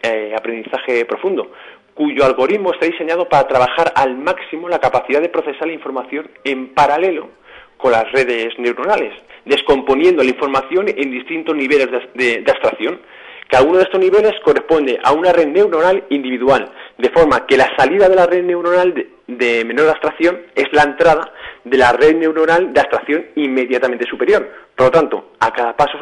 eh, 0.03 0.35
aprendizaje 0.37 1.07
profundo, 1.07 1.51
cuyo 1.95 2.27
algoritmo 2.27 2.73
está 2.73 2.85
diseñado 2.85 3.27
para 3.29 3.49
trabajar 3.49 3.93
al 3.97 4.17
máximo 4.19 4.69
la 4.69 4.79
capacidad 4.79 5.23
de 5.23 5.31
procesar 5.31 5.67
la 5.67 5.73
información 5.73 6.31
en 6.45 6.75
paralelo 6.75 7.31
con 7.79 7.93
las 7.93 8.11
redes 8.13 8.59
neuronales, 8.59 9.13
descomponiendo 9.47 10.23
la 10.23 10.31
información 10.31 10.87
en 10.89 11.11
distintos 11.11 11.57
niveles 11.57 11.89
de, 12.15 12.45
abstracción. 12.47 13.01
Cada 13.49 13.65
uno 13.65 13.79
de 13.79 13.85
estos 13.85 14.01
niveles 14.01 14.33
corresponde 14.45 14.99
a 15.03 15.13
una 15.13 15.33
red 15.33 15.47
neuronal 15.47 16.05
individual, 16.11 16.71
de 16.99 17.11
forma 17.11 17.47
que 17.47 17.57
la 17.57 17.71
salida 17.79 18.09
de 18.09 18.17
la 18.17 18.27
red 18.27 18.45
neuronal 18.45 18.93
de 19.27 19.65
menor 19.65 19.89
abstracción 19.89 20.43
es 20.55 20.67
la 20.73 20.83
entrada 20.83 21.33
de 21.67 21.77
la 21.77 21.93
red 21.93 22.15
neuronal 22.15 22.73
de 22.73 22.81
abstracción 22.81 23.27
inmediatamente 23.35 24.07
superior. 24.07 24.49
Por 24.77 24.87
lo 24.87 24.91
tanto, 24.93 25.33
a 25.41 25.53
cada 25.53 25.77
paso 25.77 25.99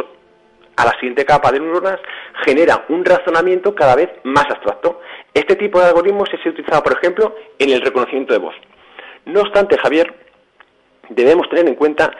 a 0.76 0.84
la 0.84 0.90
siguiente 0.92 1.24
capa 1.24 1.50
de 1.52 1.60
neuronas 1.60 2.00
genera 2.44 2.84
un 2.88 3.04
razonamiento 3.04 3.74
cada 3.74 3.94
vez 3.96 4.10
más 4.24 4.44
abstracto. 4.50 5.00
Este 5.32 5.56
tipo 5.56 5.80
de 5.80 5.86
algoritmos 5.86 6.28
es 6.32 6.44
utilizado, 6.44 6.82
por 6.82 6.92
ejemplo, 6.92 7.34
en 7.58 7.70
el 7.70 7.80
reconocimiento 7.80 8.34
de 8.34 8.40
voz. 8.40 8.54
No 9.24 9.40
obstante, 9.40 9.78
Javier, 9.78 10.12
debemos 11.08 11.48
tener 11.48 11.66
en 11.66 11.76
cuenta 11.76 12.12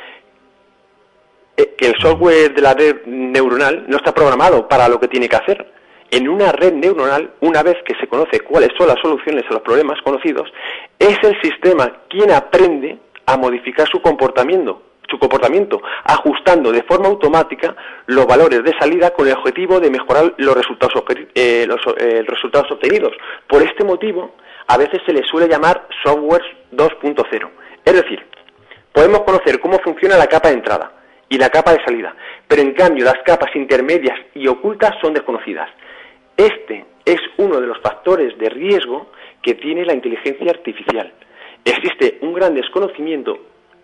eh, 1.57 1.75
que 1.77 1.89
el 1.89 1.95
software 2.01 2.55
de 2.55 2.63
la 2.63 2.73
red 2.73 3.05
neuronal 3.05 3.85
no 3.89 3.99
está 3.99 4.15
programado 4.15 4.67
para 4.69 4.89
lo 4.89 4.99
que 4.99 5.09
tiene 5.09 5.29
que 5.29 5.37
hacer. 5.37 5.71
En 6.11 6.29
una 6.29 6.51
red 6.53 6.73
neuronal, 6.73 7.35
una 7.41 7.63
vez 7.63 7.77
que 7.85 7.95
se 8.01 8.07
conoce 8.07 8.41
cuáles 8.41 8.71
son 8.79 8.89
las 8.89 9.01
soluciones 9.03 9.45
a 9.51 9.55
los 9.55 9.63
problemas 9.63 10.01
conocidos, 10.03 10.51
es 10.99 11.19
el 11.23 11.39
sistema 11.43 12.05
quien 12.09 12.31
aprende 12.31 12.99
a 13.27 13.37
modificar 13.37 13.89
su 13.89 14.01
comportamiento, 14.01 14.83
su 15.09 15.19
comportamiento, 15.19 15.81
ajustando 16.05 16.73
de 16.73 16.83
forma 16.83 17.09
automática 17.09 17.77
los 18.07 18.27
valores 18.27 18.63
de 18.63 18.73
salida 18.79 19.11
con 19.11 19.27
el 19.27 19.35
objetivo 19.35 19.81
de 19.81 19.91
mejorar 19.91 20.35
los 20.39 20.57
resultados, 20.57 21.03
eh, 21.35 21.67
los, 21.67 21.81
eh, 21.99 22.23
resultados 22.27 22.71
obtenidos. 22.73 23.13
Por 23.47 23.63
este 23.63 23.85
motivo, 23.85 24.35
a 24.67 24.79
veces 24.79 25.01
se 25.05 25.13
le 25.13 25.23
suele 25.25 25.49
llamar 25.49 25.87
software 26.03 26.43
2.0. 26.73 27.51
Es 27.85 27.93
decir, 27.93 28.27
podemos 28.93 29.21
conocer 29.21 29.61
cómo 29.61 29.79
funciona 29.81 30.17
la 30.17 30.27
capa 30.27 30.49
de 30.49 30.55
entrada 30.55 30.93
y 31.29 31.39
la 31.39 31.51
capa 31.51 31.73
de 31.73 31.85
salida, 31.85 32.15
pero 32.49 32.63
en 32.63 32.73
cambio 32.73 33.05
las 33.05 33.23
capas 33.25 33.55
intermedias 33.55 34.19
y 34.35 34.47
ocultas 34.47 34.95
son 35.01 35.15
desconocidas. 35.15 35.69
Este 36.37 36.85
es 37.05 37.21
uno 37.37 37.61
de 37.61 37.67
los 37.67 37.79
factores 37.81 38.37
de 38.39 38.49
riesgo 38.49 39.11
que 39.43 39.55
tiene 39.55 39.85
la 39.85 39.95
inteligencia 39.95 40.51
artificial 40.51 41.13
existe 41.65 42.19
un 42.23 42.35
gran 42.35 42.55
desconocimiento 42.55 43.39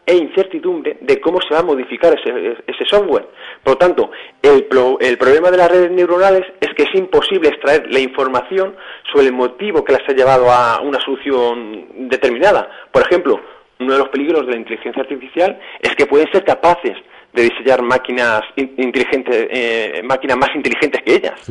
e 0.07 0.17
incertidumbre 0.17 0.99
de 1.01 1.21
cómo 1.21 1.39
se 1.41 1.55
va 1.55 1.61
a 1.61 1.63
modificar 1.63 2.13
ese, 2.19 2.85
software. 2.87 3.29
Por 3.63 3.75
lo 3.75 3.79
tanto, 3.79 4.11
el, 4.43 4.67
el, 5.01 5.19
problema 5.19 5.51
de 5.51 5.57
las 5.57 5.71
redes 5.71 5.91
neuronales 5.93 6.43
es 6.61 6.75
que 6.75 6.83
es 6.83 6.95
imposible 6.95 7.51
extraer 7.51 7.87
la 7.93 8.01
información 8.01 8.75
sobre 9.13 9.27
el 9.27 9.33
motivo 9.33 9.85
que 9.85 9.93
las 9.93 10.03
ha 10.09 10.13
llevado 10.13 10.51
a 10.51 10.81
una 10.81 10.99
solución 11.01 12.09
determinada. 12.09 12.69
Por 12.91 13.03
ejemplo, 13.03 13.41
uno 13.79 13.93
de 13.93 13.99
los 13.99 14.09
peligros 14.09 14.47
de 14.47 14.53
la 14.53 14.59
inteligencia 14.59 15.03
artificial 15.03 15.59
es 15.81 15.95
que 15.95 16.07
pueden 16.07 16.31
ser 16.33 16.45
capaces 16.45 16.97
de 17.33 17.43
diseñar 17.43 17.83
máquinas 17.83 18.43
inteligentes, 18.57 19.47
eh, 19.51 20.03
máquinas 20.05 20.37
más 20.37 20.51
inteligentes 20.55 21.03
que 21.03 21.15
ellas. 21.15 21.51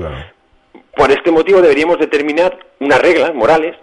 Por 0.95 1.11
este 1.11 1.31
motivo 1.31 1.61
deberíamos 1.61 1.97
determinar 1.97 2.57
unas 2.79 3.01
reglas 3.01 3.33
morales 3.33 3.75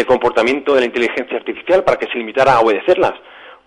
el 0.00 0.06
comportamiento 0.06 0.74
de 0.74 0.80
la 0.80 0.86
inteligencia 0.86 1.36
artificial 1.36 1.84
para 1.84 1.98
que 1.98 2.06
se 2.06 2.18
limitara 2.18 2.54
a 2.54 2.60
obedecerlas. 2.60 3.14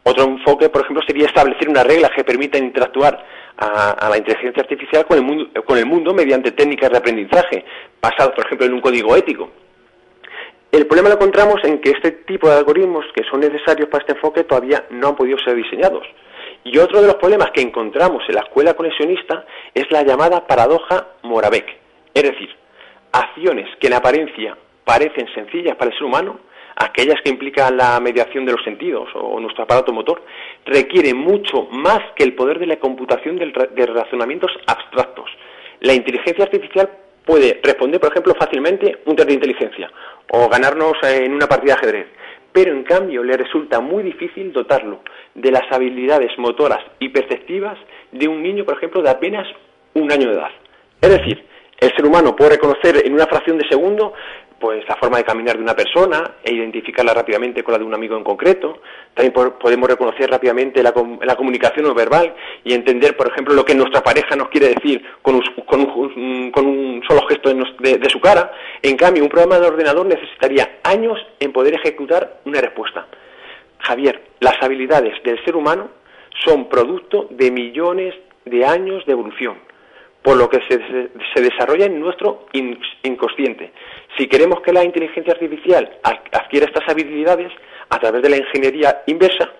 Otro 0.04 0.24
enfoque, 0.24 0.70
por 0.70 0.82
ejemplo, 0.82 1.04
sería 1.06 1.26
establecer 1.26 1.68
unas 1.68 1.86
reglas 1.86 2.12
que 2.16 2.24
permitan 2.24 2.64
interactuar 2.64 3.26
a, 3.58 4.08
la 4.10 4.18
inteligencia 4.18 4.62
artificial 4.62 5.06
con 5.06 5.18
el, 5.18 5.24
mundo, 5.24 5.64
con 5.64 5.78
el 5.78 5.86
mundo 5.86 6.14
mediante 6.14 6.52
técnicas 6.52 6.92
de 6.92 6.98
aprendizaje, 6.98 7.66
basadas, 8.02 8.36
por 8.36 8.46
ejemplo, 8.46 8.68
en 8.68 8.74
un 8.74 8.82
código 8.82 9.16
ético. 9.16 9.50
El 10.72 10.88
problema 10.88 11.10
lo 11.10 11.16
encontramos 11.16 11.64
en 11.64 11.80
que 11.80 11.92
este 11.92 12.12
tipo 12.12 12.50
de 12.50 12.58
algoritmos 12.58 13.06
que 13.16 13.24
son 13.24 13.40
necesarios 13.40 13.90
para 13.90 14.04
este 14.04 14.14
enfoque 14.14 14.44
todavía 14.44 14.86
no 14.90 15.08
han 15.08 15.16
podido 15.16 15.38
ser 15.40 15.56
diseñados. 15.56 16.06
Y 16.66 16.78
otro 16.78 17.02
de 17.02 17.08
los 17.08 17.16
problemas 17.16 17.52
que 17.52 17.62
encontramos 17.62 18.24
en 18.28 18.36
la 18.36 18.42
escuela 18.42 18.74
conexionista 18.74 19.46
es 19.74 19.90
la 19.90 20.04
llamada 20.04 20.46
paradoja 20.46 21.08
Moravec. 21.24 21.66
Es 22.14 22.24
decir, 22.24 22.50
acciones 23.12 23.70
que 23.80 23.88
en 23.88 23.94
apariencia 23.94 24.58
parecen 24.86 25.28
sencillas 25.34 25.76
para 25.76 25.92
el 25.92 25.98
ser 25.98 26.06
humano, 26.06 26.40
aquellas 26.76 27.20
que 27.22 27.30
implican 27.30 27.76
la 27.76 28.00
mediación 28.00 28.46
de 28.46 28.52
los 28.52 28.64
sentidos 28.64 29.10
o 29.16 29.40
nuestro 29.40 29.64
aparato 29.64 29.92
motor, 29.92 30.24
requieren 30.66 31.18
mucho 31.18 31.68
más 31.72 32.00
que 32.16 32.24
el 32.24 32.36
poder 32.36 32.60
de 32.60 32.68
la 32.68 32.78
computación 32.78 33.38
de 33.38 33.86
razonamientos 33.88 34.52
abstractos. 34.68 35.30
La 35.82 35.94
inteligencia 35.94 36.46
artificial 36.46 36.90
puede 37.26 37.60
responder, 37.64 38.00
por 38.00 38.12
ejemplo, 38.12 38.36
fácilmente 38.36 39.00
un 39.06 39.16
test 39.16 39.28
de 39.28 39.34
inteligencia 39.34 39.92
o 40.32 40.48
ganarnos 40.48 40.94
en 41.04 41.34
una 41.34 41.48
partida 41.48 41.74
de 41.74 41.80
ajedrez, 41.80 42.08
pero 42.52 42.72
en 42.72 42.84
cambio 42.84 43.24
le 43.24 43.36
resulta 43.36 43.82
muy 43.82 44.04
difícil 44.04 44.54
dotarlo 44.54 45.02
de 45.34 45.52
las 45.52 45.64
habilidades 45.72 46.32
motoras 46.38 46.80
y 47.00 47.10
perceptivas 47.10 47.78
de 48.12 48.28
un 48.28 48.42
niño, 48.42 48.64
por 48.64 48.78
ejemplo, 48.78 49.02
de 49.02 49.10
apenas 49.10 49.48
un 49.94 50.12
año 50.12 50.30
de 50.30 50.36
edad. 50.36 50.52
Es 51.02 51.10
decir, 51.10 51.44
el 51.80 51.92
ser 51.94 52.06
humano 52.06 52.36
puede 52.36 52.52
reconocer 52.52 53.06
en 53.06 53.14
una 53.14 53.26
fracción 53.26 53.58
de 53.58 53.68
segundo 53.68 54.14
pues 54.60 54.88
la 54.88 54.96
forma 54.96 55.18
de 55.18 55.24
caminar 55.24 55.58
de 55.58 55.64
una 55.64 55.76
persona 55.76 56.36
e 56.44 56.54
identificarla 56.54 57.14
rápidamente 57.14 57.64
con 57.64 57.74
la 57.74 57.78
de 57.78 57.84
un 57.84 57.94
amigo 57.94 58.18
en 58.18 58.24
concreto. 58.24 58.82
También 59.14 59.34
podemos 59.60 59.90
reconocer 59.90 60.30
rápidamente 60.30 60.82
la, 60.82 60.92
comunicación 60.94 61.86
no 61.86 61.94
verbal 61.94 62.34
y 62.64 62.74
entender, 62.74 63.18
por 63.18 63.28
ejemplo, 63.28 63.54
lo 63.54 63.66
que 63.66 63.76
nuestra 63.76 64.02
pareja 64.02 64.36
nos 64.36 64.50
quiere 64.50 64.70
decir 64.70 65.04
con 65.22 65.36
un, 65.36 67.04
solo 67.08 67.28
gesto 67.28 67.54
de, 67.54 67.98
de, 67.98 68.10
su 68.10 68.20
cara. 68.20 68.52
En 68.82 68.96
cambio, 68.96 69.24
un 69.24 69.30
programa 69.30 69.60
de 69.60 69.68
ordenador 69.68 70.06
necesitaría 70.06 70.80
años 70.84 71.20
en 71.40 71.52
poder 71.52 71.74
ejecutar 71.76 72.40
una 72.46 72.62
respuesta. 72.62 73.08
Javier, 73.80 74.22
las 74.40 74.56
habilidades 74.62 75.22
del 75.24 75.44
ser 75.44 75.56
humano 75.56 75.90
son 76.44 76.70
producto 76.70 77.28
de 77.30 77.52
millones 77.52 78.16
de 78.46 78.66
años 78.66 79.06
de 79.06 79.12
evolución 79.12 79.66
por 80.26 80.38
lo 80.38 80.50
que 80.50 80.60
se, 80.68 81.40
desarrolla 81.40 81.86
en 81.86 82.00
nuestro 82.00 82.48
inconsciente. 83.04 83.72
Si 84.18 84.26
queremos 84.26 84.60
que 84.62 84.74
la 84.74 84.84
inteligencia 84.84 85.34
artificial 85.34 85.88
adquiera 86.02 86.66
estas 86.66 86.90
habilidades 86.90 87.52
a 87.92 88.00
través 88.00 88.24
de 88.24 88.30
la 88.30 88.38
ingeniería 88.38 89.04
inversa, 89.06 89.52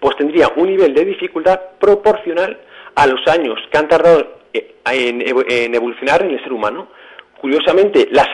pues 0.00 0.16
tendría 0.16 0.50
un 0.56 0.66
nivel 0.66 0.92
de 0.92 1.06
dificultad 1.06 1.58
proporcional 1.80 2.60
a 2.94 3.06
los 3.06 3.26
años 3.26 3.58
que 3.72 3.78
han 3.78 3.88
tardado 3.88 4.36
en, 4.52 5.74
evolucionar 5.74 6.22
en 6.22 6.32
el 6.32 6.42
ser 6.42 6.52
humano. 6.52 6.88
Curiosamente, 7.40 8.08
las, 8.10 8.28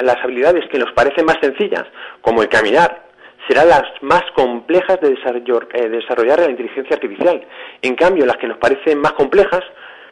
las 0.00 0.16
habilidades 0.24 0.66
que 0.70 0.78
nos 0.78 0.92
parecen 0.92 1.26
más 1.26 1.36
sencillas, 1.42 1.84
como 2.22 2.40
el 2.40 2.48
caminar, 2.48 3.02
serán 3.46 3.68
las 3.68 3.84
más 4.00 4.22
complejas 4.34 4.98
de 5.02 5.12
eh, 5.12 5.88
desarrollar 5.90 6.40
la 6.40 6.50
inteligencia 6.50 6.96
artificial. 6.96 7.44
En 7.82 7.96
cambio, 7.96 8.24
las 8.24 8.38
que 8.38 8.48
nos 8.48 8.56
parecen 8.56 8.98
más 8.98 9.12
complejas, 9.12 9.62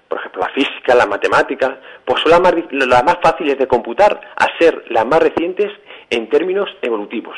por 0.08 0.18
ejemplo, 0.18 0.42
la 0.42 0.52
física, 0.52 0.94
la 0.94 1.06
matemática, 1.06 1.78
pues 2.04 2.20
son 2.22 2.32
las 2.32 2.40
más, 2.40 2.54
las 2.70 3.04
más 3.04 3.18
fáciles 3.22 3.58
de 3.58 3.66
computar, 3.66 4.20
a 4.36 4.46
ser 4.58 4.84
las 4.90 5.06
más 5.06 5.22
recientes 5.22 5.70
en 6.10 6.28
términos 6.28 6.68
evolutivos. 6.82 7.36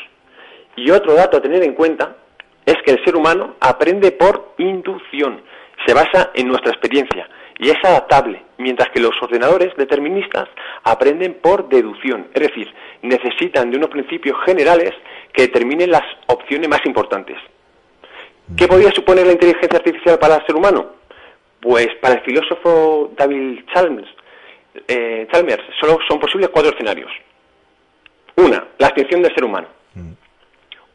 Y 0.75 0.89
otro 0.91 1.13
dato 1.13 1.37
a 1.37 1.41
tener 1.41 1.63
en 1.63 1.73
cuenta 1.73 2.15
es 2.65 2.75
que 2.85 2.91
el 2.91 3.03
ser 3.03 3.15
humano 3.15 3.55
aprende 3.59 4.11
por 4.11 4.53
inducción. 4.57 5.41
se 5.85 5.95
basa 5.95 6.29
en 6.35 6.47
nuestra 6.47 6.71
experiencia 6.71 7.27
y 7.57 7.69
es 7.69 7.77
adaptable, 7.83 8.43
mientras 8.59 8.89
que 8.89 8.99
los 8.99 9.15
ordenadores 9.21 9.75
deterministas 9.75 10.47
aprenden 10.83 11.39
por 11.41 11.69
deducción, 11.69 12.27
es 12.33 12.41
decir, 12.41 12.71
necesitan 13.01 13.71
de 13.71 13.77
unos 13.77 13.89
principios 13.89 14.37
generales 14.45 14.93
que 15.33 15.43
determinen 15.43 15.89
las 15.89 16.03
opciones 16.27 16.69
más 16.69 16.81
importantes. 16.85 17.37
¿Qué 18.55 18.67
podría 18.67 18.91
suponer 18.91 19.25
la 19.25 19.33
inteligencia 19.33 19.77
artificial 19.77 20.19
para 20.19 20.35
el 20.35 20.45
ser 20.45 20.55
humano? 20.55 21.00
Pues 21.61 21.87
para 22.01 22.15
el 22.15 22.21
filósofo 22.21 23.11
David 23.15 23.59
Chalmers, 23.73 24.09
eh, 24.87 25.27
Chalmers 25.31 25.63
solo 25.79 25.99
son 26.07 26.19
posibles 26.19 26.49
cuatro 26.49 26.71
escenarios. 26.71 27.11
Una, 28.35 28.65
la 28.79 28.87
extinción 28.87 29.21
del 29.21 29.33
ser 29.33 29.43
humano. 29.43 29.67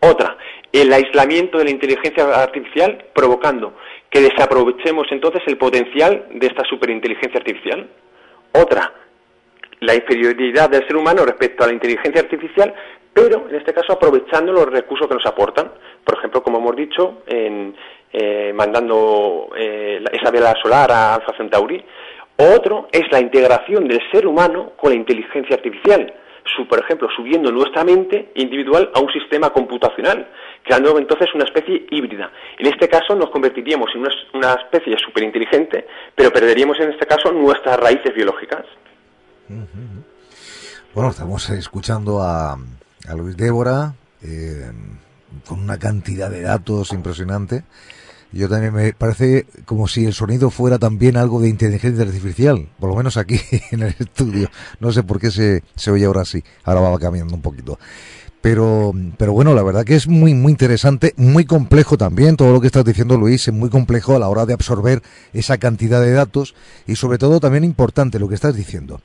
Otra, 0.01 0.37
el 0.73 0.93
aislamiento 0.93 1.59
de 1.59 1.65
la 1.65 1.71
inteligencia 1.71 2.43
artificial 2.43 3.07
provocando 3.15 3.77
que 4.11 4.21
desaprovechemos 4.21 5.07
entonces 5.11 5.43
el 5.47 5.57
potencial 5.57 6.27
de 6.31 6.47
esta 6.47 6.65
superinteligencia 6.65 7.39
artificial. 7.39 7.89
Otra, 8.53 8.93
la 9.81 9.95
inferioridad 9.95 10.71
del 10.71 10.87
ser 10.87 10.97
humano 10.97 11.25
respecto 11.25 11.65
a 11.65 11.67
la 11.67 11.73
inteligencia 11.73 12.23
artificial, 12.23 12.75
pero 13.13 13.47
en 13.49 13.57
este 13.57 13.73
caso 13.73 13.93
aprovechando 13.93 14.53
los 14.53 14.67
recursos 14.67 15.09
que 15.09 15.15
nos 15.15 15.27
aportan. 15.27 15.73
Por 16.05 16.19
ejemplo, 16.19 16.43
como 16.43 16.59
hemos 16.59 16.77
dicho, 16.77 17.23
en, 17.27 17.75
eh, 18.13 18.53
mandando 18.55 19.51
eh, 19.57 20.03
esa 20.13 20.31
vela 20.31 20.55
solar 20.63 20.91
a 20.91 21.15
Alpha 21.15 21.35
Centauri. 21.37 21.85
Otro 22.37 22.89
es 22.93 23.11
la 23.11 23.21
integración 23.21 23.89
del 23.89 24.01
ser 24.11 24.27
humano 24.27 24.73
con 24.77 24.91
la 24.91 24.97
inteligencia 24.97 25.57
artificial 25.57 26.13
por 26.69 26.79
ejemplo, 26.79 27.09
subiendo 27.15 27.51
nuestra 27.51 27.85
mente 27.85 28.31
individual 28.35 28.91
a 28.95 29.01
un 29.01 29.13
sistema 29.13 29.51
computacional, 29.51 30.29
creando 30.63 30.99
entonces 30.99 31.29
una 31.35 31.45
especie 31.45 31.87
híbrida. 31.91 32.31
En 32.59 32.67
este 32.67 32.89
caso 32.89 33.15
nos 33.15 33.31
convertiríamos 33.31 33.91
en 33.95 34.07
una, 34.35 34.55
especie 34.55 34.97
superinteligente, 34.99 35.87
pero 36.15 36.31
perderíamos 36.31 36.79
en 36.81 36.91
este 36.91 37.07
caso 37.07 37.33
nuestras 37.33 37.79
raíces 37.79 38.15
biológicas. 38.15 38.65
Bueno, 40.95 41.11
estamos 41.11 41.51
escuchando 41.51 42.23
a, 42.23 42.59
Luis 43.17 43.37
Débora 43.37 43.95
eh, 44.23 44.73
con 45.47 45.61
una 45.61 45.79
cantidad 45.79 46.31
de 46.31 46.43
datos 46.43 46.93
impresionante. 46.93 47.65
Yo 48.33 48.49
también 48.49 48.75
me 48.75 48.93
parece 48.93 49.47
como 49.65 49.87
si 49.87 50.05
el 50.05 50.13
sonido 50.13 50.51
fuera 50.51 50.79
también 50.79 51.17
algo 51.17 51.41
de 51.41 51.49
inteligencia 51.49 52.05
artificial, 52.05 52.69
por 52.81 52.91
lo 52.91 52.97
menos 52.97 53.17
aquí 53.17 53.41
en 53.71 53.83
el 53.83 53.95
estudio. 53.99 54.51
No 54.81 54.91
sé 54.93 55.03
por 55.03 55.21
qué 55.21 55.31
se, 55.31 55.63
se 55.77 55.91
oye 55.91 56.07
ahora 56.07 56.23
así, 56.23 56.43
ahora 56.65 56.81
va 56.81 56.99
cambiando 56.99 57.35
un 57.35 57.43
poquito. 57.43 57.79
Pero, 58.41 58.93
pero 59.17 59.33
bueno, 59.33 59.55
la 59.55 59.63
verdad 59.63 59.85
que 59.85 59.97
es 59.97 60.07
muy, 60.07 60.35
muy 60.35 60.53
interesante, 60.53 61.15
muy 61.17 61.45
complejo 61.45 61.97
también, 61.97 62.37
todo 62.37 62.53
lo 62.53 62.61
que 62.61 62.69
estás 62.69 62.85
diciendo 62.85 63.17
Luis, 63.17 63.49
es 63.49 63.55
muy 63.55 63.71
complejo 63.71 64.15
a 64.15 64.19
la 64.19 64.29
hora 64.29 64.47
de 64.47 64.55
absorber 64.55 65.03
esa 65.33 65.59
cantidad 65.59 66.01
de 66.01 66.13
datos 66.13 66.55
y 66.87 66.97
sobre 66.97 67.19
todo 67.19 67.41
también 67.41 67.65
importante 67.65 68.19
lo 68.19 68.29
que 68.29 68.35
estás 68.35 68.55
diciendo. 68.55 69.01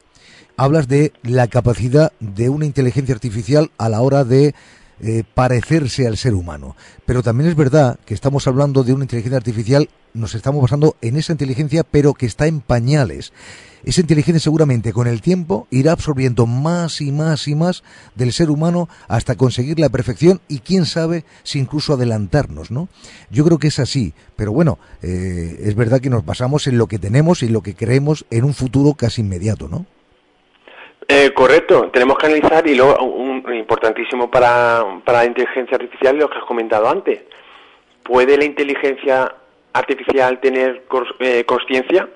Hablas 0.61 0.87
de 0.87 1.11
la 1.23 1.47
capacidad 1.47 2.13
de 2.19 2.49
una 2.49 2.67
inteligencia 2.67 3.15
artificial 3.15 3.71
a 3.79 3.89
la 3.89 4.01
hora 4.01 4.23
de 4.23 4.53
eh, 4.99 5.23
parecerse 5.33 6.05
al 6.05 6.17
ser 6.17 6.35
humano. 6.35 6.75
Pero 7.07 7.23
también 7.23 7.49
es 7.49 7.55
verdad 7.55 7.97
que 8.05 8.13
estamos 8.13 8.45
hablando 8.45 8.83
de 8.83 8.93
una 8.93 9.05
inteligencia 9.05 9.37
artificial, 9.37 9.89
nos 10.13 10.35
estamos 10.35 10.61
basando 10.61 10.97
en 11.01 11.17
esa 11.17 11.31
inteligencia, 11.31 11.83
pero 11.83 12.13
que 12.13 12.27
está 12.27 12.45
en 12.45 12.61
pañales. 12.61 13.33
Esa 13.83 14.01
inteligencia 14.01 14.39
seguramente 14.39 14.93
con 14.93 15.07
el 15.07 15.23
tiempo 15.23 15.67
irá 15.71 15.93
absorbiendo 15.93 16.45
más 16.45 17.01
y 17.01 17.11
más 17.11 17.47
y 17.47 17.55
más 17.55 17.81
del 18.13 18.31
ser 18.31 18.51
humano 18.51 18.87
hasta 19.07 19.33
conseguir 19.33 19.79
la 19.79 19.89
perfección 19.89 20.41
y 20.47 20.59
quién 20.59 20.85
sabe 20.85 21.25
si 21.41 21.57
incluso 21.57 21.93
adelantarnos, 21.93 22.69
¿no? 22.69 22.87
Yo 23.31 23.43
creo 23.45 23.57
que 23.57 23.69
es 23.69 23.79
así, 23.79 24.13
pero 24.35 24.53
bueno, 24.53 24.77
eh, 25.01 25.59
es 25.63 25.73
verdad 25.73 26.01
que 26.01 26.11
nos 26.11 26.23
basamos 26.23 26.67
en 26.67 26.77
lo 26.77 26.85
que 26.85 26.99
tenemos 26.99 27.41
y 27.41 27.47
lo 27.47 27.63
que 27.63 27.73
creemos 27.73 28.27
en 28.29 28.43
un 28.43 28.53
futuro 28.53 28.93
casi 28.93 29.21
inmediato, 29.21 29.67
¿no? 29.67 29.87
Eh, 31.07 31.31
correcto, 31.33 31.89
tenemos 31.91 32.17
que 32.17 32.27
analizar 32.27 32.65
y 32.67 32.75
luego 32.75 33.03
un, 33.03 33.43
importantísimo 33.53 34.29
para, 34.29 34.83
la 35.05 35.25
inteligencia 35.25 35.75
artificial 35.75 36.17
lo 36.17 36.29
que 36.29 36.37
has 36.37 36.45
comentado 36.45 36.87
antes. 36.87 37.21
¿Puede 38.03 38.37
la 38.37 38.45
inteligencia 38.45 39.33
artificial 39.73 40.39
tener 40.39 40.83
eh, 41.19 41.43
conciencia? 41.45 42.07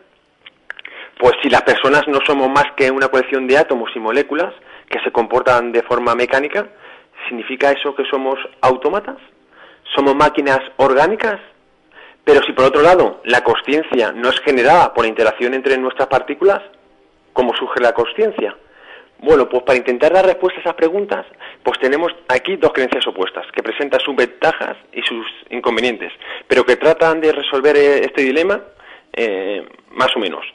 Pues 1.17 1.33
si 1.41 1.49
las 1.49 1.63
personas 1.63 2.07
no 2.07 2.19
somos 2.25 2.49
más 2.49 2.65
que 2.75 2.91
una 2.91 3.07
colección 3.07 3.47
de 3.47 3.57
átomos 3.57 3.89
y 3.95 3.99
moléculas 3.99 4.53
que 4.89 4.99
se 4.99 5.11
comportan 5.11 5.71
de 5.71 5.83
forma 5.83 6.13
mecánica, 6.15 6.67
¿significa 7.27 7.71
eso 7.71 7.95
que 7.95 8.05
somos 8.05 8.37
autómatas? 8.61 9.17
¿Somos 9.95 10.15
máquinas 10.15 10.59
orgánicas? 10.77 11.39
Pero 12.23 12.41
si 12.43 12.53
por 12.53 12.65
otro 12.65 12.81
lado 12.81 13.21
la 13.23 13.43
conciencia 13.43 14.11
no 14.11 14.29
es 14.29 14.39
generada 14.41 14.93
por 14.93 15.05
la 15.05 15.09
interacción 15.09 15.53
entre 15.53 15.77
nuestras 15.77 16.07
partículas, 16.07 16.61
¿cómo 17.33 17.53
surge 17.55 17.79
la 17.81 17.93
conciencia? 17.93 18.55
Bueno, 19.25 19.49
pues 19.49 19.63
para 19.63 19.79
intentar 19.79 20.13
dar 20.13 20.23
respuesta 20.23 20.59
a 20.59 20.61
esas 20.61 20.75
preguntas, 20.75 21.25
pues 21.63 21.79
tenemos 21.79 22.13
aquí 22.27 22.57
dos 22.57 22.71
creencias 22.71 23.07
opuestas, 23.07 23.43
que 23.51 23.63
presentan 23.63 23.99
sus 23.99 24.15
ventajas 24.15 24.77
y 24.93 25.01
sus 25.01 25.25
inconvenientes, 25.49 26.13
pero 26.47 26.63
que 26.63 26.75
tratan 26.75 27.21
de 27.21 27.31
resolver 27.31 27.75
eh, 27.75 28.01
este 28.05 28.21
dilema 28.21 28.61
eh, 29.13 29.67
más 29.93 30.15
o 30.15 30.19
menos. 30.19 30.45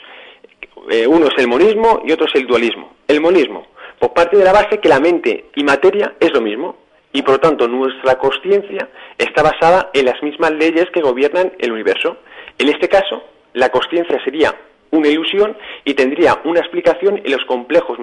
Eh, 0.88 1.04
uno 1.04 1.26
es 1.26 1.34
el 1.38 1.48
monismo 1.48 2.02
y 2.06 2.12
otro 2.12 2.26
es 2.26 2.34
el 2.36 2.46
dualismo. 2.46 2.94
El 3.08 3.20
monismo, 3.20 3.66
pues 3.98 4.12
parte 4.12 4.36
de 4.36 4.44
la 4.44 4.52
base 4.52 4.78
que 4.78 4.88
la 4.88 5.00
mente 5.00 5.46
y 5.56 5.64
materia 5.64 6.14
es 6.20 6.32
lo 6.32 6.40
mismo, 6.40 6.76
y 7.12 7.22
por 7.22 7.34
lo 7.34 7.40
tanto 7.40 7.66
nuestra 7.66 8.18
conciencia 8.18 8.88
está 9.18 9.42
basada 9.42 9.90
en 9.94 10.04
las 10.04 10.22
mismas 10.22 10.52
leyes 10.52 10.86
que 10.94 11.00
gobiernan 11.00 11.54
el 11.58 11.72
universo. 11.72 12.18
En 12.56 12.68
este 12.68 12.88
caso, 12.88 13.20
la 13.52 13.70
conciencia 13.70 14.22
sería 14.22 14.54
una 14.90 15.08
ilusión 15.08 15.56
y 15.84 15.94
tendría 15.94 16.40
una 16.44 16.60
explicación 16.60 17.20
en 17.24 17.32
los 17.32 17.44
complejos 17.44 17.98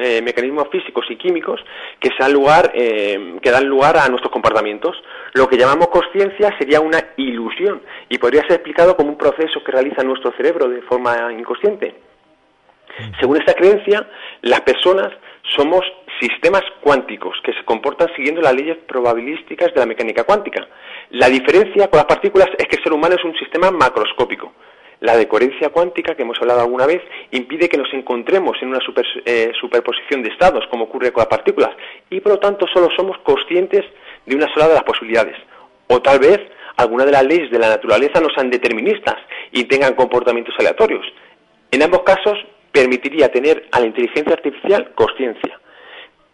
eh, 0.00 0.20
mecanismos 0.22 0.68
físicos 0.70 1.06
y 1.10 1.16
químicos 1.16 1.60
que, 2.00 2.10
lugar, 2.30 2.72
eh, 2.74 3.36
que 3.40 3.50
dan 3.50 3.66
lugar 3.66 3.96
a 3.96 4.08
nuestros 4.08 4.32
comportamientos. 4.32 4.96
Lo 5.34 5.48
que 5.48 5.56
llamamos 5.56 5.88
conciencia 5.88 6.54
sería 6.58 6.80
una 6.80 6.98
ilusión 7.16 7.82
y 8.08 8.18
podría 8.18 8.42
ser 8.42 8.52
explicado 8.52 8.96
como 8.96 9.10
un 9.10 9.18
proceso 9.18 9.62
que 9.64 9.72
realiza 9.72 10.02
nuestro 10.02 10.32
cerebro 10.32 10.68
de 10.68 10.82
forma 10.82 11.32
inconsciente. 11.32 11.94
Según 13.20 13.38
esta 13.38 13.54
creencia, 13.54 14.06
las 14.42 14.60
personas 14.60 15.12
somos 15.56 15.80
sistemas 16.20 16.62
cuánticos 16.82 17.36
que 17.42 17.52
se 17.52 17.64
comportan 17.64 18.08
siguiendo 18.14 18.42
las 18.42 18.54
leyes 18.54 18.76
probabilísticas 18.86 19.72
de 19.72 19.80
la 19.80 19.86
mecánica 19.86 20.24
cuántica. 20.24 20.66
La 21.10 21.28
diferencia 21.28 21.88
con 21.88 21.98
las 21.98 22.06
partículas 22.06 22.48
es 22.58 22.66
que 22.68 22.76
el 22.76 22.82
ser 22.82 22.92
humano 22.92 23.14
es 23.14 23.24
un 23.24 23.34
sistema 23.36 23.70
macroscópico 23.70 24.52
la 25.02 25.16
decoherencia 25.16 25.70
cuántica, 25.70 26.14
que 26.14 26.22
hemos 26.22 26.40
hablado 26.40 26.60
alguna 26.60 26.86
vez, 26.86 27.02
impide 27.32 27.68
que 27.68 27.76
nos 27.76 27.92
encontremos 27.92 28.56
en 28.62 28.68
una 28.68 28.78
eh, 29.24 29.50
superposición 29.60 30.22
de 30.22 30.30
estados, 30.30 30.64
como 30.70 30.84
ocurre 30.84 31.12
con 31.12 31.22
las 31.22 31.28
partículas, 31.28 31.70
y 32.08 32.20
por 32.20 32.32
lo 32.32 32.38
tanto 32.38 32.66
solo 32.72 32.88
somos 32.96 33.18
conscientes 33.18 33.84
de 34.24 34.36
una 34.36 34.52
sola 34.54 34.68
de 34.68 34.74
las 34.74 34.84
posibilidades. 34.84 35.36
O 35.88 36.00
tal 36.00 36.20
vez 36.20 36.38
algunas 36.76 37.06
de 37.06 37.12
las 37.12 37.24
leyes 37.24 37.50
de 37.50 37.58
la 37.58 37.68
naturaleza 37.68 38.20
no 38.20 38.28
sean 38.32 38.48
deterministas 38.48 39.16
y 39.50 39.64
tengan 39.64 39.94
comportamientos 39.94 40.54
aleatorios. 40.60 41.04
En 41.72 41.82
ambos 41.82 42.02
casos, 42.04 42.38
permitiría 42.70 43.28
tener 43.28 43.68
a 43.72 43.80
la 43.80 43.86
inteligencia 43.86 44.34
artificial 44.34 44.92
conciencia. 44.94 45.58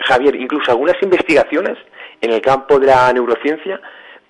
Javier, 0.00 0.36
incluso 0.36 0.70
algunas 0.70 1.02
investigaciones 1.02 1.78
en 2.20 2.32
el 2.32 2.42
campo 2.42 2.78
de 2.78 2.88
la 2.88 3.10
neurociencia 3.14 3.80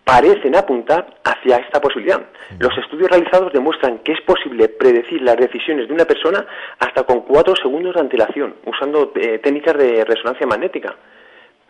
parecen 0.09 0.57
apuntar 0.57 1.07
hacia 1.23 1.59
esta 1.59 1.83
posibilidad. 1.83 2.23
Los 2.59 2.73
estudios 2.79 3.11
realizados 3.11 3.53
demuestran 3.53 3.99
que 3.99 4.13
es 4.13 4.21
posible 4.23 4.71
predecir 4.71 5.21
las 5.21 5.37
decisiones 5.37 5.87
de 5.87 5.93
una 5.93 6.07
persona 6.07 6.47
hasta 6.79 7.03
con 7.03 7.21
cuatro 7.21 7.55
segundos 7.55 7.95
de 7.95 8.01
antelación, 8.01 8.55
usando 8.65 9.13
eh, 9.15 9.39
técnicas 9.41 9.77
de 9.77 10.07
resonancia 10.07 10.47
magnética. 10.47 10.97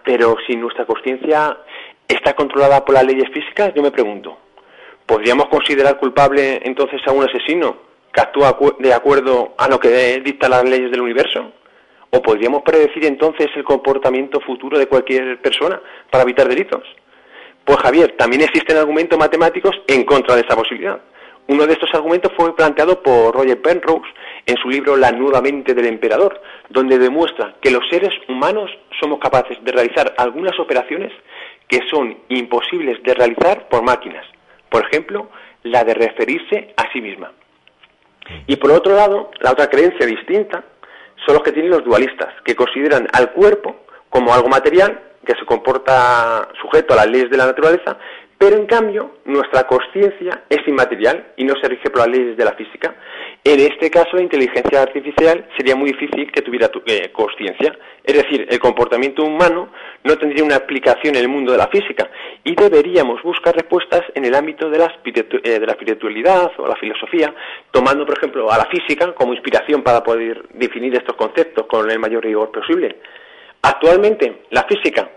Pero 0.05 0.37
si 0.47 0.55
nuestra 0.55 0.87
conciencia 0.87 1.59
está 2.07 2.35
controlada 2.35 2.85
por 2.85 2.95
las 2.95 3.05
leyes 3.05 3.29
físicas, 3.35 3.73
yo 3.75 3.83
me 3.83 3.91
pregunto, 3.91 4.39
¿podríamos 5.05 5.49
considerar 5.49 5.99
culpable 5.99 6.61
entonces 6.63 7.01
a 7.09 7.11
un 7.11 7.25
asesino 7.25 7.77
que 8.13 8.21
actúa 8.21 8.57
de 8.79 8.95
acuerdo 8.95 9.55
a 9.59 9.67
lo 9.69 9.81
que 9.81 10.21
dictan 10.21 10.53
las 10.53 10.63
leyes 10.63 10.93
del 10.93 11.01
universo? 11.01 11.55
¿O 12.11 12.23
podríamos 12.23 12.63
predecir 12.63 13.05
entonces 13.05 13.49
el 13.57 13.65
comportamiento 13.65 14.39
futuro 14.39 14.79
de 14.79 14.87
cualquier 14.87 15.43
persona 15.43 15.83
para 16.09 16.23
evitar 16.23 16.47
delitos? 16.49 16.85
Pues 17.69 17.81
Javier, 17.81 18.15
también 18.17 18.41
existen 18.41 18.79
argumentos 18.79 19.19
matemáticos 19.19 19.79
en 19.87 20.05
contra 20.05 20.35
de 20.35 20.41
esta 20.41 20.57
posibilidad. 20.57 21.03
Uno 21.49 21.67
de 21.67 21.75
estos 21.75 21.93
argumentos 21.93 22.33
fue 22.35 22.57
planteado 22.57 23.03
por 23.03 23.35
Roger 23.35 23.61
Penrose 23.61 24.09
en 24.47 24.57
su 24.57 24.71
libro 24.71 24.97
La 24.97 25.13
nueva 25.13 25.43
mente 25.43 25.75
del 25.75 25.85
emperador, 25.85 26.41
donde 26.71 26.99
demuestra 26.99 27.57
que 27.61 27.71
los 27.71 27.87
seres 27.91 28.09
humanos 28.27 28.71
somos 28.99 29.19
capaces 29.19 29.63
de 29.63 29.71
realizar 29.71 30.15
algunas 30.17 30.59
operaciones 30.59 31.13
que 31.69 31.81
son 31.91 32.17
imposibles 32.31 33.03
de 33.03 33.13
realizar 33.13 33.69
por 33.69 33.83
máquinas. 33.83 34.25
Por 34.71 34.87
ejemplo, 34.87 35.29
la 35.63 35.85
de 35.85 35.93
referirse 35.93 36.73
a 36.75 36.91
sí 36.91 37.03
misma. 37.03 37.33
Y 38.47 38.57
por 38.57 38.71
otro 38.71 38.97
lado, 38.97 39.31
la 39.41 39.53
otra 39.53 39.69
creencia 39.69 40.07
distinta 40.07 40.65
son 41.27 41.35
los 41.35 41.43
que 41.43 41.53
tienen 41.53 41.71
los 41.71 41.85
dualistas, 41.85 42.33
que 42.47 42.57
consideran 42.57 43.09
al 43.13 43.33
cuerpo 43.33 43.77
como 44.11 44.33
algo 44.33 44.49
material 44.49 45.01
que 45.25 45.35
se 45.35 45.45
comporta 45.45 46.49
sujeto 46.61 46.95
a 46.95 46.97
las 46.97 47.07
leyes 47.09 47.31
de 47.31 47.37
la 47.37 47.47
naturaleza, 47.47 47.99
Pero 48.39 48.57
en 48.57 48.67
cambio, 48.67 49.17
nuestra 49.25 49.67
conciencia 49.67 50.45
es 50.49 50.67
inmaterial 50.69 51.33
y 51.37 51.45
no 51.45 51.55
se 51.61 51.69
rige 51.69 51.91
por 51.91 52.07
las 52.07 52.09
leyes 52.09 52.37
de 52.37 52.45
la 52.45 52.53
física. 52.53 52.95
En 53.43 53.59
este 53.59 53.91
caso, 53.91 54.11
la 54.15 54.23
inteligencia 54.23 54.81
artificial 54.81 55.49
sería 55.57 55.75
muy 55.75 55.91
difícil 55.91 56.31
que 56.31 56.43
tuviera 56.43 56.71
eh, 56.87 57.11
conciencia. 57.11 57.77
Es 58.05 58.15
decir, 58.15 58.47
el 58.49 58.61
comportamiento 58.61 59.25
humano 59.25 59.71
no 60.05 60.17
tendría 60.19 60.45
una 60.45 60.55
aplicación 60.55 61.17
en 61.17 61.23
el 61.23 61.29
mundo 61.29 61.51
de 61.51 61.59
la 61.59 61.67
física 61.67 62.09
y 62.45 62.55
deberíamos 62.55 63.21
buscar 63.23 63.57
respuestas 63.57 64.03
en 64.15 64.25
el 64.25 64.35
ámbito 64.37 64.71
de 64.71 64.79
la, 64.79 64.95
eh, 65.05 65.59
de 65.59 65.67
la 65.67 65.73
espiritualidad 65.73 66.53
o 66.59 66.69
la 66.69 66.77
filosofía, 66.77 67.35
tomando, 67.73 68.07
por 68.07 68.19
ejemplo, 68.19 68.53
a 68.53 68.57
la 68.57 68.67
física 68.67 69.13
como 69.15 69.35
inspiración 69.35 69.83
para 69.83 70.05
poder 70.05 70.47
definir 70.55 70.95
estos 70.95 71.17
conceptos 71.17 71.67
con 71.67 71.91
el 71.91 71.99
mayor 71.99 72.23
rigor 72.23 72.53
posible. 72.53 73.01
Actualmente, 73.63 74.43
la 74.51 74.65
física 74.65 75.11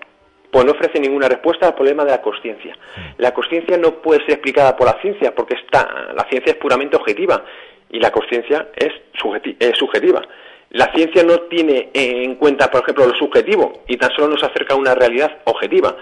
pues 0.51 0.65
no 0.65 0.73
ofrece 0.73 0.99
ninguna 0.99 1.29
respuesta 1.29 1.67
al 1.67 1.75
problema 1.75 2.03
de 2.03 2.11
la 2.11 2.21
conciencia. 2.21 2.77
La 3.17 3.33
conciencia 3.33 3.77
no 3.77 4.01
puede 4.01 4.19
ser 4.21 4.31
explicada 4.31 4.75
por 4.75 4.85
la 4.85 4.99
ciencia 5.01 5.33
porque 5.33 5.55
está, 5.55 6.11
la 6.13 6.25
ciencia 6.29 6.51
es 6.51 6.57
puramente 6.57 6.97
objetiva 6.97 7.43
y 7.89 7.99
la 7.99 8.11
conciencia 8.11 8.67
es, 8.75 8.91
subjetiva. 9.13 10.21
La 10.71 10.91
ciencia 10.93 11.23
no 11.23 11.39
tiene 11.41 11.89
en 11.93 12.35
cuenta, 12.35 12.69
por 12.69 12.81
ejemplo, 12.81 13.05
lo 13.05 13.15
subjetivo 13.15 13.83
y 13.87 13.97
tan 13.97 14.11
solo 14.11 14.29
nos 14.29 14.43
acerca 14.43 14.73
a 14.73 14.77
una 14.77 14.93
realidad 14.93 15.39
objetiva. 15.45 15.95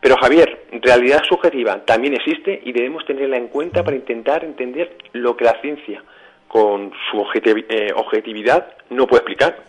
Pero 0.00 0.16
Javier, 0.18 0.66
realidad 0.82 1.22
subjetiva 1.28 1.84
también 1.84 2.14
existe 2.14 2.60
y 2.64 2.72
debemos 2.72 3.04
tenerla 3.06 3.36
en 3.36 3.48
cuenta 3.48 3.82
para 3.82 3.96
intentar 3.96 4.44
entender 4.44 4.96
lo 5.12 5.36
que 5.36 5.44
la 5.44 5.60
ciencia 5.60 6.02
con 6.48 6.92
su 7.10 7.26
eh, 7.34 7.92
objetividad 7.94 8.74
no 8.90 9.06
puede 9.06 9.20
explicar. 9.20 9.64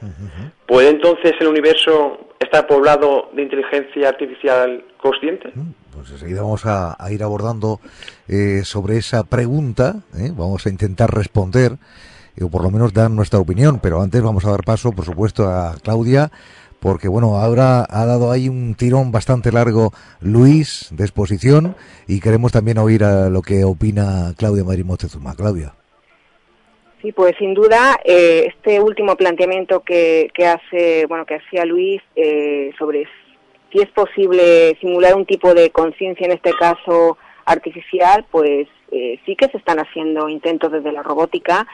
¿Puede 0.68 0.90
entonces 0.90 1.34
el 1.40 1.48
universo 1.48 2.20
estar 2.40 2.68
poblado 2.68 3.30
de 3.34 3.44
inteligencia 3.44 4.10
artificial 4.10 4.84
consciente? 5.02 5.50
Mm, 5.56 5.72
pues 5.96 6.12
enseguida 6.12 6.42
vamos 6.42 6.66
a, 6.66 6.98
ir 7.10 7.24
abordando 7.24 7.80
eh, 8.28 8.62
sobre 8.64 8.98
esa 8.98 9.24
pregunta, 9.24 10.04
¿eh? 10.18 10.32
vamos 10.36 10.66
a 10.66 10.70
intentar 10.70 11.14
responder, 11.14 11.78
o 12.42 12.50
por 12.50 12.64
lo 12.64 12.70
menos 12.70 12.94
dar 12.94 13.10
nuestra 13.10 13.40
opinión, 13.40 13.80
pero 13.82 14.02
antes 14.02 14.22
vamos 14.22 14.46
a 14.46 14.52
dar 14.52 14.64
paso, 14.64 14.92
por 14.92 15.06
supuesto, 15.06 15.48
a 15.48 15.76
Claudia, 15.82 16.32
porque 16.80 17.08
bueno, 17.08 17.38
ahora 17.38 17.86
ha 17.90 18.06
dado 18.06 18.30
ahí 18.30 18.50
un 18.50 18.76
tirón 18.76 19.12
bastante 19.12 19.52
largo 19.52 19.94
Luis 20.20 20.90
de 20.92 21.06
exposición 21.06 21.76
y 22.08 22.20
queremos 22.20 22.52
también 22.52 22.78
oír 22.78 23.04
a 23.04 23.30
lo 23.30 23.42
que 23.42 23.64
opina 23.64 24.34
Claudia 24.38 24.64
Madrid 24.64 24.86
Moctezuma. 24.86 25.34
Claudia. 25.36 25.74
Sí, 27.02 27.12
pues 27.12 27.36
sin 27.38 27.54
duda 27.54 28.00
eh, 28.04 28.48
este 28.48 28.80
último 28.80 29.16
planteamiento 29.16 29.82
que, 29.82 30.32
que, 30.34 30.48
hace, 30.48 31.06
bueno, 31.06 31.26
que 31.26 31.36
hacía 31.36 31.64
Luis 31.64 32.02
eh, 32.16 32.72
sobre 32.80 33.08
si 33.72 33.80
es 33.80 33.90
posible 33.90 34.76
simular 34.82 35.16
un 35.16 35.26
tipo 35.26 35.54
de 35.54 35.70
conciencia, 35.70 36.26
en 36.26 36.32
este 36.32 36.54
caso 36.54 37.18
artificial, 37.46 38.26
pues 38.32 38.68
eh, 38.92 39.20
sí 39.26 39.36
que 39.36 39.48
se 39.50 39.58
están 39.58 39.78
haciendo 39.80 40.28
intentos 40.28 40.72
desde 40.72 40.92
la 40.92 41.04
robótica 41.04 41.68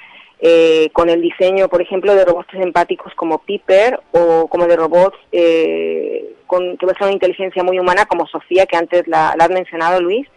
con 0.92 1.10
el 1.10 1.22
diseño, 1.22 1.70
por 1.70 1.82
ejemplo, 1.82 2.14
de 2.14 2.26
robots 2.26 2.54
empáticos 2.56 3.14
como 3.16 3.38
Piper 3.38 4.02
o 4.12 4.50
como 4.50 4.68
de 4.68 4.76
robots 4.76 5.18
con 6.48 6.76
que 6.76 6.86
ser 6.86 7.04
una 7.04 7.14
inteligencia 7.14 7.64
muy 7.64 7.80
humana 7.80 8.06
como 8.08 8.28
Sofía, 8.28 8.66
que 8.66 8.76
antes 8.76 9.08
la 9.08 9.30
has 9.30 9.50
mencionado, 9.50 10.02
Luis 10.02 10.28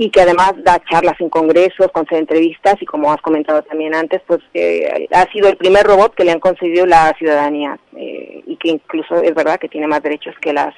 y 0.00 0.08
que 0.08 0.22
además 0.22 0.54
da 0.64 0.80
charlas 0.90 1.20
en 1.20 1.28
congresos, 1.28 1.92
concede 1.92 2.20
entrevistas 2.20 2.76
y 2.80 2.86
como 2.86 3.12
has 3.12 3.20
comentado 3.20 3.60
también 3.62 3.94
antes, 3.94 4.22
pues 4.26 4.40
eh, 4.54 5.06
ha 5.12 5.30
sido 5.30 5.50
el 5.50 5.58
primer 5.58 5.84
robot 5.84 6.14
que 6.14 6.24
le 6.24 6.32
han 6.32 6.40
concedido 6.40 6.86
la 6.86 7.14
ciudadanía 7.18 7.78
eh, 7.94 8.42
y 8.46 8.56
que 8.56 8.70
incluso 8.70 9.16
es 9.16 9.34
verdad 9.34 9.60
que 9.60 9.68
tiene 9.68 9.86
más 9.86 10.02
derechos 10.02 10.34
que 10.40 10.54
las, 10.54 10.74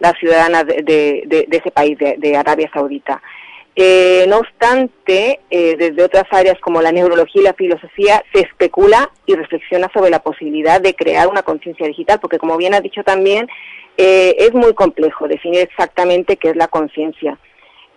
las 0.00 0.14
ciudadanas 0.18 0.66
de, 0.66 0.82
de, 0.82 1.46
ese 1.52 1.70
país, 1.70 1.96
de, 1.98 2.36
Arabia 2.36 2.68
Saudita. 2.74 3.22
Eh, 3.76 4.26
no 4.28 4.38
obstante, 4.38 5.38
desde 5.48 6.02
otras 6.02 6.24
áreas 6.32 6.58
como 6.60 6.82
la 6.82 6.90
neurología 6.90 7.42
y 7.42 7.44
la 7.44 7.54
filosofía 7.54 8.24
se 8.32 8.40
especula 8.40 9.08
y 9.24 9.36
reflexiona 9.36 9.88
sobre 9.94 10.10
la 10.10 10.18
posibilidad 10.18 10.80
de 10.80 10.96
crear 10.96 11.28
una 11.28 11.44
conciencia 11.44 11.86
digital, 11.86 12.18
porque 12.18 12.38
como 12.38 12.56
bien 12.56 12.74
has 12.74 12.82
dicho 12.82 13.04
también, 13.04 13.46
es 13.96 14.52
muy 14.52 14.74
complejo 14.74 15.28
definir 15.28 15.60
exactamente 15.60 16.36
qué 16.36 16.50
es 16.50 16.56
la 16.56 16.66
conciencia. 16.66 17.38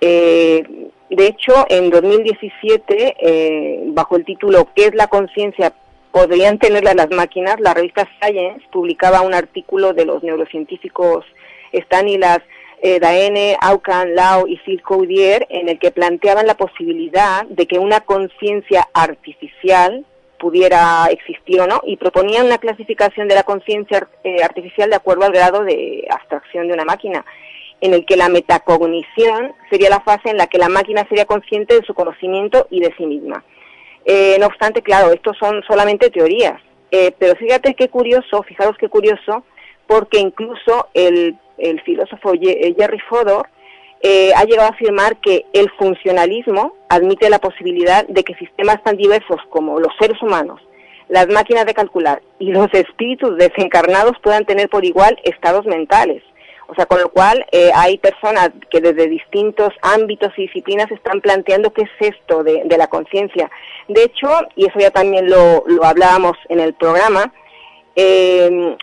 Eh, 0.02 0.64
de 1.10 1.26
hecho, 1.26 1.66
en 1.70 1.90
2017, 1.90 3.16
eh, 3.20 3.84
bajo 3.88 4.18
el 4.18 4.26
título 4.26 4.68
¿Qué 4.76 4.86
es 4.86 4.96
la 4.96 5.08
conciencia? 5.08 5.74
¿Podrían 6.12 6.60
tenerla 6.60 6.94
las 6.94 7.10
máquinas? 7.12 7.60
La 7.60 7.74
revista 7.74 8.08
Science 8.20 8.66
publicaba 8.72 9.22
un 9.22 9.34
artículo 9.34 9.94
de 9.94 10.06
los 10.06 10.24
neurocientíficos 10.24 11.26
Stanilas 11.74 12.40
eh, 12.82 13.00
Daene, 13.00 13.58
Aucan, 13.60 14.16
Lau 14.16 14.48
y 14.48 14.58
Phil 14.58 14.82
Caudier 14.84 15.48
en 15.50 15.70
el 15.70 15.80
que 15.80 15.92
planteaban 15.92 16.46
la 16.46 16.56
posibilidad 16.56 17.46
de 17.48 17.66
que 17.66 17.80
una 17.80 18.02
conciencia 18.02 18.88
artificial 18.94 20.06
pudiera 20.40 21.08
existir 21.10 21.60
o 21.60 21.68
no 21.68 21.82
y 21.84 21.98
proponían 21.98 22.46
una 22.46 22.60
clasificación 22.60 23.28
de 23.28 23.36
la 23.36 23.44
conciencia 23.44 24.08
eh, 24.24 24.44
artificial 24.44 24.90
de 24.92 24.96
acuerdo 24.96 25.26
al 25.26 25.32
grado 25.32 25.64
de 25.64 26.08
abstracción 26.12 26.68
de 26.68 26.74
una 26.74 26.86
máquina 26.86 27.26
en 27.82 27.94
el 27.94 28.06
que 28.06 28.18
la 28.18 28.30
metacognición 28.30 29.54
sería 29.70 29.90
la 29.90 30.02
fase 30.02 30.30
en 30.30 30.38
la 30.38 30.48
que 30.48 30.58
la 30.58 30.70
máquina 30.70 31.06
sería 31.08 31.26
consciente 31.26 31.76
de 31.76 31.86
su 31.86 31.94
conocimiento 31.94 32.68
y 32.70 32.80
de 32.80 32.94
sí 32.98 33.06
misma. 33.06 33.44
Eh, 34.06 34.38
no 34.40 34.48
obstante, 34.48 34.82
claro, 34.82 35.12
estos 35.12 35.38
son 35.38 35.62
solamente 35.68 36.10
teorías, 36.10 36.62
eh, 36.92 37.12
pero 37.20 37.36
fíjate 37.36 37.76
qué 37.76 37.90
curioso, 37.90 38.42
fijaros 38.44 38.78
qué 38.78 38.90
curioso, 38.90 39.44
porque 39.86 40.20
incluso 40.20 40.88
el, 40.94 41.38
filósofo 41.84 42.34
eh, 42.34 42.76
Jerry 42.78 43.00
Fodor 43.10 43.48
ha 44.36 44.44
llegado 44.46 44.70
a 44.70 44.74
afirmar 44.74 45.18
que 45.18 45.46
el 45.54 45.70
funcionalismo 45.72 46.76
admite 46.88 47.30
la 47.30 47.40
posibilidad 47.40 48.08
de 48.08 48.24
que 48.24 48.36
sistemas 48.36 48.82
tan 48.84 48.96
diversos 48.96 49.42
como 49.50 49.80
los 49.80 49.92
seres 50.00 50.22
humanos, 50.22 50.62
las 51.10 51.28
máquinas 51.28 51.66
de 51.66 51.74
calcular 51.74 52.22
y 52.38 52.52
los 52.52 52.72
espíritus 52.74 53.38
desencarnados 53.38 54.14
puedan 54.22 54.46
tener 54.46 54.70
por 54.70 54.86
igual 54.86 55.20
estados 55.24 55.66
mentales 55.66 56.22
o 56.68 56.76
sea, 56.76 56.86
con 56.86 57.00
lo 57.00 57.10
cual 57.10 57.46
eh, 57.52 57.72
hay 57.74 57.98
personas 57.98 58.52
que 58.70 58.82
desde 58.82 59.08
distintos 59.08 59.70
ámbitos 59.82 60.34
y 60.38 60.44
disciplinas 60.44 60.92
están 60.92 61.22
planteando 61.22 61.72
qué 61.72 61.84
es 61.84 62.14
esto 62.16 62.44
de, 62.44 62.66
la 62.78 62.88
conciencia. 62.88 63.50
De 63.88 64.04
hecho, 64.04 64.30
y 64.56 64.66
eso 64.66 64.78
ya 64.80 64.92
también 64.92 65.30
lo, 65.30 65.64
hablábamos 65.84 66.38
en 66.50 66.60
el 66.60 66.74
programa, 66.74 67.34
eh, 67.96 68.76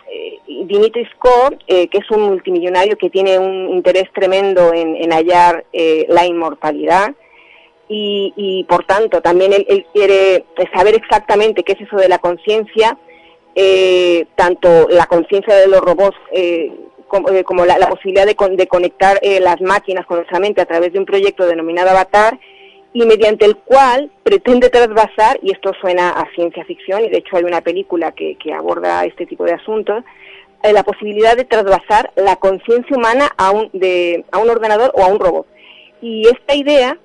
Dimitri 0.65 1.05
Scott, 1.15 1.63
eh, 1.67 1.87
que 1.87 1.99
es 1.99 2.11
un 2.11 2.23
multimillonario 2.23 2.97
que 2.97 3.09
tiene 3.09 3.39
un 3.39 3.69
interés 3.69 4.11
tremendo 4.13 4.73
en, 4.73 5.09
hallar 5.11 5.63
eh, 5.71 6.05
la 6.09 6.25
inmortalidad, 6.25 7.13
y, 7.87 8.65
por 8.67 8.83
tanto 8.85 9.21
también 9.21 9.53
él, 9.53 9.85
quiere 9.93 10.43
saber 10.73 10.95
exactamente 10.95 11.63
qué 11.63 11.73
es 11.73 11.81
eso 11.81 11.97
de 11.97 12.09
la 12.09 12.17
conciencia, 12.17 12.97
tanto 14.33 14.87
la 14.89 15.05
conciencia 15.05 15.55
de 15.55 15.67
los 15.67 15.81
robots 15.81 16.17
eh, 17.31 17.43
como, 17.43 17.65
la, 17.65 17.77
posibilidad 17.87 18.25
de, 18.25 18.35
de 18.55 18.67
conectar 18.67 19.19
eh, 19.21 19.39
las 19.39 19.61
máquinas 19.61 20.05
con 20.05 20.17
nuestra 20.17 20.39
mente 20.39 20.61
a 20.61 20.65
través 20.65 20.91
de 20.91 20.99
un 20.99 21.05
proyecto 21.05 21.45
denominado 21.45 21.91
Avatar 21.91 22.39
y 22.93 23.05
mediante 23.05 23.45
el 23.45 23.57
cual 23.57 24.09
pretende 24.23 24.69
trasvasar, 24.69 25.37
y 25.41 25.51
esto 25.51 25.71
suena 25.79 26.09
a 26.09 26.27
ciencia 26.33 26.63
ficción, 26.65 27.03
y 27.03 27.09
de 27.09 27.17
hecho 27.17 27.37
hay 27.37 27.43
una 27.43 27.61
película 27.61 28.13
que, 28.13 28.37
aborda 28.53 29.05
este 29.05 29.25
tipo 29.25 29.43
de 29.43 29.53
asuntos, 29.53 30.03
eh, 30.63 30.73
la 30.73 30.83
posibilidad 30.83 31.35
de 31.35 31.43
trasvasar 31.43 32.11
la 32.15 32.37
conciencia 32.37 32.95
humana 32.95 33.29
a 33.37 33.51
un, 33.51 33.69
de, 33.73 34.25
a 34.31 34.39
un 34.39 34.49
ordenador 34.49 34.91
o 34.95 35.03
a 35.03 35.07
un 35.07 35.19
robot. 35.19 35.45
Y 36.01 36.27
esta 36.27 36.55
idea 36.55 36.97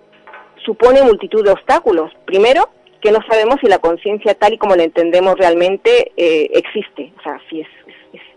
supone 0.65 1.03
multitud 1.03 1.45
de 1.45 1.51
obstáculos. 1.51 2.13
Primero, 2.25 2.69
que 3.01 3.11
no 3.11 3.19
sabemos 3.29 3.57
si 3.61 3.67
la 3.67 3.79
conciencia 3.79 4.35
tal 4.35 4.55
y 4.55 4.59
como 4.59 4.77
la 4.77 4.85
entendemos 4.85 5.37
realmente 5.37 6.13
existe. 6.17 7.13
O 7.19 7.23
sea, 7.23 7.41
si 7.49 7.63
es 7.63 7.69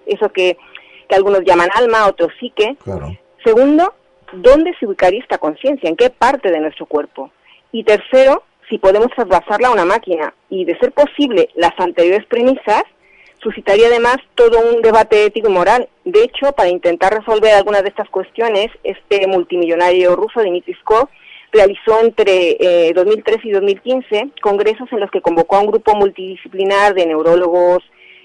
eso 0.06 0.30
que 0.30 0.57
que 1.14 1.18
algunos 1.18 1.41
llaman 1.45 1.69
alma, 1.76 2.07
otros 2.07 2.31
psique. 2.40 2.76
Segundo, 3.45 3.94
¿dónde 4.31 4.73
se 4.80 4.88
ubicaría 4.88 5.19
esta 5.19 5.38
conciencia? 5.38 5.88
¿En 5.88 5.95
qué 5.95 6.10
parte 6.10 6.49
de 6.49 6.60
nuestro 6.60 6.88
cuerpo? 6.88 7.31
Y 7.72 7.84
tercero, 7.84 8.44
si 8.68 8.80
podemos 8.80 9.10
trasvasarla 9.15 9.68
a 9.68 9.72
una 9.72 9.85
máquina. 9.85 10.34
Y 10.49 10.65
de 10.65 10.77
ser 10.80 10.91
posible, 10.91 11.49
las 11.53 11.73
anteriores 11.77 12.26
premisas 12.26 12.84
suscitaría 13.44 13.88
además 13.88 14.18
todo 14.35 14.60
un 14.60 14.81
debate 14.81 15.26
ético 15.26 15.49
y 15.49 15.53
moral. 15.53 15.88
De 16.03 16.23
hecho, 16.23 16.52
para 16.53 16.69
intentar 16.69 17.14
resolver 17.14 17.53
algunas 17.53 17.84
de 17.84 17.90
estas 17.90 18.10
cuestiones, 18.10 18.72
este 18.84 19.27
multimillonario 19.27 20.15
ruso, 20.15 20.41
Dmitry 20.41 20.73
Skov, 20.76 21.10
realizó 21.52 21.99
entre 22.02 22.91
2013 22.95 23.40
eh, 23.40 23.49
y 23.49 23.52
2015 23.52 24.30
congresos 24.41 24.91
en 24.91 24.99
los 24.99 25.11
que 25.11 25.22
convocó 25.22 25.57
a 25.57 25.60
un 25.60 25.68
grupo 25.68 25.94
multidisciplinar 25.95 26.95
de 26.95 27.06
neurólogos, 27.06 27.84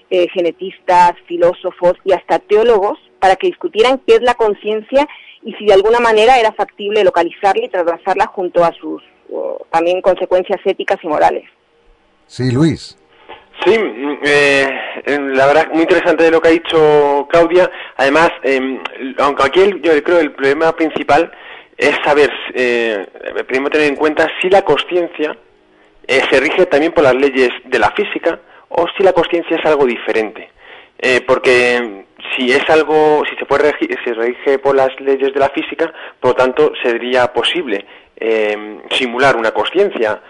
eh, 0.09 0.27
genetistas, 0.33 1.13
filósofos 1.27 1.93
y 2.03 2.13
hasta 2.13 2.39
teólogos 2.39 2.99
para 3.19 3.35
que 3.35 3.47
discutieran 3.47 4.01
qué 4.07 4.15
es 4.15 4.21
la 4.21 4.35
conciencia 4.35 5.07
y 5.43 5.53
si 5.53 5.65
de 5.65 5.73
alguna 5.73 5.99
manera 5.99 6.39
era 6.39 6.51
factible 6.51 7.03
localizarla 7.03 7.65
y 7.65 7.69
trasvasarla 7.69 8.27
junto 8.27 8.63
a 8.63 8.73
sus 8.73 9.03
también 9.69 10.01
consecuencias 10.01 10.59
éticas 10.65 10.97
y 11.03 11.07
morales. 11.07 11.45
Sí, 12.25 12.51
Luis. 12.51 12.97
Sí, 13.65 13.77
mm, 13.77 14.17
eh, 14.23 14.69
la 15.33 15.47
verdad 15.47 15.67
muy 15.73 15.81
interesante 15.81 16.31
lo 16.31 16.41
que 16.41 16.47
ha 16.47 16.51
dicho 16.51 17.27
Claudia. 17.29 17.69
Además, 17.97 18.31
em, 18.43 18.81
aunque 19.17 19.43
aquí 19.43 19.61
yo 19.81 20.03
creo 20.03 20.19
el 20.19 20.31
problema 20.31 20.71
principal 20.73 21.31
es 21.77 21.95
saber, 22.03 22.29
eh, 22.53 23.05
primero 23.47 23.69
tener 23.69 23.87
en 23.87 23.95
cuenta 23.95 24.27
si 24.41 24.49
la 24.49 24.61
conciencia 24.61 25.37
eh, 26.07 26.21
se 26.29 26.39
rige 26.39 26.65
también 26.65 26.91
por 26.91 27.03
las 27.03 27.15
leyes 27.15 27.49
de 27.65 27.79
la 27.79 27.91
física 27.91 28.39
o 28.69 28.85
si 28.95 29.03
la 29.03 29.13
conciencia 29.13 29.57
es 29.57 29.65
algo 29.65 29.85
diferente. 29.85 30.49
Eh, 30.97 31.21
porque 31.25 32.05
si 32.35 32.51
es 32.51 32.69
algo, 32.69 33.23
si 33.29 33.35
se 33.37 33.45
puede 33.45 33.71
regir, 33.71 33.97
se 34.03 34.13
rige 34.13 34.59
por 34.59 34.75
las 34.75 34.89
leyes 34.99 35.33
de 35.33 35.39
la 35.39 35.49
física, 35.49 35.93
por 36.19 36.31
lo 36.31 36.35
tanto 36.35 36.71
sería 36.83 37.31
posible 37.31 37.85
eh, 38.17 38.81
simular 38.91 39.35
una 39.37 39.51
conciencia. 39.51 40.21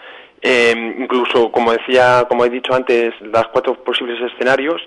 incluso, 0.41 1.51
como 1.51 1.73
decía, 1.73 2.25
como 2.29 2.45
he 2.45 2.49
dicho 2.49 2.73
antes, 2.73 3.13
las 3.19 3.47
cuatro 3.47 3.83
posibles 3.83 4.21
escenarios, 4.31 4.81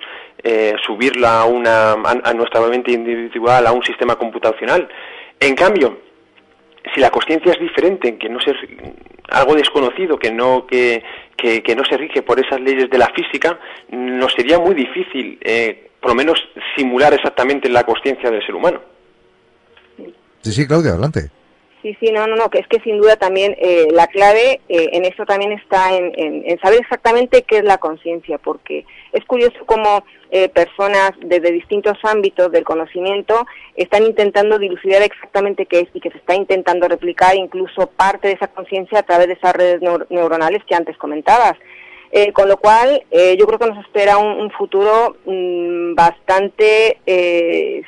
subirla 0.87 1.41
a, 1.41 1.45
una, 1.45 1.93
a 1.93 2.33
nuestra 2.33 2.61
mente 2.63 2.93
individual, 2.93 3.67
a 3.67 3.73
un 3.73 3.83
sistema 3.85 4.17
computacional. 4.17 4.89
En 5.39 5.55
cambio, 5.55 5.99
si 6.95 7.01
la 7.01 7.11
conciencia 7.11 7.53
es 7.53 7.61
diferente, 7.61 8.17
que 8.19 8.29
no 8.29 8.39
se, 8.41 8.53
algo 9.31 9.55
desconocido, 9.55 10.19
que 10.19 10.31
no, 10.31 10.67
que, 10.67 11.03
que, 11.37 11.75
no 11.77 11.85
se 11.85 11.97
rige 11.97 12.23
por 12.23 12.39
esas 12.39 12.61
leyes 12.61 12.91
de 12.91 12.99
la 12.99 13.09
física, 13.09 13.59
nos 13.91 14.33
sería 14.33 14.59
muy 14.59 14.75
difícil, 14.75 15.39
eh, 15.43 15.91
por 16.01 16.11
lo 16.11 16.15
menos, 16.15 16.39
simular 16.77 17.13
exactamente 17.15 17.69
la 17.69 17.85
conciencia 17.85 18.31
del 18.31 18.45
ser 18.45 18.55
humano. 18.55 18.81
Sí, 20.43 20.53
sí, 20.53 20.67
Claudia, 20.67 20.93
adelante. 20.93 21.31
Sí, 21.83 21.97
sí, 21.99 22.13
no, 22.13 22.29
no, 22.29 22.37
no, 22.37 22.49
que 22.49 22.61
es 22.61 22.69
que 22.69 22.79
sin 22.83 22.99
duda 22.99 23.17
también 23.17 23.57
eh, 23.59 23.89
la 23.91 24.07
clave 24.07 24.61
eh, 24.69 24.91
en 24.93 25.05
eso 25.05 25.27
también 25.27 25.51
está 25.51 25.93
en, 25.93 26.57
saber 26.61 26.79
exactamente 26.79 27.43
qué 27.43 27.59
es 27.59 27.65
la 27.65 27.79
conciencia, 27.79 28.39
porque 28.39 28.87
es 29.13 29.25
curioso 29.25 29.59
cómo 29.67 30.05
eh, 30.31 30.49
personas 30.49 31.11
desde 31.19 31.51
distintos 31.51 31.99
ámbitos 32.05 32.53
del 32.53 32.63
conocimiento 32.63 33.49
están 33.75 34.05
intentando 34.05 34.61
dilucidar 34.61 35.03
exactamente 35.03 35.67
qué 35.67 35.81
es 35.81 35.89
y 35.93 36.01
que 36.01 36.13
se 36.13 36.19
está 36.19 36.37
intentando 36.37 36.87
replicar 36.87 37.35
incluso 37.35 37.89
parte 37.89 38.29
de 38.29 38.35
esa 38.35 38.47
conciencia 38.47 39.01
a 39.01 39.03
través 39.03 39.27
de 39.27 39.33
esas 39.33 39.53
redes 39.53 39.81
neuronales 40.09 40.63
que 40.65 40.77
antes 40.77 40.97
comentabas. 40.97 41.55
con 42.35 42.47
lo 42.47 42.59
cual, 42.59 43.03
yo 43.11 43.47
creo 43.47 43.59
que 43.59 43.67
nos 43.67 43.85
espera 43.85 44.19
un, 44.19 44.51
futuro 44.53 45.17
mm, 45.25 45.95
bastante 45.95 46.99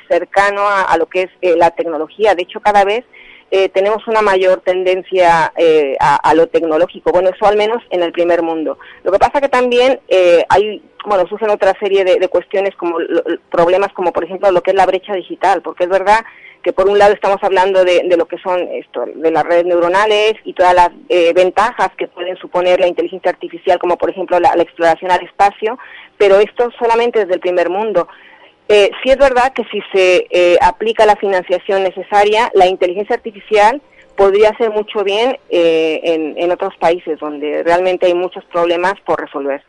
cercano 0.09 0.63
a, 0.63 0.83
a, 0.83 0.97
lo 0.97 1.07
que 1.07 1.29
es 1.41 1.57
la 1.57 1.71
tecnología. 1.71 2.35
De 2.35 2.43
hecho, 2.43 2.61
cada 2.61 2.85
vez 2.85 3.05
eh, 3.57 3.69
tenemos 3.69 4.05
una 4.09 4.21
mayor 4.21 4.63
tendencia 4.63 5.53
eh, 5.57 5.95
a, 6.01 6.35
lo 6.35 6.49
tecnológico, 6.49 7.13
bueno, 7.13 7.31
eso 7.33 7.47
al 7.47 7.57
menos 7.57 7.81
en 7.91 8.03
el 8.03 8.11
primer 8.11 8.43
mundo. 8.43 8.81
Lo 9.05 9.13
que 9.13 9.19
pasa 9.21 9.41
que 9.41 9.49
también 9.49 10.01
eh, 10.09 10.45
hay, 10.49 10.83
bueno, 11.07 11.25
surgen 11.29 11.51
otra 11.51 11.73
serie 11.79 12.05
de, 12.05 12.29
cuestiones 12.29 12.75
como 12.75 12.97
problemas 13.53 13.93
como 13.93 14.13
por 14.13 14.25
ejemplo 14.25 14.51
lo 14.51 14.61
que 14.61 14.73
es 14.73 14.77
la 14.77 14.87
brecha 14.87 15.13
digital, 15.13 15.63
porque 15.63 15.85
es 15.85 15.89
verdad 15.89 16.25
que 16.65 16.73
por 16.73 16.89
un 16.89 16.99
lado 16.99 17.15
estamos 17.15 17.39
hablando 17.43 17.85
de, 17.85 18.03
lo 18.17 18.27
que 18.27 18.39
son 18.39 18.59
esto, 18.73 19.05
de 19.15 19.31
las 19.31 19.45
redes 19.45 19.67
neuronales 19.67 20.35
y 20.43 20.53
todas 20.53 20.75
las 20.75 20.91
ventajas 21.33 21.91
que 21.97 22.09
pueden 22.09 22.37
suponer 22.39 22.81
la 22.81 22.89
inteligencia 22.89 23.31
artificial, 23.31 23.79
como 23.79 23.97
por 23.97 24.11
ejemplo 24.11 24.41
la 24.41 24.51
exploración 24.55 25.13
al 25.13 25.23
espacio, 25.23 25.79
pero 26.19 26.41
esto 26.41 26.73
solamente 26.77 27.21
desde 27.21 27.35
el 27.35 27.41
primer 27.41 27.71
mundo. 27.71 28.09
Eh, 28.69 28.91
sí 29.03 29.11
es 29.11 29.19
verdad 29.19 29.53
que 29.53 29.65
si 29.65 29.81
se 29.93 30.27
eh, 30.31 30.57
aplica 30.63 31.05
la 31.05 31.17
financiación 31.17 31.83
necesaria, 31.83 32.51
la 32.55 32.67
inteligencia 32.67 33.15
artificial 33.15 33.83
podría 34.17 34.51
hacer 34.51 34.71
mucho 34.71 35.05
bien 35.05 35.37
eh, 35.51 36.01
en, 36.37 36.51
otros 36.51 36.75
países 36.79 37.19
donde 37.19 37.63
realmente 37.63 38.07
hay 38.07 38.15
muchos 38.15 38.45
problemas 38.45 38.95
por 39.05 39.21
resolver. 39.21 39.63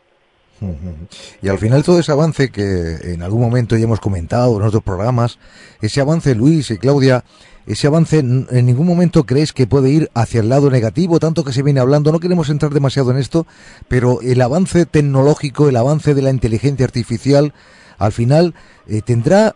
Y 1.41 1.49
al 1.49 1.57
final 1.59 1.83
todo 1.83 1.99
ese 1.99 2.11
avance 2.11 2.49
que 2.49 2.95
en 3.13 3.21
algún 3.21 3.41
momento 3.41 3.75
ya 3.75 3.83
hemos 3.83 3.99
comentado 3.99 4.57
en 4.57 4.65
otros 4.65 4.83
programas, 4.83 5.37
ese 5.81 5.99
avance, 5.99 6.33
Luis 6.33 6.71
y 6.71 6.77
Claudia, 6.77 7.25
ese 7.67 7.87
avance 7.87 8.19
en 8.19 8.65
ningún 8.65 8.87
momento 8.87 9.25
crees 9.25 9.51
que 9.51 9.67
puede 9.67 9.89
ir 9.89 10.09
hacia 10.13 10.39
el 10.39 10.49
lado 10.49 10.69
negativo, 10.69 11.19
tanto 11.19 11.43
que 11.43 11.51
se 11.51 11.63
viene 11.63 11.81
hablando, 11.81 12.11
no 12.11 12.19
queremos 12.19 12.49
entrar 12.49 12.71
demasiado 12.71 13.11
en 13.11 13.17
esto, 13.17 13.45
pero 13.89 14.21
el 14.21 14.41
avance 14.41 14.85
tecnológico, 14.85 15.67
el 15.67 15.75
avance 15.75 16.13
de 16.13 16.21
la 16.21 16.29
inteligencia 16.29 16.85
artificial, 16.85 17.53
al 17.97 18.11
final 18.11 18.53
eh, 18.87 19.01
tendrá 19.05 19.55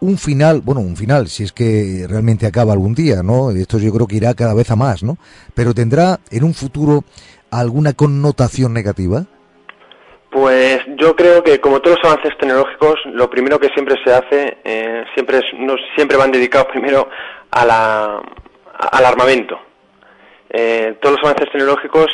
un 0.00 0.16
final, 0.16 0.62
bueno, 0.64 0.80
un 0.80 0.96
final, 0.96 1.28
si 1.28 1.44
es 1.44 1.52
que 1.52 2.06
realmente 2.08 2.46
acaba 2.46 2.72
algún 2.72 2.94
día, 2.94 3.22
¿no? 3.22 3.50
Esto 3.50 3.78
yo 3.78 3.92
creo 3.92 4.06
que 4.06 4.16
irá 4.16 4.34
cada 4.34 4.54
vez 4.54 4.70
a 4.70 4.76
más, 4.76 5.02
¿no? 5.02 5.18
Pero 5.54 5.74
tendrá 5.74 6.20
en 6.30 6.44
un 6.44 6.54
futuro 6.54 7.04
alguna 7.50 7.92
connotación 7.92 8.72
negativa. 8.72 9.24
Pues 10.30 10.80
yo 10.96 11.16
creo 11.16 11.42
que 11.42 11.60
como 11.60 11.80
todos 11.80 11.98
los 11.98 12.12
avances 12.12 12.38
tecnológicos, 12.38 13.00
lo 13.06 13.28
primero 13.28 13.58
que 13.58 13.68
siempre 13.70 13.96
se 14.04 14.12
hace, 14.12 14.58
eh, 14.64 15.04
siempre 15.14 15.40
no, 15.58 15.74
siempre 15.96 16.16
van 16.16 16.30
dedicados 16.30 16.68
primero 16.68 17.08
a 17.50 17.66
la, 17.66 18.22
al 18.92 19.04
armamento. 19.04 19.58
Eh, 20.48 20.96
todos 21.00 21.16
los 21.16 21.24
avances 21.24 21.50
tecnológicos 21.52 22.06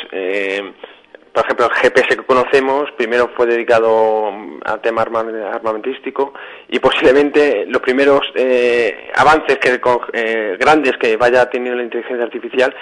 por 1.37 1.45
ejemplo, 1.45 1.67
el 1.67 1.91
GPS 1.91 2.07
que 2.17 2.25
conocemos 2.25 2.89
primero 2.97 3.29
fue 3.35 3.45
dedicado 3.45 4.33
al 4.65 4.81
tema 4.81 5.03
armamentístico 5.03 6.33
y 6.67 6.79
posiblemente 6.79 7.63
los 7.67 7.79
primeros 7.79 8.21
eh, 8.33 9.11
avances 9.13 9.59
que, 9.59 9.79
eh, 10.13 10.57
grandes 10.59 10.93
que 10.97 11.15
vaya 11.15 11.47
teniendo 11.47 11.77
la 11.77 11.83
inteligencia 11.83 12.25
artificial 12.25 12.75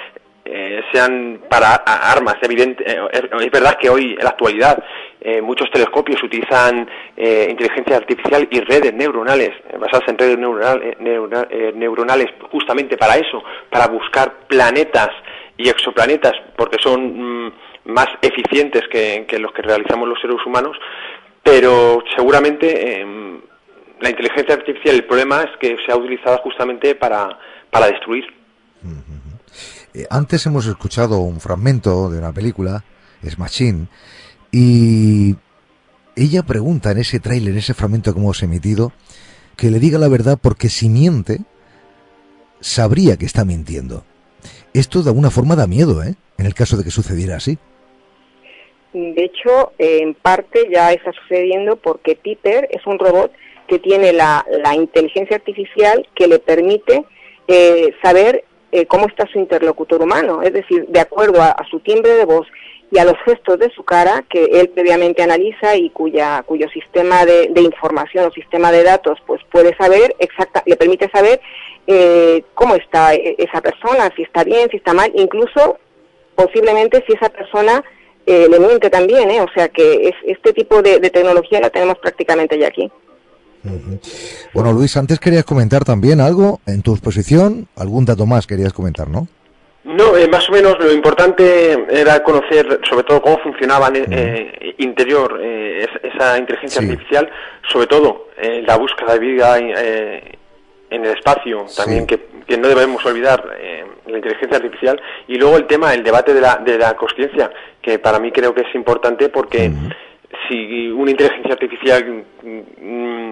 eh, 0.46 0.82
sean 0.94 1.42
para 1.50 1.74
armas. 1.74 2.36
Evidente, 2.44 2.86
es, 3.12 3.52
verdad 3.52 3.78
que 3.78 3.90
hoy, 3.90 4.16
en 4.18 4.24
la 4.24 4.30
actualidad, 4.30 4.82
muchos 5.42 5.70
telescopios 5.70 6.24
utilizan 6.24 6.88
inteligencia 7.18 7.98
artificial 7.98 8.48
y 8.50 8.62
redes 8.62 8.94
neuronales, 8.94 9.52
basadas 9.78 10.08
en 10.08 10.18
redes 10.18 10.38
neuronales 11.76 12.28
justamente 12.52 12.96
para 12.96 13.16
eso, 13.18 13.44
para 13.70 13.88
buscar 13.88 14.48
planetas 14.48 15.10
y 15.58 15.68
exoplanetas, 15.68 16.34
porque 16.56 16.78
son... 16.82 17.48
Mm, 17.48 17.54
más 17.86 18.08
eficientes 18.22 18.84
que, 18.92 19.26
los 19.40 19.52
que 19.54 19.62
realizamos 19.62 20.08
los 20.08 20.20
seres 20.20 20.38
humanos, 20.46 20.78
pero 21.44 22.04
seguramente 22.16 23.02
em, 23.02 23.40
la 24.02 24.10
inteligencia 24.10 24.56
artificial, 24.56 24.96
el 24.96 25.06
problema 25.06 25.42
es 25.44 25.52
que 25.60 25.78
se 25.86 25.92
ha 25.92 25.96
utilizado 25.96 26.38
justamente 26.40 26.96
para, 26.96 27.38
para 27.70 27.88
destruir. 27.88 28.26
Eh, 29.94 30.06
antes 30.10 30.46
hemos 30.46 30.66
escuchado 30.66 31.20
un 31.20 31.40
fragmento 31.40 32.10
de 32.10 32.20
una 32.20 32.34
película, 32.34 32.84
Es 33.24 33.40
Machine, 33.40 33.88
y 34.52 35.36
ella 36.16 36.44
pregunta 36.44 36.92
en 36.92 37.00
ese 37.00 37.20
tráiler, 37.20 37.54
en 37.54 37.60
ese 37.60 37.74
fragmento 37.74 38.14
que 38.14 38.20
hemos 38.20 38.42
emitido, 38.44 38.92
que 39.56 39.72
le 39.72 39.80
diga 39.80 40.00
la 40.00 40.08
verdad 40.08 40.40
porque 40.42 40.70
si 40.70 40.90
miente, 40.90 41.42
sabría 42.60 43.18
que 43.18 43.26
está 43.26 43.46
mintiendo. 43.46 44.04
Esto 44.74 45.04
de 45.04 45.10
alguna 45.10 45.30
forma 45.30 45.56
da 45.56 45.68
miedo, 45.68 46.04
¿eh? 46.04 46.16
En 46.38 46.46
el 46.46 46.54
caso 46.54 46.76
de 46.76 46.84
que 46.84 46.92
sucediera 46.92 47.38
así. 47.38 47.58
De 48.96 49.26
hecho, 49.26 49.74
en 49.78 50.14
parte 50.14 50.70
ya 50.72 50.94
está 50.94 51.12
sucediendo 51.12 51.76
porque 51.76 52.16
Piper 52.16 52.70
es 52.72 52.88
un 52.88 52.98
robot 52.98 53.30
que 53.68 53.78
tiene 53.78 54.14
la, 54.14 54.46
inteligencia 54.74 55.36
artificial 55.36 56.08
que 56.16 56.30
le 56.30 56.40
permite 56.40 57.04
eh, 57.50 57.94
saber 58.02 58.46
eh, 58.72 58.86
cómo 58.86 59.08
está 59.08 59.28
su 59.28 59.38
interlocutor 59.38 60.02
humano, 60.02 60.42
es 60.44 60.54
decir, 60.54 60.86
de 60.88 61.02
acuerdo 61.02 61.42
a, 61.42 61.58
su 61.70 61.82
timbre 61.82 62.14
de 62.14 62.24
voz 62.24 62.48
y 62.90 62.98
a 62.98 63.04
los 63.04 63.18
gestos 63.26 63.60
de 63.60 63.70
su 63.72 63.84
cara 63.84 64.24
que 64.30 64.46
él 64.46 64.70
previamente 64.70 65.22
analiza 65.22 65.76
y 65.76 65.90
cuya, 65.90 66.44
cuyo 66.44 66.70
sistema 66.70 67.26
de, 67.26 67.52
información 67.58 68.24
o 68.24 68.32
sistema 68.32 68.72
de 68.72 68.84
datos 68.84 69.20
pues 69.28 69.42
puede 69.52 69.76
saber 69.76 70.16
exacta, 70.20 70.64
le 70.66 70.78
permite 70.78 71.10
saber 71.10 71.42
eh, 71.86 72.44
cómo 72.54 72.76
está 72.76 73.14
esa 73.14 73.60
persona, 73.60 74.10
si 74.16 74.24
está 74.24 74.46
bien, 74.46 74.70
si 74.70 74.78
está 74.78 74.94
mal, 74.94 75.12
incluso 75.16 75.80
posiblemente 76.36 77.04
si 77.06 77.14
esa 77.14 77.28
persona 77.28 77.84
eh, 78.26 78.48
le 78.50 78.60
miente 78.60 78.90
también, 78.90 79.30
¿eh? 79.30 79.42
O 79.42 79.48
sea 79.54 79.70
que 79.70 80.10
es, 80.10 80.16
este 80.26 80.54
tipo 80.54 80.82
de, 80.82 81.00
tecnología 81.10 81.60
la 81.60 81.70
tenemos 81.70 81.98
prácticamente 82.00 82.58
ya 82.58 82.68
aquí. 82.68 82.92
Bueno, 84.54 84.74
Luis, 84.74 84.96
antes 84.96 85.20
querías 85.20 85.44
comentar 85.44 85.84
también 85.84 86.22
algo 86.22 86.60
en 86.68 86.84
tu 86.84 86.92
exposición, 86.92 87.68
algún 87.76 88.06
dato 88.06 88.26
más 88.26 88.46
querías 88.46 88.74
comentar, 88.74 89.08
¿no? 89.08 89.28
No, 89.86 90.18
eh, 90.18 90.28
más 90.28 90.50
o 90.50 90.52
menos 90.52 90.76
lo 90.80 90.92
importante 90.92 91.86
era 91.92 92.24
conocer 92.24 92.80
sobre 92.90 93.04
todo 93.04 93.22
cómo 93.22 93.38
funcionaba 93.38 93.92
eh, 93.94 94.74
interior 94.80 95.40
eh, 95.40 95.88
esa 96.02 96.40
inteligencia 96.40 96.82
artificial, 96.82 97.30
sobre 97.72 97.86
todo 97.86 98.26
la 98.66 98.78
búsqueda 98.78 99.14
de 99.14 99.20
vida 99.20 99.60
en 100.96 101.06
el 101.06 101.12
espacio, 101.12 101.66
también 101.76 102.06
que, 102.08 102.20
no 102.58 102.68
debemos 102.68 103.06
olvidar 103.06 103.44
la 104.06 104.18
inteligencia 104.18 104.58
artificial, 104.58 105.02
y 105.28 105.36
luego 105.36 105.58
el 105.58 105.68
tema, 105.68 105.94
el 105.94 106.04
debate 106.04 106.34
de 106.34 106.42
la, 106.42 106.58
de 106.58 106.78
la 106.78 106.96
conciencia, 106.96 107.52
que 107.82 108.00
para 108.00 108.20
mí 108.20 108.32
creo 108.32 108.54
que 108.54 108.62
es 108.62 108.76
importante 108.76 109.30
porque 109.30 109.72
si 110.48 110.90
una 110.90 111.12
inteligencia 111.12 111.54
artificial 111.54 112.24
mm, 112.44 113.32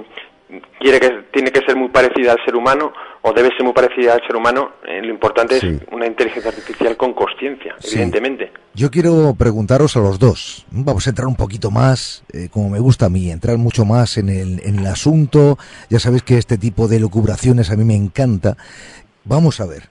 quiere 0.80 1.00
que 1.00 1.10
tiene 1.32 1.52
que 1.52 1.62
ser 1.62 1.76
muy 1.76 1.90
parecida 1.90 2.34
al 2.34 2.46
ser 2.46 2.56
humano 2.56 2.94
o 3.26 3.32
debe 3.32 3.50
ser 3.56 3.64
muy 3.64 3.74
parecida 3.74 4.14
al 4.14 4.22
ser 4.28 4.36
humano, 4.36 4.74
eh, 4.86 5.02
lo 5.02 5.10
importante 5.10 5.56
es 5.56 5.64
una 5.92 6.06
inteligencia 6.06 6.50
artificial 6.50 6.98
con 6.98 7.14
conciencia, 7.14 7.74
evidentemente. 7.82 8.52
Yo 8.74 8.92
quiero 8.92 9.34
preguntaros 9.36 9.96
a 9.96 10.02
los 10.02 10.20
dos, 10.20 10.66
vamos 10.72 11.08
a 11.08 11.12
entrar 11.12 11.28
un 11.28 11.38
poquito 11.38 11.72
más, 11.72 12.26
eh, 12.34 12.50
como 12.52 12.70
me 12.70 12.80
gusta 12.80 13.06
a 13.06 13.10
mí, 13.10 13.32
entrar 13.32 13.58
mucho 13.58 13.86
más 13.86 14.18
en 14.18 14.28
el, 14.28 14.62
en 14.66 14.80
el 14.80 14.88
asunto, 14.88 15.58
ya 15.90 16.00
sabéis 16.00 16.24
que 16.24 16.38
este 16.38 16.58
tipo 16.58 16.90
de 16.90 17.00
locubraciones 17.00 17.72
a 17.72 17.78
mí 17.78 17.86
me 17.86 17.96
encanta. 17.96 18.58
Vamos 19.24 19.62
a 19.62 19.68
ver, 19.68 19.84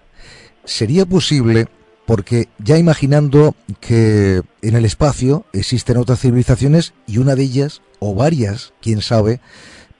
sería 0.64 1.06
posible 1.06 1.68
porque 2.04 2.48
ya 2.58 2.76
imaginando 2.76 3.54
que 3.80 4.42
en 4.60 4.76
el 4.76 4.84
espacio 4.84 5.46
existen 5.54 5.96
otras 5.96 6.20
civilizaciones 6.20 6.92
y 7.06 7.16
una 7.16 7.34
de 7.34 7.44
ellas, 7.44 7.80
o 7.98 8.14
varias, 8.14 8.74
quién 8.82 9.00
sabe, 9.00 9.40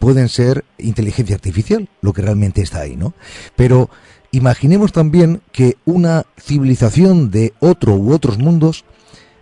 pueden 0.03 0.29
ser 0.29 0.65
inteligencia 0.79 1.37
artificial, 1.37 1.89
lo 2.01 2.13
que 2.13 2.23
realmente 2.23 2.61
está 2.61 2.81
ahí, 2.81 2.97
¿no? 2.97 3.15
Pero 3.55 3.89
imaginemos 4.33 4.91
también 4.91 5.43
que 5.53 5.77
una 5.85 6.27
civilización 6.41 7.31
de 7.31 7.53
otro 7.61 7.95
u 7.95 8.13
otros 8.13 8.37
mundos 8.37 8.85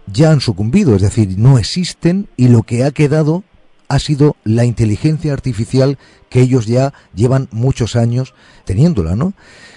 ya 0.07 0.31
han 0.31 0.43
sucumbido, 0.43 0.95
es 0.95 1.01
decir, 1.01 1.39
no 1.39 1.57
existen 1.57 2.29
y 2.37 2.49
lo 2.49 2.63
que 2.63 2.85
ha 2.85 2.91
quedado 2.91 3.43
ha 3.89 3.99
sido 3.99 4.37
la 4.45 4.67
inteligencia 4.67 5.33
artificial 5.33 5.97
que 6.29 6.43
ellos 6.43 6.67
ya 6.67 6.93
llevan 7.15 7.49
muchos 7.53 7.97
años 7.97 8.35
teniéndola, 8.67 9.17
¿no? 9.17 9.33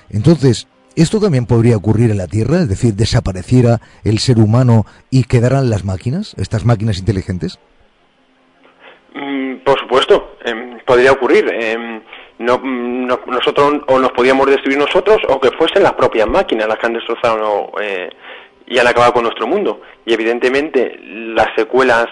Entonces, 0.09 0.67
¿esto 0.97 1.21
también 1.21 1.45
podría 1.45 1.77
ocurrir 1.77 2.11
en 2.11 2.17
la 2.17 2.27
Tierra? 2.27 2.59
Es 2.59 2.67
decir, 2.67 2.93
desapareciera 2.95 3.79
el 4.03 4.19
ser 4.19 4.37
humano 4.37 4.85
y 5.09 5.23
quedaran 5.23 5.69
las 5.69 5.85
máquinas, 5.85 6.33
estas 6.35 6.65
máquinas 6.65 6.99
inteligentes? 6.99 7.57
Mm, 9.13 9.55
por 9.63 9.79
supuesto, 9.79 10.37
em, 10.43 10.79
podría 10.79 11.11
ocurrir. 11.11 11.49
Em, 11.53 12.01
no, 12.39 12.57
nosotros 13.27 13.81
o 13.87 13.99
nos 13.99 14.11
podíamos 14.11 14.47
destruir 14.47 14.77
nosotros 14.77 15.17
o 15.29 15.39
que 15.39 15.51
fuesen 15.51 15.83
las 15.83 15.93
propias 15.93 16.27
máquinas 16.27 16.67
las 16.67 16.77
que 16.77 16.87
han 16.87 16.93
destrozado 16.93 17.71
eh, 17.79 18.09
y 18.65 18.79
han 18.79 18.87
acabado 18.87 19.13
con 19.13 19.23
nuestro 19.23 19.47
mundo. 19.47 19.81
Y 20.05 20.13
evidentemente 20.13 20.99
las 20.99 21.47
secuelas 21.55 22.07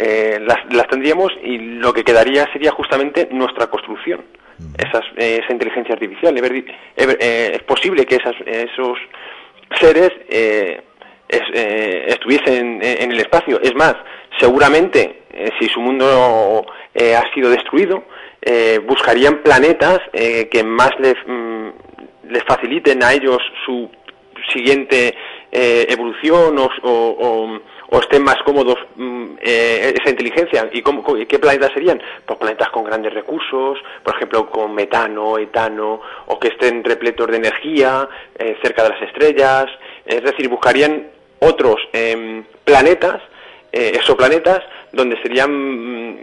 eh, 0.00 0.38
las, 0.40 0.86
tendríamos 0.86 1.32
y 1.42 1.58
lo 1.58 1.92
que 1.92 2.04
quedaría 2.04 2.46
sería 2.52 2.70
justamente 2.70 3.28
nuestra 3.32 3.66
construcción. 3.66 4.24
Eh, 5.16 5.40
esa 5.42 5.52
inteligencia 5.52 5.94
artificial. 5.94 6.36
Eh, 6.38 7.50
es 7.54 7.62
posible 7.64 8.06
que 8.06 8.14
esas, 8.14 8.36
esos 8.46 8.96
seres 9.74 10.10
estuviesen 11.28 12.80
en, 12.80 13.10
el 13.10 13.18
espacio. 13.18 13.60
Es 13.60 13.74
más, 13.74 13.96
seguramente, 14.38 15.17
si 15.58 15.66
su 15.68 15.80
mundo 15.80 16.64
ha 16.94 17.34
sido 17.34 17.50
destruido, 17.50 18.04
buscarían 18.86 19.42
planetas 19.42 20.00
que 20.12 20.64
más 20.64 20.90
les, 20.98 21.14
mm, 21.26 21.68
les 22.30 22.44
faciliten 22.44 23.02
a 23.02 23.12
ellos 23.12 23.38
su 23.64 23.90
siguiente 24.52 25.14
evolución 25.52 26.56
o 26.58 27.60
o 27.90 28.00
estén 28.00 28.22
más 28.22 28.36
cómodos 28.44 28.76
mm, 28.96 29.24
eh, 29.40 29.94
esa 30.00 30.10
inteligencia. 30.10 30.68
¿Y 30.72 30.82
cómo, 30.82 31.02
qué 31.02 31.38
planetas 31.38 31.72
serían? 31.72 32.00
Pues 32.26 32.38
planetas 32.38 32.68
con 32.70 32.84
grandes 32.84 33.14
recursos, 33.14 33.78
por 34.02 34.14
ejemplo, 34.14 34.50
con 34.50 34.74
metano, 34.74 35.38
etano, 35.38 36.00
o 36.26 36.38
que 36.38 36.48
estén 36.48 36.84
repletos 36.84 37.28
de 37.28 37.36
energía, 37.36 38.08
eh, 38.38 38.56
cerca 38.62 38.82
de 38.82 38.90
las 38.90 39.02
estrellas. 39.02 39.66
Es 40.04 40.22
decir, 40.22 40.48
buscarían 40.48 41.08
otros 41.40 41.76
em, 41.92 42.44
planetas, 42.64 43.22
eh, 43.72 43.92
exoplanetas, 43.94 44.60
donde 44.92 45.20
serían 45.22 45.50
mm, 45.50 46.18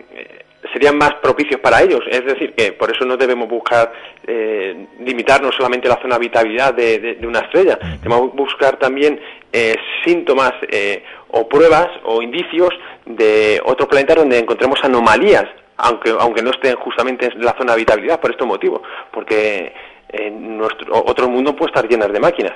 serían 0.76 0.98
más 0.98 1.14
propicios 1.22 1.60
para 1.62 1.82
ellos. 1.82 2.02
Es 2.10 2.26
decir, 2.26 2.54
que 2.54 2.74
por 2.74 2.92
eso 2.92 3.06
no 3.06 3.18
debemos 3.18 3.48
buscar 3.48 3.92
eh, 4.28 4.88
limitarnos 5.00 5.56
solamente 5.56 5.88
a 5.88 5.92
la 5.96 6.02
zona 6.02 6.16
de 6.16 6.16
habitabilidad 6.16 6.74
de, 6.74 7.18
una 7.26 7.40
estrella. 7.40 7.78
Debemos 8.02 8.34
buscar 8.36 8.78
también 8.78 9.20
eh, 9.52 9.76
síntomas 10.04 10.52
eh, 10.70 11.04
o 11.30 11.48
pruebas 11.48 11.88
o 12.04 12.22
indicios 12.22 12.70
de 13.06 13.62
otros 13.66 13.88
planetas 13.88 14.18
donde 14.18 14.40
encontremos 14.40 14.80
anomalías, 14.84 15.46
aunque, 15.78 16.14
aunque 16.20 16.42
no 16.42 16.52
estén 16.52 16.76
justamente 16.76 17.28
en 17.28 17.42
la 17.44 17.54
zona 17.58 17.68
de 17.68 17.74
habitabilidad, 17.74 18.20
por 18.20 18.32
este 18.32 18.46
motivo, 18.46 18.82
porque 19.12 19.74
en 20.10 20.58
nuestro 20.58 21.04
otro 21.06 21.30
mundo 21.30 21.56
puede 21.56 21.70
estar 21.70 21.88
llenas 21.88 22.12
de 22.12 22.20
máquinas. 22.20 22.54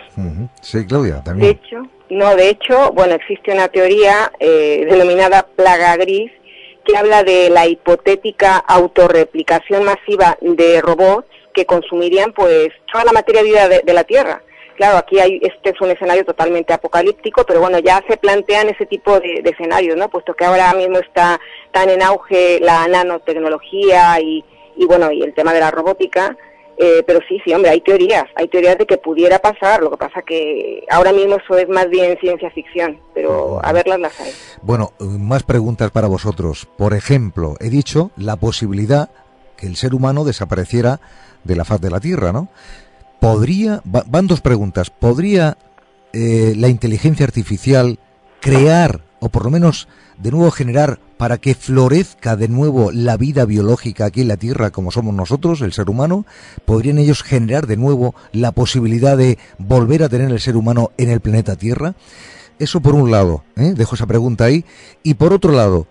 Sí, 0.61 0.86
Claudia, 0.86 1.22
también. 1.24 1.53
De 1.53 1.60
hecho, 1.61 1.84
no, 2.10 2.36
de 2.36 2.49
hecho, 2.49 2.91
bueno, 2.94 3.15
existe 3.15 3.52
una 3.52 3.68
teoría 3.68 4.31
denominada 4.40 5.48
plaga 5.56 5.95
gris 5.98 6.31
que 6.90 6.98
habla 6.98 7.23
de 7.23 7.49
la 7.49 7.68
hipotética 7.68 8.57
autorreplicación 8.57 9.84
masiva 9.84 10.38
de 10.41 10.81
robots 10.81 11.27
que 11.53 11.65
consumirían 11.65 12.34
pues 12.34 12.69
toda 12.91 13.06
la 13.06 13.11
materia 13.11 13.44
viva 13.44 13.68
de, 13.68 13.94
la 13.94 14.03
Tierra. 14.03 14.41
Claro, 14.76 14.98
aquí 14.98 15.19
hay, 15.19 15.40
este 15.41 15.72
es 15.72 15.81
un 15.81 15.91
escenario 15.91 16.23
totalmente 16.23 16.73
apocalíptico, 16.73 17.44
pero 17.45 17.60
bueno, 17.60 17.80
ya 17.80 18.02
se 18.07 18.18
plantean 18.18 18.69
ese 18.69 18.86
tipo 18.86 19.19
de, 19.19 19.44
escenarios, 19.44 19.98
¿no? 19.98 20.10
Puesto 20.10 20.34
que 20.34 20.45
ahora 20.45 20.73
mismo 20.73 20.98
está 20.99 21.40
tan 21.72 21.90
en 21.90 22.02
auge 22.02 22.60
la 22.61 22.88
nanotecnología 22.88 24.19
y, 24.22 24.44
y 24.77 24.86
bueno, 24.86 25.11
y 25.11 25.22
el 25.22 25.34
tema 25.34 25.53
de 25.53 25.60
la 25.60 25.69
robótica, 25.69 26.38
eh, 26.81 27.03
pero 27.06 27.19
sí, 27.27 27.41
sí, 27.43 27.53
hombre, 27.53 27.72
hay 27.72 27.81
teorías, 27.81 28.23
hay 28.35 28.47
teorías 28.47 28.77
de 28.77 28.85
que 28.85 28.97
pudiera 28.97 29.39
pasar, 29.39 29.84
lo 29.84 29.91
que 29.91 29.97
pasa 29.97 30.22
que 30.22 30.85
ahora 30.89 31.11
mismo 31.11 31.35
eso 31.35 31.57
es 31.57 31.68
más 31.68 31.89
bien 31.89 32.18
ciencia 32.22 32.49
ficción, 32.51 32.97
pero 33.14 33.60
a 33.61 33.73
verlas 33.73 33.99
las 33.99 34.18
hay. 34.22 34.31
Bueno, 34.61 34.93
más 34.99 35.43
preguntas 35.43 35.91
para 35.91 36.07
vosotros. 36.07 36.69
Por 36.77 36.93
ejemplo, 36.93 37.56
he 37.60 37.69
dicho 37.69 38.11
la 38.15 38.38
posibilidad 38.38 39.10
que 39.57 39.68
el 39.68 39.76
ser 39.76 39.93
humano 39.93 40.23
desapareciera 40.23 41.01
de 41.43 41.57
la 41.57 41.65
faz 41.65 41.81
de 41.81 41.89
la 41.89 41.99
Tierra, 41.99 42.31
¿no? 42.31 42.47
¿Podría, 43.19 43.81
van 43.84 44.27
dos 44.27 44.39
preguntas, 44.39 44.89
¿podría 44.89 45.57
eh, 46.14 46.53
la 46.56 46.69
inteligencia 46.69 47.26
artificial 47.26 47.99
crear, 48.39 49.01
o 49.19 49.29
por 49.29 49.43
lo 49.43 49.51
menos 49.51 49.87
de 50.17 50.31
nuevo 50.31 50.51
generar 50.51 50.99
para 51.17 51.37
que 51.37 51.55
florezca 51.55 52.35
de 52.35 52.47
nuevo 52.47 52.91
la 52.91 53.17
vida 53.17 53.45
biológica 53.45 54.05
aquí 54.05 54.21
en 54.21 54.29
la 54.29 54.37
Tierra 54.37 54.71
como 54.71 54.91
somos 54.91 55.13
nosotros, 55.13 55.61
el 55.61 55.73
ser 55.73 55.89
humano, 55.89 56.25
podrían 56.65 56.97
ellos 56.97 57.23
generar 57.23 57.67
de 57.67 57.77
nuevo 57.77 58.15
la 58.31 58.51
posibilidad 58.51 59.17
de 59.17 59.37
volver 59.57 60.03
a 60.03 60.09
tener 60.09 60.31
el 60.31 60.39
ser 60.39 60.55
humano 60.55 60.91
en 60.97 61.09
el 61.09 61.19
planeta 61.19 61.55
Tierra. 61.55 61.95
Eso 62.57 62.81
por 62.81 62.95
un 62.95 63.11
lado, 63.11 63.43
¿eh? 63.55 63.73
dejo 63.75 63.95
esa 63.95 64.07
pregunta 64.07 64.45
ahí. 64.45 64.65
Y 65.03 65.15
por 65.15 65.33
otro 65.33 65.51
lado, 65.51 65.87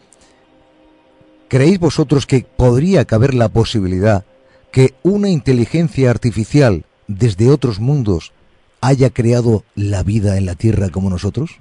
¿creéis 1.48 1.78
vosotros 1.78 2.26
que 2.26 2.46
podría 2.56 3.04
caber 3.04 3.34
la 3.34 3.48
posibilidad 3.48 4.24
que 4.70 4.94
una 5.02 5.30
inteligencia 5.30 6.10
artificial 6.10 6.84
desde 7.06 7.50
otros 7.50 7.80
mundos 7.80 8.32
haya 8.80 9.10
creado 9.10 9.64
la 9.74 10.02
vida 10.02 10.36
en 10.36 10.46
la 10.46 10.54
Tierra 10.54 10.90
como 10.90 11.10
nosotros? 11.10 11.60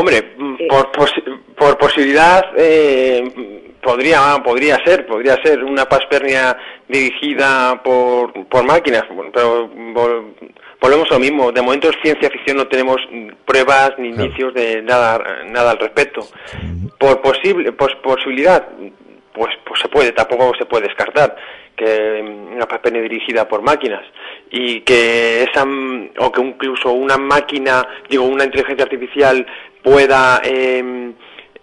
Hombre, 0.00 0.22
por, 0.66 0.90
por 1.54 1.76
posibilidad 1.76 2.42
eh, 2.56 3.70
podría 3.82 4.38
podría 4.42 4.78
ser 4.82 5.04
podría 5.04 5.36
ser 5.44 5.62
una 5.62 5.84
paspernia 5.84 6.56
dirigida 6.88 7.82
por, 7.82 8.32
por 8.48 8.64
máquinas 8.64 9.04
pero 9.34 9.70
volvemos 10.80 11.10
a 11.10 11.14
lo 11.14 11.20
mismo. 11.20 11.52
De 11.52 11.60
momento 11.60 11.90
es 11.90 11.96
ciencia 12.02 12.30
ficción 12.30 12.56
no 12.56 12.66
tenemos 12.66 12.96
pruebas 13.44 13.90
ni 13.98 14.08
indicios 14.08 14.54
de 14.54 14.80
nada 14.80 15.22
nada 15.50 15.72
al 15.72 15.78
respecto. 15.78 16.26
Por 16.98 17.20
posible 17.20 17.72
pues, 17.72 17.94
posibilidad 18.02 18.68
pues 19.34 19.54
pues 19.66 19.80
se 19.82 19.88
puede 19.88 20.12
tampoco 20.12 20.52
se 20.58 20.64
puede 20.64 20.86
descartar 20.86 21.36
que 21.76 22.22
una 22.54 22.66
paspernia 22.66 23.02
dirigida 23.02 23.46
por 23.46 23.60
máquinas 23.60 24.02
y 24.50 24.80
que 24.80 25.44
esa 25.44 25.64
o 26.18 26.32
que 26.32 26.40
incluso 26.40 26.92
una 26.92 27.16
máquina 27.16 27.86
digo 28.08 28.24
una 28.24 28.44
inteligencia 28.44 28.84
artificial 28.84 29.46
pueda 29.82 30.40
eh, 30.44 31.12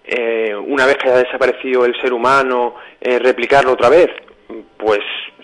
eh, 0.08 0.56
una 0.56 0.86
vez 0.86 0.96
que 0.98 1.10
haya 1.10 1.24
desaparecido 1.24 1.84
el 1.84 2.00
ser 2.02 2.14
humano, 2.14 2.76
eh, 3.02 3.20
replicarlo 3.20 3.74
otra 3.74 3.90
vez? 3.90 4.10
Pues 4.78 5.02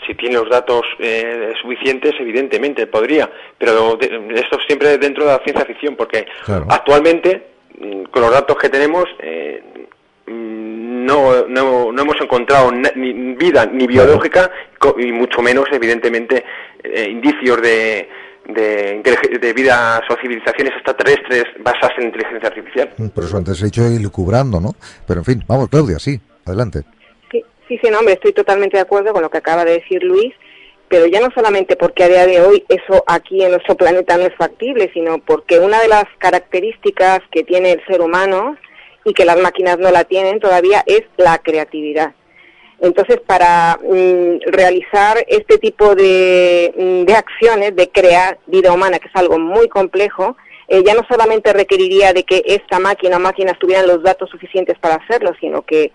si 0.07 0.15
tiene 0.15 0.35
los 0.35 0.49
datos 0.49 0.83
eh, 0.99 1.51
suficientes, 1.61 2.13
evidentemente 2.17 2.87
podría, 2.87 3.29
pero 3.57 3.99
esto 3.99 4.57
siempre 4.65 4.97
dentro 4.97 5.25
de 5.25 5.31
la 5.33 5.43
ciencia 5.43 5.65
ficción, 5.65 5.97
porque 5.97 6.25
actualmente, 6.69 7.43
mm, 7.77 8.03
con 8.03 8.21
los 8.21 8.31
datos 8.31 8.57
que 8.57 8.69
tenemos, 8.69 9.03
mm, 10.27 11.05
no, 11.05 11.45
no, 11.47 11.91
no, 11.91 12.01
hemos 12.01 12.21
encontrado 12.21 12.71
ni 12.71 13.35
vida 13.35 13.65
ni 13.65 13.85
biológica 13.85 14.49
y 14.97 15.11
mucho 15.11 15.41
menos, 15.41 15.65
evidentemente, 15.73 16.45
indicios 16.83 17.61
de, 17.61 18.07
de, 18.47 19.39
de 19.39 19.53
vidas 19.53 20.01
o 20.09 20.15
civilizaciones 20.21 20.73
extraterrestres 20.73 21.45
basadas 21.59 21.97
en 21.97 22.05
inteligencia 22.05 22.49
artificial. 22.49 22.89
Mm, 22.97 23.07
por 23.07 23.23
eso 23.23 23.37
antes 23.37 23.61
he 23.61 23.65
dicho 23.65 23.81
lucubrando, 24.01 24.59
¿no? 24.59 24.75
Pero 25.07 25.21
en 25.21 25.25
fin, 25.25 25.43
vamos, 25.47 25.69
Claudia, 25.69 25.99
sí, 25.99 26.19
adelante. 26.45 26.81
Sí, 27.31 27.43
sí, 27.67 27.79
sí, 27.81 27.89
no, 27.89 27.99
hombre, 27.99 28.15
estoy 28.15 28.33
totalmente 28.33 28.77
de 28.77 28.81
acuerdo 28.81 29.13
con 29.13 29.21
lo 29.21 29.29
que 29.29 29.37
acaba 29.37 29.65
de 29.65 29.73
decir 29.73 30.03
Luis, 30.03 30.33
pero 30.89 31.07
ya 31.07 31.21
no 31.21 31.29
solamente 31.33 31.75
porque 31.75 32.03
a 32.03 32.07
día 32.07 32.27
de 32.27 32.41
hoy 32.41 32.63
eso 32.69 33.03
aquí 33.07 33.43
en 33.43 33.51
nuestro 33.51 33.75
planeta 33.75 34.17
no 34.17 34.23
es 34.23 34.35
factible, 34.35 34.91
sino 34.93 35.19
porque 35.19 35.59
una 35.59 35.81
de 35.81 35.87
las 35.87 36.05
características 36.19 37.19
que 37.31 37.43
tiene 37.43 37.71
el 37.71 37.85
ser 37.87 38.01
humano 38.01 38.57
y 39.05 39.13
que 39.13 39.25
las 39.25 39.39
máquinas 39.39 39.79
no 39.79 39.91
la 39.91 40.03
tienen 40.03 40.39
todavía 40.39 40.83
es 40.85 41.01
la 41.17 41.39
creatividad. 41.39 42.13
Entonces, 42.83 43.19
para 43.25 43.79
mm, 43.81 44.51
realizar 44.51 45.25
este 45.27 45.57
tipo 45.57 45.95
de, 45.95 46.73
mm, 46.77 47.05
de, 47.05 47.15
acciones, 47.15 47.75
de 47.75 47.89
crear 47.89 48.37
vida 48.45 48.71
humana, 48.71 48.99
que 48.99 49.07
es 49.07 49.15
algo 49.15 49.39
muy 49.39 49.67
complejo, 49.69 50.37
eh, 50.67 50.83
ya 50.85 50.93
no 50.93 51.01
solamente 51.09 51.53
requeriría 51.53 52.13
de 52.13 52.23
que 52.23 52.43
esta 52.45 52.79
máquina 52.79 53.17
o 53.17 53.19
máquinas 53.19 53.57
tuvieran 53.57 53.87
los 53.87 54.03
datos 54.03 54.29
suficientes 54.29 54.77
para 54.79 54.95
hacerlo, 54.95 55.31
sino 55.39 55.61
que 55.63 55.91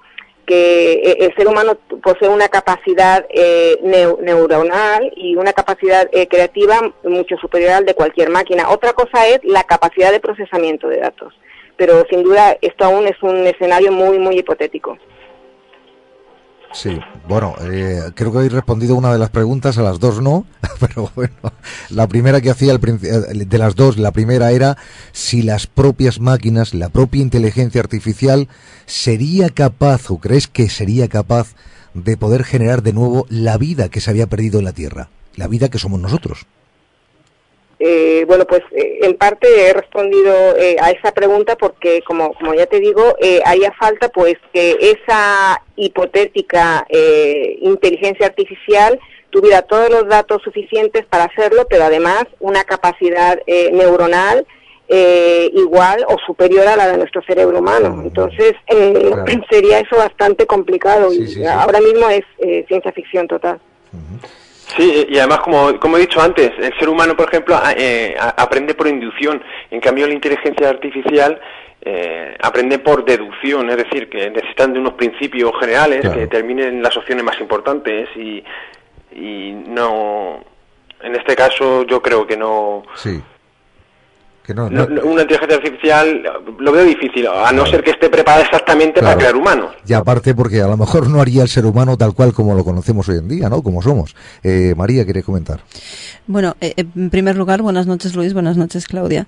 que 0.49 0.93
eh, 0.95 1.17
el 1.27 1.35
ser 1.37 1.47
humano 1.47 1.77
posee 2.03 2.31
una 2.31 2.49
capacidad 2.49 3.25
eh, 3.29 3.77
neuronal 3.83 5.13
y 5.15 5.37
una 5.37 5.53
capacidad 5.53 6.09
eh, 6.11 6.27
creativa 6.27 6.81
mucho 7.05 7.37
superior 7.37 7.73
al 7.73 7.85
de 7.85 7.95
cualquier 7.95 8.31
máquina. 8.31 8.71
Otra 8.71 8.95
cosa 8.95 9.29
es 9.29 9.41
la 9.45 9.65
capacidad 9.65 10.11
de 10.11 10.21
procesamiento 10.21 10.89
de 10.89 11.01
datos, 11.01 11.35
pero 11.77 12.03
sin 12.09 12.23
duda 12.23 12.57
esto 12.63 12.87
aún 12.87 13.07
es 13.07 13.23
un 13.23 13.47
escenario 13.47 13.93
muy, 13.93 14.19
muy 14.19 14.39
hipotético. 14.39 14.97
Sí, 16.73 16.99
bueno, 17.27 17.55
eh, 17.63 18.13
creo 18.15 18.31
que 18.31 18.39
habéis 18.39 18.53
respondido 18.53 18.95
una 18.95 19.13
de 19.13 19.19
las 19.19 19.31
preguntas, 19.31 19.79
a 19.79 19.83
las 19.83 19.99
dos 19.99 20.21
no, 20.21 20.47
pero 20.81 21.11
bueno, 21.15 21.35
la 21.89 22.07
primera 22.07 22.41
que 22.41 22.51
hacía, 22.51 22.73
el, 22.73 22.81
eh, 22.85 23.45
de 23.47 23.59
las 23.59 23.75
dos, 23.75 23.97
la 23.97 24.13
primera 24.13 24.53
era 24.53 24.77
si 25.13 25.43
las 25.43 25.67
propias 25.67 26.21
máquinas, 26.21 26.75
la 26.75 26.91
propia 26.91 27.23
inteligencia 27.23 27.81
artificial, 27.81 28.49
sería 28.87 29.49
capaz, 29.49 30.11
o 30.11 30.19
crees 30.19 30.47
que 30.47 30.69
sería 30.69 31.09
capaz 31.09 31.55
de 31.95 32.17
poder 32.17 32.45
generar 32.45 32.83
de 32.83 32.93
nuevo 32.93 33.27
la 33.31 33.57
vida 33.57 33.89
que 33.89 34.01
se 34.01 34.11
había 34.11 34.27
perdido 34.27 34.59
en 34.59 34.67
la 34.67 34.73
Tierra, 34.73 35.09
la 35.37 35.49
vida 35.49 35.71
que 35.71 35.79
somos 35.79 36.01
nosotros. 36.01 36.47
Eh, 37.81 38.25
bueno, 38.27 38.45
pues 38.45 38.63
eh, 38.73 38.99
en 39.03 39.15
parte 39.15 39.47
he 39.69 39.73
respondido 39.73 40.57
eh, 40.57 40.77
a 40.81 40.91
esa 40.91 41.13
pregunta 41.13 41.57
porque, 41.57 42.03
como, 42.03 42.35
como 42.35 42.53
ya 42.55 42.67
te 42.67 42.81
digo, 42.81 43.15
eh, 43.21 43.41
haría 43.45 43.73
falta 43.73 44.09
pues 44.09 44.35
que 44.53 44.77
esa 44.81 45.63
hipotética 45.77 46.85
inteligencia 47.61 48.27
artificial 48.27 48.99
tuviera 49.31 49.63
todos 49.63 49.91
los 49.91 50.09
datos 50.09 50.43
suficientes 50.43 51.07
para 51.07 51.25
hacerlo, 51.25 51.69
pero 51.71 51.85
además 51.85 52.25
una 52.41 52.65
capacidad 52.65 53.39
neuronal 53.47 54.45
igual 54.89 56.05
o 56.09 56.17
superior 56.27 56.67
a 56.67 56.75
la 56.75 56.89
de 56.89 56.97
nuestro 56.97 57.23
cerebro 57.23 57.61
humano. 57.61 58.03
Entonces, 58.03 58.55
sería 59.51 59.79
eso 59.79 59.97
bastante 59.97 60.47
complicado 60.47 61.13
y 61.13 61.45
ahora 61.45 61.81
mismo 61.81 62.11
es 62.11 62.25
ciencia 62.67 62.91
ficción 62.91 63.29
total. 63.29 63.61
Sí, 64.77 65.07
y 65.09 65.19
además, 65.19 65.41
como, 65.41 65.79
como 65.81 65.97
he 65.97 66.01
dicho 66.01 66.21
antes, 66.21 66.53
el 66.59 66.77
ser 66.79 66.89
humano, 66.89 67.17
por 67.17 67.29
ejemplo, 67.29 67.59
eh, 67.77 68.15
aprende 68.19 68.75
por 68.75 68.87
inducción. 68.87 69.43
En 69.71 69.81
cambio, 69.81 70.07
la 70.07 70.15
inteligencia 70.15 70.69
artificial 70.69 71.41
eh, 71.81 72.37
aprende 72.41 72.79
por 72.79 73.05
deducción, 73.05 73.71
es 73.71 73.77
decir, 73.77 74.09
que 74.09 74.31
necesitan 74.31 74.73
de 74.73 74.81
unos 74.81 74.95
principios 74.95 75.53
generales 75.59 76.03
que 76.03 76.21
determinen 76.21 76.83
las 76.83 76.97
opciones 76.97 77.25
más 77.25 77.41
importantes 77.41 78.09
y, 78.17 78.45
y 79.13 79.53
no. 79.53 80.45
En 81.01 81.15
este 81.15 81.35
caso, 81.37 81.85
yo 81.85 82.03
creo 82.03 82.27
que 82.27 82.37
no. 82.37 82.83
Sí 82.95 83.23
una 84.55 85.23
inteligencia 85.23 85.57
artificial 85.57 86.23
lo 86.59 86.73
veo 86.73 86.85
difícil, 86.85 87.27
a 87.27 87.53
no 87.53 87.67
ser 87.67 87.83
que 87.83 87.91
esté 87.91 88.09
preparada 88.09 88.45
exactamente 88.45 89.01
para 89.01 89.17
crear 89.17 89.37
humanos. 89.37 89.75
Y 89.87 89.93
aparte 89.93 90.35
porque 90.35 90.61
a 90.61 90.67
lo 90.67 90.77
mejor 90.77 91.09
no 91.09 91.21
haría 91.21 91.43
el 91.43 91.49
ser 91.49 91.67
humano 91.67 91.97
tal 91.97 92.15
cual 92.15 92.33
como 92.33 92.55
lo 92.55 92.65
conocemos 92.65 93.09
hoy 93.09 93.19
en 93.19 93.29
día, 93.29 93.49
¿no? 93.49 93.63
Como 93.63 93.83
somos. 93.83 94.15
Eh, 94.43 94.75
María, 94.77 95.05
¿quiere 95.05 95.23
comentar? 95.23 95.61
Bueno, 96.27 96.57
eh, 96.61 96.75
en 96.77 97.11
primer 97.11 97.37
lugar, 97.37 97.63
buenas 97.63 97.87
noches 97.87 98.15
Luis, 98.15 98.33
buenas 98.33 98.57
noches 98.57 98.87
Claudia. 98.87 99.27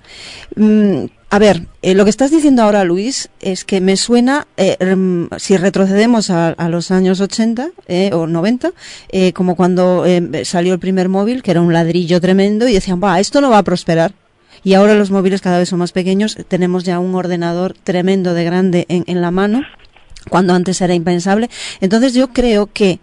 Mm, 0.56 1.04
a 1.30 1.38
ver, 1.38 1.66
eh, 1.82 1.94
lo 1.94 2.04
que 2.04 2.10
estás 2.10 2.30
diciendo 2.30 2.62
ahora, 2.62 2.84
Luis, 2.84 3.30
es 3.40 3.64
que 3.64 3.80
me 3.80 3.96
suena, 3.96 4.46
rem, 4.56 5.28
si 5.36 5.56
retrocedemos 5.56 6.30
a, 6.30 6.48
a, 6.48 6.68
los 6.68 6.90
años 6.90 7.20
80 7.20 7.70
o 8.12 8.26
90, 8.26 8.72
como 9.32 9.54
cuando 9.54 10.04
salió 10.42 10.74
el 10.74 10.80
primer 10.80 11.08
móvil, 11.08 11.42
que 11.42 11.52
era 11.52 11.60
un 11.60 11.72
ladrillo 11.72 12.20
tremendo, 12.20 12.66
y 12.66 12.74
decían, 12.74 13.00
va, 13.02 13.20
esto 13.20 13.40
no 13.40 13.50
va 13.50 13.58
a 13.58 13.62
prosperar 13.62 14.12
y 14.62 14.74
ahora 14.74 14.94
los 14.94 15.10
móviles 15.10 15.40
cada 15.40 15.58
vez 15.58 15.68
son 15.68 15.78
más 15.78 15.92
pequeños. 15.92 16.36
Tenemos 16.48 16.84
ya 16.84 16.98
un 16.98 17.14
ordenador 17.14 17.74
tremendo 17.82 18.34
de 18.34 18.44
grande 18.44 18.86
en, 18.88 19.04
en 19.06 19.20
la 19.20 19.30
mano 19.30 19.62
cuando 20.28 20.54
antes 20.54 20.80
era 20.80 20.94
impensable. 20.94 21.48
Entonces 21.80 22.14
yo 22.14 22.28
creo 22.32 22.68
que 22.72 23.00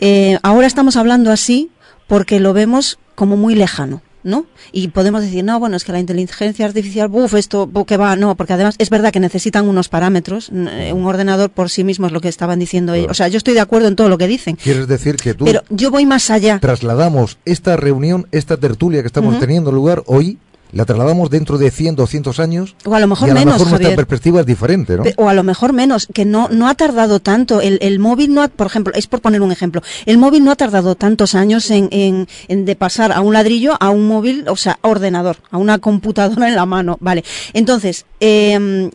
eh, 0.00 0.38
ahora 0.42 0.66
estamos 0.66 0.96
hablando 0.96 1.30
así 1.30 1.70
porque 2.06 2.40
lo 2.40 2.52
vemos 2.52 2.98
como 3.14 3.36
muy 3.36 3.54
lejano. 3.54 4.02
¿no? 4.22 4.44
Y 4.70 4.88
podemos 4.88 5.22
decir, 5.22 5.42
no, 5.44 5.58
bueno, 5.58 5.76
es 5.76 5.84
que 5.84 5.92
la 5.92 5.98
inteligencia 5.98 6.66
artificial, 6.66 7.08
buf, 7.08 7.32
esto, 7.34 7.70
que 7.86 7.96
va, 7.96 8.16
no, 8.16 8.34
porque 8.34 8.52
además 8.52 8.74
es 8.76 8.90
verdad 8.90 9.12
que 9.12 9.20
necesitan 9.20 9.66
unos 9.66 9.88
parámetros, 9.88 10.50
eh, 10.52 10.92
un 10.92 11.06
ordenador 11.06 11.48
por 11.48 11.70
sí 11.70 11.84
mismo 11.84 12.06
es 12.06 12.12
lo 12.12 12.20
que 12.20 12.28
estaban 12.28 12.58
diciendo 12.58 12.92
ellos. 12.92 13.10
O 13.10 13.14
sea, 13.14 13.28
yo 13.28 13.38
estoy 13.38 13.54
de 13.54 13.60
acuerdo 13.60 13.88
en 13.88 13.96
todo 13.96 14.10
lo 14.10 14.18
que 14.18 14.26
dicen. 14.26 14.56
Quieres 14.56 14.88
decir 14.88 15.16
que 15.16 15.32
tú... 15.32 15.46
Pero 15.46 15.62
yo 15.70 15.90
voy 15.90 16.04
más 16.04 16.28
allá. 16.30 16.58
Trasladamos 16.60 17.38
esta 17.46 17.78
reunión, 17.78 18.26
esta 18.30 18.58
tertulia 18.58 19.00
que 19.00 19.06
estamos 19.06 19.38
teniendo 19.38 19.72
lugar 19.72 20.02
hoy 20.04 20.38
la 20.72 20.84
trasladamos 20.84 21.30
dentro 21.30 21.58
de 21.58 21.70
100, 21.70 21.96
200 21.96 22.40
años. 22.40 22.76
O 22.84 22.94
a 22.94 23.00
lo 23.00 23.06
mejor 23.06 23.28
y 23.28 23.30
a 23.30 23.34
menos. 23.34 23.58
Lo 23.58 23.64
mejor 23.64 23.80
nuestra 23.80 23.96
perspectiva 23.96 24.40
es 24.40 24.46
diferente, 24.46 24.96
¿no? 24.96 25.04
O 25.16 25.28
a 25.28 25.34
lo 25.34 25.42
mejor 25.42 25.72
menos, 25.72 26.06
que 26.12 26.24
no, 26.24 26.48
no 26.48 26.68
ha 26.68 26.74
tardado 26.74 27.20
tanto. 27.20 27.60
El, 27.60 27.78
el 27.82 27.98
móvil 27.98 28.34
no 28.34 28.42
ha, 28.42 28.48
por 28.48 28.66
ejemplo, 28.66 28.92
es 28.94 29.06
por 29.06 29.20
poner 29.20 29.42
un 29.42 29.52
ejemplo, 29.52 29.82
el 30.06 30.18
móvil 30.18 30.44
no 30.44 30.50
ha 30.50 30.56
tardado 30.56 30.94
tantos 30.94 31.34
años 31.34 31.70
en, 31.70 31.88
en, 31.90 32.28
en 32.48 32.64
de 32.64 32.76
pasar 32.76 33.12
a 33.12 33.20
un 33.20 33.32
ladrillo 33.32 33.76
a 33.80 33.90
un 33.90 34.06
móvil, 34.06 34.44
o 34.48 34.56
sea, 34.56 34.78
ordenador, 34.82 35.38
a 35.50 35.58
una 35.58 35.78
computadora 35.78 36.48
en 36.48 36.54
la 36.54 36.66
mano. 36.66 36.98
Vale. 37.00 37.24
Entonces, 37.52 38.06
eh, 38.20 38.90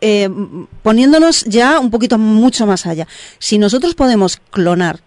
eh, 0.00 0.30
poniéndonos 0.82 1.44
ya 1.44 1.78
un 1.78 1.90
poquito 1.90 2.18
mucho 2.18 2.66
más 2.66 2.86
allá, 2.86 3.06
si 3.38 3.58
nosotros 3.58 3.94
podemos 3.94 4.38
clonar, 4.50 5.00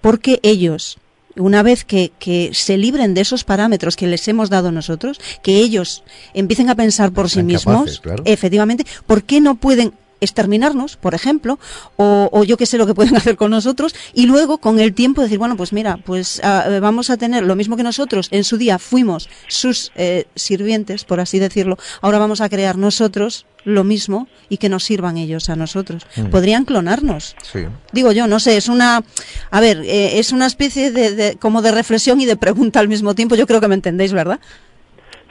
porque 0.00 0.40
ellos 0.42 0.98
una 1.38 1.62
vez 1.62 1.84
que, 1.84 2.12
que, 2.18 2.50
se 2.52 2.76
libren 2.76 3.14
de 3.14 3.20
esos 3.20 3.44
parámetros 3.44 3.96
que 3.96 4.06
les 4.06 4.26
hemos 4.28 4.50
dado 4.50 4.72
nosotros, 4.72 5.20
que 5.42 5.58
ellos 5.58 6.02
empiecen 6.34 6.70
a 6.70 6.74
pensar 6.74 7.12
por 7.12 7.30
sí 7.30 7.42
mismos, 7.42 8.02
efectivamente, 8.24 8.84
¿por 9.06 9.22
qué 9.22 9.40
no 9.40 9.56
pueden 9.56 9.92
exterminarnos, 10.20 10.96
por 10.96 11.14
ejemplo, 11.14 11.58
o, 11.96 12.28
o 12.32 12.44
yo 12.44 12.56
qué 12.56 12.66
sé 12.66 12.78
lo 12.78 12.86
que 12.86 12.94
pueden 12.94 13.16
hacer 13.16 13.36
con 13.36 13.50
nosotros, 13.50 13.94
y 14.14 14.26
luego 14.26 14.58
con 14.58 14.80
el 14.80 14.94
tiempo 14.94 15.22
decir, 15.22 15.38
bueno, 15.38 15.56
pues 15.56 15.72
mira, 15.72 15.98
pues 16.04 16.40
uh, 16.44 16.80
vamos 16.80 17.10
a 17.10 17.16
tener 17.16 17.44
lo 17.44 17.56
mismo 17.56 17.76
que 17.76 17.82
nosotros 17.82 18.28
en 18.30 18.44
su 18.44 18.56
día 18.56 18.78
fuimos 18.78 19.28
sus 19.48 19.92
eh, 19.96 20.26
sirvientes, 20.34 21.04
por 21.04 21.20
así 21.20 21.38
decirlo, 21.38 21.78
ahora 22.00 22.18
vamos 22.18 22.40
a 22.40 22.48
crear 22.48 22.76
nosotros 22.76 23.46
lo 23.64 23.84
mismo 23.84 24.28
y 24.48 24.56
que 24.56 24.68
nos 24.68 24.84
sirvan 24.84 25.18
ellos 25.18 25.50
a 25.50 25.56
nosotros. 25.56 26.06
Mm. 26.16 26.26
Podrían 26.26 26.64
clonarnos. 26.64 27.36
Sí. 27.42 27.60
Digo 27.92 28.12
yo, 28.12 28.26
no 28.26 28.40
sé, 28.40 28.56
es 28.56 28.68
una, 28.68 29.02
a 29.50 29.60
ver, 29.60 29.82
eh, 29.84 30.18
es 30.18 30.32
una 30.32 30.46
especie 30.46 30.90
de, 30.90 31.14
de, 31.14 31.36
como 31.36 31.60
de 31.60 31.72
reflexión 31.72 32.20
y 32.20 32.26
de 32.26 32.36
pregunta 32.36 32.80
al 32.80 32.88
mismo 32.88 33.14
tiempo. 33.14 33.34
Yo 33.34 33.46
creo 33.46 33.60
que 33.60 33.68
me 33.68 33.74
entendéis, 33.74 34.12
¿verdad? 34.12 34.40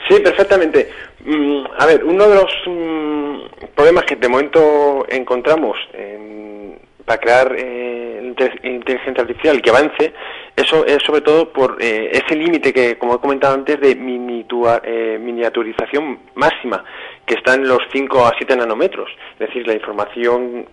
Sí, 0.08 0.20
perfectamente. 0.22 0.90
Mm, 1.26 1.66
a 1.78 1.86
ver, 1.86 2.04
uno 2.04 2.28
de 2.28 2.36
los 2.36 2.52
mm, 2.66 3.66
problemas 3.76 4.06
que 4.06 4.16
de 4.16 4.30
momento 4.30 5.06
encontramos 5.10 5.78
en, 5.94 6.80
para 7.06 7.20
crear 7.20 7.56
eh, 7.58 8.34
inteligencia 8.64 9.22
artificial 9.22 9.62
que 9.62 9.70
avance, 9.70 10.14
eso 10.56 10.86
es 10.86 11.04
sobre 11.04 11.22
todo 11.22 11.52
por 11.52 11.78
eh, 11.80 12.12
ese 12.12 12.36
límite 12.36 12.74
que, 12.74 12.98
como 12.98 13.16
he 13.16 13.20
comentado 13.20 13.56
antes, 13.56 13.80
de 13.80 13.92
eh, 13.92 15.20
miniaturización 15.20 16.20
máxima, 16.36 16.84
que 17.26 17.36
está 17.36 17.56
en 17.56 17.68
los 17.68 17.80
5 17.92 18.26
a 18.26 18.34
7 18.38 18.56
nanómetros. 18.56 19.10
Es 19.34 19.48
decir, 19.48 19.68
la 19.68 19.74
información 19.74 20.66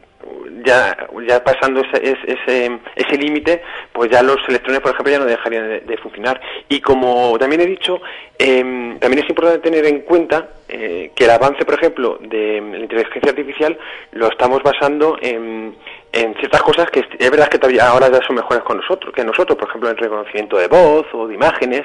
ya, 0.65 0.97
ya 1.29 1.45
pasando 1.45 1.81
ese, 1.81 2.17
ese, 2.27 2.79
ese 2.97 3.17
límite, 3.19 3.63
pues 3.93 4.11
ya 4.11 4.23
los 4.23 4.39
electrones, 4.49 4.81
por 4.81 4.93
ejemplo, 4.93 5.13
ya 5.13 5.19
no 5.19 5.25
dejarían 5.25 5.87
de, 5.87 5.97
funcionar. 5.99 6.41
Y 6.69 6.81
como 6.81 7.37
también 7.39 7.61
he 7.61 7.67
dicho, 7.67 8.01
eh, 8.39 8.97
también 9.01 9.23
es 9.23 9.29
importante 9.29 9.71
tener 9.71 9.85
en 9.87 10.01
cuenta 10.01 10.49
eh, 10.69 11.13
que 11.15 11.25
el 11.25 11.31
avance, 11.31 11.65
por 11.65 11.75
ejemplo, 11.75 12.19
de 12.21 12.61
la 12.61 12.79
inteligencia 12.79 13.31
artificial 13.31 13.79
lo 14.13 14.29
estamos 14.29 14.63
basando 14.63 15.17
en, 15.21 15.75
en 16.15 16.35
ciertas 16.37 16.63
cosas 16.63 16.91
que 16.91 17.05
es 17.19 17.31
verdad 17.31 17.49
que 17.49 17.59
todavía 17.59 17.89
ahora 17.89 18.09
ya 18.09 18.21
son 18.27 18.37
mejores 18.37 18.63
con 18.63 18.77
nosotros, 18.77 19.13
que 19.13 19.25
nosotros, 19.25 19.59
por 19.59 19.69
ejemplo, 19.69 19.91
en 19.91 19.97
reconocimiento 19.97 20.57
de 20.57 20.69
voz 20.69 21.07
o 21.13 21.27
de 21.27 21.35
imágenes, 21.35 21.83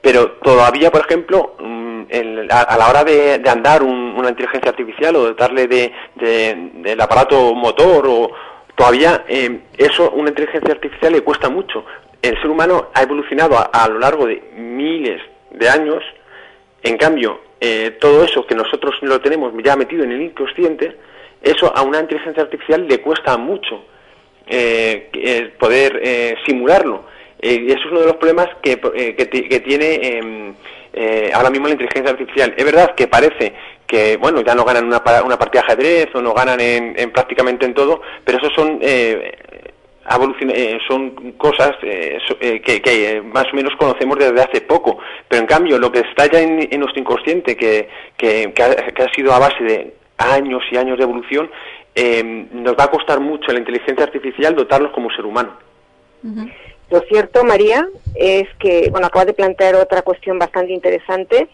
pero 0.00 0.32
todavía, 0.42 0.90
por 0.90 1.00
ejemplo, 1.00 1.56
en, 1.58 2.46
a, 2.50 2.60
a, 2.60 2.76
la 2.76 2.88
hora 2.88 3.04
de, 3.04 3.38
de 3.38 3.50
andar 3.50 3.82
un, 3.82 4.14
una 4.16 4.28
inteligencia 4.28 4.70
artificial 4.70 5.16
o 5.16 5.26
de 5.26 5.34
darle 5.34 5.66
de, 5.66 5.92
de, 6.16 6.70
del 6.74 7.00
aparato 7.00 7.54
motor 7.54 8.06
o 8.06 8.32
todavía 8.74 9.24
eh, 9.26 9.60
eso 9.78 10.10
una 10.10 10.28
inteligencia 10.28 10.72
artificial 10.72 11.12
le 11.12 11.22
cuesta 11.22 11.48
mucho. 11.48 11.84
El 12.20 12.36
ser 12.40 12.50
humano 12.50 12.90
ha 12.94 13.02
evolucionado 13.02 13.56
a, 13.56 13.62
a 13.62 13.88
lo 13.88 13.98
largo 13.98 14.26
de 14.26 14.42
miles 14.56 15.20
de 15.50 15.68
años, 15.68 16.02
en 16.82 16.96
cambio, 16.96 17.40
eh, 17.60 17.96
todo 18.00 18.24
eso 18.24 18.44
que 18.44 18.54
nosotros 18.56 18.96
lo 19.02 19.20
tenemos 19.20 19.52
ya 19.62 19.76
metido 19.76 20.02
en 20.02 20.12
el 20.12 20.22
inconsciente, 20.22 20.96
eso 21.42 21.72
a 21.74 21.82
una 21.82 22.00
inteligencia 22.00 22.42
artificial 22.42 22.86
le 22.88 23.00
cuesta 23.00 23.36
mucho 23.36 23.84
eh, 24.46 25.52
poder 25.58 26.00
eh, 26.02 26.34
simularlo. 26.46 27.04
Eh, 27.40 27.64
eso 27.66 27.78
es 27.78 27.90
uno 27.90 28.00
de 28.00 28.06
los 28.06 28.16
problemas 28.16 28.48
que, 28.62 28.78
que, 28.78 29.48
que 29.48 29.60
tiene 29.60 29.94
em, 30.18 30.54
ahora 31.34 31.50
mismo 31.50 31.66
la 31.66 31.72
inteligencia 31.72 32.12
artificial. 32.12 32.54
Es 32.56 32.64
verdad 32.64 32.94
que 32.94 33.08
parece 33.08 33.54
que, 33.86 34.16
bueno, 34.16 34.42
ya 34.42 34.54
no 34.54 34.64
ganan 34.64 34.86
una, 34.86 35.02
una 35.24 35.38
partida 35.38 35.62
de 35.62 35.72
ajedrez 35.72 36.14
o 36.14 36.22
no 36.22 36.32
ganan 36.32 36.60
en, 36.60 36.94
en 36.98 37.10
prácticamente 37.10 37.66
en 37.66 37.74
todo, 37.74 38.00
pero 38.24 38.38
eso 38.38 38.48
son 38.54 38.78
eh, 40.54 40.78
son 40.88 41.32
cosas 41.32 41.72
eh, 41.82 42.18
eh, 42.40 42.60
que, 42.60 42.82
que, 42.82 43.22
más 43.22 43.46
o 43.52 43.56
menos 43.56 43.72
conocemos 43.78 44.18
desde 44.18 44.42
hace 44.42 44.60
poco, 44.62 44.98
pero 45.28 45.42
en 45.42 45.46
cambio 45.46 45.78
lo 45.78 45.90
que 45.92 46.00
está 46.00 46.26
ya 46.26 46.40
en, 46.40 46.68
en 46.70 46.80
nuestro 46.80 47.00
inconsciente, 47.00 47.56
que, 47.56 47.88
que, 48.16 48.52
que, 48.52 48.62
ha, 48.62 49.12
sido 49.14 49.32
a 49.32 49.38
base 49.38 49.62
de 49.62 49.94
años 50.22 50.62
y 50.70 50.76
años 50.76 50.98
de 50.98 51.04
evolución, 51.04 51.50
eh, 51.94 52.22
nos 52.52 52.74
va 52.74 52.84
a 52.84 52.90
costar 52.90 53.20
mucho 53.20 53.50
a 53.50 53.54
la 53.54 53.60
inteligencia 53.60 54.04
artificial 54.04 54.54
dotarlos 54.54 54.92
como 54.92 55.10
ser 55.10 55.26
humano. 55.26 55.52
Lo 56.90 57.00
cierto, 57.08 57.42
María, 57.44 57.86
es 58.14 58.48
que, 58.58 58.88
bueno, 58.90 59.06
acabas 59.06 59.26
de 59.26 59.34
plantear 59.34 59.74
otra 59.74 60.02
cuestión 60.02 60.38
bastante 60.38 60.72
interesante, 60.72 61.48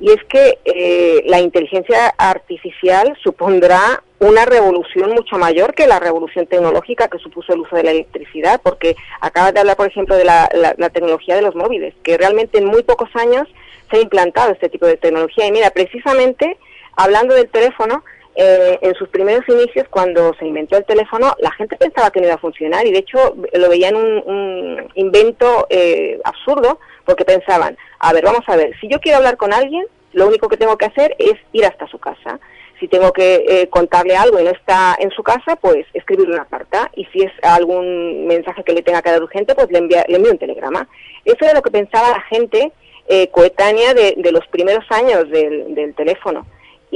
y 0.00 0.10
es 0.10 0.22
que 0.24 0.58
eh, 0.64 1.22
la 1.26 1.40
inteligencia 1.40 2.08
artificial 2.18 3.16
supondrá 3.22 4.02
una 4.18 4.44
revolución 4.44 5.12
mucho 5.12 5.38
mayor 5.38 5.74
que 5.74 5.86
la 5.86 6.00
revolución 6.00 6.46
tecnológica 6.46 7.08
que 7.08 7.18
supuso 7.18 7.52
el 7.52 7.60
uso 7.60 7.76
de 7.76 7.84
la 7.84 7.90
electricidad, 7.92 8.60
porque 8.62 8.96
acabas 9.20 9.54
de 9.54 9.60
hablar, 9.60 9.76
por 9.76 9.86
ejemplo, 9.86 10.16
de 10.16 10.24
la, 10.24 10.48
tecnología 10.92 11.36
de 11.36 11.42
los 11.42 11.54
móviles, 11.54 11.94
que 12.02 12.16
realmente 12.16 12.58
en 12.58 12.66
muy 12.66 12.82
pocos 12.82 13.08
años 13.14 13.46
se 13.90 13.98
ha 13.98 14.00
implantado 14.00 14.52
este 14.52 14.68
tipo 14.68 14.86
de 14.86 14.96
tecnología. 14.96 15.46
Y 15.46 15.52
mira, 15.52 15.70
precisamente 15.70 16.56
hablando 16.96 17.34
del 17.34 17.48
teléfono, 17.48 18.04
eh, 18.36 18.78
en 18.82 18.94
sus 18.94 19.08
primeros 19.08 19.48
inicios, 19.48 19.86
cuando 19.88 20.34
se 20.34 20.46
inventó 20.46 20.76
el 20.76 20.84
teléfono, 20.84 21.34
la 21.38 21.52
gente 21.52 21.76
pensaba 21.76 22.10
que 22.10 22.20
no 22.20 22.26
iba 22.26 22.34
a 22.34 22.38
funcionar 22.38 22.86
y 22.86 22.92
de 22.92 22.98
hecho 22.98 23.36
lo 23.52 23.68
veían 23.68 23.94
un, 23.94 24.22
un 24.26 24.90
invento 24.94 25.66
eh, 25.70 26.20
absurdo 26.24 26.80
porque 27.04 27.24
pensaban, 27.24 27.76
a 28.00 28.12
ver, 28.12 28.24
vamos 28.24 28.42
a 28.48 28.56
ver, 28.56 28.76
si 28.80 28.88
yo 28.88 28.98
quiero 28.98 29.18
hablar 29.18 29.36
con 29.36 29.52
alguien, 29.52 29.86
lo 30.14 30.26
único 30.26 30.48
que 30.48 30.56
tengo 30.56 30.78
que 30.78 30.86
hacer 30.86 31.14
es 31.18 31.34
ir 31.52 31.64
hasta 31.64 31.86
su 31.88 31.98
casa. 31.98 32.40
Si 32.80 32.88
tengo 32.88 33.12
que 33.12 33.44
eh, 33.48 33.68
contarle 33.68 34.16
algo 34.16 34.40
y 34.40 34.44
no 34.44 34.50
está 34.50 34.96
en 34.98 35.10
su 35.10 35.22
casa, 35.22 35.56
pues 35.56 35.86
escribirle 35.92 36.34
una 36.34 36.44
carta. 36.44 36.90
Y 36.94 37.04
si 37.06 37.22
es 37.22 37.32
algún 37.42 38.26
mensaje 38.26 38.64
que 38.64 38.72
le 38.72 38.82
tenga 38.82 39.02
que 39.02 39.10
dar 39.10 39.22
urgente, 39.22 39.54
pues 39.54 39.70
le, 39.70 39.78
envía, 39.78 40.04
le 40.08 40.16
envío 40.16 40.32
un 40.32 40.38
telegrama. 40.38 40.88
Eso 41.24 41.44
era 41.44 41.54
lo 41.54 41.62
que 41.62 41.70
pensaba 41.70 42.10
la 42.10 42.20
gente 42.22 42.72
eh, 43.08 43.28
coetánea 43.28 43.94
de, 43.94 44.16
los 44.32 44.46
primeros 44.48 44.84
años 44.90 45.28
del, 45.30 45.94
teléfono. 45.96 46.46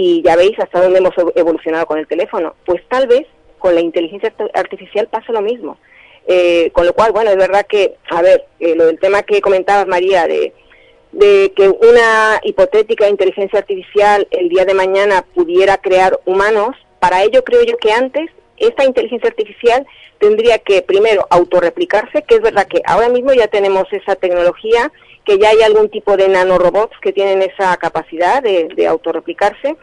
Y 0.01 0.23
ya 0.23 0.37
veis 0.37 0.57
hasta 0.61 0.81
dónde 0.81 1.01
hemos 1.01 1.15
evolucionado 1.35 1.87
con 1.87 1.99
el 1.99 2.07
teléfono. 2.07 2.55
Pues 2.65 2.81
tal 2.89 3.09
vez 3.09 3.27
con 3.59 3.75
la 3.75 3.81
inteligencia 3.81 4.33
artificial 4.55 5.09
pasa 5.09 5.33
lo 5.33 5.43
mismo. 5.43 5.77
Eh, 6.29 6.71
con 6.73 6.87
lo 6.87 6.93
cual, 6.93 7.11
bueno, 7.11 7.31
es 7.31 7.37
verdad 7.37 7.67
que, 7.67 7.97
a 8.11 8.23
ver, 8.23 8.45
lo 8.61 8.87
del 8.87 9.01
tema 9.01 9.23
que 9.23 9.41
comentabas, 9.41 9.89
María, 9.89 10.29
de 10.29 10.53
de 11.13 11.53
que 11.57 11.69
una 11.69 12.41
hipotética 12.43 13.09
inteligencia 13.09 13.59
artificial 13.59 14.27
el 14.31 14.49
día 14.49 14.65
de 14.65 14.75
mañana 14.75 15.25
pudiera 15.35 15.79
crear 15.79 16.19
humanos, 16.27 16.77
para 17.01 17.23
ello 17.23 17.45
creo 17.45 17.63
yo 17.65 17.77
que 17.79 17.93
antes 17.93 18.31
esta 18.57 18.85
inteligencia 18.85 19.29
artificial 19.29 19.87
tendría 20.19 20.59
que 20.59 20.83
primero 20.83 21.27
autorreplicarse, 21.31 22.23
que 22.23 22.37
es 22.37 22.41
verdad 22.41 22.67
que 22.67 22.83
ahora 22.85 23.09
mismo 23.09 23.33
ya 23.33 23.47
tenemos 23.47 23.85
esa 23.93 24.17
tecnología, 24.17 24.93
que 25.25 25.39
ya 25.39 25.51
hay 25.51 25.63
algún 25.63 25.89
tipo 25.91 26.17
de 26.17 26.29
nanorobots 26.29 26.99
que 27.01 27.13
tienen 27.13 27.43
esa 27.43 27.77
capacidad 27.77 28.43
de 28.43 28.87
autorreplicarse, 28.87 29.77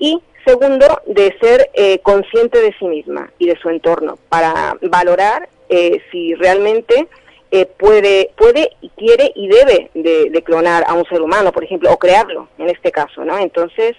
y 0.00 0.20
segundo, 0.44 1.00
de 1.06 1.36
ser 1.40 1.70
eh, 1.74 2.00
consciente 2.00 2.60
de 2.60 2.74
sí 2.78 2.86
misma 2.86 3.30
y 3.38 3.46
de 3.46 3.56
su 3.60 3.68
entorno, 3.68 4.18
para 4.28 4.76
valorar 4.82 5.48
eh, 5.68 6.00
si 6.10 6.34
realmente 6.34 7.06
eh, 7.52 7.66
puede, 7.66 8.30
puede 8.36 8.70
y 8.80 8.88
quiere 8.90 9.32
y 9.34 9.48
debe 9.48 9.90
de, 9.94 10.42
clonar 10.42 10.84
a 10.86 10.94
un 10.94 11.04
ser 11.06 11.20
humano, 11.20 11.52
por 11.52 11.64
ejemplo, 11.64 11.92
o 11.92 11.98
crearlo, 11.98 12.48
en 12.58 12.70
este 12.70 12.90
caso, 12.90 13.24
¿no? 13.24 13.38
Entonces, 13.38 13.96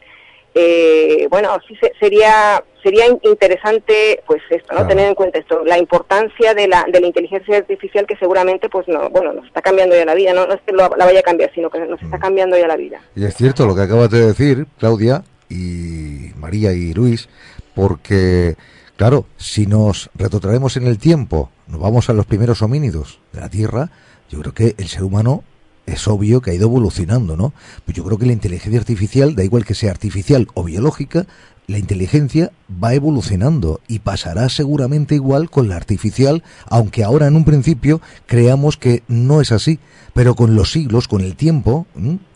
eh, 0.55 1.27
bueno, 1.29 1.57
sí 1.67 1.77
sería 1.99 2.63
sería 2.81 3.05
interesante, 3.07 4.23
pues 4.25 4.41
esto, 4.49 4.73
¿no? 4.73 4.87
Tener 4.87 5.07
en 5.07 5.15
cuenta 5.15 5.37
esto, 5.37 5.63
la 5.63 5.77
importancia 5.77 6.55
de 6.55 6.67
la, 6.67 6.83
de 6.91 6.99
la 6.99 7.07
inteligencia 7.07 7.57
artificial 7.57 8.07
que 8.07 8.17
seguramente, 8.17 8.69
pues 8.69 8.87
no, 8.87 9.09
bueno, 9.09 9.33
nos 9.33 9.45
está 9.45 9.61
cambiando 9.61 9.95
ya 9.95 10.03
la 10.03 10.15
vida, 10.15 10.33
no, 10.33 10.43
es 10.51 10.61
que 10.65 10.73
la 10.73 10.87
vaya 10.89 11.19
a 11.19 11.23
cambiar, 11.23 11.53
sino 11.53 11.69
que 11.69 11.79
nos 11.79 12.01
está 12.01 12.17
mm. 12.17 12.21
cambiando 12.21 12.57
ya 12.57 12.67
la 12.67 12.77
vida. 12.77 13.01
Y 13.15 13.25
es 13.25 13.35
cierto 13.35 13.67
lo 13.67 13.75
que 13.75 13.81
acabas 13.81 14.09
de 14.09 14.25
decir, 14.25 14.65
Claudia 14.79 15.23
y 15.51 16.33
María 16.39 16.73
y 16.73 16.93
Luis, 16.93 17.29
porque 17.75 18.55
Claro, 19.01 19.25
si 19.35 19.65
nos 19.65 20.11
retrotraemos 20.13 20.77
en 20.77 20.85
el 20.85 20.99
tiempo, 20.99 21.49
nos 21.67 21.81
vamos 21.81 22.07
a 22.11 22.13
los 22.13 22.27
primeros 22.27 22.61
homínidos 22.61 23.19
de 23.33 23.39
la 23.39 23.49
Tierra, 23.49 23.89
yo 24.29 24.39
creo 24.41 24.53
que 24.53 24.75
el 24.77 24.89
ser 24.89 25.03
humano 25.03 25.43
es 25.87 26.07
obvio 26.07 26.39
que 26.39 26.51
ha 26.51 26.53
ido 26.53 26.67
evolucionando, 26.67 27.35
¿no? 27.35 27.51
Pues 27.83 27.97
yo 27.97 28.03
creo 28.03 28.19
que 28.19 28.27
la 28.27 28.33
inteligencia 28.33 28.79
artificial, 28.79 29.33
da 29.33 29.43
igual 29.43 29.65
que 29.65 29.73
sea 29.73 29.89
artificial 29.89 30.49
o 30.53 30.63
biológica, 30.63 31.25
la 31.65 31.79
inteligencia 31.79 32.51
va 32.71 32.93
evolucionando 32.93 33.81
y 33.87 33.99
pasará 33.99 34.49
seguramente 34.49 35.15
igual 35.15 35.49
con 35.49 35.67
la 35.67 35.77
artificial, 35.77 36.43
aunque 36.67 37.03
ahora 37.03 37.25
en 37.25 37.35
un 37.35 37.43
principio 37.43 38.01
creamos 38.27 38.77
que 38.77 39.01
no 39.07 39.41
es 39.41 39.51
así, 39.51 39.79
pero 40.13 40.35
con 40.35 40.53
los 40.53 40.71
siglos, 40.71 41.07
con 41.07 41.21
el 41.21 41.35
tiempo, 41.35 41.87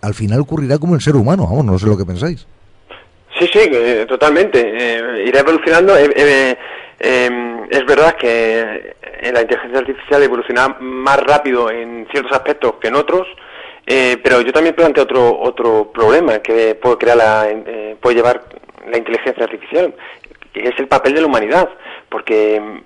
al 0.01 0.15
final 0.15 0.39
ocurrirá 0.39 0.79
como 0.79 0.95
el 0.95 1.01
ser 1.01 1.15
humano, 1.15 1.43
vamos, 1.43 1.63
no 1.63 1.77
sé 1.77 1.85
lo 1.85 1.95
que 1.95 2.05
pensáis. 2.05 2.47
Sí, 3.37 3.47
sí, 3.51 3.59
eh, 3.59 4.05
totalmente. 4.07 4.59
Eh, 4.61 5.25
irá 5.25 5.41
evolucionando. 5.41 5.97
Eh, 5.97 6.57
em, 6.99 7.65
es 7.69 7.85
verdad 7.85 8.15
que 8.15 8.95
la 9.33 9.41
inteligencia 9.41 9.79
artificial 9.79 10.23
evoluciona 10.23 10.77
más 10.79 11.17
rápido 11.17 11.69
en 11.69 12.07
ciertos 12.11 12.31
aspectos 12.31 12.75
que 12.75 12.87
en 12.87 12.95
otros, 12.95 13.27
pero 13.85 14.41
yo 14.41 14.53
también 14.53 14.75
planteo 14.75 15.03
otro 15.03 15.39
otro 15.39 15.91
problema 15.91 16.39
que 16.39 16.75
puede 16.75 16.97
crear 16.97 17.17
la, 17.17 17.47
puede 17.99 18.15
llevar 18.15 18.43
la 18.87 18.97
inteligencia 18.97 19.43
artificial, 19.43 19.93
que 20.53 20.69
es 20.69 20.79
el 20.79 20.87
papel 20.87 21.15
de 21.15 21.21
la 21.21 21.27
humanidad, 21.27 21.69
porque 22.09 22.55
em, 22.55 22.83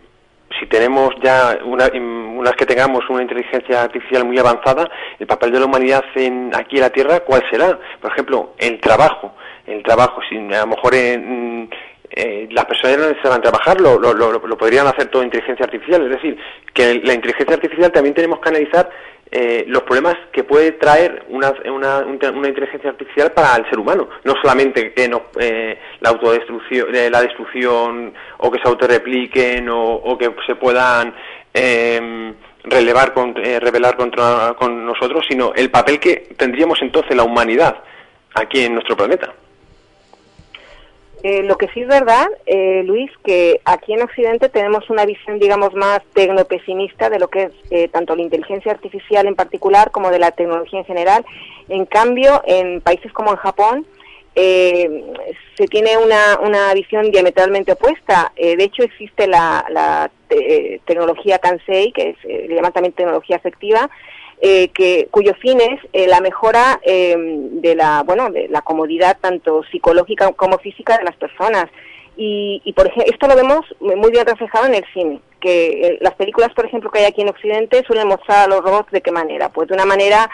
si 0.60 0.66
tenemos 0.66 1.14
ya 1.22 1.60
una, 1.64 1.88
em, 1.88 2.38
unas 2.38 2.56
que 2.56 2.66
tengamos 2.66 3.08
una 3.10 3.22
inteligencia 3.22 3.84
artificial 3.84 4.26
muy 4.26 4.40
avanzada, 4.40 4.90
el 5.20 5.28
papel 5.28 5.52
de 5.52 5.60
la 5.60 5.66
humanidad 5.66 6.04
en, 6.16 6.52
aquí 6.56 6.78
en 6.78 6.82
la 6.82 6.90
Tierra, 6.90 7.20
¿cuál 7.20 7.44
será? 7.50 7.78
Por 8.02 8.12
ejemplo, 8.12 8.54
el 8.58 8.80
trabajo 8.80 9.34
el 9.70 9.84
trabajo. 9.84 10.22
Si 10.30 10.36
a 10.36 10.62
lo 10.62 10.68
mejor 10.68 10.94
eh, 10.96 12.48
las 12.52 12.66
personas 12.66 12.98
no 12.98 13.08
necesitan 13.10 13.42
trabajar, 13.42 13.80
lo, 13.80 14.00
lo, 14.00 14.14
lo, 14.14 14.58
podrían 14.58 14.88
hacer 14.88 15.08
todo 15.08 15.24
inteligencia 15.24 15.66
artificial. 15.66 16.04
Es 16.04 16.12
decir, 16.12 16.38
que 16.74 16.96
la 17.04 17.14
inteligencia 17.14 17.56
artificial 17.56 17.92
también 17.92 18.16
tenemos 18.16 18.40
que 18.40 18.50
analizar 18.50 18.90
eh, 19.32 19.66
los 19.68 19.84
problemas 19.84 20.16
que 20.32 20.44
puede 20.44 20.72
traer 20.72 21.26
una, 21.30 21.54
una, 21.72 22.00
una, 22.00 22.48
inteligencia 22.48 22.90
artificial 22.90 23.32
para 23.32 23.56
el 23.58 23.70
ser 23.70 23.78
humano. 23.78 24.10
No 24.24 24.34
solamente 24.42 24.92
que 24.92 25.08
no, 25.08 25.26
eh, 25.40 25.78
la 26.00 26.10
autodestrucción, 26.10 26.96
eh, 26.96 27.12
la 27.12 27.22
destrucción 27.22 28.12
o 28.40 28.50
que 28.50 28.60
se 28.60 28.68
autorrepliquen 28.68 29.70
o, 29.70 29.80
o 29.84 30.18
que 30.18 30.34
se 30.48 30.56
puedan 30.56 31.14
em, 31.54 32.34
relevar, 32.64 33.14
con, 33.14 33.36
revelar 33.36 33.96
contra 33.98 34.56
con 34.58 34.84
nosotros, 34.84 35.24
sino 35.30 35.54
el 35.56 35.70
papel 35.70 36.00
que 36.00 36.34
tendríamos 36.36 36.82
entonces 36.82 37.16
la 37.16 37.24
humanidad 37.24 37.84
aquí 38.34 38.64
en 38.64 38.74
nuestro 38.74 38.98
planeta. 38.98 39.32
Eh, 41.22 41.44
lo 41.44 41.58
que 41.58 41.68
sí 41.70 41.82
es 41.82 41.88
verdad, 41.88 42.28
eh, 42.46 42.82
Luis, 42.86 43.12
que 43.26 43.60
aquí 43.66 43.94
en 43.94 44.02
Occidente 44.02 44.48
tenemos 44.48 44.90
una 44.90 45.06
visión, 45.06 45.38
digamos, 45.38 45.74
más 45.74 46.02
tecnopesimista 46.14 47.10
de 47.10 47.20
lo 47.20 47.28
que 47.28 47.44
es 47.44 47.52
eh, 47.72 47.88
tanto 47.90 48.16
la 48.16 48.22
inteligencia 48.22 48.72
artificial 48.72 49.28
en 49.28 49.36
particular 49.36 49.92
como 49.92 50.12
de 50.12 50.20
la 50.20 50.32
tecnología 50.32 50.80
en 50.80 50.86
general. 50.86 51.26
En 51.68 51.86
cambio, 51.86 52.42
en 52.46 52.80
países 52.80 53.12
como 53.12 53.32
en 53.32 53.38
Japón, 53.38 53.86
se 54.36 55.68
tiene 55.70 55.98
una, 55.98 56.40
una, 56.42 56.74
visión 56.74 57.12
diametralmente 57.12 57.74
opuesta. 57.74 58.32
de 58.38 58.64
hecho, 58.64 58.84
existe 58.84 59.28
la, 59.28 59.66
la 59.70 60.10
tecnología 60.86 61.40
Kansei, 61.40 61.92
que 61.92 62.12
es, 62.12 62.24
le 62.24 62.56
llaman 62.56 62.72
también 62.72 62.94
tecnología 62.94 63.36
afectiva, 63.36 63.90
eh, 64.42 64.70
que, 64.70 65.10
cuyo 65.12 65.34
fin 65.34 65.60
es 65.60 65.82
eh, 65.92 66.08
la 66.08 66.22
mejora 66.22 66.80
eh, 66.84 67.14
de 67.18 67.76
la 67.76 68.04
bueno 68.04 68.30
de 68.30 68.48
la 68.48 68.62
comodidad 68.62 69.18
tanto 69.20 69.64
psicológica 69.70 70.32
como 70.32 70.58
física 70.60 70.98
de 70.98 71.04
las 71.04 71.18
personas 71.18 71.66
y, 72.16 72.62
y 72.64 72.72
por 72.72 72.88
ejemplo 72.88 73.12
esto 73.12 73.28
lo 73.28 73.36
vemos 73.36 73.66
muy 73.82 74.12
bien 74.12 74.26
reflejado 74.26 74.68
en 74.68 74.76
el 74.76 74.86
cine 74.94 75.20
que 75.42 75.98
las 76.00 76.14
películas 76.14 76.54
por 76.54 76.66
ejemplo 76.66 76.90
que 76.90 77.00
hay 77.00 77.06
aquí 77.08 77.20
en 77.20 77.28
Occidente 77.28 77.84
suelen 77.86 78.08
mostrar 78.08 78.46
a 78.46 78.48
los 78.48 78.64
robots 78.64 78.90
de 78.94 79.02
qué 79.02 79.12
manera 79.12 79.50
pues 79.50 79.68
de 79.68 79.74
una 79.74 79.86
manera 79.86 80.30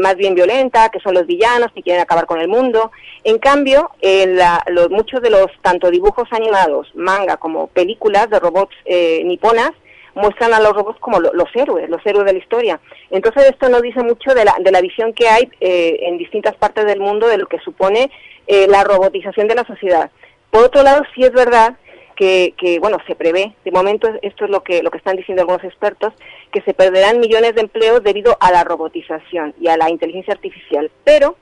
más 0.00 0.16
bien 0.16 0.34
violenta, 0.34 0.88
que 0.88 0.98
son 0.98 1.14
los 1.14 1.28
villanos 1.28 1.70
que 1.72 1.80
quieren 1.80 2.02
acabar 2.02 2.26
con 2.26 2.40
el 2.40 2.48
mundo. 2.48 2.90
En 3.22 3.38
cambio, 3.38 3.88
la, 4.02 4.60
los, 4.66 4.90
muchos 4.90 5.22
de 5.22 5.30
los 5.30 5.46
tanto 5.62 5.92
dibujos 5.92 6.26
animados, 6.32 6.90
manga 6.96 7.36
como 7.36 7.68
películas 7.68 8.28
de 8.30 8.40
robots 8.40 8.74
niponas 9.22 9.70
muestran 10.14 10.54
a 10.54 10.60
los 10.60 10.72
robots 10.72 11.00
como 11.00 11.20
los 11.20 11.48
héroes, 11.54 11.88
los 11.88 12.04
héroes 12.04 12.26
de 12.26 12.32
la 12.32 12.38
historia. 12.38 12.80
Entonces 13.10 13.50
esto 13.50 13.68
nos 13.68 13.82
dice 13.82 14.02
mucho 14.02 14.34
de 14.34 14.44
la, 14.44 14.54
de 14.60 14.70
la 14.70 14.80
visión 14.80 15.12
que 15.12 15.28
hay 15.28 15.50
eh, 15.60 15.98
en 16.02 16.18
distintas 16.18 16.54
partes 16.56 16.86
del 16.86 17.00
mundo 17.00 17.26
de 17.28 17.38
lo 17.38 17.46
que 17.46 17.58
supone 17.58 18.10
eh, 18.46 18.66
la 18.68 18.84
robotización 18.84 19.48
de 19.48 19.54
la 19.54 19.64
sociedad. 19.64 20.10
Por 20.50 20.64
otro 20.64 20.82
lado, 20.82 21.02
sí 21.14 21.22
es 21.24 21.32
verdad 21.32 21.76
que, 22.16 22.54
que, 22.56 22.78
bueno, 22.78 22.98
se 23.06 23.14
prevé, 23.14 23.54
de 23.64 23.70
momento 23.72 24.08
esto 24.22 24.44
es 24.44 24.50
lo 24.50 24.62
que, 24.62 24.82
lo 24.82 24.90
que 24.90 24.98
están 24.98 25.16
diciendo 25.16 25.42
algunos 25.42 25.64
expertos, 25.64 26.12
que 26.52 26.62
se 26.62 26.74
perderán 26.74 27.18
millones 27.18 27.54
de 27.54 27.62
empleos 27.62 28.02
debido 28.02 28.36
a 28.40 28.52
la 28.52 28.62
robotización 28.62 29.54
y 29.60 29.68
a 29.68 29.76
la 29.76 29.90
inteligencia 29.90 30.34
artificial, 30.34 30.90
pero 31.02 31.36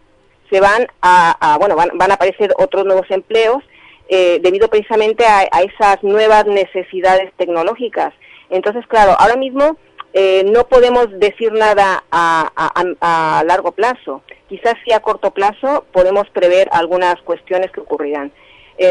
se 0.50 0.60
van 0.60 0.86
a, 1.00 1.56
bueno, 1.58 1.76
van, 1.76 1.90
van, 1.94 2.10
a 2.10 2.14
aparecer 2.14 2.52
otros 2.58 2.84
nuevos 2.84 3.10
empleos 3.10 3.62
eh, 4.08 4.38
debido 4.42 4.68
precisamente 4.68 5.24
a, 5.24 5.48
a, 5.50 5.62
esas 5.62 6.02
nuevas 6.02 6.46
necesidades 6.46 7.32
tecnológicas. 7.36 8.12
Entonces, 8.52 8.86
claro, 8.86 9.16
ahora 9.18 9.36
mismo 9.36 9.76
eh, 10.12 10.44
no 10.44 10.68
podemos 10.68 11.08
decir 11.18 11.52
nada 11.52 12.04
a, 12.10 13.42
largo 13.46 13.72
plazo. 13.72 14.22
Quizás 14.48 14.74
sí 14.84 14.92
a 14.92 15.00
corto 15.00 15.32
plazo 15.32 15.84
podemos 15.92 16.28
prever 16.30 16.68
algunas 16.72 17.20
cuestiones 17.22 17.70
que 17.72 17.80
ocurrirán. 17.80 18.30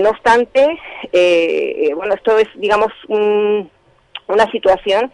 no 0.03 0.09
obstante, 0.09 0.79
bueno, 1.95 2.13
esto 2.15 2.37
es, 2.37 2.47
digamos, 2.55 2.91
una 3.07 4.51
situación 4.51 5.11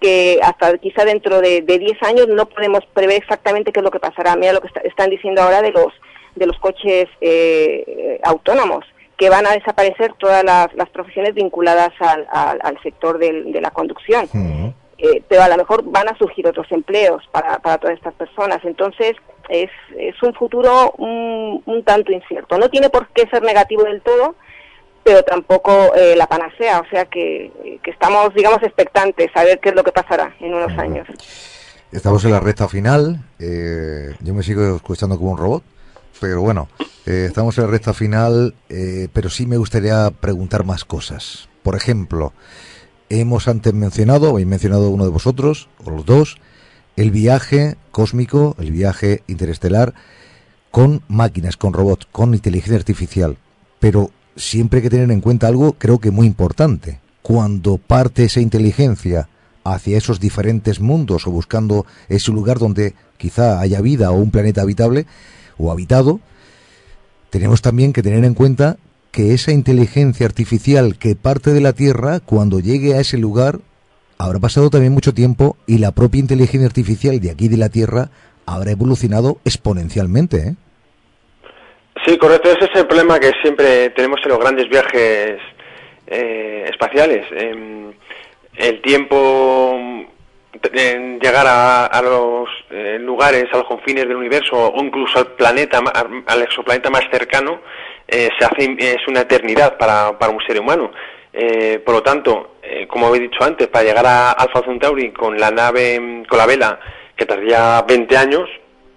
que 0.00 0.40
hasta 0.42 0.78
quizá 0.78 1.04
dentro 1.04 1.40
de 1.40 1.60
10 1.60 2.02
años 2.02 2.26
no 2.28 2.46
podemos 2.46 2.80
prever 2.94 3.16
exactamente 3.16 3.70
qué 3.70 3.80
es 3.80 3.84
lo 3.84 3.90
que 3.90 4.00
pasará. 4.00 4.34
Mira 4.34 4.54
lo 4.54 4.62
que 4.62 4.70
están 4.84 5.10
diciendo 5.10 5.42
ahora 5.42 5.62
de 5.62 5.72
los 5.72 5.92
de 6.34 6.46
los 6.46 6.58
coches 6.58 7.06
eh, 7.20 8.20
autónomos, 8.22 8.84
que 9.20 9.28
van 9.28 9.46
a 9.46 9.52
desaparecer 9.52 10.14
todas 10.18 10.42
las, 10.42 10.88
profesiones 10.94 11.34
vinculadas 11.34 11.90
al, 12.00 12.26
al, 12.32 12.82
sector 12.82 13.18
de 13.18 13.60
la 13.60 13.70
conducción. 13.70 14.26
Eh, 14.96 15.22
pero 15.28 15.42
a 15.42 15.48
lo 15.48 15.58
mejor 15.58 15.82
van 15.84 16.08
a 16.08 16.16
surgir 16.16 16.46
otros 16.46 16.66
empleos 16.72 17.22
para, 17.30 17.58
para 17.58 17.76
todas 17.76 17.96
estas 17.98 18.14
personas. 18.14 18.60
Entonces, 18.64 19.16
es, 19.50 19.68
es 19.98 20.22
un 20.22 20.32
futuro 20.32 20.92
un, 20.96 21.62
un 21.66 21.84
tanto 21.84 22.12
incierto. 22.12 22.56
No 22.56 22.70
tiene 22.70 22.88
por 22.88 23.08
qué 23.08 23.28
ser 23.28 23.42
negativo 23.42 23.84
del 23.84 24.00
todo, 24.00 24.36
pero 25.04 25.22
tampoco 25.22 25.94
eh, 25.94 26.14
la 26.16 26.26
panacea. 26.26 26.80
O 26.80 26.88
sea 26.88 27.04
que, 27.04 27.78
que, 27.82 27.90
estamos, 27.90 28.32
digamos, 28.34 28.62
expectantes 28.62 29.30
a 29.34 29.44
ver 29.44 29.60
qué 29.60 29.68
es 29.68 29.74
lo 29.74 29.84
que 29.84 29.92
pasará 29.92 30.34
en 30.40 30.54
unos 30.54 30.78
años. 30.78 31.06
Estamos 31.92 32.24
en 32.24 32.30
la 32.30 32.40
recta 32.40 32.68
final. 32.68 33.18
Eh, 33.38 34.14
yo 34.20 34.32
me 34.32 34.42
sigo 34.42 34.76
escuchando 34.76 35.18
como 35.18 35.32
un 35.32 35.38
robot, 35.38 35.62
pero 36.20 36.42
bueno, 36.42 36.68
eh, 37.06 37.26
estamos 37.28 37.56
en 37.58 37.64
la 37.64 37.70
recta 37.70 37.92
final. 37.94 38.54
pero 39.12 39.30
sí 39.30 39.46
me 39.46 39.56
gustaría 39.56 40.10
preguntar 40.10 40.64
más 40.64 40.84
cosas. 40.84 41.48
Por 41.62 41.76
ejemplo, 41.76 42.32
hemos 43.08 43.48
antes 43.48 43.74
mencionado, 43.74 44.30
habéis 44.30 44.46
mencionado 44.46 44.90
uno 44.90 45.04
de 45.04 45.10
vosotros, 45.10 45.68
o 45.84 45.90
los 45.90 46.06
dos, 46.06 46.38
el 46.96 47.10
viaje 47.10 47.76
cósmico, 47.90 48.56
el 48.58 48.72
viaje 48.72 49.22
interestelar 49.26 49.94
con 50.70 51.02
máquinas, 51.08 51.56
con 51.56 51.72
robots, 51.72 52.06
con 52.12 52.34
inteligencia 52.34 52.76
artificial. 52.76 53.36
Pero 53.78 54.10
siempre 54.36 54.78
hay 54.78 54.82
que 54.84 54.90
tener 54.90 55.10
en 55.10 55.20
cuenta 55.20 55.48
algo 55.48 55.74
creo 55.74 55.98
que 55.98 56.10
muy 56.10 56.26
importante. 56.26 57.00
Cuando 57.22 57.78
parte 57.78 58.24
esa 58.24 58.40
inteligencia 58.40 59.28
hacia 59.64 59.98
esos 59.98 60.20
diferentes 60.20 60.80
mundos 60.80 61.26
o 61.26 61.30
buscando 61.30 61.84
ese 62.08 62.32
lugar 62.32 62.58
donde 62.58 62.94
quizá 63.18 63.60
haya 63.60 63.80
vida 63.80 64.10
o 64.10 64.14
un 64.14 64.30
planeta 64.30 64.62
habitable 64.62 65.06
o 65.60 65.70
habitado, 65.72 66.20
tenemos 67.30 67.62
también 67.62 67.92
que 67.92 68.02
tener 68.02 68.24
en 68.24 68.34
cuenta 68.34 68.76
que 69.12 69.34
esa 69.34 69.52
inteligencia 69.52 70.26
artificial 70.26 70.96
que 70.98 71.14
parte 71.14 71.50
de 71.50 71.60
la 71.60 71.72
Tierra, 71.72 72.20
cuando 72.20 72.60
llegue 72.60 72.94
a 72.94 73.00
ese 73.00 73.18
lugar, 73.18 73.58
habrá 74.18 74.38
pasado 74.38 74.70
también 74.70 74.92
mucho 74.92 75.14
tiempo 75.14 75.56
y 75.66 75.78
la 75.78 75.92
propia 75.92 76.20
inteligencia 76.20 76.66
artificial 76.66 77.18
de 77.20 77.30
aquí 77.30 77.48
de 77.48 77.56
la 77.56 77.68
Tierra 77.68 78.10
habrá 78.46 78.70
evolucionado 78.70 79.38
exponencialmente. 79.44 80.36
¿eh? 80.38 80.54
Sí, 82.04 82.16
correcto. 82.18 82.50
Ese 82.50 82.64
es 82.64 82.80
el 82.80 82.86
problema 82.86 83.18
que 83.18 83.32
siempre 83.42 83.90
tenemos 83.90 84.20
en 84.24 84.30
los 84.30 84.38
grandes 84.38 84.68
viajes 84.68 85.38
eh, 86.06 86.66
espaciales. 86.68 87.26
Em, 87.32 87.92
el 88.56 88.82
tiempo 88.82 89.78
en 90.72 91.18
llegar 91.18 91.46
a, 91.48 92.02
los 92.02 92.48
eh, 92.70 92.98
lugares, 93.00 93.46
a 93.52 93.58
los 93.58 93.66
confines 93.66 94.06
del 94.06 94.16
universo 94.16 94.56
o 94.56 94.84
incluso 94.84 95.18
al 95.18 95.28
planeta, 95.32 95.80
al 96.26 96.42
exoplaneta 96.42 96.90
más 96.90 97.04
cercano, 97.10 97.60
eh, 98.06 98.28
se 98.38 98.44
hace 98.44 98.76
es 98.78 99.06
una 99.08 99.20
eternidad 99.20 99.76
para, 99.78 100.18
para 100.18 100.32
un 100.32 100.40
ser 100.46 100.60
humano. 100.60 100.90
por 101.84 101.94
lo 101.94 102.02
tanto, 102.02 102.56
como 102.88 103.06
habéis 103.06 103.30
dicho 103.30 103.44
antes, 103.44 103.68
para 103.68 103.84
llegar 103.84 104.06
a 104.06 104.32
Alpha 104.32 104.62
Centauri 104.62 105.12
con 105.12 105.38
la 105.38 105.50
nave, 105.50 106.24
con 106.28 106.38
la 106.38 106.46
vela, 106.46 106.80
que 107.16 107.26
tardaría 107.26 107.82
20 107.82 108.16
años, 108.16 108.48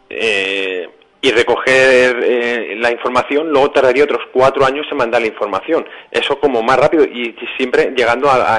eh, 0.09 0.87
y 1.23 1.31
recoger 1.31 2.19
eh, 2.21 2.75
la 2.79 2.91
información, 2.91 3.49
luego 3.49 3.71
tardaría 3.71 4.03
otros 4.03 4.23
cuatro 4.33 4.65
años 4.65 4.85
en 4.91 4.97
mandar 4.97 5.21
la 5.21 5.27
información. 5.27 5.87
Eso 6.11 6.37
como 6.37 6.61
más 6.61 6.77
rápido 6.77 7.05
y, 7.05 7.33
siempre 7.55 7.93
llegando 7.95 8.29
a, 8.29 8.57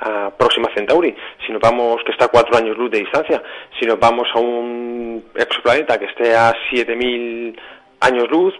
a, 0.00 0.30
Próxima 0.36 0.68
Centauri. 0.74 1.14
Si 1.46 1.52
nos 1.52 1.60
vamos, 1.60 2.02
que 2.04 2.10
está 2.10 2.24
a 2.24 2.28
cuatro 2.28 2.56
años 2.58 2.76
luz 2.76 2.90
de 2.90 2.98
distancia, 2.98 3.40
si 3.78 3.86
nos 3.86 4.00
vamos 4.00 4.26
a 4.34 4.40
un 4.40 5.24
exoplaneta 5.36 5.96
que 5.96 6.06
esté 6.06 6.34
a 6.34 6.52
7.000 6.72 7.56
años 8.00 8.28
luz, 8.28 8.52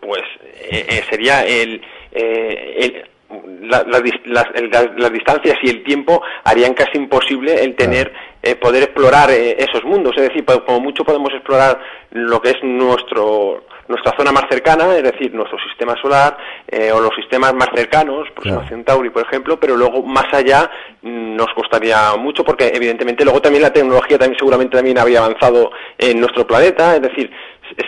pues 0.00 0.22
eh, 0.70 0.86
eh, 0.88 1.02
sería 1.10 1.44
el, 1.44 1.82
el 2.12 3.04
las 3.30 5.12
distancias 5.12 5.58
y 5.62 5.68
el 5.68 5.84
tiempo 5.84 6.22
harían 6.44 6.72
casi 6.72 6.96
imposible 6.96 7.62
el 7.62 7.76
tener 7.76 8.12
eh, 8.42 8.54
poder 8.56 8.84
explorar 8.84 9.30
eh, 9.30 9.56
esos 9.58 9.84
mundos. 9.84 10.16
Es 10.16 10.28
decir 10.28 10.44
como 10.44 10.80
mucho 10.80 11.04
podemos 11.04 11.32
explorar 11.32 11.80
lo 12.10 12.40
que 12.40 12.50
es 12.50 12.62
nuestro 12.62 13.64
nuestra 13.88 14.14
zona 14.18 14.32
más 14.32 14.44
cercana 14.50 14.98
es 14.98 15.02
decir 15.02 15.32
nuestro 15.32 15.58
sistema 15.60 15.96
solar 16.02 16.36
eh, 16.66 16.92
o 16.92 17.00
los 17.00 17.14
sistemas 17.14 17.54
más 17.54 17.70
cercanos 17.74 18.28
por 18.34 18.46
ejemplo 18.46 18.68
Centauri 18.68 19.08
por 19.08 19.22
ejemplo 19.22 19.58
pero 19.58 19.78
luego 19.78 20.02
más 20.02 20.26
allá 20.30 20.70
nos 21.00 21.46
costaría 21.54 22.14
mucho 22.16 22.44
porque 22.44 22.70
evidentemente 22.74 23.24
luego 23.24 23.40
también 23.40 23.62
la 23.62 23.72
tecnología 23.72 24.18
también 24.18 24.38
seguramente 24.38 24.76
también 24.76 24.98
había 24.98 25.20
avanzado 25.24 25.70
en 25.96 26.20
nuestro 26.20 26.46
planeta. 26.46 26.96
Es 26.96 27.02
decir 27.02 27.30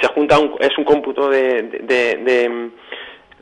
se 0.00 0.06
junta 0.08 0.38
es 0.58 0.78
un 0.78 0.84
cómputo 0.84 1.28
de, 1.28 1.62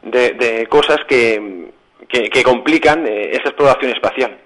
de 0.02 0.66
cosas 0.68 0.98
que 1.08 1.68
que, 2.08 2.42
complican 2.42 3.06
eh, 3.06 3.30
esa 3.32 3.50
exploración 3.50 3.92
espacial. 3.92 4.36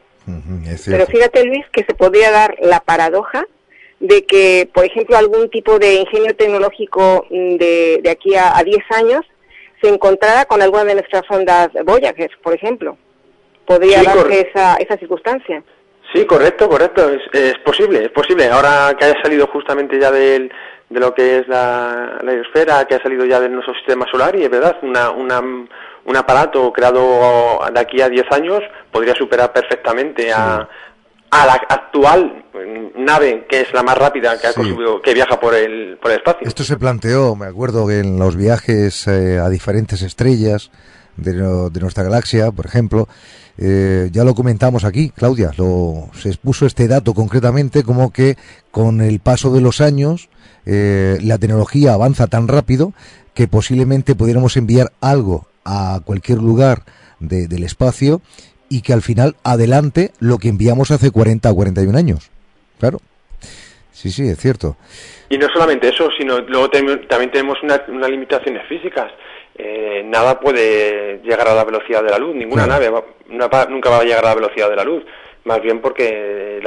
Pero 0.87 1.07
fíjate, 1.07 1.45
Luis, 1.45 1.65
que 1.73 1.85
se 1.85 1.95
podría 1.95 2.31
dar 2.31 2.57
la 2.61 2.81
paradoja 2.81 3.45
de 4.01 4.25
que, 4.25 4.69
por 4.73 4.85
ejemplo, 4.85 5.17
algún 5.17 5.49
tipo 5.49 5.79
de 5.79 5.95
ingenio 5.95 6.35
tecnológico 6.35 7.27
mm, 7.31 7.57
de, 7.57 8.01
de 8.03 8.11
aquí 8.11 8.35
a, 8.35 8.61
10 8.63 8.79
años 8.97 9.21
se 9.81 9.89
encontrara 9.89 10.45
con 10.45 10.61
alguna 10.61 10.85
de 10.85 10.95
nuestras 10.95 11.23
ondas 11.31 11.71
Voyager, 11.85 12.31
por 12.43 12.55
ejemplo. 12.55 12.97
¿Podría 13.65 14.03
darse 14.03 14.49
esa, 14.49 14.77
esa 14.77 14.97
circunstancia? 14.97 15.63
Sí, 16.13 16.25
correcto, 16.25 16.69
correcto. 16.69 17.11
Es, 17.11 17.23
es, 17.33 17.59
posible, 17.59 18.05
es 18.05 18.11
posible. 18.11 18.49
Ahora 18.49 18.95
que 18.99 19.05
haya 19.05 19.23
salido 19.23 19.47
justamente 19.47 19.99
ya 20.01 20.11
del, 20.11 20.53
de 20.91 21.01
lo 21.01 21.15
que 21.15 21.39
es 21.39 21.49
la, 21.49 22.19
la 22.23 22.33
esfera, 22.35 22.85
que 22.85 22.97
ha 22.97 23.03
salido 23.03 23.25
ya 23.25 23.41
de 23.41 23.49
nuestro 23.49 23.75
sistema 23.75 24.07
solar, 24.11 24.37
y 24.37 24.43
es 24.43 24.51
verdad, 24.51 24.77
una, 24.83 25.11
una, 25.11 25.41
un 26.05 26.17
aparato 26.17 26.73
creado 26.73 27.61
de 27.73 27.81
aquí 27.81 28.01
a 28.01 28.09
10 28.09 28.27
años 28.33 28.61
podría 28.91 29.15
superar 29.15 29.53
perfectamente 29.53 30.33
a, 30.33 30.69
a 31.31 31.47
la 31.47 31.55
actual 31.69 32.45
nave 32.97 33.47
que 33.49 33.63
es 33.63 33.73
la 33.73 33.83
más 33.83 33.97
rápida 33.97 34.39
que 34.39 34.47
ha 34.47 34.53
que 35.03 35.15
viaja 35.15 35.41
por 35.41 35.55
el, 35.55 35.99
por 36.01 36.11
el 36.11 36.19
espacio. 36.19 36.47
Esto 36.47 36.65
se 36.65 36.77
planteó, 36.77 37.35
me 37.37 37.47
acuerdo, 37.47 37.87
que 37.87 38.01
en 38.01 38.19
los 38.19 38.37
viajes 38.37 39.07
eh, 39.09 39.39
a 39.39 39.49
diferentes 39.49 40.03
estrellas 40.03 40.71
de, 41.17 41.33
de, 41.33 41.81
nuestra 41.81 42.05
galaxia, 42.05 42.51
por 42.51 42.67
ejemplo, 42.67 43.09
eh, 43.59 44.09
ya 44.13 44.25
lo 44.25 44.35
comentamos 44.35 44.85
aquí, 44.85 45.11
Claudia, 45.11 45.53
lo, 45.57 46.09
se 46.15 46.29
expuso 46.29 46.67
este 46.67 46.89
dato 46.89 47.15
concretamente 47.15 47.83
como 47.83 48.13
que 48.13 48.37
con 48.71 49.01
el 49.01 49.21
paso 49.21 49.53
de 49.53 49.61
los 49.61 49.81
años 49.81 50.29
eh, 50.65 51.19
la 51.23 51.39
tecnología 51.39 51.95
avanza 51.95 52.27
tan 52.27 52.49
rápido 52.49 52.93
que 53.35 53.49
posiblemente 53.49 54.15
pudiéramos 54.15 54.57
enviar 54.57 54.93
algo 55.01 55.47
a 55.65 56.01
cualquier 56.05 56.39
lugar 56.39 56.83
del 57.21 57.63
espacio 57.63 58.21
y 58.69 58.83
que 58.83 58.93
al 58.93 59.03
final 59.03 59.37
adelante 59.45 60.13
lo 60.19 60.39
que 60.39 60.49
enviamos 60.49 60.91
hace 60.91 61.11
40 61.11 61.51
o 61.51 61.55
41 61.55 61.97
años. 61.97 62.31
Claro. 62.81 62.99
Sí, 63.93 64.11
sí, 64.11 64.29
es 64.29 64.39
cierto. 64.39 64.77
Y 65.29 65.39
no 65.39 65.47
solamente 65.53 65.89
eso, 65.89 66.09
sino 66.19 66.41
luego 66.41 66.71
también 66.71 67.31
tenemos 67.31 67.59
unas 67.63 68.11
limitaciones 68.11 68.67
físicas. 68.69 69.13
Eh, 69.57 70.03
nada 70.05 70.41
puede 70.41 71.21
llegar 71.23 71.47
a 71.47 71.55
la 71.55 71.65
velocidad 71.65 72.03
de 72.03 72.11
la 72.11 72.19
luz, 72.19 72.35
ninguna 72.35 72.67
nave 72.67 72.91
nunca 73.29 73.91
va 73.91 73.99
a 73.99 74.05
llegar 74.05 74.25
a 74.25 74.31
la 74.31 74.35
velocidad 74.35 74.71
de 74.71 74.77
la 74.77 74.85
luz 74.85 75.05
más 75.45 75.61
bien 75.61 75.81
porque 75.81 76.61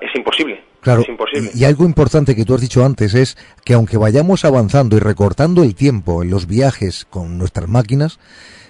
es 0.00 0.14
imposible. 0.14 0.62
Claro, 0.86 1.02
es 1.02 1.08
imposible. 1.08 1.50
Y, 1.52 1.64
algo 1.64 1.84
importante 1.84 2.36
que 2.36 2.44
tú 2.44 2.54
has 2.54 2.60
dicho 2.60 2.84
antes 2.84 3.14
es 3.14 3.36
que 3.64 3.74
aunque 3.74 3.96
vayamos 3.96 4.44
avanzando 4.44 4.96
y 4.96 5.00
recortando 5.00 5.64
el 5.64 5.74
tiempo 5.74 6.22
en 6.22 6.30
los 6.30 6.46
viajes 6.46 7.06
con 7.10 7.38
nuestras 7.38 7.68
máquinas, 7.68 8.20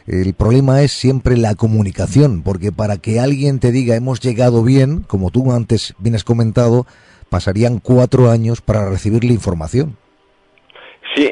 el 0.06 0.32
problema 0.32 0.80
es 0.80 0.92
siempre 0.92 1.36
la 1.36 1.54
comunicación, 1.56 2.42
porque 2.42 2.72
para 2.72 2.96
que 2.96 3.20
alguien 3.20 3.60
te 3.60 3.70
diga 3.70 3.96
hemos 3.96 4.20
llegado 4.20 4.62
bien, 4.62 5.02
como 5.02 5.30
tú 5.30 5.52
antes 5.52 5.94
bien 5.98 6.14
has 6.14 6.24
comentado, 6.24 6.86
pasarían 7.28 7.80
cuatro 7.80 8.30
años 8.30 8.62
para 8.62 8.88
recibir 8.88 9.22
la 9.22 9.34
información. 9.34 9.98
Sí, 11.14 11.30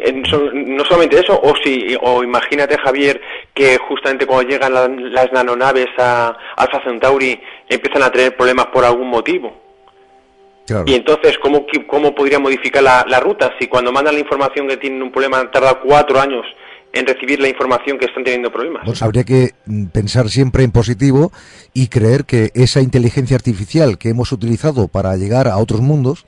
no 0.55 0.85
solamente 0.85 1.19
eso, 1.19 1.41
o 1.43 1.55
si, 1.65 1.97
o 2.03 2.23
imagínate 2.23 2.77
Javier 2.77 3.23
que 3.55 3.79
justamente 3.89 4.27
cuando 4.27 4.51
llegan 4.51 4.75
las 4.75 5.33
nanonaves 5.33 5.89
a 5.97 6.37
Alpha 6.57 6.83
Centauri 6.85 7.41
empiezan 7.71 8.03
a 8.03 8.11
tener 8.11 8.37
problemas 8.37 8.67
por 8.67 8.85
algún 8.85 9.09
motivo. 9.09 9.64
Y 10.87 10.95
entonces, 10.95 11.37
¿cómo, 11.43 11.67
cómo 11.87 12.15
podría 12.15 12.39
modificar 12.39 12.83
la, 12.83 13.05
la, 13.07 13.21
ruta? 13.21 13.53
Si 13.59 13.67
cuando 13.67 13.93
mandan 13.93 14.15
la 14.15 14.21
información 14.21 14.67
que 14.67 14.79
tienen 14.79 15.03
un 15.03 15.13
problema 15.13 15.51
tarda 15.51 15.81
cuatro 15.81 16.21
años 16.21 16.45
en 16.93 17.07
recibir 17.07 17.41
la 17.41 17.49
información 17.49 17.99
que 17.99 18.07
están 18.07 18.25
teniendo 18.25 18.51
problemas. 18.51 18.85
Pues 18.87 19.03
habría 19.03 19.25
que 19.25 19.51
mm, 19.67 19.87
pensar 19.87 20.31
siempre 20.31 20.63
en 20.63 20.71
positivo 20.71 21.33
y 21.75 21.89
creer 21.89 22.25
que 22.25 22.51
esa 22.55 22.81
inteligencia 22.81 23.37
artificial 23.37 23.99
que 23.99 24.11
hemos 24.11 24.33
utilizado 24.33 24.89
para 24.89 25.17
llegar 25.17 25.49
a 25.49 25.59
otros 25.59 25.81
mundos, 25.81 26.25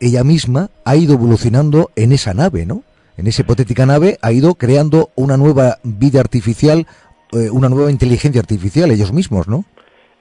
ella 0.00 0.24
misma 0.24 0.70
ha 0.84 0.96
ido 0.96 1.14
evolucionando 1.14 1.90
en 1.96 2.12
esa 2.12 2.34
nave, 2.34 2.66
¿no? 2.66 2.82
en 3.16 3.26
esa 3.26 3.42
hipotética 3.42 3.84
nave 3.86 4.18
ha 4.22 4.32
ido 4.32 4.54
creando 4.54 5.10
una 5.14 5.36
nueva 5.36 5.78
vida 5.82 6.20
artificial 6.20 6.86
eh, 7.32 7.50
una 7.50 7.68
nueva 7.68 7.90
inteligencia 7.90 8.40
artificial 8.40 8.90
ellos 8.90 9.12
mismos, 9.12 9.46
¿no? 9.46 9.64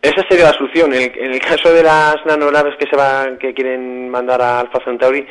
Esa 0.01 0.25
sería 0.29 0.45
la 0.45 0.53
solución. 0.53 0.93
En 0.93 1.33
el, 1.33 1.39
caso 1.39 1.73
de 1.73 1.83
las 1.83 2.15
nanonaves 2.25 2.75
que 2.77 2.87
se 2.89 2.95
van, 2.95 3.37
que 3.37 3.53
quieren 3.53 4.09
mandar 4.09 4.41
a 4.41 4.61
Alpha 4.61 4.79
Centauri, 4.85 5.27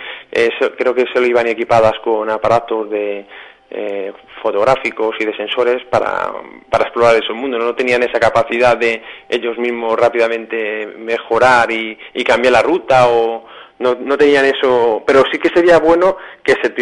creo 0.76 0.94
que 0.94 1.06
se 1.12 1.20
lo 1.20 1.26
iban 1.26 1.46
equipadas 1.46 1.94
con 2.04 2.28
aparatos 2.28 2.90
de 2.90 3.26
eh, 3.70 4.12
fotográficos 4.42 5.14
y 5.20 5.24
de 5.24 5.36
sensores 5.36 5.84
para, 5.90 6.32
para 6.68 6.84
explorar 6.84 7.16
ese 7.16 7.32
mundo. 7.32 7.58
No 7.58 7.74
tenían 7.74 8.02
esa 8.02 8.20
capacidad 8.20 8.76
de 8.76 9.02
ellos 9.28 9.56
mismos 9.56 9.98
rápidamente 9.98 10.86
mejorar 10.98 11.70
y, 11.70 11.98
cambiar 12.24 12.52
la 12.52 12.62
ruta 12.62 13.08
o 13.08 13.46
no, 13.78 13.94
no 13.94 14.18
tenían 14.18 14.44
eso. 14.44 15.02
Pero 15.06 15.24
sí 15.32 15.38
que 15.38 15.48
sería 15.48 15.78
bueno 15.78 16.18
que 16.44 16.52
se, 16.62 16.74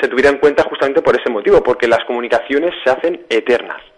se 0.00 0.08
tuviera 0.08 0.30
en 0.30 0.38
cuenta 0.38 0.62
justamente 0.62 1.02
por 1.02 1.20
ese 1.20 1.28
motivo, 1.28 1.62
porque 1.62 1.86
las 1.86 2.02
comunicaciones 2.06 2.72
se 2.82 2.90
hacen 2.90 3.26
eternas. 3.28 3.89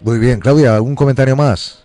Muy 0.00 0.18
bien, 0.18 0.40
Claudia, 0.40 0.74
¿algún 0.74 0.94
comentario 0.94 1.36
más? 1.36 1.84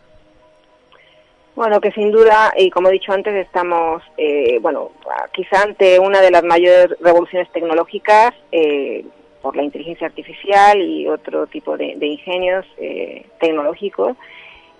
Bueno, 1.55 1.79
que 1.79 1.91
sin 1.91 2.11
duda, 2.11 2.53
y 2.57 2.69
como 2.69 2.89
he 2.89 2.93
dicho 2.93 3.13
antes, 3.13 3.33
estamos, 3.33 4.03
eh, 4.17 4.59
bueno, 4.61 4.91
quizá 5.33 5.63
ante 5.63 5.99
una 5.99 6.21
de 6.21 6.31
las 6.31 6.43
mayores 6.43 6.97
revoluciones 6.99 7.49
tecnológicas 7.51 8.33
eh, 8.51 9.05
por 9.41 9.55
la 9.55 9.63
inteligencia 9.63 10.07
artificial 10.07 10.81
y 10.81 11.07
otro 11.07 11.47
tipo 11.47 11.77
de, 11.77 11.97
ingenios 12.01 12.65
eh, 12.77 13.25
tecnológicos 13.39 14.17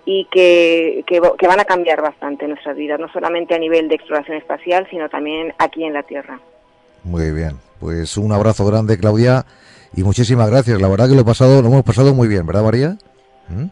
y 0.04 0.26
que, 0.30 1.02
que, 1.06 1.20
van 1.20 1.60
a 1.60 1.64
cambiar 1.64 2.02
bastante 2.02 2.46
nuestras 2.46 2.76
vidas, 2.76 3.00
no 3.00 3.08
solamente 3.08 3.54
a 3.54 3.58
nivel 3.58 3.88
de 3.88 3.94
exploración 3.94 4.36
espacial, 4.36 4.86
sino 4.90 5.08
también 5.08 5.54
aquí 5.58 5.82
en 5.82 5.94
la 5.94 6.02
Tierra. 6.02 6.38
Muy 7.04 7.32
bien, 7.32 7.58
pues 7.80 8.16
un 8.16 8.32
abrazo 8.32 8.66
grande, 8.66 8.98
Claudia, 8.98 9.46
y 9.96 10.02
muchísimas 10.02 10.50
gracias. 10.50 10.80
La 10.80 10.88
verdad 10.88 11.08
que 11.08 11.14
lo, 11.14 11.22
he 11.22 11.24
pasado, 11.24 11.62
lo 11.62 11.68
hemos 11.68 11.84
pasado 11.84 12.14
muy 12.14 12.28
bien, 12.28 12.46
¿verdad, 12.46 12.62
María? 12.62 12.98
¿Mm? 13.48 13.66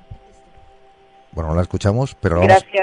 Bueno, 1.34 1.50
no 1.50 1.56
la 1.56 1.62
escuchamos, 1.62 2.14
pero 2.20 2.40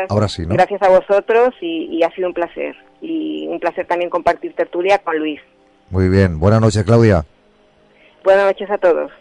ahora 0.10 0.28
sí, 0.28 0.46
¿no? 0.46 0.54
Gracias 0.56 0.82
a 0.82 0.90
vosotros 0.90 1.56
y, 1.62 2.04
ha 2.04 2.14
sido 2.14 2.28
un 2.28 2.34
placer. 2.34 2.76
Y 3.02 3.48
un 3.48 3.60
placer 3.60 3.88
también 3.88 4.10
compartir 4.10 4.54
tertulia 4.54 5.00
con 5.00 5.18
Luis. 5.18 5.40
Muy 5.90 6.10
bien. 6.10 6.38
Buenas 6.38 6.60
noches, 6.60 6.84
Claudia. 6.84 7.26
Buenas 8.24 8.46
noches 8.46 8.70
a 8.70 8.78
todos. 8.78 9.12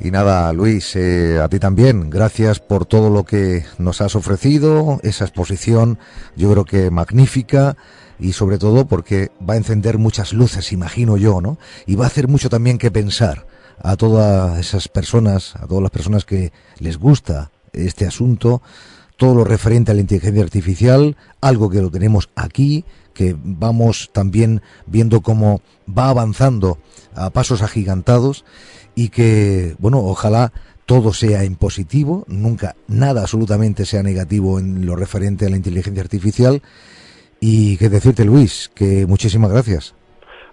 Y 0.00 0.10
nada, 0.10 0.52
Luis, 0.52 0.96
eh, 0.96 1.38
a 1.42 1.48
ti 1.48 1.58
también. 1.58 2.10
Gracias 2.10 2.60
por 2.60 2.84
todo 2.84 3.08
lo 3.08 3.24
que 3.24 3.62
nos 3.78 4.02
has 4.02 4.16
ofrecido, 4.16 5.00
esa 5.02 5.24
exposición, 5.24 5.98
yo 6.36 6.50
creo 6.52 6.64
que 6.64 6.90
magnífica 6.90 7.76
y 8.18 8.32
sobre 8.32 8.58
todo 8.58 8.86
porque 8.86 9.30
va 9.48 9.54
a 9.54 9.56
encender 9.56 9.98
muchas 9.98 10.32
luces, 10.32 10.72
imagino 10.72 11.16
yo, 11.16 11.40
¿no? 11.40 11.58
Y 11.86 11.96
va 11.96 12.04
a 12.04 12.08
hacer 12.08 12.28
mucho 12.28 12.50
también 12.50 12.78
que 12.78 12.90
pensar 12.90 13.46
a 13.82 13.96
todas 13.96 14.58
esas 14.58 14.88
personas, 14.88 15.56
a 15.56 15.66
todas 15.66 15.82
las 15.82 15.90
personas 15.90 16.24
que 16.24 16.52
les 16.78 16.98
gusta 16.98 17.50
este 17.72 18.06
asunto, 18.06 18.62
todo 19.16 19.34
lo 19.34 19.44
referente 19.44 19.92
a 19.92 19.94
la 19.94 20.00
inteligencia 20.00 20.42
artificial, 20.42 21.16
algo 21.40 21.70
que 21.70 21.82
lo 21.82 21.90
tenemos 21.90 22.30
aquí, 22.34 22.84
que 23.12 23.36
vamos 23.42 24.10
también 24.12 24.62
viendo 24.86 25.22
cómo 25.22 25.62
va 25.86 26.08
avanzando 26.08 26.78
a 27.14 27.30
pasos 27.30 27.62
agigantados 27.62 28.44
y 28.94 29.08
que, 29.08 29.76
bueno, 29.78 29.98
ojalá 30.00 30.52
todo 30.86 31.12
sea 31.12 31.44
en 31.44 31.56
positivo, 31.56 32.24
nunca 32.28 32.76
nada 32.88 33.22
absolutamente 33.22 33.86
sea 33.86 34.02
negativo 34.02 34.58
en 34.58 34.84
lo 34.84 34.96
referente 34.96 35.46
a 35.46 35.50
la 35.50 35.56
inteligencia 35.56 36.02
artificial. 36.02 36.62
Y 37.40 37.76
que 37.76 37.88
decirte, 37.88 38.24
Luis, 38.24 38.70
que 38.74 39.06
muchísimas 39.06 39.50
gracias. 39.50 39.94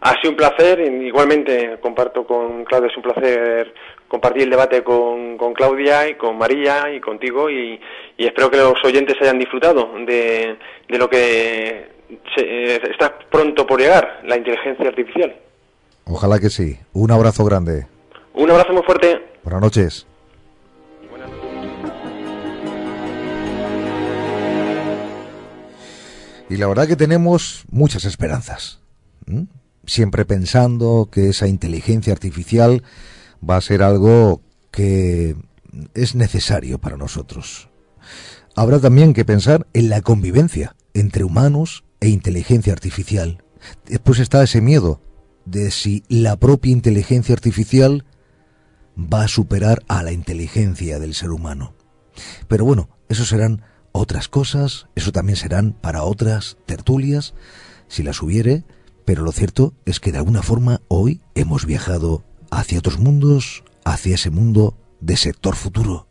Ha 0.02 0.19
sido 0.19 0.32
un 0.32 0.36
placer, 0.36 0.80
igualmente 0.80 1.78
comparto 1.80 2.26
con 2.26 2.65
Claudia, 2.65 2.90
es 2.90 2.98
un 2.98 3.03
placer 3.03 3.72
compartir 4.07 4.44
el 4.44 4.49
debate 4.49 4.84
con, 4.84 5.38
Claudia 5.53 6.10
y 6.10 6.15
con 6.15 6.40
María 6.40 6.91
y 6.91 6.99
contigo 6.99 7.52
y, 7.52 7.80
espero 8.18 8.49
que 8.49 8.57
los 8.57 8.84
oyentes 8.84 9.15
hayan 9.22 9.38
disfrutado 9.38 9.94
de, 10.07 10.57
lo 10.88 11.07
que 11.07 11.88
está 12.36 13.18
pronto 13.30 13.68
por 13.68 13.80
llegar, 13.80 14.22
la 14.26 14.38
inteligencia 14.38 14.88
artificial. 14.88 15.36
Ojalá 16.06 16.40
que 16.40 16.49
sí. 16.49 16.78
Un 16.94 17.11
abrazo 17.11 17.45
grande. 17.45 17.86
Un 18.34 18.49
abrazo 18.49 18.73
muy 18.73 18.84
fuerte. 18.84 19.22
Buenas 19.44 19.61
noches. 19.61 20.07
Y 26.49 26.57
la 26.57 26.68
verdad 26.68 26.88
que 26.88 26.95
tenemos 26.95 27.65
muchas 27.69 28.03
esperanzas 28.03 28.82
siempre 29.92 30.24
pensando 30.24 31.10
que 31.12 31.28
esa 31.28 31.48
inteligencia 31.48 32.14
artificial 32.14 32.82
va 33.48 33.58
a 33.58 33.62
ser 33.62 33.84
algo 33.84 34.42
que 34.72 35.36
es 35.94 36.16
necesario 36.16 36.80
para 36.80 36.96
nosotros. 36.96 37.70
Habrá 38.56 38.80
también 38.80 39.14
que 39.14 39.26
pensar 39.26 39.68
en 39.74 39.90
la 39.90 40.02
convivencia 40.02 40.78
entre 40.94 41.26
humanos 41.26 41.84
e 42.00 42.08
inteligencia 42.08 42.72
artificial. 42.72 43.44
Después 43.86 44.20
está 44.20 44.42
ese 44.42 44.62
miedo 44.62 45.02
de 45.44 45.72
si 45.72 46.04
la 46.08 46.38
propia 46.38 46.72
inteligencia 46.72 47.34
artificial 47.34 48.06
va 48.98 49.24
a 49.24 49.28
superar 49.28 49.84
a 49.90 50.04
la 50.04 50.14
inteligencia 50.14 51.00
del 51.00 51.16
ser 51.16 51.32
humano. 51.32 51.74
Pero 52.48 52.64
bueno, 52.64 52.88
eso 53.10 53.26
serán 53.26 53.64
otras 53.92 54.30
cosas, 54.30 54.88
eso 54.96 55.12
también 55.12 55.36
serán 55.36 55.74
para 55.74 56.04
otras 56.04 56.56
tertulias, 56.66 57.34
si 57.90 58.04
las 58.04 58.22
hubiere, 58.22 58.64
pero 59.06 59.23
lo 59.23 59.32
cierto 59.32 59.73
es 59.86 59.99
que 59.99 60.11
de 60.11 60.18
alguna 60.18 60.41
forma 60.41 60.82
hoy 60.88 61.22
hemos 61.36 61.65
viajado 61.65 62.23
hacia 62.52 62.80
otros 62.80 62.99
mundos, 62.99 63.64
hacia 63.86 64.15
ese 64.15 64.30
mundo 64.30 64.78
de 64.99 65.18
sector 65.18 65.56
futuro. 65.56 66.07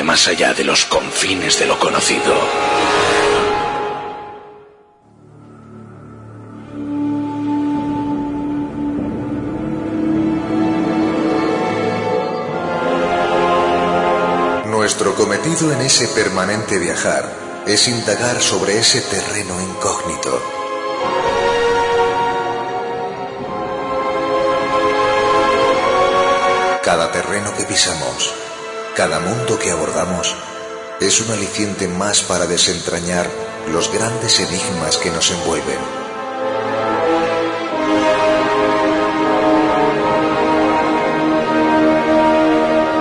Más 0.00 0.26
allá 0.28 0.54
de 0.54 0.64
los 0.64 0.86
confines 0.86 1.58
de 1.58 1.66
lo 1.66 1.78
conocido. 1.78 2.34
Nuestro 14.66 15.14
cometido 15.14 15.72
en 15.72 15.82
ese 15.82 16.08
permanente 16.08 16.78
viajar 16.78 17.30
es 17.66 17.86
indagar 17.88 18.40
sobre 18.40 18.78
ese 18.78 19.02
terreno 19.02 19.60
incógnito 19.60 20.62
Cada 26.82 27.12
terreno 27.12 27.54
que 27.56 27.62
pisamos, 27.62 28.34
cada 28.94 29.20
mundo 29.20 29.58
que 29.58 29.70
abordamos, 29.70 30.34
es 31.00 31.20
un 31.20 31.30
aliciente 31.32 31.88
más 31.88 32.20
para 32.20 32.46
desentrañar 32.46 33.28
los 33.70 33.92
grandes 33.92 34.38
enigmas 34.40 34.98
que 34.98 35.10
nos 35.10 35.30
envuelven. 35.30 35.78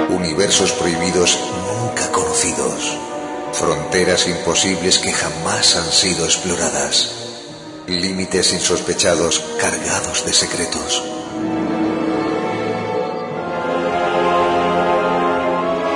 Universos 0.09 0.71
prohibidos 0.71 1.37
nunca 1.67 2.09
conocidos, 2.11 2.97
fronteras 3.53 4.27
imposibles 4.27 4.97
que 4.99 5.11
jamás 5.11 5.75
han 5.75 5.91
sido 5.91 6.25
exploradas, 6.25 7.11
límites 7.87 8.53
insospechados 8.53 9.43
cargados 9.59 10.25
de 10.25 10.33
secretos. 10.33 11.03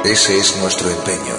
Ese 0.05 0.37
es 0.37 0.55
nuestro 0.57 0.87
empeño, 0.87 1.35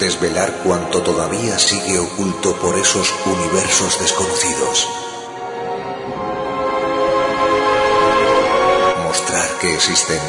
desvelar 0.00 0.52
cuanto 0.64 1.02
todavía 1.02 1.56
sigue 1.56 2.00
oculto 2.00 2.56
por 2.56 2.76
esos 2.76 3.14
universos 3.24 4.00
desconocidos. 4.00 4.88
Mostrar 9.04 9.48
que 9.60 9.72
existen 9.72 10.20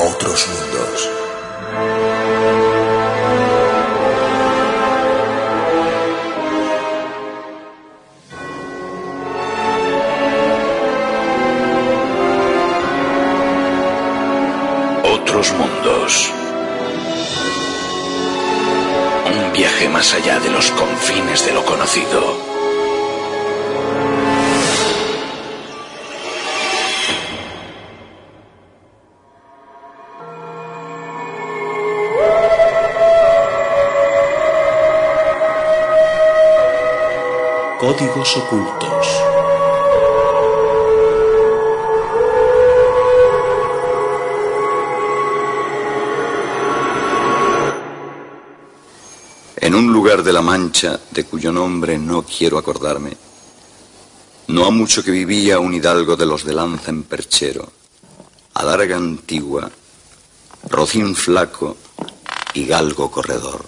otros 0.00 0.48
mundos. 0.48 1.23
Códigos 37.84 38.36
ocultos. 38.38 39.33
En 49.74 49.80
un 49.80 49.92
lugar 49.92 50.22
de 50.22 50.32
la 50.32 50.40
Mancha, 50.40 51.00
de 51.10 51.24
cuyo 51.24 51.50
nombre 51.50 51.98
no 51.98 52.22
quiero 52.22 52.58
acordarme, 52.58 53.10
no 54.46 54.66
ha 54.66 54.70
mucho 54.70 55.02
que 55.02 55.10
vivía 55.10 55.58
un 55.58 55.74
hidalgo 55.74 56.14
de 56.14 56.26
los 56.26 56.44
de 56.44 56.54
lanza 56.54 56.92
en 56.92 57.02
perchero, 57.02 57.72
adarga 58.54 58.96
antigua, 58.96 59.68
rocín 60.70 61.16
flaco 61.16 61.76
y 62.52 62.66
galgo 62.66 63.10
corredor. 63.10 63.66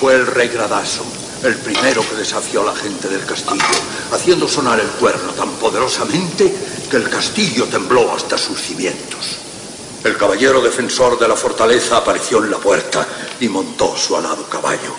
Fue 0.00 0.14
el 0.14 0.26
rey 0.28 0.48
Gradaso, 0.48 1.04
el 1.44 1.56
primero 1.56 2.00
que 2.08 2.16
desafió 2.16 2.62
a 2.62 2.72
la 2.72 2.74
gente 2.74 3.06
del 3.10 3.26
castillo, 3.26 3.78
haciendo 4.12 4.48
sonar 4.48 4.80
el 4.80 4.88
cuerno 4.92 5.30
tan 5.32 5.50
poderosamente 5.56 6.50
que 6.90 6.96
el 6.96 7.10
castillo 7.10 7.66
tembló 7.66 8.14
hasta 8.14 8.38
sus 8.38 8.58
cimientos. 8.58 9.47
El 10.08 10.16
caballero 10.16 10.62
defensor 10.62 11.18
de 11.18 11.28
la 11.28 11.36
fortaleza 11.36 11.98
apareció 11.98 12.42
en 12.42 12.50
la 12.50 12.56
puerta 12.56 13.06
y 13.40 13.46
montó 13.46 13.94
su 13.94 14.16
alado 14.16 14.44
caballo. 14.48 14.94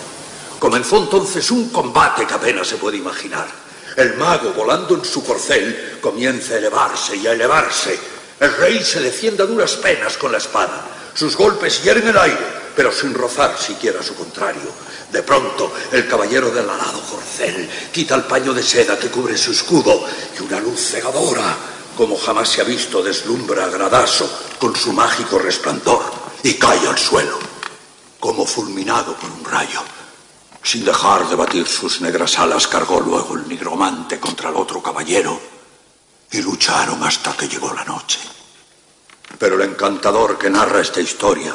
Comenzó 0.56 0.98
entonces 0.98 1.50
un 1.50 1.70
combate 1.70 2.24
que 2.24 2.34
apenas 2.34 2.68
se 2.68 2.76
puede 2.76 2.98
imaginar. 2.98 3.48
El 3.96 4.14
mago, 4.14 4.52
volando 4.52 4.94
en 4.94 5.04
su 5.04 5.24
corcel, 5.24 5.98
comienza 6.00 6.54
a 6.54 6.58
elevarse 6.58 7.16
y 7.16 7.26
a 7.26 7.32
elevarse. 7.32 7.98
El 8.38 8.56
rey 8.56 8.84
se 8.84 9.00
defiende 9.00 9.42
a 9.42 9.46
duras 9.46 9.72
penas 9.72 10.16
con 10.16 10.30
la 10.30 10.38
espada. 10.38 10.86
Sus 11.12 11.36
golpes 11.36 11.82
hieren 11.82 12.06
el 12.06 12.16
aire, 12.16 12.46
pero 12.76 12.92
sin 12.92 13.12
rozar 13.12 13.58
siquiera 13.58 14.04
su 14.04 14.14
contrario. 14.14 14.70
De 15.10 15.24
pronto, 15.24 15.74
el 15.90 16.06
caballero 16.06 16.52
del 16.52 16.70
alado 16.70 17.00
corcel 17.10 17.68
quita 17.92 18.14
el 18.14 18.22
paño 18.22 18.54
de 18.54 18.62
seda 18.62 18.96
que 18.96 19.08
cubre 19.08 19.36
su 19.36 19.50
escudo 19.50 20.04
y 20.38 20.42
una 20.44 20.60
luz 20.60 20.78
cegadora, 20.80 21.79
como 22.00 22.16
jamás 22.16 22.48
se 22.48 22.62
ha 22.62 22.64
visto, 22.64 23.02
deslumbra 23.02 23.66
a 23.66 23.68
Gradaso 23.68 24.26
con 24.58 24.74
su 24.74 24.90
mágico 24.90 25.38
resplandor 25.38 26.02
y 26.42 26.54
cae 26.54 26.88
al 26.88 26.96
suelo, 26.96 27.38
como 28.18 28.46
fulminado 28.46 29.14
por 29.16 29.30
un 29.30 29.44
rayo. 29.44 29.82
Sin 30.62 30.82
dejar 30.82 31.28
de 31.28 31.36
batir 31.36 31.68
sus 31.68 32.00
negras 32.00 32.38
alas, 32.38 32.68
cargó 32.68 33.00
luego 33.00 33.34
el 33.34 33.46
nigromante 33.46 34.18
contra 34.18 34.48
el 34.48 34.56
otro 34.56 34.82
caballero 34.82 35.38
y 36.30 36.40
lucharon 36.40 37.04
hasta 37.04 37.36
que 37.36 37.48
llegó 37.48 37.70
la 37.74 37.84
noche. 37.84 38.18
Pero 39.38 39.56
el 39.56 39.68
encantador 39.68 40.38
que 40.38 40.48
narra 40.48 40.80
esta 40.80 41.02
historia 41.02 41.54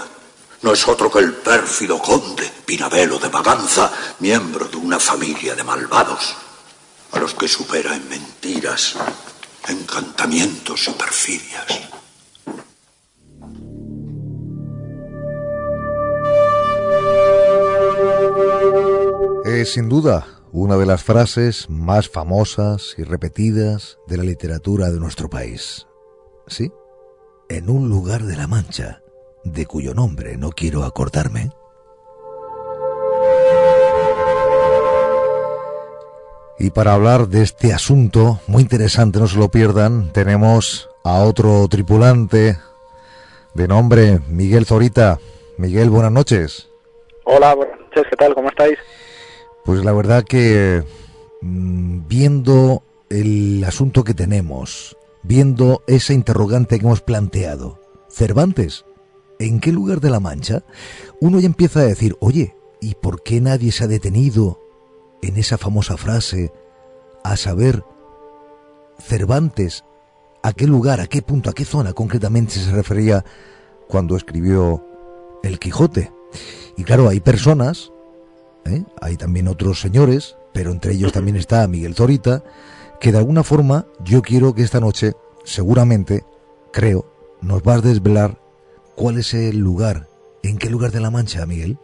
no 0.61 0.73
es 0.73 0.87
otro 0.87 1.09
que 1.09 1.19
el 1.21 1.33
pérfido 1.33 1.97
conde 1.97 2.53
Pinabelo 2.63 3.17
de 3.17 3.29
Maganza, 3.29 3.91
miembro 4.19 4.67
de 4.67 4.77
una 4.77 4.99
familia 4.99 5.55
de 5.55 5.63
malvados, 5.63 6.35
a 7.13 7.19
los 7.19 7.33
que 7.33 7.47
supera 7.47 7.95
en 7.95 8.07
mentiras, 8.07 8.95
encantamientos 9.67 10.87
y 10.87 10.91
perfidias. 10.91 11.65
Es 19.45 19.73
sin 19.73 19.89
duda 19.89 20.25
una 20.51 20.77
de 20.77 20.85
las 20.85 21.03
frases 21.03 21.69
más 21.69 22.09
famosas 22.09 22.95
y 22.97 23.03
repetidas 23.03 23.97
de 24.07 24.17
la 24.17 24.23
literatura 24.23 24.91
de 24.91 24.99
nuestro 24.99 25.29
país. 25.29 25.85
¿Sí? 26.47 26.71
En 27.49 27.69
un 27.69 27.89
lugar 27.89 28.23
de 28.23 28.35
la 28.35 28.47
Mancha 28.47 29.01
de 29.43 29.65
cuyo 29.65 29.93
nombre 29.93 30.37
no 30.37 30.49
quiero 30.49 30.83
acordarme, 30.83 31.51
Y 36.57 36.69
para 36.69 36.93
hablar 36.93 37.27
de 37.27 37.43
este 37.43 37.73
asunto 37.73 38.39
muy 38.47 38.61
interesante, 38.61 39.19
no 39.19 39.27
se 39.27 39.37
lo 39.37 39.49
pierdan, 39.49 40.11
tenemos 40.13 40.89
a 41.03 41.23
otro 41.23 41.67
tripulante 41.67 42.57
de 43.53 43.67
nombre 43.67 44.21
Miguel 44.29 44.65
Zorita. 44.65 45.19
Miguel, 45.57 45.89
buenas 45.89 46.11
noches. 46.11 46.69
Hola, 47.25 47.55
buenas 47.55 47.79
noches, 47.79 48.03
¿qué 48.09 48.15
tal? 48.15 48.33
¿Cómo 48.33 48.49
estáis? 48.49 48.77
Pues 49.65 49.83
la 49.83 49.91
verdad 49.91 50.23
que 50.23 50.83
mm, 51.41 52.07
viendo 52.07 52.83
el 53.09 53.63
asunto 53.65 54.03
que 54.03 54.13
tenemos, 54.13 54.97
viendo 55.23 55.83
esa 55.87 56.13
interrogante 56.13 56.79
que 56.79 56.85
hemos 56.85 57.01
planteado, 57.01 57.79
Cervantes, 58.09 58.85
¿en 59.39 59.59
qué 59.59 59.73
lugar 59.73 59.99
de 59.99 60.09
la 60.09 60.21
Mancha? 60.21 60.63
Uno 61.19 61.39
ya 61.39 61.47
empieza 61.47 61.81
a 61.81 61.85
decir, 61.85 62.15
oye, 62.21 62.55
¿y 62.79 62.95
por 62.95 63.23
qué 63.23 63.41
nadie 63.41 63.73
se 63.73 63.83
ha 63.83 63.87
detenido 63.87 64.64
en 65.27 65.37
esa 65.37 65.57
famosa 65.57 65.97
frase, 65.97 66.51
a 67.23 67.35
saber, 67.37 67.83
Cervantes, 68.99 69.83
a 70.41 70.53
qué 70.53 70.67
lugar, 70.67 71.01
a 71.01 71.07
qué 71.07 71.21
punto, 71.21 71.49
a 71.49 71.53
qué 71.53 71.65
zona 71.65 71.93
concretamente 71.93 72.53
se 72.53 72.71
refería 72.71 73.25
cuando 73.87 74.15
escribió 74.15 74.85
El 75.43 75.59
Quijote? 75.59 76.11
Y 76.77 76.83
claro, 76.83 77.09
hay 77.09 77.19
personas, 77.19 77.91
¿eh? 78.65 78.83
hay 79.01 79.17
también 79.17 79.47
otros 79.47 79.81
señores, 79.81 80.37
pero 80.53 80.71
entre 80.71 80.93
ellos 80.93 81.11
también 81.11 81.35
está 81.35 81.67
Miguel 81.67 81.95
Zorita, 81.95 82.43
que 82.99 83.11
de 83.11 83.17
alguna 83.17 83.43
forma 83.43 83.85
yo 84.03 84.21
quiero 84.21 84.53
que 84.53 84.63
esta 84.63 84.79
noche, 84.79 85.13
seguramente, 85.43 86.23
creo, 86.71 87.05
nos 87.41 87.63
vas 87.63 87.79
a 87.79 87.87
desvelar 87.87 88.37
¿Cuál 88.95 89.17
es 89.17 89.33
el 89.33 89.57
lugar? 89.57 90.07
¿En 90.41 90.57
qué 90.57 90.69
lugar 90.69 90.91
de 90.91 91.01
la 91.01 91.11
Mancha, 91.11 91.45
Miguel? 91.45 91.77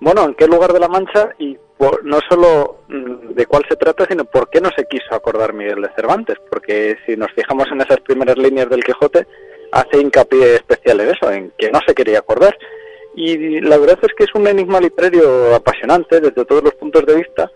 Bueno, 0.00 0.26
¿en 0.26 0.34
qué 0.34 0.46
lugar 0.46 0.74
de 0.74 0.80
la 0.80 0.88
Mancha? 0.88 1.30
Y 1.38 1.56
no 2.02 2.18
solo 2.28 2.80
mm, 2.88 3.34
de 3.34 3.46
cuál 3.46 3.64
se 3.68 3.76
trata, 3.76 4.06
sino 4.06 4.24
por 4.24 4.48
qué 4.50 4.60
no 4.60 4.70
se 4.76 4.86
quiso 4.86 5.14
acordar 5.14 5.52
Miguel 5.52 5.82
de 5.82 5.94
Cervantes. 5.94 6.36
Porque 6.50 6.96
si 7.06 7.16
nos 7.16 7.32
fijamos 7.32 7.66
en 7.70 7.80
esas 7.80 8.00
primeras 8.00 8.36
líneas 8.36 8.68
del 8.68 8.84
Quijote, 8.84 9.26
hace 9.72 10.00
hincapié 10.00 10.56
especial 10.56 11.00
en 11.00 11.08
eso, 11.10 11.30
en 11.30 11.52
que 11.56 11.70
no 11.70 11.80
se 11.86 11.94
quería 11.94 12.18
acordar. 12.18 12.56
Y 13.14 13.60
la 13.60 13.78
verdad 13.78 13.98
es 14.02 14.14
que 14.14 14.24
es 14.24 14.34
un 14.34 14.46
enigma 14.46 14.80
literario 14.80 15.54
apasionante 15.54 16.20
desde 16.20 16.44
todos 16.44 16.62
los 16.62 16.74
puntos 16.74 17.04
de 17.06 17.16
vista, 17.16 17.50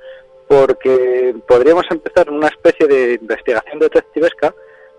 porque 0.49 1.35
podríamos 1.47 1.85
empezar 1.91 2.31
una 2.31 2.49
especie 2.49 2.87
de 2.87 3.15
investigación 3.15 3.79
detectivesca 3.79 4.55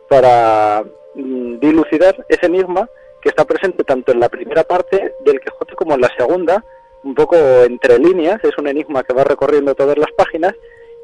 para 0.10 0.84
mm, 1.16 1.60
dilucidar 1.60 2.26
ese 2.30 2.46
enigma 2.46 2.88
que 3.22 3.30
está 3.30 3.46
presente 3.46 3.84
tanto 3.84 4.12
en 4.12 4.20
la 4.20 4.30
primera 4.30 4.64
parte 4.64 5.14
del 5.26 5.40
Quijote 5.40 5.76
como 5.76 5.96
en 5.96 6.02
la 6.02 6.12
segunda, 6.18 6.64
un 7.04 7.16
poco 7.16 7.36
entre 7.36 8.00
líneas, 8.00 8.40
es 8.44 8.58
un 8.58 8.68
enigma 8.68 9.04
que 9.04 9.14
va 9.14 9.24
recorriendo 9.24 9.76
todas 9.76 9.98
las 9.98 10.12
páginas 10.18 10.54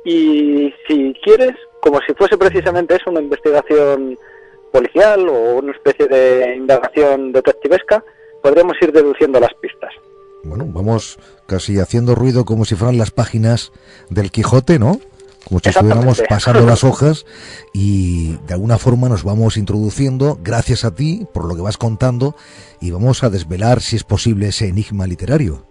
y 0.06 0.74
si 0.88 1.14
quieres, 1.24 1.56
como 1.82 2.00
si 2.02 2.14
fuese 2.14 2.38
precisamente 2.38 2.96
eso, 2.96 3.10
una 3.10 3.22
investigación 3.22 4.18
policial 4.72 5.28
o 5.28 5.58
una 5.58 5.72
especie 5.72 6.08
de 6.08 6.56
indagación 6.56 7.32
detectivesca, 7.32 8.04
podríamos 8.42 8.76
ir 8.82 8.92
deduciendo 8.92 9.40
las 9.40 9.54
pistas. 9.56 9.94
Bueno, 10.44 10.66
vamos 10.68 11.20
casi 11.48 11.80
haciendo 11.80 12.16
ruido 12.16 12.46
como 12.46 12.64
si 12.64 12.76
fueran 12.76 12.98
las 12.98 13.12
páginas 13.12 13.72
del 14.10 14.32
Quijote, 14.32 14.80
¿no? 14.80 15.00
como 15.50 15.60
si 15.60 15.70
estuviéramos 15.70 16.22
pasando 16.30 16.66
las 16.66 16.84
hojas 16.84 17.26
y 17.74 18.38
de 18.48 18.54
alguna 18.54 18.78
forma 18.78 19.10
nos 19.10 19.24
vamos 19.24 19.58
introduciendo, 19.58 20.40
gracias 20.42 20.86
a 20.86 20.94
ti, 20.94 21.26
por 21.34 21.46
lo 21.46 21.56
que 21.56 21.62
vas 21.62 21.78
contando, 21.78 22.36
y 22.80 22.92
vamos 22.92 23.24
a 23.24 23.30
desvelar 23.30 23.82
si 23.82 23.96
es 23.96 24.04
posible 24.04 24.50
ese 24.50 24.68
enigma 24.68 25.08
literario. 25.08 25.69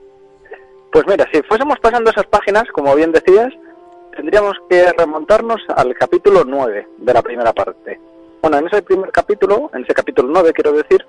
Pues 0.90 1.06
mira, 1.06 1.28
si 1.32 1.42
fuésemos 1.42 1.78
pasando 1.80 2.10
esas 2.10 2.26
páginas, 2.26 2.64
como 2.72 2.94
bien 2.94 3.12
decías, 3.12 3.52
tendríamos 4.16 4.56
que 4.70 4.90
remontarnos 4.92 5.60
al 5.76 5.94
capítulo 5.94 6.44
9 6.46 6.88
de 6.96 7.14
la 7.14 7.22
primera 7.22 7.52
parte. 7.52 8.00
Bueno, 8.40 8.58
en 8.58 8.68
ese 8.68 8.82
primer 8.82 9.10
capítulo, 9.10 9.70
en 9.74 9.84
ese 9.84 9.92
capítulo 9.92 10.28
9 10.32 10.52
quiero 10.54 10.72
decir, 10.72 11.04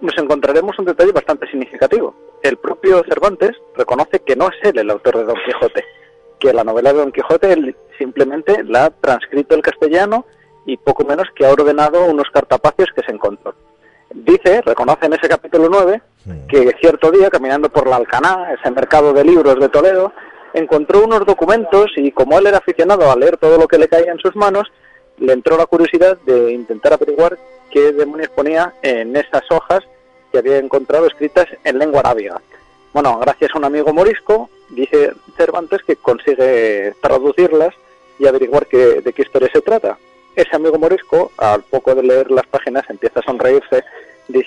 nos 0.00 0.16
encontraremos 0.16 0.78
un 0.78 0.86
detalle 0.86 1.12
bastante 1.12 1.46
significativo. 1.48 2.14
El 2.42 2.56
propio 2.56 3.04
Cervantes 3.04 3.50
reconoce 3.76 4.20
que 4.20 4.36
no 4.36 4.48
es 4.48 4.54
él 4.62 4.78
el 4.78 4.90
autor 4.90 5.18
de 5.18 5.24
Don 5.24 5.36
Quijote, 5.44 5.84
que 6.38 6.54
la 6.54 6.64
novela 6.64 6.92
de 6.92 7.00
Don 7.00 7.12
Quijote 7.12 7.76
simplemente 7.98 8.64
la 8.64 8.86
ha 8.86 8.90
transcrito 8.90 9.54
el 9.54 9.62
castellano 9.62 10.24
y 10.64 10.78
poco 10.78 11.04
menos 11.04 11.28
que 11.34 11.44
ha 11.44 11.52
ordenado 11.52 12.06
unos 12.06 12.30
cartapacios 12.32 12.88
que 12.94 13.02
se 13.02 13.12
encontró. 13.12 13.54
Dice, 14.12 14.60
reconoce 14.62 15.06
en 15.06 15.12
ese 15.12 15.28
capítulo 15.28 15.68
9, 15.70 16.02
que 16.48 16.74
cierto 16.80 17.12
día, 17.12 17.30
caminando 17.30 17.68
por 17.68 17.86
la 17.86 17.96
Alcaná, 17.96 18.52
ese 18.58 18.70
mercado 18.72 19.12
de 19.12 19.24
libros 19.24 19.58
de 19.60 19.68
Toledo, 19.68 20.12
encontró 20.52 21.04
unos 21.04 21.24
documentos 21.24 21.92
y 21.96 22.10
como 22.10 22.36
él 22.38 22.48
era 22.48 22.58
aficionado 22.58 23.10
a 23.10 23.16
leer 23.16 23.36
todo 23.36 23.56
lo 23.56 23.68
que 23.68 23.78
le 23.78 23.88
caía 23.88 24.10
en 24.10 24.18
sus 24.18 24.34
manos, 24.34 24.70
le 25.18 25.32
entró 25.32 25.56
la 25.56 25.66
curiosidad 25.66 26.18
de 26.26 26.52
intentar 26.52 26.92
averiguar 26.92 27.38
qué 27.70 27.92
demonios 27.92 28.30
ponía 28.30 28.74
en 28.82 29.14
esas 29.14 29.42
hojas 29.50 29.80
que 30.32 30.38
había 30.38 30.58
encontrado 30.58 31.06
escritas 31.06 31.46
en 31.62 31.78
lengua 31.78 32.00
arábiga. 32.00 32.40
Bueno, 32.92 33.16
gracias 33.20 33.52
a 33.54 33.58
un 33.58 33.64
amigo 33.64 33.92
morisco, 33.92 34.50
dice 34.70 35.12
Cervantes 35.36 35.82
que 35.86 35.94
consigue 35.94 36.94
traducirlas 37.00 37.74
y 38.18 38.26
averiguar 38.26 38.66
qué, 38.66 39.02
de 39.02 39.12
qué 39.12 39.22
historia 39.22 39.48
se 39.52 39.60
trata. 39.60 39.98
Ese 40.34 40.56
amigo 40.56 40.78
morisco, 40.78 41.32
al 41.36 41.62
poco 41.62 41.94
de 41.94 42.02
leer 42.02 42.30
las 42.30 42.46
páginas, 42.46 42.88
empieza 42.88 43.20
a 43.20 43.22
sonreírse 43.22 43.84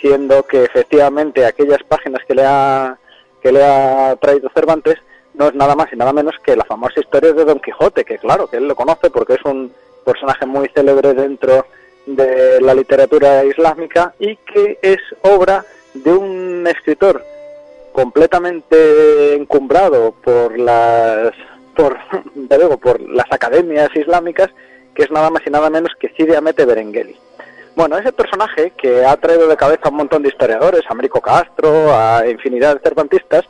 diciendo 0.04 0.44
que 0.44 0.66
efectivamente 0.66 1.46
aquellas 1.46 1.82
páginas 1.84 2.22
que 2.28 2.36
le 2.36 2.44
ha, 2.46 2.98
que 3.42 3.52
le 3.54 3.64
ha 3.64 4.16
traído 4.20 4.50
Cervantes 4.54 4.98
no 5.34 5.48
es 5.48 5.56
nada 5.56 5.76
más 5.76 5.92
y 5.94 5.96
nada 5.96 6.12
menos 6.12 6.36
que 6.44 6.58
la 6.58 6.66
famosa 6.66 7.00
historia 7.00 7.32
de 7.32 7.46
Don 7.46 7.60
Quijote, 7.60 8.04
que 8.04 8.18
claro, 8.18 8.48
que 8.48 8.58
él 8.58 8.68
lo 8.68 8.76
conoce 8.76 9.10
porque 9.10 9.36
es 9.36 9.46
un 9.46 9.72
personaje 10.06 10.46
muy 10.46 10.70
célebre 10.76 11.14
dentro 11.14 11.66
de 12.06 12.60
la 12.60 12.74
literatura 12.74 13.46
islámica 13.46 14.14
y 14.20 14.36
que 14.36 14.78
es 14.82 15.00
obra 15.22 15.64
de 15.94 16.12
un 16.12 16.68
escritor 16.68 17.24
completamente 17.94 19.36
encumbrado 19.36 20.12
por 20.22 20.60
las 20.60 21.32
por, 21.76 21.98
por 22.82 23.00
las 23.02 23.32
academias 23.32 23.90
islámicas 23.96 24.50
que 24.94 25.04
es 25.04 25.12
nada 25.12 25.30
más 25.30 25.44
y 25.46 25.50
nada 25.50 25.70
menos 25.70 25.94
que 25.98 26.10
Cide 26.10 26.36
Amete 26.36 26.66
Berengeli. 26.66 27.16
Bueno, 27.76 27.98
ese 27.98 28.12
personaje 28.12 28.72
que 28.78 29.04
ha 29.04 29.18
traído 29.18 29.48
de 29.48 29.58
cabeza 29.58 29.82
a 29.86 29.90
un 29.90 29.98
montón 29.98 30.22
de 30.22 30.30
historiadores, 30.30 30.84
a 30.88 30.92
Américo 30.92 31.20
Castro, 31.20 31.92
a 31.92 32.28
infinidad 32.28 32.76
de 32.76 32.82
cervantistas, 32.82 33.46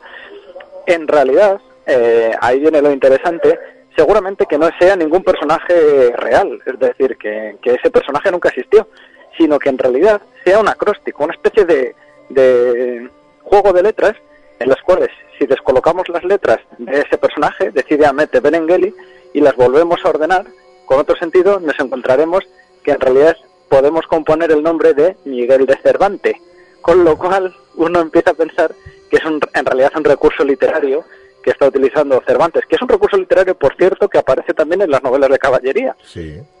en 0.86 1.06
realidad, 1.06 1.60
eh, 1.86 2.34
ahí 2.40 2.58
viene 2.58 2.80
lo 2.80 2.90
interesante, 2.90 3.58
seguramente 3.94 4.46
que 4.46 4.56
no 4.56 4.70
sea 4.78 4.96
ningún 4.96 5.22
personaje 5.22 6.10
real, 6.16 6.58
es 6.64 6.78
decir, 6.78 7.18
que, 7.18 7.58
ese 7.62 7.90
personaje 7.90 8.30
nunca 8.30 8.48
existió, 8.48 8.88
sino 9.36 9.58
que 9.58 9.68
en 9.68 9.78
realidad 9.78 10.22
sea 10.42 10.58
un 10.58 10.68
acróstico, 10.68 11.24
una 11.24 11.34
especie 11.34 11.66
de, 11.66 11.94
de 12.30 13.10
juego 13.42 13.74
de 13.74 13.82
letras 13.82 14.14
en 14.58 14.70
las 14.70 14.80
cuales 14.82 15.10
si 15.38 15.46
descolocamos 15.46 16.08
las 16.08 16.24
letras 16.24 16.60
de 16.78 17.00
ese 17.00 17.18
personaje, 17.18 17.72
decide 17.72 18.06
Amete 18.06 18.40
Benengeli, 18.40 18.94
y 19.34 19.40
las 19.40 19.54
volvemos 19.56 20.02
a 20.02 20.08
ordenar 20.08 20.46
con 20.86 20.98
otro 20.98 21.16
sentido, 21.16 21.60
nos 21.60 21.78
encontraremos 21.78 22.44
que 22.82 22.92
en 22.92 23.00
realidad 23.00 23.36
podemos 23.68 24.06
componer 24.06 24.52
el 24.52 24.62
nombre 24.62 24.94
de 24.94 25.16
Miguel 25.24 25.66
de 25.66 25.76
Cervantes, 25.76 26.36
con 26.80 27.04
lo 27.04 27.16
cual 27.16 27.54
uno 27.76 28.00
empieza 28.00 28.30
a 28.30 28.34
pensar 28.34 28.74
que 29.10 29.16
es 29.16 29.24
un, 29.24 29.40
en 29.54 29.64
realidad 29.64 29.92
un 29.96 30.04
recurso 30.04 30.44
literario 30.44 31.04
que 31.42 31.50
está 31.50 31.66
utilizando 31.66 32.22
Cervantes, 32.26 32.64
que 32.66 32.76
es 32.76 32.82
un 32.82 32.88
recurso 32.88 33.18
literario, 33.18 33.54
por 33.54 33.76
cierto, 33.76 34.08
que 34.08 34.18
aparece 34.18 34.54
también 34.54 34.80
en 34.80 34.90
las 34.90 35.02
novelas 35.02 35.28
de 35.28 35.38
caballería. 35.38 35.94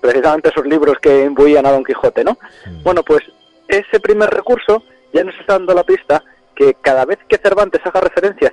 Precisamente 0.00 0.50
esos 0.50 0.66
libros 0.66 0.98
que 1.00 1.24
imbuían 1.24 1.64
a 1.64 1.72
Don 1.72 1.84
Quijote, 1.84 2.22
¿no? 2.22 2.36
Bueno, 2.82 3.02
pues 3.02 3.22
ese 3.66 3.98
primer 3.98 4.28
recurso 4.28 4.82
ya 5.12 5.24
nos 5.24 5.34
está 5.40 5.54
dando 5.54 5.74
la 5.74 5.84
pista 5.84 6.22
que 6.54 6.74
cada 6.80 7.06
vez 7.06 7.18
que 7.26 7.38
Cervantes 7.38 7.80
haga 7.84 8.02
referencia 8.02 8.52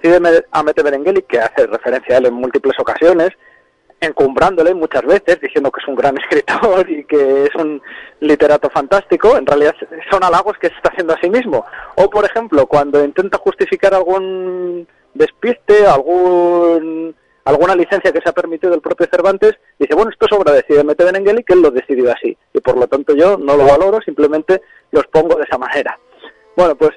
a 0.51 0.63
Mete 0.63 0.81
Berengeli, 0.81 1.21
que 1.23 1.39
hace 1.39 1.67
referencia 1.67 2.15
a 2.15 2.17
él 2.19 2.27
en 2.27 2.33
múltiples 2.33 2.79
ocasiones, 2.79 3.31
encumbrándole 4.01 4.73
muchas 4.73 5.03
veces, 5.03 5.39
diciendo 5.39 5.71
que 5.71 5.79
es 5.79 5.87
un 5.87 5.95
gran 5.95 6.17
escritor 6.21 6.89
y 6.89 7.05
que 7.05 7.43
es 7.43 7.55
un 7.55 7.81
literato 8.19 8.69
fantástico, 8.69 9.37
en 9.37 9.45
realidad 9.45 9.75
son 10.09 10.23
halagos 10.23 10.57
que 10.57 10.67
se 10.67 10.75
está 10.75 10.89
haciendo 10.89 11.13
a 11.13 11.21
sí 11.21 11.29
mismo. 11.29 11.63
O, 11.95 12.09
por 12.09 12.25
ejemplo, 12.25 12.65
cuando 12.65 13.03
intenta 13.03 13.37
justificar 13.37 13.93
algún 13.93 14.87
despiste, 15.13 15.85
algún 15.85 17.15
alguna 17.43 17.75
licencia 17.75 18.11
que 18.11 18.21
se 18.21 18.29
ha 18.29 18.33
permitido 18.33 18.73
el 18.73 18.81
propio 18.81 19.07
Cervantes, 19.09 19.53
dice, 19.79 19.95
bueno, 19.95 20.11
esto 20.11 20.27
es 20.27 20.31
obra 20.31 20.53
de 20.53 20.63
Cidemete 20.63 21.03
Benengeli, 21.03 21.43
que 21.43 21.53
él 21.53 21.61
lo 21.61 21.71
decidió 21.71 22.11
así, 22.11 22.37
y 22.53 22.59
por 22.59 22.77
lo 22.77 22.87
tanto 22.87 23.15
yo 23.15 23.35
no 23.35 23.57
lo 23.57 23.65
valoro, 23.65 23.99
simplemente 24.01 24.61
los 24.91 25.07
pongo 25.07 25.35
de 25.35 25.43
esa 25.43 25.57
manera. 25.57 25.97
Bueno, 26.55 26.75
pues 26.75 26.91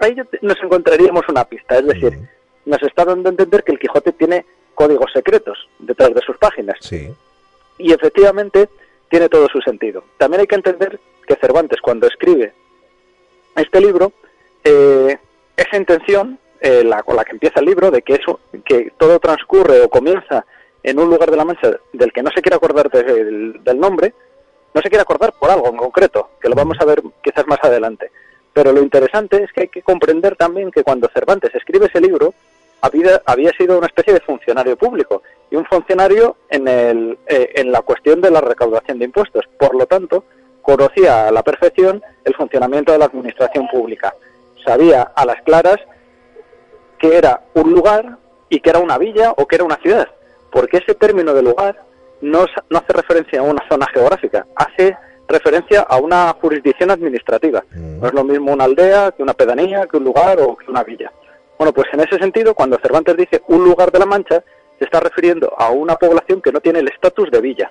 ahí 0.00 0.14
nos 0.42 0.62
encontraríamos 0.62 1.22
una 1.28 1.44
pista, 1.44 1.78
es 1.78 1.86
decir, 1.86 2.18
nos 2.66 2.82
está 2.82 3.06
dando 3.06 3.30
a 3.30 3.32
entender 3.32 3.64
que 3.64 3.72
el 3.72 3.78
Quijote 3.78 4.12
tiene 4.12 4.44
códigos 4.78 5.10
secretos 5.12 5.58
detrás 5.80 6.14
de 6.14 6.20
sus 6.20 6.36
páginas. 6.38 6.76
Sí. 6.80 7.12
Y 7.78 7.92
efectivamente 7.92 8.68
tiene 9.10 9.28
todo 9.28 9.48
su 9.48 9.60
sentido. 9.60 10.04
También 10.18 10.42
hay 10.42 10.46
que 10.46 10.54
entender 10.54 11.00
que 11.26 11.34
Cervantes 11.34 11.80
cuando 11.80 12.06
escribe 12.06 12.52
este 13.56 13.80
libro, 13.80 14.12
eh, 14.62 15.18
esa 15.56 15.76
intención 15.76 16.38
eh, 16.60 16.84
la, 16.84 17.02
con 17.02 17.16
la 17.16 17.24
que 17.24 17.32
empieza 17.32 17.58
el 17.58 17.66
libro, 17.66 17.90
de 17.90 18.02
que, 18.02 18.14
eso, 18.14 18.38
que 18.64 18.92
todo 18.96 19.18
transcurre 19.18 19.80
o 19.80 19.88
comienza 19.88 20.46
en 20.84 21.00
un 21.00 21.10
lugar 21.10 21.32
de 21.32 21.36
la 21.36 21.44
Mancha 21.44 21.72
del 21.92 22.12
que 22.12 22.22
no 22.22 22.30
se 22.30 22.40
quiere 22.40 22.54
acordar 22.54 22.88
del, 22.88 23.64
del 23.64 23.80
nombre, 23.80 24.14
no 24.74 24.80
se 24.80 24.88
quiere 24.90 25.02
acordar 25.02 25.32
por 25.32 25.50
algo 25.50 25.66
en 25.70 25.76
concreto, 25.76 26.30
que 26.40 26.48
lo 26.48 26.54
vamos 26.54 26.76
a 26.78 26.84
ver 26.84 27.02
quizás 27.20 27.44
más 27.48 27.58
adelante. 27.62 28.12
Pero 28.52 28.72
lo 28.72 28.80
interesante 28.80 29.42
es 29.42 29.52
que 29.52 29.62
hay 29.62 29.68
que 29.68 29.82
comprender 29.82 30.36
también 30.36 30.70
que 30.70 30.84
cuando 30.84 31.08
Cervantes 31.08 31.52
escribe 31.52 31.86
ese 31.86 32.00
libro, 32.00 32.32
había, 32.80 33.22
había 33.26 33.50
sido 33.52 33.78
una 33.78 33.86
especie 33.86 34.14
de 34.14 34.20
funcionario 34.20 34.76
público 34.76 35.22
y 35.50 35.56
un 35.56 35.64
funcionario 35.64 36.36
en, 36.48 36.68
el, 36.68 37.18
eh, 37.26 37.52
en 37.56 37.72
la 37.72 37.82
cuestión 37.82 38.20
de 38.20 38.30
la 38.30 38.40
recaudación 38.40 38.98
de 38.98 39.06
impuestos. 39.06 39.44
Por 39.58 39.74
lo 39.74 39.86
tanto, 39.86 40.24
conocía 40.62 41.28
a 41.28 41.30
la 41.30 41.42
perfección 41.42 42.02
el 42.24 42.34
funcionamiento 42.34 42.92
de 42.92 42.98
la 42.98 43.06
administración 43.06 43.68
pública. 43.68 44.14
Sabía 44.64 45.02
a 45.02 45.24
las 45.24 45.42
claras 45.42 45.78
que 46.98 47.16
era 47.16 47.42
un 47.54 47.72
lugar 47.72 48.18
y 48.48 48.60
que 48.60 48.70
era 48.70 48.78
una 48.78 48.98
villa 48.98 49.32
o 49.36 49.46
que 49.46 49.56
era 49.56 49.64
una 49.64 49.76
ciudad, 49.76 50.08
porque 50.50 50.78
ese 50.78 50.94
término 50.94 51.32
de 51.32 51.42
lugar 51.42 51.80
no, 52.20 52.46
no 52.68 52.78
hace 52.78 52.92
referencia 52.92 53.40
a 53.40 53.44
una 53.44 53.62
zona 53.68 53.86
geográfica, 53.92 54.46
hace 54.56 54.96
referencia 55.28 55.82
a 55.82 55.98
una 55.98 56.34
jurisdicción 56.40 56.90
administrativa. 56.90 57.62
No 57.70 58.06
es 58.06 58.14
lo 58.14 58.24
mismo 58.24 58.52
una 58.52 58.64
aldea 58.64 59.12
que 59.12 59.22
una 59.22 59.34
pedanía, 59.34 59.86
que 59.86 59.98
un 59.98 60.04
lugar 60.04 60.40
o 60.40 60.56
que 60.56 60.70
una 60.70 60.82
villa. 60.82 61.12
Bueno, 61.58 61.72
pues 61.72 61.88
en 61.92 62.00
ese 62.00 62.16
sentido, 62.18 62.54
cuando 62.54 62.78
Cervantes 62.78 63.16
dice 63.16 63.42
un 63.48 63.64
lugar 63.64 63.90
de 63.90 63.98
la 63.98 64.06
Mancha, 64.06 64.42
se 64.78 64.84
está 64.84 65.00
refiriendo 65.00 65.52
a 65.58 65.70
una 65.70 65.96
población 65.96 66.40
que 66.40 66.52
no 66.52 66.60
tiene 66.60 66.78
el 66.78 66.88
estatus 66.88 67.30
de 67.30 67.40
villa. 67.40 67.70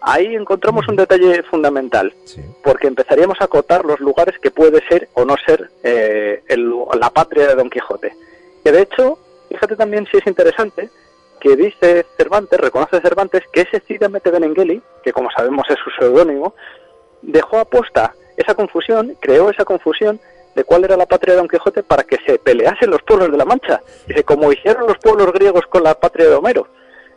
Ahí 0.00 0.36
encontramos 0.36 0.86
un 0.88 0.96
detalle 0.96 1.42
fundamental, 1.44 2.14
porque 2.62 2.86
empezaríamos 2.86 3.40
a 3.40 3.44
acotar 3.44 3.84
los 3.84 3.98
lugares 3.98 4.38
que 4.38 4.50
puede 4.50 4.86
ser 4.86 5.08
o 5.14 5.24
no 5.24 5.36
ser 5.44 5.70
eh, 5.82 6.42
la 6.94 7.10
patria 7.10 7.48
de 7.48 7.54
Don 7.56 7.70
Quijote. 7.70 8.14
Que 8.62 8.70
de 8.70 8.82
hecho, 8.82 9.18
fíjate 9.48 9.74
también 9.74 10.06
si 10.10 10.18
es 10.18 10.26
interesante, 10.26 10.90
que 11.40 11.56
dice 11.56 12.06
Cervantes, 12.16 12.60
reconoce 12.60 13.00
Cervantes, 13.00 13.42
que 13.52 13.62
ese 13.62 13.80
Cide 13.80 14.08
Mete 14.08 14.30
Benengeli, 14.30 14.82
que 15.02 15.12
como 15.12 15.30
sabemos 15.30 15.66
es 15.68 15.78
su 15.82 15.90
seudónimo, 15.98 16.54
dejó 17.22 17.58
aposta 17.58 18.14
esa 18.36 18.54
confusión, 18.54 19.16
creó 19.20 19.50
esa 19.50 19.64
confusión 19.64 20.20
de 20.58 20.64
cuál 20.64 20.82
era 20.82 20.96
la 20.96 21.06
patria 21.06 21.34
de 21.34 21.38
Don 21.38 21.48
Quijote 21.48 21.84
para 21.84 22.02
que 22.02 22.16
se 22.26 22.36
peleasen 22.40 22.90
los 22.90 23.00
pueblos 23.02 23.30
de 23.30 23.38
la 23.38 23.44
Mancha, 23.44 23.80
dice, 24.08 24.24
como 24.24 24.52
hicieron 24.52 24.88
los 24.88 24.98
pueblos 24.98 25.32
griegos 25.32 25.62
con 25.70 25.84
la 25.84 25.94
patria 25.94 26.28
de 26.28 26.34
Homero. 26.34 26.66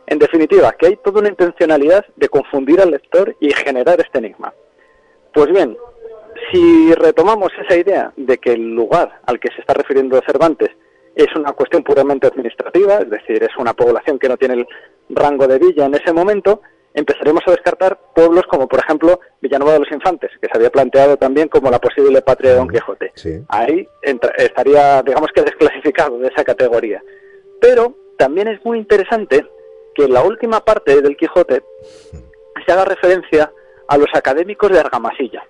En 0.06 0.20
definitiva, 0.20 0.70
que 0.78 0.86
hay 0.86 0.96
toda 0.96 1.18
una 1.18 1.28
intencionalidad 1.28 2.06
de 2.14 2.28
confundir 2.28 2.80
al 2.80 2.92
lector 2.92 3.34
y 3.40 3.52
generar 3.52 4.00
este 4.00 4.18
enigma. 4.18 4.54
Pues 5.34 5.48
bien, 5.50 5.76
si 6.52 6.94
retomamos 6.94 7.50
esa 7.64 7.76
idea 7.76 8.12
de 8.16 8.38
que 8.38 8.52
el 8.52 8.76
lugar 8.76 9.20
al 9.26 9.40
que 9.40 9.48
se 9.48 9.60
está 9.60 9.74
refiriendo 9.74 10.20
Cervantes 10.24 10.70
es 11.16 11.34
una 11.34 11.52
cuestión 11.52 11.82
puramente 11.82 12.28
administrativa, 12.28 12.98
es 12.98 13.10
decir, 13.10 13.42
es 13.42 13.56
una 13.58 13.74
población 13.74 14.20
que 14.20 14.28
no 14.28 14.36
tiene 14.36 14.54
el 14.54 14.66
rango 15.10 15.48
de 15.48 15.58
villa 15.58 15.86
en 15.86 15.94
ese 15.94 16.12
momento, 16.12 16.62
empezaremos 16.94 17.42
a 17.46 17.52
descartar 17.52 17.98
pueblos 18.14 18.44
como, 18.48 18.68
por 18.68 18.80
ejemplo, 18.80 19.20
Villanueva 19.40 19.74
de 19.74 19.80
los 19.80 19.92
Infantes, 19.92 20.30
que 20.40 20.48
se 20.48 20.56
había 20.56 20.70
planteado 20.70 21.16
también 21.16 21.48
como 21.48 21.70
la 21.70 21.78
posible 21.78 22.22
patria 22.22 22.50
de 22.50 22.56
Don 22.56 22.68
Quijote. 22.68 23.12
Ahí 23.48 23.88
estaría, 24.36 25.02
digamos 25.02 25.30
que 25.34 25.42
desclasificado 25.42 26.18
de 26.18 26.28
esa 26.28 26.44
categoría. 26.44 27.02
Pero 27.60 27.94
también 28.18 28.48
es 28.48 28.64
muy 28.64 28.78
interesante 28.78 29.44
que 29.94 30.04
en 30.04 30.12
la 30.12 30.22
última 30.22 30.60
parte 30.60 31.00
del 31.00 31.16
Quijote 31.16 31.62
se 32.64 32.72
haga 32.72 32.84
referencia 32.84 33.52
a 33.88 33.96
los 33.98 34.08
académicos 34.14 34.70
de 34.70 34.80
Argamasilla. 34.80 35.42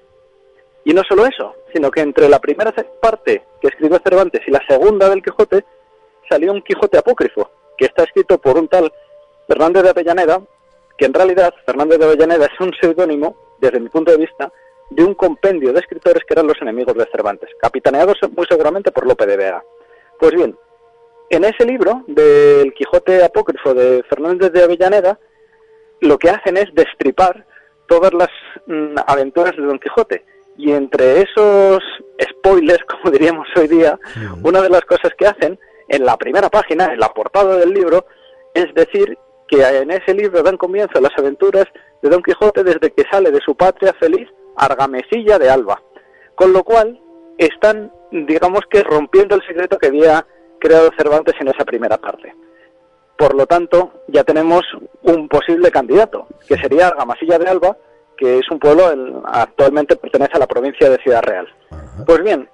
Y 0.84 0.92
no 0.92 1.02
solo 1.08 1.26
eso, 1.26 1.54
sino 1.72 1.90
que 1.90 2.00
entre 2.00 2.28
la 2.28 2.40
primera 2.40 2.72
parte 3.00 3.44
que 3.60 3.68
escribió 3.68 4.00
Cervantes 4.02 4.40
y 4.46 4.50
la 4.50 4.60
segunda 4.68 5.08
del 5.08 5.22
Quijote 5.22 5.64
salió 6.28 6.52
un 6.52 6.62
Quijote 6.62 6.98
apócrifo, 6.98 7.50
que 7.78 7.86
está 7.86 8.04
escrito 8.04 8.38
por 8.38 8.58
un 8.58 8.68
tal 8.68 8.92
Fernández 9.46 9.82
de 9.82 9.90
Avellaneda, 9.90 10.42
que 10.96 11.06
en 11.06 11.14
realidad 11.14 11.54
Fernández 11.64 11.98
de 11.98 12.04
Avellaneda 12.04 12.46
es 12.46 12.60
un 12.60 12.72
seudónimo, 12.80 13.36
desde 13.60 13.80
mi 13.80 13.88
punto 13.88 14.12
de 14.12 14.18
vista, 14.18 14.52
de 14.90 15.04
un 15.04 15.14
compendio 15.14 15.72
de 15.72 15.80
escritores 15.80 16.22
que 16.24 16.34
eran 16.34 16.46
los 16.46 16.60
enemigos 16.60 16.94
de 16.94 17.08
Cervantes, 17.10 17.50
capitaneados 17.60 18.18
muy 18.36 18.46
seguramente 18.46 18.90
por 18.90 19.06
Lope 19.06 19.26
de 19.26 19.36
Vega. 19.36 19.64
Pues 20.18 20.32
bien, 20.32 20.56
en 21.30 21.44
ese 21.44 21.64
libro 21.64 22.04
del 22.06 22.74
Quijote 22.74 23.24
apócrifo 23.24 23.72
de 23.72 24.02
Fernández 24.08 24.52
de 24.52 24.64
Avellaneda, 24.64 25.18
lo 26.00 26.18
que 26.18 26.30
hacen 26.30 26.56
es 26.56 26.66
destripar 26.74 27.46
todas 27.88 28.12
las 28.12 28.28
mm, 28.66 28.96
aventuras 29.06 29.56
de 29.56 29.62
Don 29.62 29.78
Quijote 29.78 30.24
y 30.56 30.72
entre 30.72 31.22
esos 31.22 31.82
spoilers, 32.22 32.84
como 32.88 33.10
diríamos 33.10 33.48
hoy 33.56 33.68
día, 33.68 33.98
una 34.42 34.60
de 34.60 34.68
las 34.68 34.82
cosas 34.82 35.12
que 35.16 35.26
hacen 35.26 35.58
en 35.88 36.04
la 36.04 36.16
primera 36.16 36.48
página, 36.48 36.92
en 36.92 37.00
la 37.00 37.08
portada 37.08 37.56
del 37.56 37.70
libro, 37.70 38.06
es 38.54 38.72
decir 38.74 39.16
que 39.52 39.60
en 39.60 39.90
ese 39.90 40.14
libro 40.14 40.42
dan 40.42 40.56
comienzo 40.56 40.98
las 40.98 41.12
aventuras 41.18 41.66
de 42.00 42.08
Don 42.08 42.22
Quijote 42.22 42.64
desde 42.64 42.90
que 42.90 43.04
sale 43.10 43.30
de 43.30 43.40
su 43.44 43.54
patria 43.54 43.92
feliz, 44.00 44.26
Argamesilla 44.56 45.38
de 45.38 45.50
Alba. 45.50 45.82
Con 46.34 46.54
lo 46.54 46.64
cual, 46.64 46.98
están, 47.36 47.92
digamos 48.10 48.62
que, 48.70 48.82
rompiendo 48.82 49.34
el 49.34 49.46
secreto 49.46 49.76
que 49.76 49.88
había 49.88 50.26
creado 50.58 50.88
Cervantes 50.96 51.34
en 51.38 51.48
esa 51.48 51.66
primera 51.66 51.98
parte. 51.98 52.34
Por 53.18 53.34
lo 53.34 53.46
tanto, 53.46 53.92
ya 54.08 54.24
tenemos 54.24 54.62
un 55.02 55.28
posible 55.28 55.70
candidato, 55.70 56.26
que 56.48 56.56
sería 56.56 56.88
Argamasilla 56.88 57.38
de 57.38 57.50
Alba, 57.50 57.76
que 58.16 58.38
es 58.38 58.50
un 58.50 58.58
pueblo, 58.58 59.22
actualmente 59.26 59.96
pertenece 59.96 60.32
a 60.34 60.38
la 60.38 60.46
provincia 60.46 60.88
de 60.88 60.96
Ciudad 61.02 61.22
Real. 61.22 61.46
Pues 62.06 62.22
bien, 62.22 62.48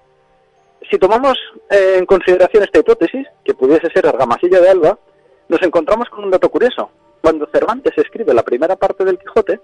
si 0.90 0.98
tomamos 0.98 1.38
eh, 1.70 1.94
en 1.96 2.06
consideración 2.06 2.64
esta 2.64 2.80
hipótesis, 2.80 3.24
que 3.44 3.54
pudiese 3.54 3.88
ser 3.94 4.04
Argamasilla 4.04 4.60
de 4.60 4.70
Alba, 4.70 4.98
nos 5.48 5.62
encontramos 5.62 6.08
con 6.10 6.24
un 6.24 6.30
dato 6.30 6.48
curioso. 6.50 6.90
Cuando 7.20 7.48
Cervantes 7.52 7.96
escribe 7.96 8.34
la 8.34 8.42
primera 8.42 8.76
parte 8.76 9.04
del 9.04 9.18
Quijote, 9.18 9.60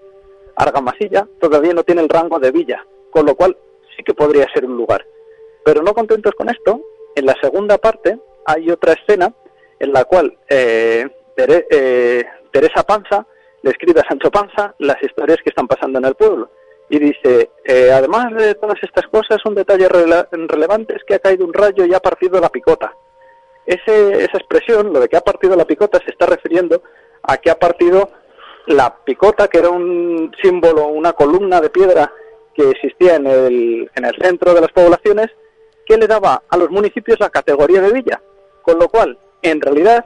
Argamasilla 0.55 1.27
todavía 1.39 1.73
no 1.73 1.83
tiene 1.83 2.01
el 2.01 2.09
rango 2.09 2.39
de 2.39 2.51
villa, 2.51 2.85
con 3.11 3.25
lo 3.25 3.35
cual 3.35 3.57
sí 3.95 4.03
que 4.03 4.13
podría 4.13 4.47
ser 4.53 4.65
un 4.65 4.77
lugar. 4.77 5.05
Pero 5.63 5.81
no 5.81 5.93
contentos 5.93 6.33
con 6.35 6.49
esto, 6.49 6.81
en 7.15 7.25
la 7.25 7.35
segunda 7.41 7.77
parte 7.77 8.19
hay 8.45 8.69
otra 8.69 8.93
escena 8.93 9.33
en 9.79 9.93
la 9.93 10.05
cual 10.05 10.37
eh, 10.49 11.07
eh, 11.37 12.23
Teresa 12.51 12.83
Panza 12.83 13.25
le 13.61 13.71
escribe 13.71 14.01
a 14.01 14.07
Sancho 14.07 14.29
Panza 14.29 14.75
las 14.79 15.01
historias 15.01 15.39
que 15.43 15.49
están 15.49 15.67
pasando 15.67 15.99
en 15.99 16.05
el 16.05 16.15
pueblo. 16.15 16.49
Y 16.87 16.99
dice, 16.99 17.49
eh, 17.63 17.91
además 17.91 18.31
de 18.35 18.53
todas 18.55 18.77
estas 18.83 19.07
cosas, 19.07 19.43
un 19.45 19.55
detalle 19.55 19.87
relevante 19.89 20.95
es 20.95 21.03
que 21.03 21.15
ha 21.15 21.19
caído 21.19 21.45
un 21.45 21.53
rayo 21.53 21.83
y 21.85 21.93
ha 21.93 21.99
partido 21.99 22.39
la 22.39 22.49
picota. 22.49 22.95
Ese, 23.65 24.23
esa 24.23 24.37
expresión, 24.37 24.93
lo 24.93 24.99
de 24.99 25.07
que 25.07 25.17
ha 25.17 25.21
partido 25.21 25.55
la 25.55 25.65
picota, 25.65 25.99
se 26.03 26.11
está 26.11 26.25
refiriendo 26.25 26.83
a 27.23 27.37
que 27.37 27.49
ha 27.49 27.57
partido 27.57 28.09
la 28.67 28.95
picota, 29.03 29.47
que 29.47 29.59
era 29.59 29.69
un 29.69 30.31
símbolo, 30.41 30.87
una 30.87 31.13
columna 31.13 31.61
de 31.61 31.69
piedra 31.69 32.11
que 32.53 32.69
existía 32.69 33.15
en 33.15 33.27
el, 33.27 33.91
en 33.95 34.05
el 34.05 34.15
centro 34.21 34.53
de 34.53 34.61
las 34.61 34.71
poblaciones, 34.71 35.27
que 35.85 35.97
le 35.97 36.07
daba 36.07 36.43
a 36.49 36.57
los 36.57 36.69
municipios 36.69 37.19
la 37.19 37.29
categoría 37.29 37.81
de 37.81 37.91
villa. 37.91 38.21
Con 38.61 38.79
lo 38.79 38.87
cual, 38.87 39.17
en 39.41 39.61
realidad, 39.61 40.05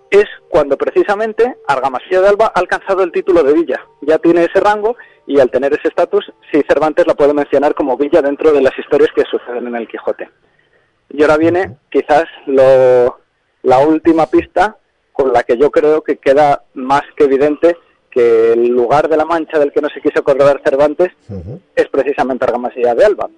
es 0.10 0.28
cuando 0.48 0.78
precisamente 0.78 1.57
Argamasilla 1.68 2.22
de 2.22 2.30
Alba 2.30 2.53
ha 2.56 2.60
alcanzado 2.61 3.03
el 3.03 3.11
título 3.11 3.44
de 3.44 3.53
villa. 3.53 3.86
Ya 3.99 4.19
tiene 4.19 4.45
ese 4.45 4.61
rango 4.61 4.95
y 5.28 5.41
al 5.41 5.52
tener 5.52 5.73
ese 5.73 5.90
estatus, 5.90 6.32
sí 6.49 6.64
Cervantes 6.65 7.07
la 7.07 7.15
puede 7.15 7.34
mencionar 7.34 7.76
como 7.76 7.98
villa 7.98 8.22
dentro 8.22 8.53
de 8.53 8.61
las 8.61 8.80
historias 8.80 9.11
que 9.14 9.26
suceden 9.26 9.68
en 9.68 9.76
el 9.76 9.90
Quijote. 9.90 10.30
Y 11.14 11.22
ahora 11.22 11.38
viene 11.38 11.78
quizás 11.90 12.26
lo, 12.46 13.20
la 13.64 13.80
última 13.80 14.26
pista 14.28 14.78
con 15.12 15.34
la 15.34 15.44
que 15.44 15.58
yo 15.58 15.70
creo 15.72 16.02
que 16.02 16.18
queda 16.18 16.64
más 16.74 17.04
que 17.16 17.26
evidente 17.26 17.78
que 18.10 18.54
el 18.54 18.68
lugar 18.68 19.08
de 19.08 19.18
la 19.18 19.26
mancha 19.26 19.58
del 19.60 19.72
que 19.72 19.82
no 19.82 19.90
se 19.90 20.02
quiso 20.02 20.20
acordar 20.20 20.62
Cervantes 20.64 21.10
es 21.76 21.88
precisamente 21.90 22.46
Argamasilla 22.46 22.94
de 22.94 23.06
Alba. 23.06 23.30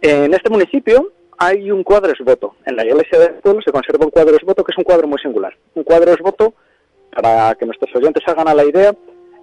En 0.00 0.32
este 0.32 0.48
municipio 0.48 1.12
hay 1.36 1.70
un 1.70 1.84
cuadro 1.84 2.12
esboto. 2.12 2.54
En 2.64 2.76
la 2.76 2.84
iglesia 2.84 3.18
del 3.18 3.34
pueblo 3.34 3.60
se 3.62 3.72
conserva 3.72 4.04
un 4.04 4.10
cuadro 4.10 4.36
esboto 4.36 4.64
que 4.64 4.72
es 4.72 4.78
un 4.78 4.84
cuadro 4.84 5.06
muy 5.06 5.18
singular. 5.18 5.54
Un 5.74 5.84
cuadro 5.84 6.12
esboto, 6.12 6.54
para 7.14 7.54
que 7.54 7.66
nuestros 7.66 7.94
oyentes 7.94 8.22
hagan 8.26 8.48
a 8.48 8.54
la 8.54 8.64
idea, 8.64 8.94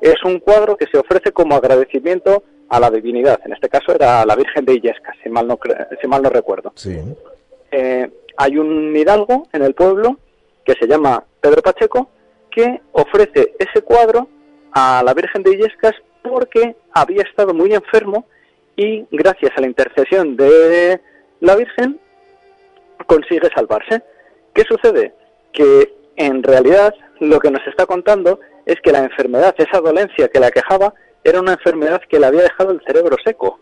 es 0.02 0.24
un 0.24 0.40
cuadro 0.40 0.76
que 0.76 0.88
se 0.92 0.98
ofrece 0.98 1.32
como 1.32 1.56
agradecimiento 1.56 2.44
a 2.70 2.80
la 2.80 2.90
divinidad. 2.90 3.40
En 3.46 3.54
este 3.54 3.70
caso 3.70 3.94
era 3.94 4.26
la 4.26 4.36
Virgen 4.36 4.66
de 4.66 4.76
Illesca, 4.76 5.14
si 5.24 5.30
mal 5.30 5.48
no, 5.48 5.60
si 6.02 6.08
mal 6.08 6.22
no 6.22 6.30
recuerdo. 6.30 6.72
Eh, 7.72 8.10
hay 8.38 8.58
un 8.58 8.96
hidalgo 8.96 9.48
en 9.52 9.64
el 9.64 9.74
pueblo 9.74 10.18
que 10.66 10.74
se 10.80 10.88
llama 10.88 11.24
Pedro 11.42 11.62
Pacheco 11.62 12.10
que 12.52 12.82
ofrece 12.92 13.54
ese 13.60 13.82
cuadro 13.82 14.28
a 14.72 15.02
la 15.06 15.14
Virgen 15.14 15.44
de 15.44 15.54
Illescas 15.54 15.94
porque 16.22 16.76
había 16.92 17.24
estado 17.24 17.54
muy 17.54 17.74
enfermo 17.74 18.26
y 18.76 19.06
gracias 19.12 19.52
a 19.56 19.62
la 19.62 19.68
intercesión 19.68 20.36
de 20.36 21.00
la 21.40 21.56
Virgen 21.56 22.00
consigue 23.06 23.50
salvarse. 23.54 24.02
¿Qué 24.54 24.64
sucede? 24.64 25.14
Que 25.54 25.94
en 26.16 26.44
realidad 26.44 26.94
lo 27.20 27.40
que 27.40 27.52
nos 27.52 27.66
está 27.68 27.86
contando 27.86 28.40
es 28.66 28.76
que 28.82 28.92
la 28.92 29.04
enfermedad, 29.04 29.56
esa 29.58 29.80
dolencia 29.80 30.28
que 30.28 30.40
la 30.40 30.52
quejaba, 30.52 30.94
era 31.24 31.40
una 31.40 31.54
enfermedad 31.54 32.02
que 32.10 32.20
le 32.20 32.26
había 32.26 32.44
dejado 32.44 32.72
el 32.72 32.82
cerebro 32.86 33.18
seco. 33.24 33.60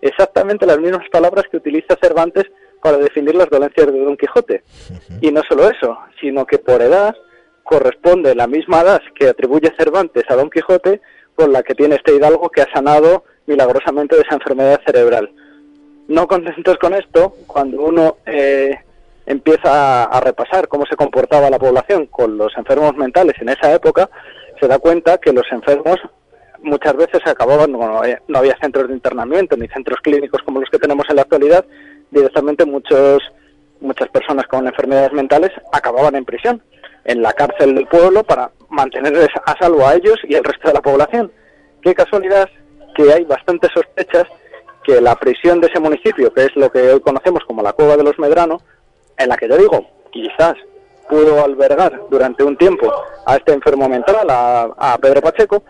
Exactamente 0.00 0.66
las 0.66 0.78
mismas 0.78 1.08
palabras 1.10 1.44
que 1.50 1.56
utiliza 1.56 1.96
Cervantes 2.00 2.44
para 2.82 2.98
definir 2.98 3.34
las 3.34 3.48
dolencias 3.48 3.86
de 3.86 4.04
Don 4.04 4.16
Quijote. 4.16 4.62
Y 5.20 5.30
no 5.30 5.42
solo 5.48 5.68
eso, 5.68 5.98
sino 6.20 6.46
que 6.46 6.58
por 6.58 6.82
edad 6.82 7.14
corresponde 7.62 8.34
la 8.34 8.46
misma 8.46 8.82
edad 8.82 9.02
que 9.14 9.28
atribuye 9.28 9.74
Cervantes 9.76 10.24
a 10.28 10.36
Don 10.36 10.50
Quijote 10.50 11.00
con 11.34 11.52
la 11.52 11.62
que 11.62 11.74
tiene 11.74 11.96
este 11.96 12.14
hidalgo 12.14 12.48
que 12.48 12.62
ha 12.62 12.72
sanado 12.72 13.24
milagrosamente 13.46 14.16
de 14.16 14.22
esa 14.22 14.34
enfermedad 14.34 14.80
cerebral. 14.84 15.30
No 16.08 16.26
contentos 16.26 16.76
con 16.78 16.94
esto, 16.94 17.34
cuando 17.46 17.82
uno 17.82 18.18
eh, 18.26 18.78
empieza 19.26 20.04
a 20.04 20.20
repasar 20.20 20.68
cómo 20.68 20.86
se 20.86 20.96
comportaba 20.96 21.50
la 21.50 21.58
población 21.58 22.06
con 22.06 22.38
los 22.38 22.56
enfermos 22.56 22.96
mentales 22.96 23.34
en 23.40 23.48
esa 23.48 23.74
época, 23.74 24.08
se 24.60 24.68
da 24.68 24.78
cuenta 24.78 25.18
que 25.18 25.32
los 25.32 25.44
enfermos 25.50 25.96
muchas 26.62 26.96
veces 26.96 27.20
acababan, 27.26 27.72
no 27.72 28.38
había 28.38 28.56
centros 28.60 28.88
de 28.88 28.94
internamiento 28.94 29.56
ni 29.56 29.68
centros 29.68 30.00
clínicos 30.00 30.42
como 30.42 30.60
los 30.60 30.70
que 30.70 30.78
tenemos 30.78 31.06
en 31.10 31.16
la 31.16 31.22
actualidad, 31.22 31.64
directamente 32.16 32.64
muchos, 32.64 33.22
muchas 33.80 34.08
personas 34.08 34.46
con 34.46 34.66
enfermedades 34.66 35.12
mentales 35.12 35.50
acababan 35.72 36.16
en 36.16 36.24
prisión, 36.24 36.62
en 37.04 37.22
la 37.22 37.32
cárcel 37.32 37.74
del 37.74 37.86
pueblo 37.86 38.24
para 38.24 38.50
mantener 38.68 39.28
a 39.44 39.54
salvo 39.58 39.86
a 39.86 39.94
ellos 39.94 40.16
y 40.24 40.34
al 40.34 40.44
resto 40.44 40.68
de 40.68 40.74
la 40.74 40.82
población. 40.82 41.30
Qué 41.82 41.94
casualidad 41.94 42.48
que 42.94 43.12
hay 43.12 43.24
bastantes 43.24 43.70
sospechas 43.72 44.24
que 44.82 45.00
la 45.00 45.16
prisión 45.16 45.60
de 45.60 45.68
ese 45.68 45.80
municipio, 45.80 46.32
que 46.32 46.44
es 46.44 46.56
lo 46.56 46.70
que 46.70 46.80
hoy 46.92 47.00
conocemos 47.00 47.42
como 47.46 47.62
la 47.62 47.72
Cueva 47.72 47.96
de 47.96 48.04
los 48.04 48.18
Medrano, 48.18 48.60
en 49.18 49.28
la 49.28 49.36
que 49.36 49.48
yo 49.48 49.56
digo, 49.56 49.86
quizás 50.10 50.54
pudo 51.08 51.44
albergar 51.44 52.00
durante 52.10 52.44
un 52.44 52.56
tiempo 52.56 52.92
a 53.24 53.36
este 53.36 53.52
enfermo 53.52 53.88
mental, 53.88 54.28
a, 54.28 54.62
a 54.76 54.98
Pedro 54.98 55.20
Pacheco, 55.22 55.62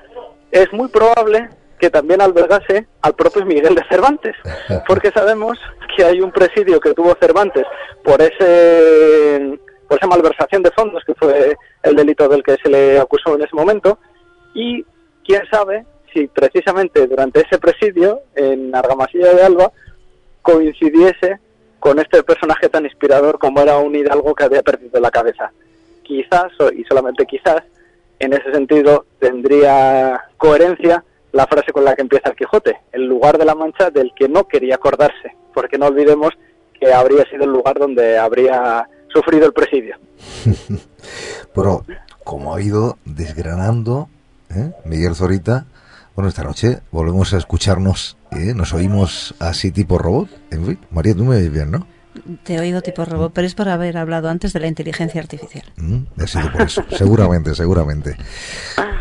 es 0.50 0.72
muy 0.72 0.88
probable 0.88 1.48
que 1.78 1.90
también 1.90 2.20
albergase 2.20 2.86
al 3.02 3.14
propio 3.14 3.44
Miguel 3.44 3.74
de 3.74 3.84
Cervantes, 3.88 4.34
porque 4.88 5.10
sabemos 5.10 5.58
que 5.96 6.04
hay 6.04 6.20
un 6.20 6.32
presidio 6.32 6.80
que 6.80 6.94
tuvo 6.94 7.16
Cervantes 7.20 7.64
por 8.02 8.20
ese 8.20 9.58
por 9.88 9.98
esa 9.98 10.08
malversación 10.08 10.64
de 10.64 10.72
fondos 10.72 11.04
que 11.04 11.14
fue 11.14 11.56
el 11.84 11.94
delito 11.94 12.28
del 12.28 12.42
que 12.42 12.56
se 12.60 12.68
le 12.68 12.98
acusó 12.98 13.36
en 13.36 13.42
ese 13.42 13.54
momento 13.54 13.98
y 14.52 14.84
quién 15.24 15.42
sabe 15.48 15.86
si 16.12 16.26
precisamente 16.26 17.06
durante 17.06 17.42
ese 17.42 17.58
presidio 17.58 18.22
en 18.34 18.74
Argamasilla 18.74 19.32
de 19.32 19.42
Alba 19.42 19.70
coincidiese 20.42 21.38
con 21.78 21.98
este 21.98 22.22
personaje 22.22 22.68
tan 22.68 22.84
inspirador 22.84 23.38
como 23.38 23.60
era 23.60 23.78
un 23.78 23.94
hidalgo 23.94 24.34
que 24.34 24.44
había 24.44 24.62
perdido 24.62 24.98
la 25.00 25.10
cabeza. 25.10 25.52
Quizás, 26.02 26.52
y 26.74 26.84
solamente 26.84 27.26
quizás, 27.26 27.62
en 28.18 28.32
ese 28.32 28.50
sentido 28.52 29.04
tendría 29.18 30.20
coherencia 30.36 31.04
la 31.36 31.46
frase 31.46 31.72
con 31.72 31.84
la 31.84 31.94
que 31.94 32.02
empieza 32.02 32.30
el 32.30 32.36
Quijote, 32.36 32.80
el 32.92 33.06
lugar 33.06 33.36
de 33.38 33.44
la 33.44 33.54
Mancha 33.54 33.90
del 33.90 34.12
que 34.16 34.28
no 34.28 34.48
quería 34.48 34.76
acordarse, 34.76 35.36
porque 35.52 35.76
no 35.78 35.86
olvidemos 35.86 36.30
que 36.78 36.92
habría 36.92 37.24
sido 37.24 37.44
el 37.44 37.50
lugar 37.50 37.78
donde 37.78 38.18
habría 38.18 38.88
sufrido 39.12 39.46
el 39.46 39.52
presidio. 39.52 39.96
Pero, 41.54 41.84
como 42.24 42.54
ha 42.54 42.60
ido 42.60 42.98
desgranando 43.04 44.08
¿eh? 44.50 44.72
Miguel 44.84 45.14
Zorita, 45.14 45.66
bueno, 46.14 46.28
esta 46.28 46.44
noche 46.44 46.80
volvemos 46.90 47.34
a 47.34 47.38
escucharnos, 47.38 48.16
¿eh? 48.32 48.54
nos 48.54 48.72
oímos 48.72 49.34
así 49.38 49.70
tipo 49.70 49.98
robot. 49.98 50.28
En 50.50 50.78
María, 50.90 51.14
tú 51.14 51.24
me 51.24 51.36
ves 51.36 51.52
bien, 51.52 51.70
¿no? 51.70 51.86
Te 52.44 52.54
he 52.54 52.60
oído 52.60 52.82
tipo 52.82 53.04
robot, 53.04 53.32
pero 53.32 53.46
es 53.46 53.54
por 53.54 53.68
haber 53.68 53.96
hablado 53.96 54.28
antes 54.28 54.52
de 54.52 54.60
la 54.60 54.66
inteligencia 54.66 55.20
artificial. 55.20 55.64
Mm, 55.76 56.20
ha 56.20 56.26
sido 56.26 56.52
por 56.52 56.62
eso, 56.62 56.84
seguramente, 56.96 57.54
seguramente. 57.54 58.16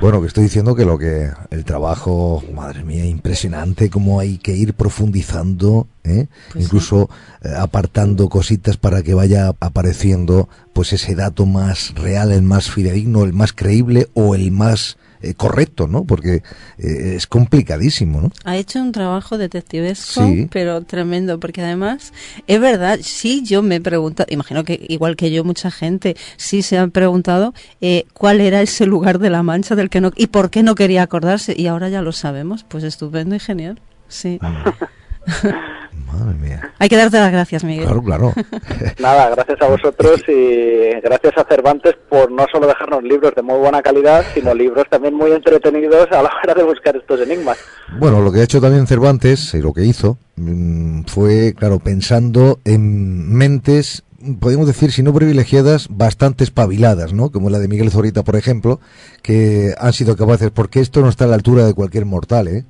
Bueno, 0.02 0.22
que 0.22 0.28
estoy 0.28 0.44
diciendo 0.44 0.76
que 0.76 0.86
lo 0.86 0.98
que 0.98 1.32
el 1.52 1.66
trabajo, 1.66 2.44
madre 2.54 2.84
mía, 2.84 3.06
impresionante 3.06 3.90
cómo 3.90 4.20
hay 4.20 4.38
que 4.38 4.54
ir 4.54 4.74
profundizando, 4.74 5.88
¿eh? 6.04 6.28
Pues 6.52 6.66
incluso 6.66 7.10
eh, 7.42 7.50
apartando 7.58 8.28
cositas 8.30 8.78
para 8.78 9.04
que 9.04 9.14
vaya 9.14 9.54
apareciendo 9.60 10.50
pues 10.74 10.94
ese 10.94 11.16
dato 11.16 11.46
más 11.46 11.94
real, 11.96 12.32
el 12.32 12.42
más 12.42 12.70
fidedigno, 12.70 13.24
el 13.24 13.34
más 13.34 13.54
creíble 13.54 14.10
o 14.14 14.36
el 14.36 14.52
más 14.52 14.98
eh, 15.22 15.34
correcto, 15.34 15.88
¿no? 15.88 16.06
Porque 16.06 16.44
eh, 16.78 17.14
es 17.16 17.28
complicadísimo, 17.28 18.22
¿no? 18.22 18.32
Ha 18.44 18.58
hecho 18.58 18.82
un 18.82 18.92
trabajo 18.92 19.38
detectivesco, 19.38 20.28
pero 20.52 20.82
tremendo, 20.82 21.40
porque 21.40 21.62
además, 21.62 22.14
es 22.48 22.60
verdad, 22.60 23.00
sí, 23.02 23.44
yo 23.44 23.62
me 23.62 23.76
he 23.76 23.82
preguntado, 23.82 24.28
imagino 24.32 24.64
que 24.64 24.86
igual 24.88 25.16
que 25.16 25.32
yo, 25.32 25.44
mucha 25.44 25.72
gente 25.72 26.16
sí 26.38 26.62
se 26.62 26.78
han 26.78 26.92
preguntado 26.92 27.54
eh, 27.82 28.06
cuál 28.14 28.42
era 28.42 28.62
ese 28.62 28.86
lugar 28.86 29.20
de 29.20 29.30
la 29.30 29.44
mancha 29.44 29.76
del 29.76 29.90
que 29.90 30.02
no, 30.02 30.12
y 30.16 30.28
por 30.28 30.50
qué 30.50 30.64
no 30.64 30.76
quería 30.76 31.04
acordarse, 31.04 31.56
y 31.58 31.68
ahora 31.68 31.90
ya 31.90 32.02
lo 32.02 32.12
sabemos, 32.12 32.64
pues 32.64 32.84
estupendo 32.84 33.36
y 33.36 33.40
genial, 33.40 33.80
sí. 34.08 34.40
Madre 36.06 36.36
mía. 36.36 36.74
Hay 36.80 36.90
que 36.90 36.98
darte 36.98 37.18
las 37.18 37.32
gracias, 37.32 37.64
Miguel. 37.64 37.86
Claro, 37.86 38.04
claro. 38.04 38.34
Nada, 39.00 39.30
gracias 39.30 39.62
a 39.62 39.68
vosotros 39.68 40.22
y 40.28 41.00
gracias 41.02 41.38
a 41.38 41.44
Cervantes 41.46 41.96
por 42.10 42.32
no 42.32 42.46
solo 42.52 42.68
dejarnos 42.68 43.04
libros 43.04 43.34
de 43.36 43.42
muy 43.42 43.58
buena 43.58 43.82
calidad, 43.82 44.24
sino 44.34 44.54
libros 44.54 44.86
también 44.90 45.14
muy 45.14 45.32
entretenidos 45.32 46.12
a 46.12 46.22
la 46.22 46.32
hora 46.44 46.54
de 46.54 46.64
buscar 46.64 46.96
estos 46.96 47.22
enigmas. 47.22 47.58
Bueno, 48.00 48.22
lo 48.22 48.32
que 48.32 48.40
ha 48.40 48.44
hecho 48.44 48.62
también 48.62 48.88
Cervantes, 48.88 49.54
y 49.54 49.62
lo 49.62 49.74
que 49.74 49.84
hizo, 49.84 50.18
mm, 50.36 51.04
fue, 51.06 51.54
claro, 51.58 51.80
pensando 51.80 52.60
en 52.66 53.34
mentes 53.34 54.04
podemos 54.40 54.66
decir, 54.68 54.92
si 54.92 55.04
no 55.04 55.14
privilegiadas, 55.14 55.88
bastante 55.90 56.44
espabiladas, 56.44 57.14
¿no? 57.14 57.32
Como 57.32 57.50
la 57.50 57.60
de 57.60 57.68
Miguel 57.68 57.92
Zorita, 57.92 58.24
por 58.24 58.36
ejemplo, 58.36 58.80
que 59.22 59.76
han 59.78 59.94
sido 59.94 60.16
capaces, 60.16 60.52
porque 60.52 60.80
esto 60.80 61.02
no 61.02 61.10
está 61.10 61.26
a 61.26 61.28
la 61.28 61.36
altura 61.36 61.66
de 61.66 61.74
cualquier 61.74 62.06
mortal, 62.06 62.48
¿eh? 62.48 62.66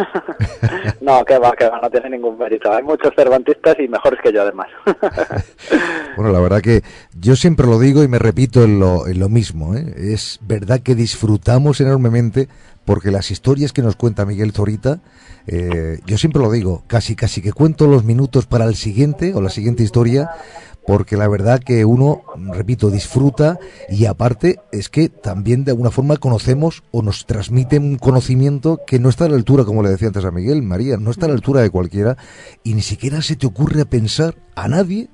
no, 1.00 1.24
que 1.24 1.38
va, 1.38 1.52
que 1.52 1.68
va, 1.68 1.80
no 1.80 1.90
tiene 1.90 2.10
ningún 2.10 2.38
mérito. 2.38 2.72
Hay 2.72 2.82
muchos 2.82 3.12
cervantistas 3.14 3.76
y 3.78 3.88
mejores 3.88 4.20
que 4.22 4.32
yo, 4.32 4.42
además. 4.42 4.68
bueno, 6.16 6.32
la 6.32 6.40
verdad 6.40 6.60
que 6.60 6.82
yo 7.18 7.36
siempre 7.36 7.66
lo 7.66 7.78
digo 7.78 8.02
y 8.02 8.08
me 8.08 8.18
repito 8.18 8.64
en 8.64 8.78
lo, 8.78 9.06
en 9.06 9.18
lo 9.20 9.28
mismo. 9.28 9.74
¿eh? 9.74 9.94
Es 9.96 10.38
verdad 10.42 10.80
que 10.80 10.94
disfrutamos 10.94 11.80
enormemente 11.80 12.48
porque 12.84 13.10
las 13.10 13.30
historias 13.30 13.72
que 13.72 13.82
nos 13.82 13.96
cuenta 13.96 14.26
Miguel 14.26 14.52
Zorita, 14.52 15.00
eh, 15.46 16.00
yo 16.04 16.18
siempre 16.18 16.42
lo 16.42 16.50
digo, 16.50 16.82
casi 16.86 17.14
casi 17.14 17.40
que 17.40 17.52
cuento 17.52 17.86
los 17.86 18.04
minutos 18.04 18.46
para 18.46 18.64
el 18.64 18.74
siguiente 18.74 19.34
o 19.34 19.40
la 19.40 19.50
siguiente 19.50 19.82
historia 19.82 20.30
porque 20.86 21.16
la 21.16 21.28
verdad 21.28 21.60
que 21.60 21.84
uno, 21.84 22.22
repito, 22.36 22.90
disfruta 22.90 23.58
y 23.88 24.06
aparte 24.06 24.60
es 24.72 24.88
que 24.88 25.08
también 25.08 25.64
de 25.64 25.70
alguna 25.70 25.90
forma 25.90 26.16
conocemos 26.16 26.82
o 26.90 27.02
nos 27.02 27.26
transmiten 27.26 27.84
un 27.84 27.98
conocimiento 27.98 28.80
que 28.86 28.98
no 28.98 29.08
está 29.08 29.26
a 29.26 29.28
la 29.28 29.36
altura, 29.36 29.64
como 29.64 29.82
le 29.82 29.90
decía 29.90 30.08
antes 30.08 30.24
a 30.24 30.30
Miguel, 30.30 30.62
María, 30.62 30.96
no 30.96 31.10
está 31.10 31.26
a 31.26 31.28
la 31.28 31.34
altura 31.34 31.60
de 31.60 31.70
cualquiera 31.70 32.16
y 32.64 32.74
ni 32.74 32.82
siquiera 32.82 33.22
se 33.22 33.36
te 33.36 33.46
ocurre 33.46 33.84
pensar 33.86 34.34
a 34.54 34.68
nadie, 34.68 35.08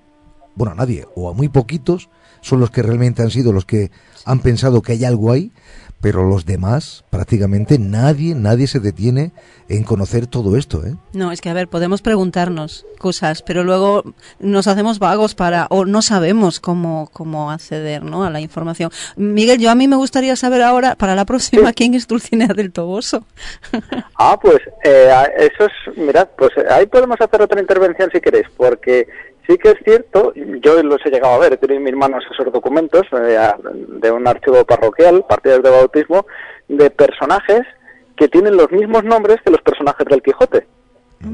bueno, 0.55 0.73
a 0.73 0.77
nadie 0.77 1.07
o 1.15 1.28
a 1.28 1.35
muy 1.35 1.49
poquitos, 1.49 2.09
son 2.40 2.61
los 2.61 2.70
que 2.70 2.82
realmente 2.82 3.23
han 3.23 3.31
sido 3.31 3.53
los 3.53 3.65
que 3.65 3.90
han 4.24 4.40
pensado 4.40 4.82
que 4.82 4.93
hay 4.93 5.05
algo 5.05 5.32
ahí 5.32 5.53
pero 6.01 6.25
los 6.25 6.47
demás, 6.47 7.05
prácticamente 7.11 7.79
nadie, 7.79 8.35
nadie 8.35 8.66
se 8.66 8.81
detiene 8.81 9.33
en 9.69 9.83
conocer 9.83 10.27
todo 10.27 10.57
esto, 10.57 10.85
¿eh? 10.87 10.95
No, 11.12 11.33
es 11.33 11.41
que 11.41 11.51
a 11.51 11.55
ver, 11.55 11.69
podemos 11.69 12.03
preguntarnos 12.03 12.87
cosas, 12.99 13.43
pero 13.43 13.65
luego 13.65 14.03
nos 14.39 14.66
hacemos 14.66 14.99
vagos 14.99 15.35
para 15.35 15.66
o 15.70 15.85
no 15.85 16.03
sabemos 16.03 16.61
cómo 16.61 17.09
cómo 17.12 17.51
acceder, 17.51 18.03
¿no? 18.03 18.25
a 18.25 18.31
la 18.31 18.41
información. 18.41 18.91
Miguel, 19.16 19.59
yo 19.59 19.70
a 19.70 19.75
mí 19.75 19.89
me 19.89 19.97
gustaría 19.97 20.37
saber 20.37 20.62
ahora 20.62 20.95
para 20.95 21.15
la 21.15 21.25
próxima 21.25 21.73
quién 21.73 21.95
es 21.95 22.07
Dulcinea 22.07 22.49
del 22.49 22.73
Toboso. 22.73 23.25
ah, 24.19 24.39
pues 24.41 24.59
eh, 24.85 25.11
eso 25.39 25.66
es, 25.66 25.97
mirad, 25.99 26.29
pues 26.37 26.51
ahí 26.70 26.87
podemos 26.87 27.20
hacer 27.20 27.43
otra 27.43 27.61
intervención 27.61 28.11
si 28.12 28.20
queréis, 28.20 28.47
porque 28.57 29.07
Sí 29.49 29.57
que 29.57 29.70
es 29.70 29.77
cierto, 29.83 30.35
yo 30.35 30.83
los 30.83 31.01
he 31.07 31.11
llegado 31.11 31.33
a 31.33 31.39
ver, 31.39 31.55
he 31.55 31.57
tenido 31.57 31.79
en 31.79 31.85
mis 31.85 31.97
manos 31.97 32.23
esos 32.31 32.53
documentos 32.53 33.07
eh, 33.12 33.39
de 33.99 34.11
un 34.11 34.29
archivo 34.29 34.62
parroquial, 34.66 35.25
partidas 35.27 35.62
de 35.62 35.70
de 36.69 36.90
personajes 36.90 37.62
que 38.16 38.28
tienen 38.28 38.56
los 38.56 38.70
mismos 38.70 39.05
nombres 39.05 39.39
que 39.44 39.51
los 39.51 39.62
personajes 39.62 40.06
del 40.06 40.23
Quijote. 40.23 40.66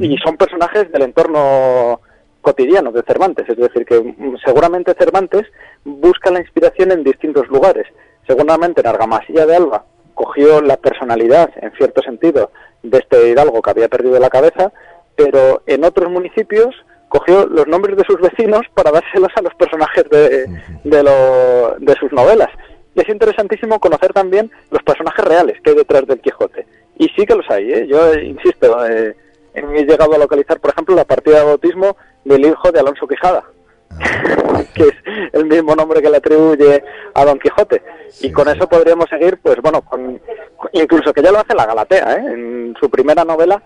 Y 0.00 0.16
son 0.18 0.36
personajes 0.36 0.90
del 0.92 1.02
entorno 1.02 2.00
cotidiano 2.40 2.92
de 2.92 3.02
Cervantes, 3.02 3.48
es 3.48 3.56
decir, 3.56 3.84
que 3.84 4.00
mm, 4.00 4.36
seguramente 4.44 4.94
Cervantes 4.98 5.42
busca 5.84 6.30
la 6.30 6.40
inspiración 6.40 6.92
en 6.92 7.02
distintos 7.02 7.48
lugares. 7.48 7.86
Seguramente 8.26 8.80
en 8.80 8.86
Argamasilla 8.86 9.46
de 9.46 9.56
Alba 9.56 9.84
cogió 10.14 10.60
la 10.60 10.76
personalidad, 10.76 11.50
en 11.56 11.72
cierto 11.72 12.02
sentido, 12.02 12.50
de 12.82 12.98
este 12.98 13.30
hidalgo 13.30 13.60
que 13.60 13.70
había 13.70 13.88
perdido 13.88 14.18
la 14.20 14.30
cabeza, 14.30 14.72
pero 15.16 15.62
en 15.66 15.84
otros 15.84 16.10
municipios 16.10 16.74
cogió 17.08 17.46
los 17.46 17.66
nombres 17.66 17.96
de 17.96 18.04
sus 18.04 18.20
vecinos 18.20 18.62
para 18.74 18.90
dárselos 18.90 19.30
a 19.36 19.42
los 19.42 19.54
personajes 19.54 20.04
de, 20.10 20.46
de, 20.84 21.94
sus 22.00 22.12
novelas. 22.12 22.50
Y 22.94 23.00
es 23.00 23.08
interesantísimo 23.08 23.80
conocer 23.80 24.12
también 24.12 24.50
los 24.70 24.82
personajes 24.82 25.24
reales 25.24 25.60
que 25.62 25.70
hay 25.70 25.76
detrás 25.76 26.06
del 26.06 26.20
Quijote. 26.20 26.66
Y 26.96 27.08
sí 27.08 27.26
que 27.26 27.34
los 27.34 27.48
hay, 27.50 27.72
¿eh? 27.72 27.86
Yo 27.88 28.14
insisto, 28.14 28.86
eh, 28.86 29.16
he 29.54 29.84
llegado 29.84 30.14
a 30.14 30.18
localizar, 30.18 30.60
por 30.60 30.70
ejemplo, 30.70 30.94
la 30.94 31.04
partida 31.04 31.40
de 31.40 31.44
bautismo 31.44 31.96
del 32.24 32.46
hijo 32.46 32.70
de 32.70 32.80
Alonso 32.80 33.06
Quijada, 33.06 33.44
que 34.74 34.82
es 34.84 34.94
el 35.32 35.46
mismo 35.46 35.74
nombre 35.74 36.00
que 36.00 36.10
le 36.10 36.18
atribuye 36.18 36.84
a 37.14 37.24
Don 37.24 37.38
Quijote. 37.38 37.82
y 38.20 38.30
con 38.30 38.48
eso 38.48 38.68
podríamos 38.68 39.08
seguir, 39.08 39.38
pues 39.42 39.56
bueno, 39.60 39.82
con, 39.82 40.20
incluso 40.72 41.12
que 41.12 41.22
ya 41.22 41.32
lo 41.32 41.38
hace 41.38 41.54
la 41.54 41.66
Galatea, 41.66 42.16
¿eh? 42.16 42.24
En 42.32 42.74
su 42.80 42.88
primera 42.88 43.24
novela 43.24 43.60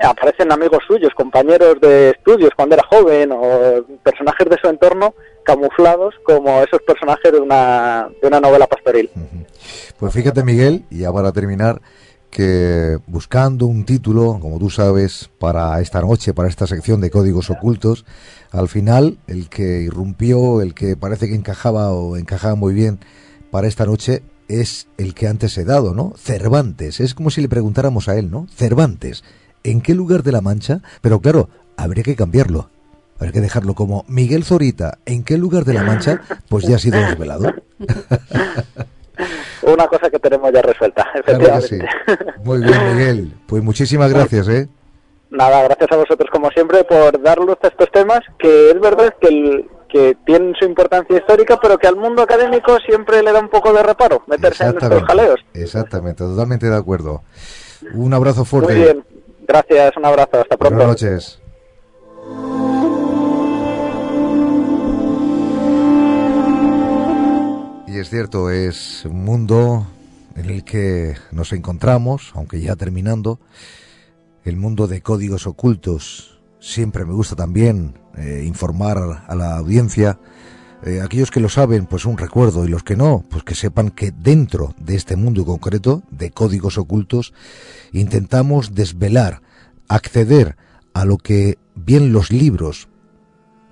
aparecen 0.00 0.52
amigos 0.52 0.82
suyos, 0.86 1.12
compañeros 1.14 1.80
de 1.80 2.10
estudios 2.10 2.50
cuando 2.56 2.74
era 2.74 2.86
joven 2.88 3.30
o 3.32 3.84
personajes 4.02 4.48
de 4.48 4.58
su 4.58 4.68
entorno 4.68 5.14
camuflados 5.44 6.14
como 6.24 6.62
esos 6.62 6.80
personajes 6.82 7.32
de 7.32 7.38
una, 7.38 8.08
de 8.20 8.28
una 8.28 8.40
novela 8.40 8.66
pastoril. 8.66 9.10
Pues 9.98 10.12
fíjate 10.12 10.42
Miguel, 10.42 10.84
y 10.90 11.00
ya 11.00 11.12
para 11.12 11.32
terminar, 11.32 11.80
que 12.30 12.98
buscando 13.06 13.66
un 13.66 13.84
título, 13.84 14.38
como 14.40 14.58
tú 14.58 14.68
sabes, 14.68 15.30
para 15.38 15.80
esta 15.80 16.00
noche, 16.00 16.34
para 16.34 16.48
esta 16.48 16.66
sección 16.66 17.00
de 17.00 17.10
códigos 17.10 17.50
ocultos, 17.50 18.04
al 18.50 18.68
final 18.68 19.18
el 19.28 19.48
que 19.48 19.82
irrumpió, 19.82 20.60
el 20.60 20.74
que 20.74 20.96
parece 20.96 21.28
que 21.28 21.36
encajaba 21.36 21.92
o 21.92 22.16
encajaba 22.16 22.56
muy 22.56 22.74
bien 22.74 22.98
para 23.50 23.68
esta 23.68 23.86
noche 23.86 24.22
es 24.48 24.88
el 24.98 25.14
que 25.14 25.28
antes 25.28 25.56
he 25.58 25.64
dado, 25.64 25.94
¿no? 25.94 26.12
Cervantes. 26.16 27.00
Es 27.00 27.14
como 27.14 27.30
si 27.30 27.40
le 27.40 27.48
preguntáramos 27.48 28.08
a 28.08 28.16
él, 28.18 28.30
¿no? 28.30 28.46
Cervantes 28.54 29.22
en 29.64 29.80
qué 29.80 29.94
lugar 29.94 30.22
de 30.22 30.32
la 30.32 30.42
Mancha, 30.42 30.82
pero 31.00 31.20
claro, 31.20 31.48
habría 31.76 32.04
que 32.04 32.14
cambiarlo. 32.14 32.70
Que 33.32 33.40
dejarlo 33.40 33.74
como 33.74 34.04
Miguel 34.08 34.44
Zorita, 34.44 34.98
¿en 35.06 35.24
qué 35.24 35.38
lugar 35.38 35.64
de 35.64 35.74
la 35.74 35.82
Mancha? 35.82 36.20
Pues 36.48 36.64
ya 36.66 36.76
ha 36.76 36.78
sido 36.78 37.00
desvelado. 37.00 37.52
Una 39.62 39.86
cosa 39.86 40.10
que 40.10 40.18
tenemos 40.18 40.52
ya 40.52 40.62
resuelta, 40.62 41.06
efectivamente. 41.14 41.86
Muy 42.44 42.60
bien, 42.60 42.94
Miguel. 42.94 43.32
Pues 43.46 43.62
muchísimas 43.62 44.12
gracias, 44.12 44.48
¿eh? 44.48 44.68
Nada, 45.30 45.62
gracias 45.64 45.90
a 45.90 45.96
vosotros 45.96 46.28
como 46.30 46.50
siempre 46.50 46.84
por 46.84 47.20
dar 47.22 47.38
luz 47.38 47.56
a 47.62 47.68
estos 47.68 47.90
temas, 47.90 48.20
que 48.38 48.70
es 48.70 48.80
verdad 48.80 49.14
que, 49.20 49.66
que 49.88 50.16
tienen 50.24 50.54
su 50.54 50.64
importancia 50.64 51.16
histórica, 51.16 51.58
pero 51.60 51.78
que 51.78 51.86
al 51.86 51.96
mundo 51.96 52.22
académico 52.22 52.78
siempre 52.86 53.22
le 53.22 53.32
da 53.32 53.40
un 53.40 53.48
poco 53.48 53.72
de 53.72 53.82
reparo 53.82 54.22
meterse 54.26 54.64
en 54.64 54.76
estos 54.76 55.02
jaleos. 55.04 55.40
Exactamente, 55.54 56.24
totalmente 56.24 56.68
de 56.68 56.76
acuerdo. 56.76 57.22
Un 57.94 58.14
abrazo 58.14 58.44
fuerte. 58.44 58.74
Muy 58.74 58.82
bien. 58.82 59.04
Gracias, 59.46 59.96
un 59.96 60.04
abrazo, 60.04 60.40
hasta 60.40 60.56
pronto. 60.56 60.76
Buenas 60.76 60.88
noches. 60.88 61.40
Y 67.94 67.98
es 67.98 68.10
cierto, 68.10 68.50
es 68.50 69.04
un 69.04 69.24
mundo 69.24 69.86
en 70.34 70.46
el 70.46 70.64
que 70.64 71.14
nos 71.30 71.52
encontramos, 71.52 72.32
aunque 72.34 72.60
ya 72.60 72.74
terminando, 72.74 73.38
el 74.42 74.56
mundo 74.56 74.88
de 74.88 75.00
códigos 75.00 75.46
ocultos. 75.46 76.40
Siempre 76.58 77.04
me 77.04 77.12
gusta 77.12 77.36
también 77.36 77.94
eh, 78.16 78.42
informar 78.44 79.22
a 79.28 79.34
la 79.36 79.56
audiencia 79.56 80.18
eh, 80.84 81.02
aquellos 81.02 81.30
que 81.30 81.38
lo 81.38 81.48
saben, 81.48 81.86
pues 81.86 82.04
un 82.04 82.18
recuerdo, 82.18 82.64
y 82.64 82.68
los 82.68 82.82
que 82.82 82.96
no, 82.96 83.24
pues 83.30 83.44
que 83.44 83.54
sepan 83.54 83.90
que 83.90 84.10
dentro 84.10 84.74
de 84.76 84.96
este 84.96 85.14
mundo 85.14 85.44
concreto, 85.44 86.02
de 86.10 86.32
códigos 86.32 86.78
ocultos, 86.78 87.32
intentamos 87.92 88.74
desvelar, 88.74 89.40
acceder 89.86 90.56
a 90.94 91.04
lo 91.04 91.16
que 91.16 91.58
bien 91.76 92.12
los 92.12 92.32
libros, 92.32 92.88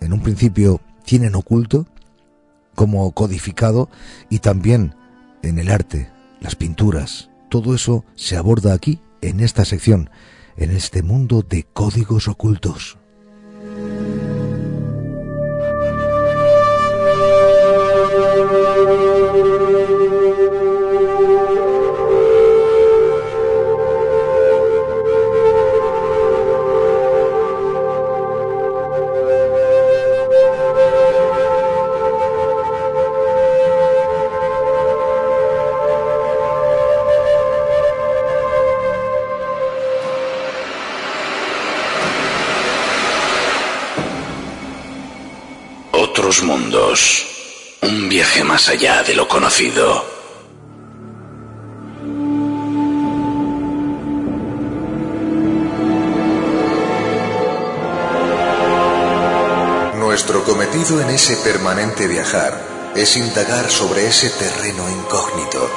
en 0.01 0.12
un 0.12 0.23
principio, 0.23 0.81
tienen 1.05 1.35
oculto, 1.35 1.89
como 2.83 3.13
codificado, 3.13 3.89
y 4.29 4.41
también 4.41 4.97
en 5.45 5.61
el 5.61 5.71
arte, 5.71 6.11
las 6.41 6.57
pinturas. 6.57 7.31
Todo 7.49 7.77
eso 7.77 8.05
se 8.17 8.37
aborda 8.37 8.75
aquí, 8.75 8.99
en 9.21 9.39
esta 9.39 9.65
sección, 9.65 10.11
en 10.57 10.73
este 10.73 11.05
mundo 11.05 11.47
de 11.49 11.63
códigos 11.63 12.27
ocultos. 12.27 12.99
Mundos. 46.41 47.27
Un 47.83 48.09
viaje 48.09 48.43
más 48.43 48.69
allá 48.71 49.03
de 49.03 49.15
lo 49.15 49.29
conocido. 49.29 50.03
Nuestro 59.99 60.43
cometido 60.45 61.03
en 61.03 61.11
ese 61.11 61.37
permanente 61.37 62.07
viajar 62.07 62.93
es 62.97 63.17
indagar 63.19 63.71
sobre 63.71 64.07
ese 64.07 64.31
terreno 64.31 64.89
incógnito. 64.89 65.71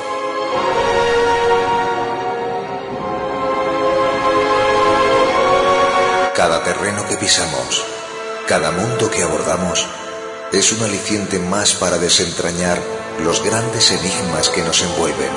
Cada 6.33 6.63
terreno 6.63 7.05
que 7.09 7.17
pisamos, 7.17 7.83
cada 8.47 8.71
mundo 8.71 9.11
que 9.11 9.23
abordamos, 9.23 9.85
es 10.57 10.71
un 10.71 10.83
aliciente 10.83 11.37
más 11.37 11.73
para 11.73 11.97
desentrañar 11.97 12.81
los 13.19 13.43
grandes 13.43 13.91
enigmas 13.91 14.49
que 14.49 14.61
nos 14.63 14.81
envuelven. 14.83 15.31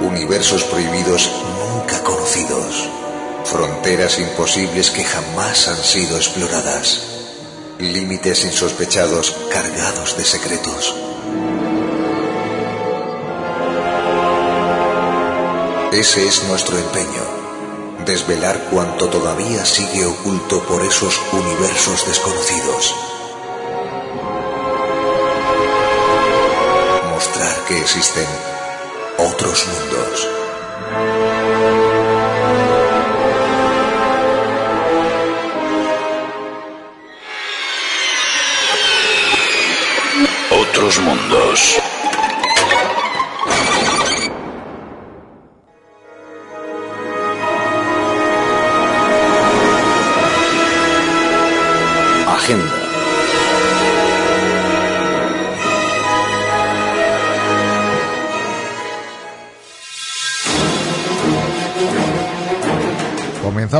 Universos 0.00 0.64
prohibidos 0.64 1.30
nunca 1.60 2.02
conocidos, 2.02 2.88
fronteras 3.44 4.18
imposibles 4.18 4.90
que 4.90 5.04
jamás 5.04 5.68
han 5.68 5.76
sido 5.76 6.16
exploradas, 6.16 7.00
límites 7.78 8.44
insospechados 8.44 9.36
cargados 9.52 10.16
de 10.16 10.24
secretos. 10.24 10.96
Ese 15.92 16.26
es 16.26 16.42
nuestro 16.44 16.76
empeño 16.76 17.33
desvelar 18.04 18.68
cuanto 18.70 19.08
todavía 19.08 19.64
sigue 19.64 20.04
oculto 20.04 20.60
por 20.64 20.82
esos 20.82 21.20
universos 21.32 22.06
desconocidos. 22.06 22.94
Mostrar 27.10 27.64
que 27.66 27.78
existen 27.80 28.26
otros 29.18 29.66
mundos. 29.66 30.28
Otros 40.50 40.98
mundos. 40.98 41.83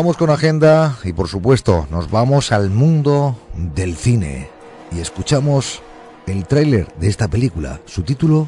Con 0.05 0.29
agenda 0.29 0.99
y 1.03 1.15
por 1.15 1.29
supuesto 1.29 1.89
nos 1.91 2.11
vamos 2.11 2.53
al 2.53 2.69
mundo 2.69 3.39
del 3.75 3.97
cine 3.97 4.51
y 4.93 5.01
escuchamos 5.01 5.81
el 6.27 6.47
tráiler 6.47 6.93
de 6.99 7.09
esta 7.09 7.29
película. 7.29 7.81
Su 7.87 8.03
título, 8.03 8.47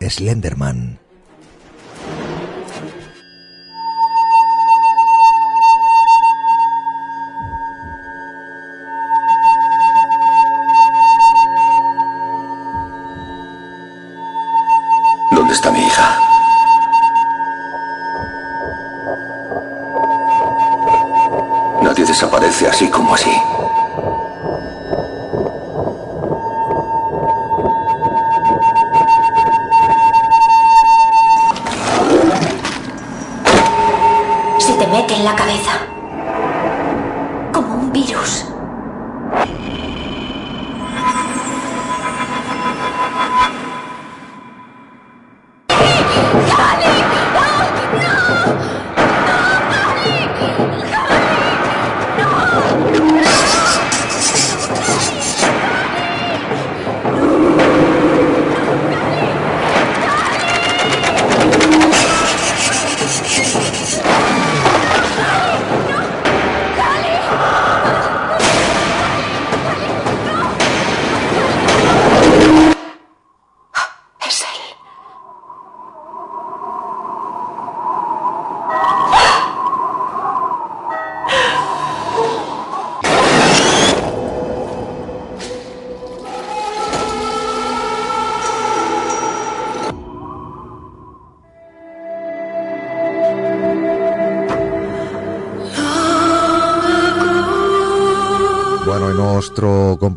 Slenderman. 0.00 0.98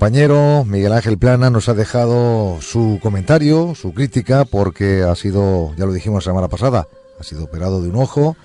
Compañero 0.01 0.65
Miguel 0.65 0.93
Ángel 0.93 1.19
Plana 1.19 1.51
nos 1.51 1.69
ha 1.69 1.75
dejado 1.75 2.57
su 2.59 2.97
comentario, 3.03 3.75
su 3.75 3.93
crítica, 3.93 4.45
porque 4.45 5.03
ha 5.03 5.13
sido, 5.13 5.75
ya 5.77 5.85
lo 5.85 5.93
dijimos 5.93 6.25
la 6.25 6.31
semana 6.31 6.47
pasada, 6.47 6.87
ha 7.19 7.23
sido 7.23 7.43
operado 7.43 7.83
de 7.83 7.89
un 7.89 7.97
ojo 7.97 8.35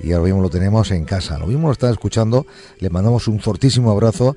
y 0.00 0.12
ahora 0.12 0.24
mismo 0.24 0.40
lo 0.40 0.48
tenemos 0.48 0.90
en 0.92 1.04
casa. 1.04 1.38
Lo 1.38 1.46
mismo 1.46 1.66
lo 1.66 1.72
está 1.72 1.90
escuchando, 1.90 2.46
le 2.78 2.88
mandamos 2.88 3.28
un 3.28 3.38
fortísimo 3.38 3.90
abrazo 3.90 4.34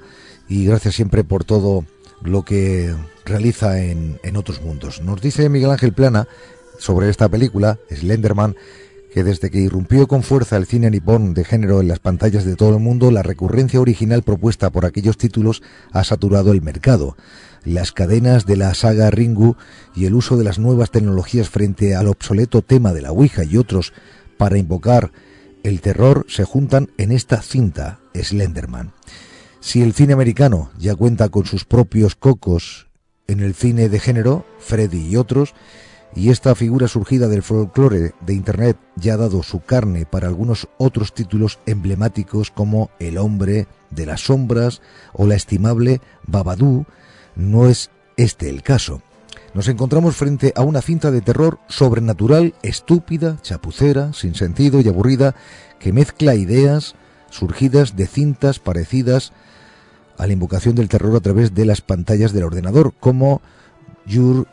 y 0.50 0.66
gracias 0.66 0.96
siempre 0.96 1.24
por 1.24 1.46
todo 1.46 1.86
lo 2.22 2.44
que 2.44 2.94
realiza 3.24 3.82
en, 3.82 4.20
en 4.24 4.36
otros 4.36 4.62
mundos. 4.62 5.02
Nos 5.02 5.22
dice 5.22 5.48
Miguel 5.48 5.72
Ángel 5.72 5.94
Plana 5.94 6.28
sobre 6.80 7.10
esta 7.10 7.30
película, 7.30 7.80
Slenderman, 7.90 8.58
que 9.18 9.24
desde 9.24 9.50
que 9.50 9.58
irrumpió 9.58 10.08
con 10.08 10.22
fuerza 10.22 10.58
el 10.58 10.68
cine 10.68 10.92
nipón 10.92 11.34
de 11.34 11.44
género 11.44 11.82
en 11.82 11.88
las 11.88 11.98
pantallas 11.98 12.46
de 12.46 12.56
todo 12.56 12.76
el 12.76 12.84
mundo, 12.84 13.10
la 13.10 13.24
recurrencia 13.24 13.82
original 13.82 14.22
propuesta 14.22 14.70
por 14.70 14.86
aquellos 14.86 15.18
títulos 15.18 15.64
ha 15.92 16.04
saturado 16.04 16.52
el 16.52 16.62
mercado. 16.62 17.18
Las 17.64 17.92
cadenas 17.92 18.46
de 18.46 18.58
la 18.58 18.76
saga 18.76 19.10
Ringu 19.10 19.56
y 19.96 20.06
el 20.06 20.14
uso 20.14 20.38
de 20.38 20.44
las 20.44 20.60
nuevas 20.60 20.92
tecnologías 20.92 21.50
frente 21.50 21.96
al 21.96 22.10
obsoleto 22.10 22.62
tema 22.62 22.94
de 22.94 23.02
la 23.02 23.12
Ouija 23.12 23.44
y 23.44 23.58
otros 23.58 23.92
para 24.38 24.60
invocar 24.60 25.12
el 25.64 25.82
terror 25.82 26.28
se 26.30 26.44
juntan 26.44 26.92
en 27.00 27.12
esta 27.12 27.42
cinta, 27.42 28.00
Slenderman. 28.14 28.92
Si 29.62 29.82
el 29.82 29.94
cine 29.94 30.14
americano 30.14 30.70
ya 30.78 30.94
cuenta 30.94 31.30
con 31.30 31.48
sus 31.48 31.66
propios 31.66 32.14
cocos 32.14 32.88
en 33.26 33.40
el 33.40 33.56
cine 33.56 33.90
de 33.90 34.00
género, 34.00 34.46
Freddy 34.60 35.08
y 35.08 35.16
otros, 35.16 35.56
y 36.18 36.32
esta 36.32 36.56
figura 36.56 36.88
surgida 36.88 37.28
del 37.28 37.44
folclore 37.44 38.16
de 38.22 38.34
Internet 38.34 38.76
ya 38.96 39.14
ha 39.14 39.18
dado 39.18 39.44
su 39.44 39.60
carne 39.60 40.08
para 40.08 40.28
algunos 40.28 40.68
otros 40.80 41.14
títulos 41.14 41.60
emblemáticos 41.68 42.50
como 42.50 42.90
El 42.98 43.20
hombre 43.20 43.68
de 43.92 44.08
las 44.08 44.22
sombras 44.22 44.82
o 45.14 45.28
la 45.28 45.36
estimable 45.36 46.02
Babadú, 46.26 46.88
no 47.36 47.68
es 47.68 47.92
este 48.18 48.50
el 48.50 48.64
caso. 48.64 49.04
Nos 49.54 49.68
encontramos 49.68 50.16
frente 50.16 50.54
a 50.56 50.64
una 50.64 50.82
cinta 50.82 51.12
de 51.12 51.22
terror 51.22 51.60
sobrenatural, 51.68 52.56
estúpida, 52.64 53.38
chapucera, 53.44 54.12
sin 54.14 54.34
sentido 54.34 54.82
y 54.82 54.88
aburrida, 54.88 55.36
que 55.78 55.94
mezcla 55.94 56.34
ideas 56.34 56.96
surgidas 57.30 57.96
de 57.96 58.08
cintas 58.08 58.58
parecidas 58.58 59.34
a 60.18 60.26
la 60.26 60.34
invocación 60.34 60.74
del 60.74 60.90
terror 60.90 61.16
a 61.16 61.22
través 61.22 61.54
de 61.54 61.66
las 61.66 61.82
pantallas 61.82 62.34
del 62.34 62.46
ordenador, 62.46 62.96
como 63.00 63.40
You're 64.08 64.46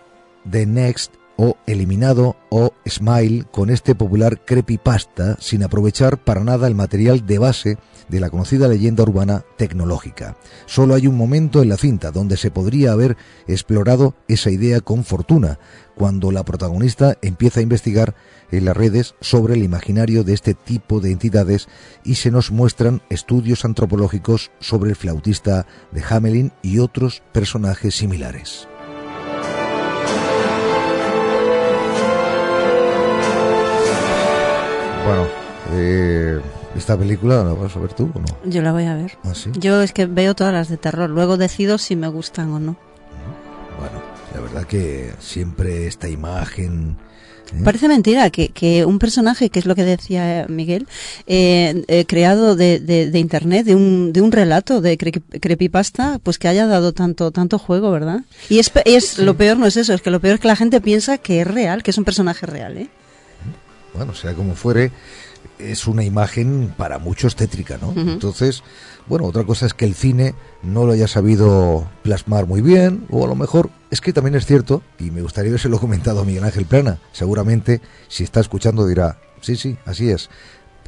the 0.50 0.66
Next 0.66 1.23
o 1.36 1.56
eliminado 1.66 2.36
o 2.50 2.72
Smile 2.86 3.44
con 3.50 3.70
este 3.70 3.94
popular 3.94 4.44
creepypasta 4.44 5.36
sin 5.40 5.62
aprovechar 5.62 6.18
para 6.18 6.44
nada 6.44 6.66
el 6.66 6.74
material 6.74 7.26
de 7.26 7.38
base 7.38 7.78
de 8.08 8.20
la 8.20 8.30
conocida 8.30 8.68
leyenda 8.68 9.02
urbana 9.02 9.44
tecnológica. 9.56 10.36
Solo 10.66 10.94
hay 10.94 11.06
un 11.06 11.16
momento 11.16 11.62
en 11.62 11.68
la 11.68 11.76
cinta 11.76 12.10
donde 12.10 12.36
se 12.36 12.50
podría 12.50 12.92
haber 12.92 13.16
explorado 13.46 14.14
esa 14.28 14.50
idea 14.50 14.80
con 14.80 15.04
fortuna, 15.04 15.58
cuando 15.96 16.30
la 16.30 16.44
protagonista 16.44 17.16
empieza 17.22 17.60
a 17.60 17.62
investigar 17.62 18.14
en 18.50 18.64
las 18.64 18.76
redes 18.76 19.14
sobre 19.20 19.54
el 19.54 19.62
imaginario 19.62 20.24
de 20.24 20.34
este 20.34 20.54
tipo 20.54 21.00
de 21.00 21.12
entidades 21.12 21.68
y 22.04 22.16
se 22.16 22.30
nos 22.30 22.50
muestran 22.50 23.02
estudios 23.10 23.64
antropológicos 23.64 24.50
sobre 24.60 24.90
el 24.90 24.96
flautista 24.96 25.66
de 25.92 26.02
Hamelin 26.08 26.52
y 26.62 26.78
otros 26.78 27.22
personajes 27.32 27.94
similares. 27.94 28.68
Bueno, 35.05 35.26
eh, 35.73 36.41
¿esta 36.74 36.97
película 36.97 37.44
la 37.44 37.52
vas 37.52 37.76
a 37.76 37.78
ver 37.78 37.92
tú 37.92 38.10
o 38.15 38.18
no? 38.18 38.50
Yo 38.50 38.62
la 38.62 38.73
voy 38.73 38.84
a 38.84 38.94
ver. 38.94 39.18
¿Ah, 39.23 39.33
Yo 39.58 39.83
es 39.83 39.92
que 39.92 40.07
veo 40.07 40.34
todas 40.34 40.55
las 40.55 40.70
de 40.70 40.78
terror, 40.78 41.10
luego 41.10 41.36
decido 41.36 41.76
si 41.76 41.94
me 41.94 42.08
gustan 42.08 42.50
o 42.52 42.58
no. 42.58 42.76
Bueno, 43.78 44.02
la 44.34 44.41
verdad 44.41 44.65
que 44.66 45.12
siempre 45.18 45.86
esta 45.89 46.08
imagen... 46.08 46.97
¿eh? 47.52 47.60
Parece 47.62 47.86
mentira 47.86 48.31
que, 48.31 48.49
que, 48.49 48.86
un 48.86 48.99
personaje, 48.99 49.50
que 49.50 49.58
es 49.58 49.66
lo 49.66 49.74
que 49.74 49.84
decía 49.84 50.47
Miguel, 50.49 50.89
eh, 51.26 51.84
eh, 51.86 52.07
creado 52.07 52.57
de, 52.57 52.81
de, 52.81 53.18
internet, 53.18 53.66
de 53.66 53.74
un, 53.74 54.10
de 54.10 54.23
un 54.23 54.33
relato 54.33 54.81
de 54.81 54.97
creepypasta, 54.97 56.18
pues 56.23 56.39
que 56.39 56.49
haya 56.49 56.66
dado 56.66 56.94
tanto, 56.94 57.31
tanto 57.31 57.58
juego, 57.58 57.91
¿verdad? 57.91 58.23
Y 58.49 58.58
es, 58.58 58.73
es 58.86 59.18
lo 59.18 59.36
peor 59.36 59.58
no 59.58 59.66
es 59.66 59.76
eso, 59.76 59.92
es 59.92 60.00
que 60.00 60.10
lo 60.10 60.20
peor 60.20 60.36
es 60.36 60.41
que 60.41 60.49
la 60.49 60.57
gente 60.57 60.81
piensa 60.81 61.18
que 61.18 61.42
es 61.42 61.47
real, 61.47 61.83
que 61.83 61.91
es 61.91 61.99
un 61.99 62.05
personaje 62.05 62.47
real, 62.47 62.78
¿eh? 62.78 62.89
Bueno, 63.94 64.14
sea 64.14 64.34
como 64.34 64.55
fuere, 64.55 64.90
es 65.58 65.86
una 65.86 66.05
imagen 66.05 66.74
para 66.76 66.98
muchos 66.98 67.36
tétrica, 67.36 67.78
¿no? 67.78 67.92
Entonces, 67.97 68.62
bueno, 69.06 69.26
otra 69.26 69.44
cosa 69.44 69.66
es 69.66 69.74
que 69.74 69.84
el 69.84 69.94
cine 69.94 70.34
no 70.62 70.84
lo 70.84 70.92
haya 70.92 71.08
sabido 71.08 71.89
plasmar 72.02 72.47
muy 72.47 72.60
bien, 72.60 73.06
o 73.10 73.24
a 73.24 73.28
lo 73.28 73.34
mejor 73.34 73.70
es 73.90 74.00
que 74.00 74.12
también 74.12 74.34
es 74.34 74.47
cierto, 74.47 74.82
y 74.98 75.10
me 75.10 75.23
gustaría 75.23 75.55
lo 75.64 75.78
comentado 75.78 76.20
a 76.20 76.24
Miguel 76.24 76.44
Ángel 76.44 76.66
Plana, 76.66 76.98
seguramente 77.12 77.81
si 78.08 78.24
está 78.24 78.40
escuchando 78.40 78.86
dirá, 78.86 79.18
sí, 79.40 79.56
sí, 79.56 79.76
así 79.84 80.10
es, 80.10 80.31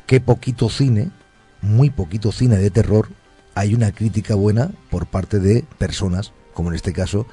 qué 0.06 0.20
poquito 0.20 0.68
cine, 0.68 1.10
muy 1.62 1.90
poquito 1.90 2.32
cine 2.32 2.56
de 2.56 2.70
terror, 2.70 3.08
hay 3.54 3.74
una 3.74 3.92
crítica 3.92 4.34
buena 4.34 4.70
por 4.90 5.06
parte 5.06 5.38
de 5.38 5.64
personas, 5.78 6.32
como 6.52 6.70
en 6.70 6.74
este 6.76 6.92
caso 6.92 7.26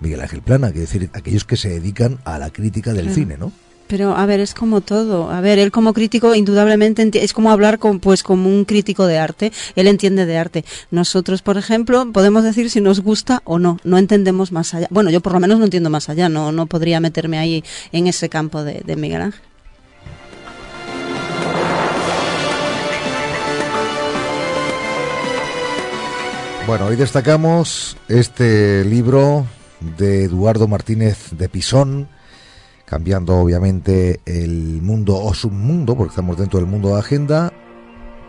Miguel 0.00 0.20
Ángel 0.20 0.42
Plana, 0.42 0.72
que 0.72 0.80
decir, 0.80 1.10
aquellos 1.12 1.44
que 1.44 1.56
se 1.56 1.68
dedican 1.68 2.18
a 2.24 2.38
la 2.38 2.50
crítica 2.50 2.92
del 2.92 3.12
cine, 3.12 3.36
¿no? 3.38 3.52
Pero 3.90 4.16
a 4.16 4.24
ver, 4.24 4.38
es 4.38 4.54
como 4.54 4.82
todo. 4.82 5.32
A 5.32 5.40
ver, 5.40 5.58
él 5.58 5.72
como 5.72 5.92
crítico 5.92 6.36
indudablemente 6.36 7.10
es 7.24 7.32
como 7.32 7.50
hablar 7.50 7.80
con 7.80 7.98
pues 7.98 8.22
como 8.22 8.48
un 8.48 8.64
crítico 8.64 9.04
de 9.04 9.18
arte. 9.18 9.50
Él 9.74 9.88
entiende 9.88 10.26
de 10.26 10.38
arte. 10.38 10.64
Nosotros, 10.92 11.42
por 11.42 11.58
ejemplo, 11.58 12.06
podemos 12.12 12.44
decir 12.44 12.70
si 12.70 12.80
nos 12.80 13.00
gusta 13.00 13.42
o 13.44 13.58
no. 13.58 13.78
No 13.82 13.98
entendemos 13.98 14.52
más 14.52 14.74
allá. 14.74 14.86
Bueno, 14.90 15.10
yo 15.10 15.20
por 15.20 15.32
lo 15.32 15.40
menos 15.40 15.58
no 15.58 15.64
entiendo 15.64 15.90
más 15.90 16.08
allá. 16.08 16.28
No 16.28 16.52
no 16.52 16.66
podría 16.66 17.00
meterme 17.00 17.38
ahí 17.38 17.64
en 17.90 18.06
ese 18.06 18.28
campo 18.28 18.62
de, 18.62 18.80
de 18.86 18.94
Miguel 18.94 19.22
Ángel. 19.22 19.40
Bueno, 26.64 26.86
hoy 26.86 26.94
destacamos 26.94 27.96
este 28.06 28.84
libro 28.84 29.46
de 29.98 30.24
Eduardo 30.24 30.68
Martínez 30.68 31.30
de 31.32 31.48
Pisón 31.48 32.08
cambiando 32.90 33.36
obviamente 33.36 34.20
el 34.26 34.82
mundo 34.82 35.16
o 35.16 35.32
submundo, 35.32 35.96
porque 35.96 36.10
estamos 36.10 36.36
dentro 36.36 36.58
del 36.58 36.68
mundo 36.68 36.88
de 36.88 36.98
agenda. 36.98 37.52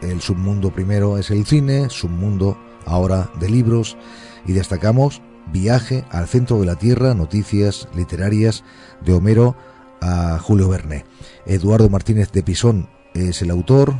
El 0.03 0.21
submundo 0.21 0.71
primero 0.71 1.17
es 1.17 1.31
el 1.31 1.47
cine, 1.47 1.89
submundo 1.89 2.59
ahora 2.85 3.31
de 3.39 3.49
libros 3.49 3.97
y 4.45 4.53
destacamos 4.53 5.21
Viaje 5.51 6.05
al 6.11 6.27
centro 6.27 6.59
de 6.59 6.67
la 6.67 6.75
Tierra, 6.75 7.15
noticias 7.15 7.89
literarias 7.95 8.63
de 9.03 9.13
Homero 9.13 9.55
a 9.99 10.37
Julio 10.37 10.69
Verne. 10.69 11.05
Eduardo 11.47 11.89
Martínez 11.89 12.31
de 12.31 12.43
Pisón 12.43 12.87
es 13.15 13.41
el 13.41 13.49
autor 13.49 13.95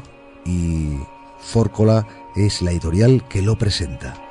y 0.46 0.98
Fórcola 1.40 2.08
es 2.36 2.62
la 2.62 2.72
editorial 2.72 3.28
que 3.28 3.42
lo 3.42 3.58
presenta. 3.58 4.31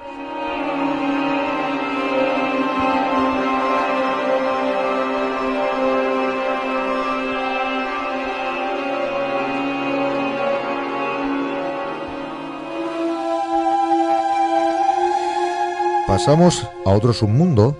Pasamos 16.21 16.69
a 16.85 16.91
otro 16.91 17.15
submundo, 17.15 17.75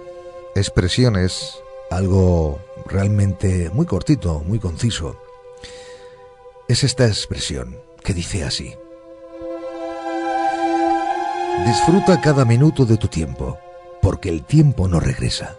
expresiones, 0.55 1.61
algo 1.91 2.59
realmente 2.87 3.69
muy 3.75 3.85
cortito, 3.85 4.43
muy 4.47 4.59
conciso. 4.59 5.21
Es 6.67 6.83
esta 6.83 7.07
expresión 7.07 7.77
que 8.03 8.15
dice 8.15 8.43
así. 8.43 8.75
Disfruta 11.67 12.23
cada 12.23 12.47
minuto 12.47 12.87
de 12.87 12.97
tu 12.97 13.09
tiempo, 13.09 13.59
porque 14.01 14.31
el 14.31 14.43
tiempo 14.45 14.89
no 14.89 15.01
regresa. 15.01 15.59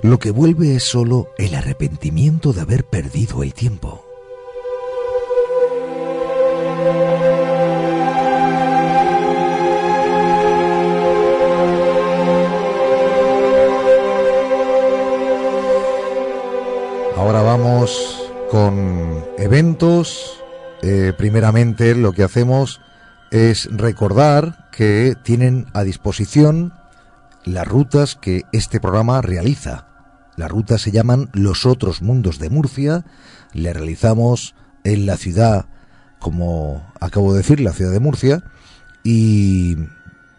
Lo 0.00 0.20
que 0.20 0.30
vuelve 0.30 0.76
es 0.76 0.84
solo 0.84 1.30
el 1.36 1.56
arrepentimiento 1.56 2.52
de 2.52 2.60
haber 2.60 2.84
perdido 2.84 3.42
el 3.42 3.54
tiempo. 3.54 4.04
Ahora 17.20 17.42
vamos 17.42 18.18
con 18.50 19.22
eventos. 19.36 20.42
Eh, 20.80 21.12
primeramente 21.18 21.94
lo 21.94 22.12
que 22.12 22.22
hacemos 22.22 22.80
es 23.30 23.68
recordar 23.70 24.70
que 24.72 25.18
tienen 25.22 25.66
a 25.74 25.82
disposición 25.82 26.72
las 27.44 27.68
rutas 27.68 28.14
que 28.16 28.44
este 28.52 28.80
programa 28.80 29.20
realiza. 29.20 29.86
Las 30.36 30.50
rutas 30.50 30.80
se 30.80 30.92
llaman 30.92 31.28
Los 31.34 31.66
Otros 31.66 32.00
Mundos 32.00 32.38
de 32.38 32.48
Murcia. 32.48 33.04
Le 33.52 33.74
realizamos 33.74 34.54
en 34.82 35.04
la 35.04 35.18
ciudad, 35.18 35.66
como 36.20 36.90
acabo 37.00 37.32
de 37.34 37.40
decir, 37.40 37.60
la 37.60 37.74
ciudad 37.74 37.92
de 37.92 38.00
Murcia. 38.00 38.42
Y 39.04 39.76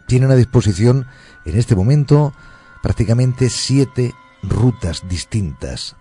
tienen 0.08 0.32
a 0.32 0.34
disposición 0.34 1.06
en 1.44 1.56
este 1.56 1.76
momento 1.76 2.34
prácticamente 2.82 3.50
siete 3.50 4.12
rutas 4.42 5.08
distintas 5.08 5.94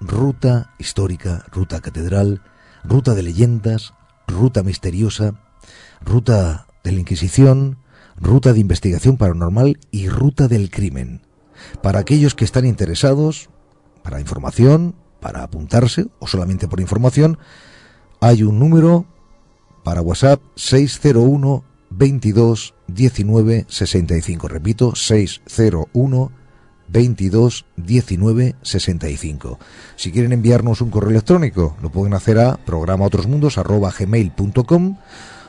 ruta 0.00 0.74
histórica, 0.78 1.44
ruta 1.50 1.80
catedral, 1.80 2.42
ruta 2.84 3.14
de 3.14 3.22
leyendas, 3.22 3.94
ruta 4.26 4.62
misteriosa, 4.62 5.34
ruta 6.04 6.66
de 6.84 6.92
la 6.92 7.00
Inquisición, 7.00 7.78
ruta 8.16 8.52
de 8.52 8.60
investigación 8.60 9.16
paranormal 9.16 9.78
y 9.90 10.08
ruta 10.08 10.48
del 10.48 10.70
crimen. 10.70 11.22
Para 11.82 12.00
aquellos 12.00 12.34
que 12.34 12.44
están 12.44 12.64
interesados, 12.64 13.48
para 14.02 14.20
información, 14.20 14.94
para 15.20 15.42
apuntarse 15.42 16.06
o 16.18 16.26
solamente 16.26 16.68
por 16.68 16.80
información, 16.80 17.38
hay 18.20 18.42
un 18.42 18.58
número 18.58 19.06
para 19.82 20.00
WhatsApp 20.00 20.40
601 20.56 21.64
22 21.90 22.74
19 22.88 23.66
65. 23.68 24.48
Repito, 24.48 24.94
601 24.94 26.32
22 26.88 27.66
19 27.76 28.54
65. 28.62 29.58
Si 29.96 30.12
quieren 30.12 30.32
enviarnos 30.32 30.80
un 30.80 30.90
correo 30.90 31.10
electrónico, 31.10 31.76
lo 31.82 31.90
pueden 31.90 32.14
hacer 32.14 32.38
a 32.38 32.56
programaotrosmundos@gmail.com 32.56 34.96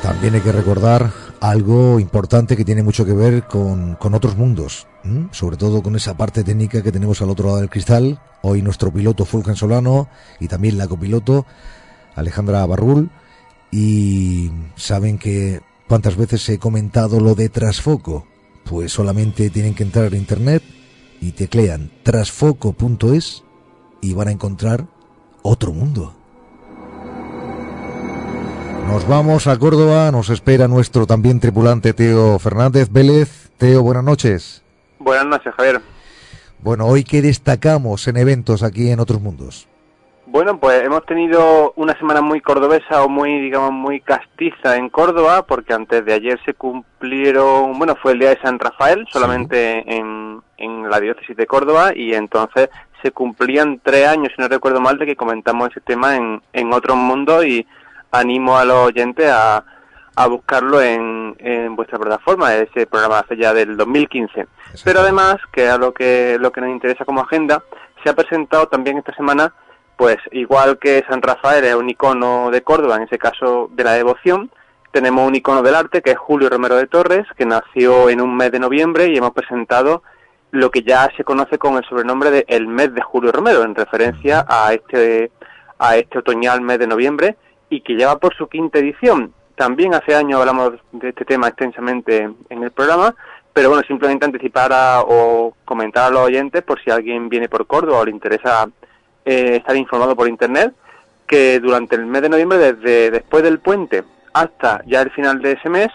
También 0.02 0.36
hay 0.36 0.42
que 0.42 0.52
recordar 0.52 1.12
algo 1.42 2.00
importante 2.00 2.56
que 2.56 2.66
tiene 2.66 2.84
mucho 2.84 3.06
que 3.06 3.14
ver 3.14 3.48
con, 3.48 3.96
con 3.96 4.14
otros 4.14 4.38
mundos, 4.38 4.88
sobre 5.32 5.58
todo 5.58 5.82
con 5.82 5.96
esa 5.96 6.18
parte 6.18 6.44
técnica 6.44 6.82
que 6.82 6.92
tenemos 6.92 7.22
al 7.22 7.30
otro 7.30 7.48
lado 7.48 7.60
del 7.60 7.70
cristal. 7.70 8.20
Hoy 8.42 8.62
nuestro 8.62 8.92
piloto 8.92 9.26
Fulgen 9.26 9.56
Solano 9.56 10.10
y 10.40 10.48
también 10.48 10.78
la 10.78 10.88
copiloto 10.88 11.46
Alejandra 12.16 12.66
Barrul. 12.66 13.10
Y 13.72 14.52
saben 14.76 15.18
que 15.18 15.62
cuántas 15.88 16.16
veces 16.16 16.48
he 16.50 16.60
comentado 16.60 17.20
lo 17.20 17.36
de 17.36 17.50
trasfoco. 17.50 18.26
Pues 18.64 18.92
solamente 18.92 19.50
tienen 19.50 19.74
que 19.74 19.84
entrar 19.84 20.12
a 20.12 20.18
internet 20.18 20.62
y 21.22 21.32
teclean 21.32 21.92
trasfoco.es 22.04 23.44
y 24.02 24.14
van 24.14 24.28
a 24.28 24.32
encontrar 24.32 24.88
otro 25.42 25.72
mundo. 25.72 26.14
Nos 28.88 29.06
vamos 29.06 29.48
a 29.48 29.60
Córdoba, 29.60 30.12
nos 30.12 30.30
espera 30.30 30.70
nuestro 30.70 31.06
también 31.06 31.42
tripulante 31.42 31.94
Teo 31.94 32.40
Fernández 32.40 32.90
Vélez. 32.90 33.52
Teo, 33.58 33.84
buenas 33.84 34.04
noches. 34.04 34.64
Buenas 34.98 35.26
noches, 35.26 35.54
Javier. 35.56 35.82
Bueno, 36.60 36.88
hoy 36.88 37.04
qué 37.04 37.22
destacamos 37.22 38.08
en 38.08 38.16
eventos 38.16 38.64
aquí 38.64 38.90
en 38.90 39.02
otros 39.02 39.22
mundos. 39.22 39.68
Bueno, 40.26 40.58
pues 40.60 40.84
hemos 40.84 41.06
tenido 41.06 41.74
una 41.76 41.98
semana 41.98 42.22
muy 42.22 42.40
cordobesa 42.40 43.04
o 43.04 43.10
muy, 43.10 43.42
digamos, 43.42 43.74
muy 43.74 44.00
castiza 44.00 44.78
en 44.78 44.90
Córdoba, 44.90 45.46
porque 45.46 45.74
antes 45.74 46.06
de 46.06 46.14
ayer 46.14 46.40
se 46.46 46.54
cumplieron, 46.54 47.78
bueno, 47.78 47.96
fue 48.02 48.14
el 48.14 48.20
día 48.20 48.30
de 48.30 48.42
San 48.42 48.58
Rafael, 48.58 49.06
solamente 49.12 49.84
en, 49.96 50.42
en 50.58 50.90
la 50.90 51.00
diócesis 51.02 51.36
de 51.36 51.46
Córdoba, 51.46 51.92
y 51.94 52.14
entonces 52.14 52.70
se 53.02 53.12
cumplían 53.12 53.80
tres 53.84 54.08
años, 54.08 54.32
si 54.36 54.42
no 54.42 54.48
recuerdo 54.48 54.80
mal, 54.80 54.98
de 54.98 55.06
que 55.06 55.16
comentamos 55.16 55.70
ese 55.72 55.82
tema 55.82 56.16
en, 56.16 56.42
en 56.54 56.74
otros 56.74 56.98
mundos 56.98 57.46
y 57.46 57.68
animo 58.12 58.58
a 58.58 58.66
los 58.66 58.88
oyentes 58.88 59.30
a, 59.30 59.64
a 60.16 60.28
buscarlo 60.28 60.82
en, 60.82 61.36
en 61.40 61.76
vuestra 61.76 62.00
plataforma, 62.00 62.56
ese 62.56 62.88
programa 62.88 63.20
hace 63.20 63.38
ya 63.38 63.54
del 63.54 63.78
2015. 63.78 64.48
Pero 64.84 65.02
además, 65.02 65.38
que 65.52 65.68
a 65.70 65.78
lo 65.78 65.94
que, 65.94 66.38
lo 66.40 66.52
que 66.52 66.62
nos 66.62 66.70
interesa 66.70 67.06
como 67.06 67.22
agenda, 67.22 67.64
se 68.04 68.10
ha 68.10 68.16
presentado 68.16 68.68
también 68.68 68.98
esta 68.98 69.14
semana 69.16 69.54
pues 69.98 70.18
igual 70.32 70.78
que 70.78 71.04
San 71.10 71.22
Rafael 71.22 71.66
es 71.66 71.76
un 71.76 71.90
icono 71.90 72.52
de 72.52 72.62
Córdoba, 72.62 72.98
en 72.98 73.04
ese 73.04 73.18
caso 73.18 73.70
de 73.74 73.84
la 73.84 73.94
devoción, 73.94 74.52
tenemos 74.92 75.28
un 75.28 75.36
icono 75.36 75.64
del 75.64 75.76
arte 75.76 76.02
que 76.02 76.12
es 76.12 76.18
Julio 76.18 76.50
Romero 76.50 76.76
de 76.76 76.86
Torres, 76.86 77.26
que 77.36 77.46
nació 77.46 78.10
en 78.10 78.22
un 78.22 78.38
mes 78.38 78.52
de 78.52 78.60
noviembre 78.60 79.08
y 79.08 79.18
hemos 79.18 79.32
presentado 79.32 80.04
lo 80.52 80.70
que 80.70 80.84
ya 80.84 81.10
se 81.18 81.24
conoce 81.24 81.58
con 81.58 81.78
el 81.78 81.86
sobrenombre 81.86 82.30
de 82.32 82.46
el 82.48 82.68
mes 82.68 82.94
de 82.94 83.02
Julio 83.02 83.32
Romero, 83.32 83.64
en 83.64 83.76
referencia 83.76 84.46
a 84.48 84.72
este, 84.72 85.32
a 85.80 85.98
este 85.98 86.20
otoñal 86.20 86.62
mes 86.62 86.78
de 86.78 86.88
noviembre 86.88 87.36
y 87.70 87.82
que 87.82 87.94
lleva 87.94 88.18
por 88.18 88.36
su 88.36 88.48
quinta 88.48 88.80
edición. 88.80 89.34
También 89.56 89.94
hace 89.94 90.16
años 90.16 90.40
hablamos 90.40 90.74
de 90.92 91.10
este 91.10 91.26
tema 91.26 91.48
extensamente 91.48 92.30
en 92.50 92.64
el 92.64 92.72
programa, 92.72 93.16
pero 93.54 93.70
bueno, 93.70 93.84
simplemente 93.88 94.26
anticipar 94.26 94.72
o 95.08 95.54
comentar 95.66 96.06
a 96.06 96.10
los 96.12 96.22
oyentes 96.22 96.62
por 96.62 96.82
si 96.82 96.92
alguien 96.92 97.28
viene 97.28 97.50
por 97.50 97.66
Córdoba 97.66 98.00
o 98.00 98.06
le 98.06 98.12
interesa 98.12 98.70
eh, 99.26 99.58
estar 99.58 99.76
informado 99.76 100.16
por 100.16 100.30
internet 100.30 100.74
que 101.28 101.60
durante 101.60 101.96
el 101.96 102.06
mes 102.06 102.22
de 102.22 102.30
noviembre, 102.30 102.58
desde 102.58 103.12
después 103.12 103.44
del 103.44 103.60
puente 103.60 104.04
hasta 104.34 104.82
ya 104.86 105.02
el 105.02 105.12
final 105.12 105.42
de 105.42 105.54
ese 105.54 105.70
mes, 105.70 105.90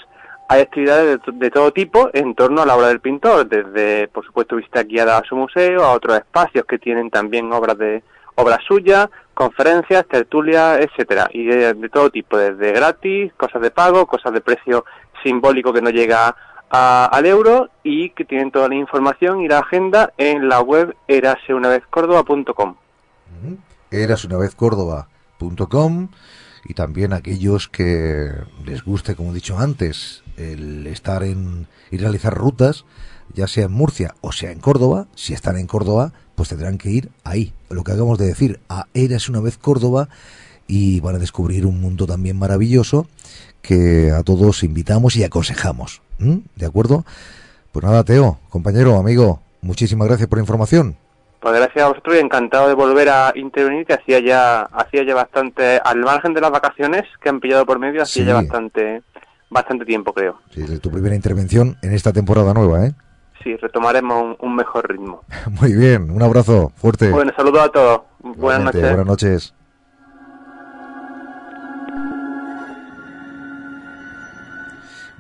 hay 0.49 0.61
actividades 0.61 1.21
de, 1.33 1.51
todo 1.51 1.73
tipo 1.73 2.11
en 2.13 2.35
torno 2.35 2.61
a 2.61 2.67
la 2.67 2.77
obra 2.77 2.89
del 2.89 3.01
pintor, 3.01 3.49
desde, 3.49 4.09
por 4.09 4.27
supuesto, 4.27 4.57
visita 4.57 4.83
guiada 4.83 5.19
a 5.19 5.25
su 5.25 5.35
museo, 5.35 5.83
a 5.83 5.93
otros 5.93 6.19
espacios 6.19 6.67
que 6.67 6.79
tienen 6.79 7.09
también 7.09 7.53
obras 7.53 7.79
de 7.79 8.03
obras 8.35 8.61
suyas, 8.67 9.09
conferencias, 9.35 10.07
tertulias, 10.07 10.81
etcétera, 10.81 11.29
y 11.33 11.45
de, 11.45 11.75
todo 11.89 12.11
tipo, 12.11 12.37
desde 12.37 12.73
gratis, 12.73 13.33
cosas 13.35 13.63
de 13.63 13.71
pago, 13.71 14.07
cosas 14.07 14.33
de 14.33 14.41
precio 14.41 14.85
simbólico 15.23 15.73
que 15.73 15.83
no 15.83 15.91
llega 15.91 16.35
al 16.71 17.27
euro 17.27 17.69
y 17.83 18.11
que 18.11 18.25
tienen 18.25 18.51
toda 18.51 18.69
la 18.69 18.77
información 18.77 19.43
y 19.43 19.49
la 19.49 19.59
agenda 19.59 20.13
en 20.17 20.49
la 20.49 20.61
web 20.61 20.97
eraseunavezcórdoba.com 21.07 22.77
eras 23.93 24.25
una 24.25 24.39
vez 24.39 24.55
córdoba.com 24.55 26.09
y 26.65 26.75
también 26.75 27.13
aquellos 27.13 27.69
que 27.69 28.31
les 28.65 28.85
guste, 28.85 29.17
como 29.17 29.33
he 29.33 29.35
dicho 29.35 29.59
antes, 29.59 30.23
el 30.37 30.87
estar 30.87 31.25
en 31.25 31.67
y 31.91 31.99
realizar 31.99 32.35
rutas, 32.35 32.85
ya 33.35 33.47
sea 33.47 33.65
en 33.67 33.73
Murcia 33.73 34.15
o 34.21 34.33
sea 34.33 34.53
en 34.53 34.61
Córdoba, 34.61 35.09
si 35.15 35.35
están 35.35 35.57
en 35.57 35.67
Córdoba, 35.67 36.13
pues 36.43 36.49
tendrán 36.49 36.77
que 36.77 36.91
ir 36.91 37.09
ahí, 37.23 37.53
lo 37.71 37.85
que 37.85 37.93
acabamos 37.93 38.19
de 38.19 38.27
decir, 38.27 38.59
a 38.69 38.87
Eras 38.95 39.29
una 39.29 39.39
vez 39.39 39.59
Córdoba 39.59 40.09
y 40.67 40.99
van 40.99 41.15
a 41.15 41.19
descubrir 41.21 41.67
un 41.67 41.81
mundo 41.81 42.05
también 42.05 42.37
maravilloso 42.37 43.07
que 43.61 44.11
a 44.11 44.25
todos 44.25 44.65
invitamos 44.65 45.15
y 45.15 45.23
aconsejamos. 45.23 46.03
¿De 46.19 46.67
acuerdo? 46.67 47.05
Pues 47.71 47.85
nada, 47.85 48.03
Teo, 48.03 48.41
compañero, 48.49 48.97
amigo, 48.97 49.41
muchísimas 49.61 50.09
gracias 50.09 50.29
por 50.29 50.39
la 50.39 50.43
información. 50.43 50.97
Pues 51.39 51.55
gracias 51.55 51.85
a 51.85 51.89
vosotros 51.91 52.17
y 52.17 52.19
encantado 52.19 52.67
de 52.67 52.75
volver 52.75 53.09
a 53.09 53.33
intervenir, 53.37 53.87
que 53.87 53.93
hacía 53.93 54.19
ya, 54.19 54.63
hacía 54.63 55.05
ya 55.05 55.15
bastante, 55.15 55.79
al 55.85 56.01
margen 56.01 56.35
de 56.35 56.41
las 56.41 56.51
vacaciones 56.51 57.05
que 57.23 57.29
han 57.29 57.39
pillado 57.39 57.65
por 57.65 57.79
medio, 57.79 58.03
hacía 58.03 58.25
ya 58.25 58.35
bastante, 58.35 59.05
bastante 59.49 59.85
tiempo, 59.85 60.13
creo. 60.13 60.41
Sí, 60.53 60.63
es 60.63 60.81
tu 60.81 60.91
primera 60.91 61.15
intervención 61.15 61.77
en 61.83 61.93
esta 61.93 62.13
temporada 62.13 62.53
nueva, 62.53 62.87
¿eh? 62.87 62.95
Sí, 63.43 63.57
retomaremos 63.57 64.37
un, 64.41 64.57
mejor 64.57 64.89
ritmo. 64.89 65.23
Muy 65.61 65.75
bien, 65.75 66.11
un 66.11 66.23
abrazo 66.23 66.73
fuerte. 66.77 67.11
Bueno, 67.11 67.33
saludos 67.37 67.63
a 67.63 67.69
todos. 67.69 68.01
Buenas 68.21 68.65
noches. 68.65 68.83
Buenas 68.83 69.07
noches. 69.07 69.55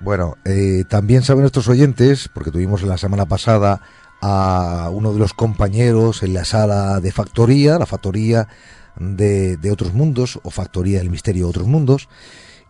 Bueno, 0.01 0.37
eh, 0.45 0.85
también 0.89 1.23
saben 1.23 1.43
nuestros 1.43 1.69
oyentes, 1.69 2.29
porque 2.35 2.51
tuvimos 2.51 2.83
la 2.83 2.99
semana 2.99 3.27
pasada 3.27 3.81
a 4.21 4.91
uno 4.93 5.13
de 5.13 5.19
los 5.21 5.33
compañeros 5.33 6.23
en 6.25 6.35
la 6.35 6.45
sala 6.45 7.01
de 7.01 7.13
factoría, 7.13 7.79
la 7.79 7.87
factoría 7.87 8.49
de, 8.97 9.71
otros 9.71 9.95
mundos 9.95 10.41
o 10.43 10.51
factoría 10.51 10.99
del 10.99 11.11
misterio 11.11 11.45
de 11.45 11.51
otros 11.51 11.67
mundos. 11.67 12.09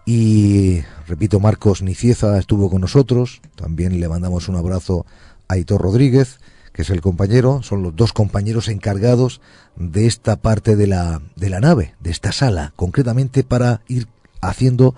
Y 0.04 0.82
repito, 1.06 1.40
Marcos 1.40 1.80
Nicieza 1.82 2.38
estuvo 2.38 2.68
con 2.68 2.80
nosotros. 2.80 3.40
También 3.54 3.98
le 3.98 4.08
mandamos 4.08 4.48
un 4.48 4.56
abrazo 4.56 5.06
a 5.48 5.56
Hitor 5.56 5.80
Rodríguez, 5.80 6.38
que 6.72 6.82
es 6.82 6.90
el 6.90 7.00
compañero. 7.00 7.62
Son 7.62 7.82
los 7.82 7.94
dos 7.94 8.12
compañeros 8.12 8.68
encargados 8.68 9.40
de 9.76 10.06
esta 10.06 10.36
parte 10.36 10.76
de 10.76 10.86
la, 10.86 11.22
de 11.36 11.50
la 11.50 11.60
nave, 11.60 11.94
de 12.00 12.10
esta 12.10 12.32
sala, 12.32 12.72
concretamente 12.76 13.44
para 13.44 13.82
ir 13.88 14.08
haciendo 14.40 14.94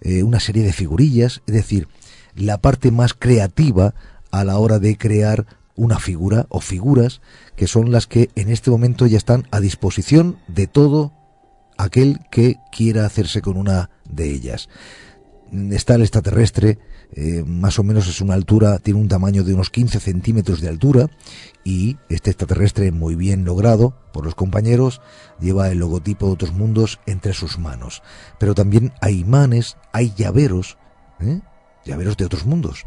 eh, 0.00 0.22
una 0.22 0.40
serie 0.40 0.62
de 0.62 0.72
figurillas, 0.72 1.42
es 1.46 1.54
decir, 1.54 1.88
la 2.34 2.58
parte 2.58 2.90
más 2.90 3.14
creativa 3.14 3.94
a 4.30 4.44
la 4.44 4.58
hora 4.58 4.78
de 4.78 4.96
crear 4.96 5.46
una 5.76 5.98
figura 5.98 6.46
o 6.48 6.60
figuras 6.60 7.20
que 7.56 7.66
son 7.66 7.90
las 7.90 8.06
que 8.06 8.30
en 8.36 8.50
este 8.50 8.70
momento 8.70 9.06
ya 9.06 9.18
están 9.18 9.46
a 9.50 9.60
disposición 9.60 10.38
de 10.46 10.66
todo 10.66 11.12
aquel 11.76 12.20
que 12.30 12.56
quiera 12.70 13.06
hacerse 13.06 13.42
con 13.42 13.56
una 13.56 13.90
de 14.08 14.30
ellas. 14.30 14.68
Está 15.70 15.94
el 15.94 16.02
extraterrestre, 16.02 16.78
eh, 17.16 17.44
más 17.46 17.78
o 17.78 17.84
menos 17.84 18.08
es 18.08 18.20
una 18.20 18.34
altura, 18.34 18.78
tiene 18.80 18.98
un 18.98 19.06
tamaño 19.06 19.44
de 19.44 19.54
unos 19.54 19.70
15 19.70 20.00
centímetros 20.00 20.60
de 20.60 20.68
altura 20.68 21.10
y 21.62 21.96
este 22.08 22.30
extraterrestre 22.30 22.90
muy 22.90 23.14
bien 23.14 23.44
logrado 23.44 23.94
por 24.12 24.24
los 24.24 24.34
compañeros 24.34 25.00
lleva 25.40 25.70
el 25.70 25.78
logotipo 25.78 26.26
de 26.26 26.32
otros 26.32 26.52
mundos 26.52 26.98
entre 27.06 27.32
sus 27.32 27.58
manos. 27.58 28.02
Pero 28.40 28.54
también 28.56 28.92
hay 29.00 29.20
imanes, 29.20 29.76
hay 29.92 30.12
llaveros, 30.16 30.76
¿eh? 31.20 31.40
llaveros 31.84 32.16
de 32.16 32.24
otros 32.24 32.46
mundos. 32.46 32.84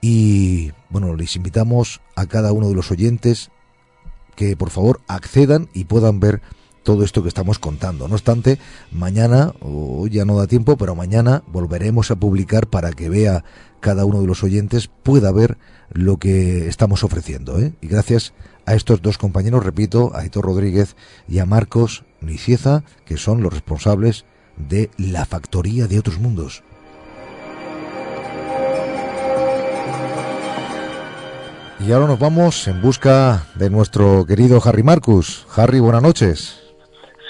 Y 0.00 0.70
bueno, 0.88 1.16
les 1.16 1.34
invitamos 1.34 2.00
a 2.14 2.26
cada 2.26 2.52
uno 2.52 2.68
de 2.68 2.76
los 2.76 2.92
oyentes 2.92 3.50
que 4.36 4.56
por 4.56 4.70
favor 4.70 5.00
accedan 5.08 5.68
y 5.74 5.86
puedan 5.86 6.20
ver 6.20 6.42
todo 6.82 7.04
esto 7.04 7.22
que 7.22 7.28
estamos 7.28 7.58
contando. 7.58 8.08
No 8.08 8.14
obstante, 8.14 8.58
mañana, 8.90 9.52
o 9.60 10.06
ya 10.06 10.24
no 10.24 10.36
da 10.36 10.46
tiempo, 10.46 10.76
pero 10.76 10.94
mañana 10.94 11.42
volveremos 11.46 12.10
a 12.10 12.16
publicar 12.16 12.66
para 12.66 12.92
que 12.92 13.08
vea 13.08 13.44
cada 13.80 14.04
uno 14.04 14.20
de 14.20 14.26
los 14.26 14.42
oyentes, 14.42 14.88
pueda 15.02 15.32
ver 15.32 15.58
lo 15.90 16.16
que 16.18 16.68
estamos 16.68 17.04
ofreciendo. 17.04 17.58
¿eh? 17.58 17.72
Y 17.80 17.88
gracias 17.88 18.32
a 18.66 18.74
estos 18.74 19.02
dos 19.02 19.18
compañeros, 19.18 19.64
repito, 19.64 20.12
a 20.14 20.24
Hitor 20.24 20.44
Rodríguez 20.44 20.96
y 21.28 21.38
a 21.38 21.46
Marcos 21.46 22.04
Nicieza, 22.20 22.84
que 23.04 23.16
son 23.16 23.42
los 23.42 23.52
responsables 23.52 24.24
de 24.56 24.90
la 24.96 25.24
factoría 25.24 25.86
de 25.86 25.98
otros 25.98 26.18
mundos. 26.18 26.62
Y 31.80 31.92
ahora 31.92 32.08
nos 32.08 32.18
vamos 32.18 32.66
en 32.66 32.82
busca 32.82 33.46
de 33.54 33.70
nuestro 33.70 34.26
querido 34.26 34.60
Harry 34.64 34.82
Marcus. 34.82 35.46
Harry, 35.54 35.78
buenas 35.78 36.02
noches. 36.02 36.67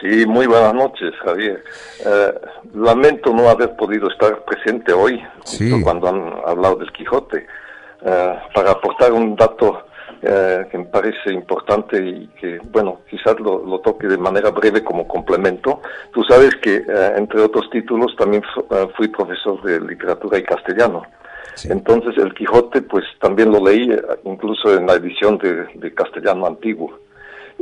Sí, 0.00 0.26
muy 0.26 0.46
buenas 0.46 0.74
noches, 0.74 1.12
Javier. 1.24 1.62
Eh, 2.06 2.34
lamento 2.74 3.32
no 3.32 3.48
haber 3.48 3.74
podido 3.76 4.08
estar 4.08 4.44
presente 4.44 4.92
hoy 4.92 5.20
cuando 5.82 6.08
han 6.08 6.32
hablado 6.46 6.76
del 6.76 6.92
Quijote. 6.92 7.46
Eh, 8.00 8.38
para 8.54 8.70
aportar 8.70 9.12
un 9.12 9.34
dato 9.34 9.86
eh, 10.22 10.66
que 10.70 10.78
me 10.78 10.84
parece 10.84 11.32
importante 11.32 12.00
y 12.00 12.28
que, 12.40 12.60
bueno, 12.70 13.00
quizás 13.10 13.40
lo, 13.40 13.64
lo, 13.66 13.80
toque 13.80 14.06
de 14.06 14.18
manera 14.18 14.50
breve 14.50 14.84
como 14.84 15.08
complemento. 15.08 15.82
Tú 16.12 16.22
sabes 16.24 16.54
que, 16.56 16.84
entre 17.16 17.40
otros 17.40 17.68
títulos, 17.70 18.14
también 18.16 18.42
fui 18.96 19.08
profesor 19.08 19.60
de 19.62 19.80
literatura 19.80 20.38
y 20.38 20.44
castellano. 20.44 21.02
Entonces 21.64 22.16
el 22.18 22.34
Quijote 22.34 22.82
pues 22.82 23.04
también 23.20 23.50
lo 23.50 23.64
leí 23.64 23.90
eh, 23.90 24.00
incluso 24.24 24.76
en 24.76 24.86
la 24.86 24.94
edición 24.94 25.38
de, 25.38 25.94
castellano 25.94 26.46
antiguo. 26.46 26.98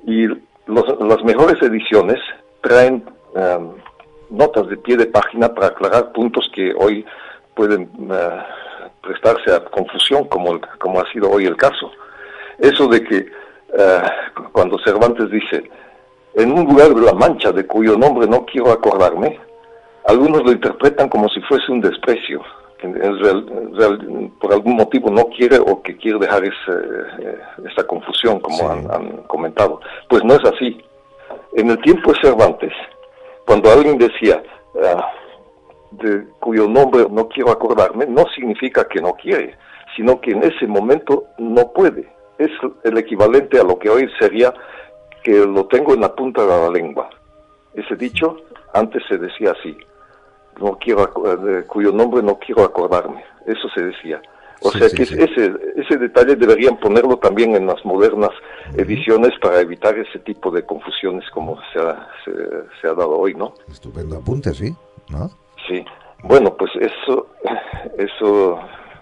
Y 0.06 0.26
las 0.66 1.22
mejores 1.24 1.62
ediciones 1.62 2.18
traen 2.60 3.04
em, 3.34 3.70
notas 4.30 4.68
de 4.68 4.76
pie 4.76 4.96
de 4.96 5.06
página 5.06 5.54
para 5.54 5.68
aclarar 5.68 6.12
puntos 6.12 6.50
que 6.54 6.74
hoy 6.74 7.04
pueden 7.54 7.90
eh, 8.10 8.42
prestarse 9.02 9.52
a 9.52 9.64
confusión 9.64 10.24
como, 10.24 10.60
como 10.78 11.00
ha 11.00 11.10
sido 11.12 11.30
hoy 11.30 11.46
el 11.46 11.56
caso. 11.56 11.90
Eso 12.58 12.88
de 12.88 13.02
que 13.02 13.16
eh, 13.18 14.02
cuando 14.52 14.78
Cervantes 14.78 15.30
dice, 15.30 15.70
en 16.34 16.52
un 16.52 16.64
lugar 16.66 16.94
de 16.94 17.00
la 17.00 17.12
Mancha 17.12 17.52
de 17.52 17.66
cuyo 17.66 17.96
nombre 17.96 18.26
no 18.26 18.44
quiero 18.44 18.72
acordarme, 18.72 19.38
algunos 20.06 20.44
lo 20.44 20.52
interpretan 20.52 21.08
como 21.08 21.28
si 21.28 21.40
fuese 21.42 21.70
un 21.72 21.80
desprecio, 21.80 22.42
por 24.40 24.52
algún 24.52 24.76
motivo 24.76 25.10
no 25.10 25.26
quiere 25.28 25.58
o 25.58 25.82
que 25.82 25.96
quiere 25.96 26.18
dejar 26.18 26.44
eh, 26.44 26.50
esa 27.70 27.86
confusión, 27.86 28.40
como 28.40 28.68
han, 28.68 29.08
comentado. 29.28 29.80
Pues 30.08 30.24
no 30.24 30.34
es 30.34 30.44
así. 30.44 30.82
En 31.54 31.70
el 31.70 31.80
tiempo 31.80 32.12
de 32.12 32.20
Cervantes, 32.20 32.72
cuando 33.46 33.70
alguien 33.70 33.98
decía, 33.98 34.42
ah, 34.84 35.10
de 35.92 36.26
cuyo 36.40 36.68
nombre 36.68 37.06
no 37.10 37.28
quiero 37.28 37.50
acordarme, 37.50 38.06
no 38.06 38.26
significa 38.34 38.86
que 38.86 39.00
no 39.00 39.14
quiere, 39.14 39.56
sino 39.96 40.20
que 40.20 40.32
en 40.32 40.42
ese 40.42 40.66
momento 40.66 41.24
no 41.38 41.72
puede. 41.72 42.08
Es 42.38 42.50
el 42.84 42.98
equivalente 42.98 43.58
a 43.58 43.64
lo 43.64 43.78
que 43.78 43.88
hoy 43.88 44.08
sería 44.18 44.52
que 45.22 45.32
lo 45.32 45.66
tengo 45.66 45.94
en 45.94 46.02
la 46.02 46.14
punta 46.14 46.42
de 46.42 46.48
la 46.48 46.70
lengua. 46.70 47.08
Ese 47.74 47.96
dicho 47.96 48.36
antes 48.74 49.02
se 49.08 49.16
decía 49.16 49.52
así, 49.52 49.76
no 50.60 50.78
quiero 50.78 51.12
cuyo 51.66 51.92
nombre 51.92 52.22
no 52.22 52.38
quiero 52.38 52.64
acordarme. 52.64 53.24
Eso 53.46 53.68
se 53.74 53.82
decía. 53.84 54.20
O 54.62 54.70
sea 54.70 54.88
que 54.88 55.02
ese, 55.02 55.54
ese 55.76 55.98
detalle 55.98 56.34
deberían 56.34 56.78
ponerlo 56.78 57.18
también 57.18 57.54
en 57.54 57.66
las 57.66 57.84
modernas 57.84 58.30
ediciones 58.74 59.32
para 59.40 59.60
evitar 59.60 59.96
ese 59.98 60.18
tipo 60.20 60.50
de 60.50 60.64
confusiones 60.64 61.28
como 61.30 61.58
se 61.72 61.78
ha, 61.78 62.08
se, 62.24 62.88
ha 62.88 62.94
dado 62.94 63.18
hoy, 63.18 63.34
¿no? 63.34 63.52
Estupendo 63.68 64.16
apunte, 64.16 64.54
sí, 64.54 64.74
¿no? 65.10 65.30
Sí. 65.68 65.84
Bueno, 66.22 66.56
pues 66.56 66.70
eso, 66.80 67.28
eso 67.98 68.58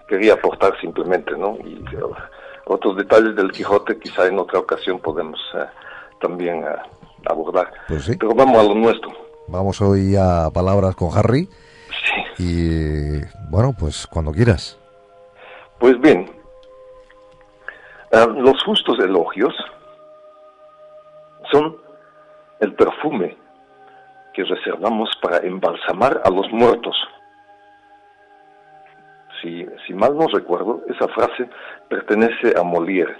quería 0.07 0.33
aportar 0.33 0.79
simplemente, 0.81 1.37
¿no? 1.37 1.57
Y 1.63 1.79
uh, 1.95 2.13
otros 2.65 2.97
detalles 2.97 3.35
del 3.35 3.51
Quijote 3.51 3.97
quizá 3.97 4.27
en 4.27 4.37
otra 4.37 4.59
ocasión 4.59 4.99
podemos 4.99 5.39
uh, 5.53 5.65
también 6.19 6.63
uh, 6.63 7.31
abordar. 7.31 7.71
Pues 7.87 8.15
Pero 8.19 8.35
vamos 8.35 8.57
a 8.59 8.63
lo 8.63 8.75
nuestro. 8.75 9.24
Vamos 9.47 9.81
hoy 9.81 10.15
a 10.15 10.49
palabras 10.51 10.95
con 10.95 11.15
Harry. 11.15 11.47
Sí. 12.37 12.43
Y 12.43 13.21
bueno, 13.49 13.73
pues 13.77 14.07
cuando 14.07 14.31
quieras. 14.31 14.77
Pues 15.79 15.99
bien, 16.01 16.29
los 18.11 18.63
justos 18.63 18.99
elogios 18.99 19.53
son 21.51 21.77
el 22.59 22.73
perfume 22.73 23.37
que 24.33 24.43
reservamos 24.43 25.09
para 25.21 25.37
embalsamar 25.45 26.21
a 26.23 26.29
los 26.29 26.49
muertos. 26.51 26.95
Si, 29.41 29.65
si 29.85 29.93
mal 29.93 30.17
no 30.17 30.27
recuerdo, 30.27 30.81
esa 30.89 31.07
frase 31.09 31.49
pertenece 31.89 32.57
a 32.57 32.63
Molière. 32.63 33.15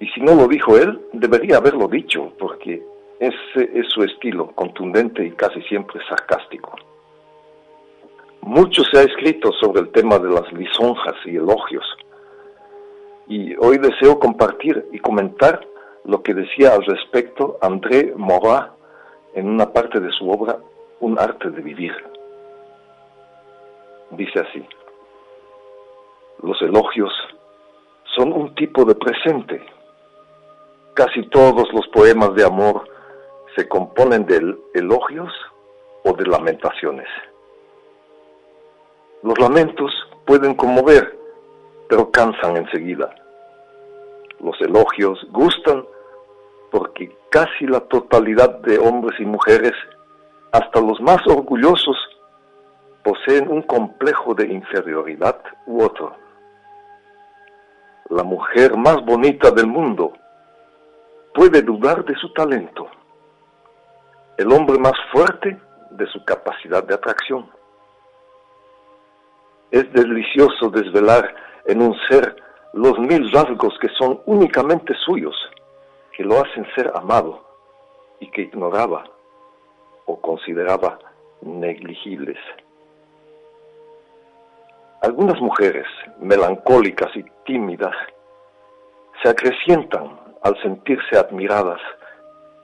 Y 0.00 0.08
si 0.08 0.20
no 0.20 0.34
lo 0.34 0.48
dijo 0.48 0.76
él, 0.76 1.00
debería 1.12 1.58
haberlo 1.58 1.88
dicho, 1.88 2.32
porque 2.38 2.82
ese 3.18 3.70
es 3.74 3.88
su 3.88 4.02
estilo, 4.02 4.48
contundente 4.54 5.24
y 5.24 5.30
casi 5.32 5.62
siempre 5.62 6.00
sarcástico. 6.08 6.76
Mucho 8.42 8.84
se 8.84 8.98
ha 8.98 9.02
escrito 9.02 9.52
sobre 9.52 9.80
el 9.80 9.90
tema 9.90 10.18
de 10.18 10.28
las 10.28 10.52
lisonjas 10.52 11.14
y 11.24 11.36
elogios. 11.36 11.84
Y 13.26 13.56
hoy 13.56 13.78
deseo 13.78 14.18
compartir 14.18 14.86
y 14.92 14.98
comentar 14.98 15.66
lo 16.04 16.22
que 16.22 16.34
decía 16.34 16.74
al 16.74 16.84
respecto 16.84 17.58
André 17.60 18.12
Morat 18.16 18.70
en 19.34 19.48
una 19.48 19.72
parte 19.72 19.98
de 20.00 20.12
su 20.12 20.30
obra 20.30 20.58
Un 21.00 21.18
arte 21.18 21.50
de 21.50 21.60
vivir. 21.60 21.92
Dice 24.10 24.40
así, 24.40 24.64
los 26.42 26.60
elogios 26.62 27.12
son 28.14 28.32
un 28.32 28.54
tipo 28.54 28.84
de 28.84 28.94
presente. 28.94 29.62
Casi 30.94 31.26
todos 31.28 31.70
los 31.72 31.86
poemas 31.88 32.34
de 32.34 32.44
amor 32.44 32.95
se 33.56 33.66
componen 33.68 34.26
de 34.26 34.54
elogios 34.74 35.32
o 36.04 36.12
de 36.12 36.26
lamentaciones. 36.26 37.08
Los 39.22 39.38
lamentos 39.38 39.90
pueden 40.26 40.54
conmover, 40.54 41.18
pero 41.88 42.10
cansan 42.10 42.58
enseguida. 42.58 43.12
Los 44.40 44.60
elogios 44.60 45.26
gustan 45.30 45.84
porque 46.70 47.16
casi 47.30 47.66
la 47.66 47.80
totalidad 47.80 48.60
de 48.60 48.78
hombres 48.78 49.18
y 49.18 49.24
mujeres, 49.24 49.72
hasta 50.52 50.80
los 50.80 51.00
más 51.00 51.26
orgullosos, 51.26 51.96
poseen 53.02 53.50
un 53.50 53.62
complejo 53.62 54.34
de 54.34 54.46
inferioridad 54.48 55.40
u 55.66 55.82
otro. 55.82 56.14
La 58.10 58.22
mujer 58.22 58.76
más 58.76 59.02
bonita 59.04 59.50
del 59.50 59.66
mundo 59.66 60.12
puede 61.34 61.62
dudar 61.62 62.04
de 62.04 62.14
su 62.16 62.32
talento. 62.32 62.88
El 64.38 64.52
hombre 64.52 64.78
más 64.78 64.92
fuerte 65.12 65.58
de 65.92 66.06
su 66.08 66.22
capacidad 66.24 66.84
de 66.84 66.94
atracción. 66.94 67.48
Es 69.70 69.90
delicioso 69.92 70.68
desvelar 70.68 71.34
en 71.64 71.80
un 71.80 71.96
ser 72.08 72.36
los 72.74 72.98
mil 72.98 73.32
rasgos 73.32 73.78
que 73.80 73.88
son 73.98 74.20
únicamente 74.26 74.94
suyos 75.06 75.34
que 76.12 76.22
lo 76.22 76.38
hacen 76.38 76.66
ser 76.74 76.92
amado 76.94 77.46
y 78.20 78.30
que 78.30 78.42
ignoraba 78.42 79.04
o 80.04 80.20
consideraba 80.20 80.98
negligibles. 81.40 82.38
Algunas 85.00 85.40
mujeres, 85.40 85.86
melancólicas 86.20 87.14
y 87.16 87.24
tímidas, 87.46 87.94
se 89.22 89.30
acrecientan 89.30 90.20
al 90.42 90.60
sentirse 90.60 91.16
admiradas 91.16 91.80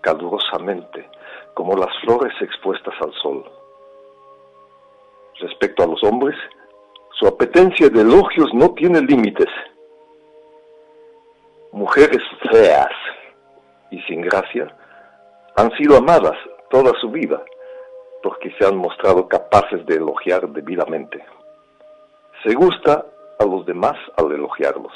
calurosamente 0.03 1.09
como 1.55 1.77
las 1.77 1.91
flores 2.05 2.33
expuestas 2.41 2.95
al 3.01 3.13
sol. 3.15 3.45
Respecto 5.41 5.83
a 5.83 5.87
los 5.87 6.03
hombres, 6.05 6.37
su 7.19 7.27
apetencia 7.27 7.89
de 7.89 8.01
elogios 8.01 8.53
no 8.55 8.73
tiene 8.75 9.01
límites. 9.01 9.49
Mujeres 11.73 12.23
feas, 12.51 12.93
y 13.91 14.01
sin 14.03 14.23
gracia, 14.23 14.75
han 15.57 15.71
sido 15.77 15.97
amadas 15.97 16.37
toda 16.71 16.93
su 17.01 17.11
vida 17.11 17.43
porque 18.23 18.55
se 18.59 18.65
han 18.65 18.77
mostrado 18.77 19.29
capaces 19.29 19.85
de 19.87 19.97
elogiar 19.97 20.49
debidamente. 20.49 21.25
Se 22.45 22.55
gusta 22.55 23.05
a 23.39 23.45
los 23.45 23.67
demás 23.67 23.97
al 24.17 24.33
elogiarlos, 24.33 24.93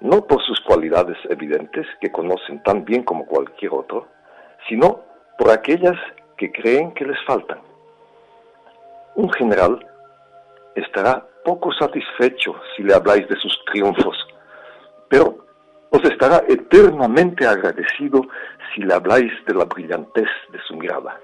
no 0.00 0.26
por 0.26 0.42
sus 0.42 0.60
cualidades 0.60 1.16
evidentes 1.30 1.86
que 2.00 2.10
conocen 2.10 2.62
tan 2.62 2.84
bien 2.84 3.04
como 3.04 3.26
cualquier 3.26 3.72
otro, 3.72 4.08
sino 4.68 5.00
por 5.42 5.50
aquellas 5.50 5.98
que 6.36 6.52
creen 6.52 6.92
que 6.92 7.04
les 7.04 7.20
faltan. 7.24 7.58
Un 9.16 9.28
general 9.32 9.84
estará 10.76 11.26
poco 11.44 11.72
satisfecho 11.72 12.54
si 12.76 12.84
le 12.84 12.94
habláis 12.94 13.26
de 13.28 13.34
sus 13.34 13.52
triunfos, 13.64 14.16
pero 15.08 15.44
os 15.90 16.00
estará 16.04 16.44
eternamente 16.48 17.44
agradecido 17.44 18.22
si 18.72 18.82
le 18.82 18.94
habláis 18.94 19.32
de 19.44 19.54
la 19.54 19.64
brillantez 19.64 20.28
de 20.52 20.60
su 20.60 20.76
mirada. 20.76 21.18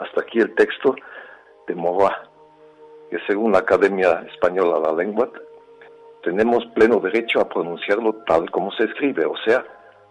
Hasta 0.00 0.22
aquí 0.22 0.40
el 0.40 0.52
texto 0.56 0.96
de 1.68 1.76
Morat, 1.76 2.26
que 3.10 3.20
según 3.28 3.52
la 3.52 3.58
Academia 3.58 4.26
Española 4.32 4.80
de 4.80 4.86
la 4.88 5.04
Lengua, 5.04 5.30
tenemos 6.24 6.66
pleno 6.74 6.98
derecho 6.98 7.40
a 7.40 7.48
pronunciarlo 7.48 8.12
tal 8.26 8.50
como 8.50 8.72
se 8.72 8.86
escribe, 8.86 9.24
o 9.24 9.36
sea, 9.46 9.64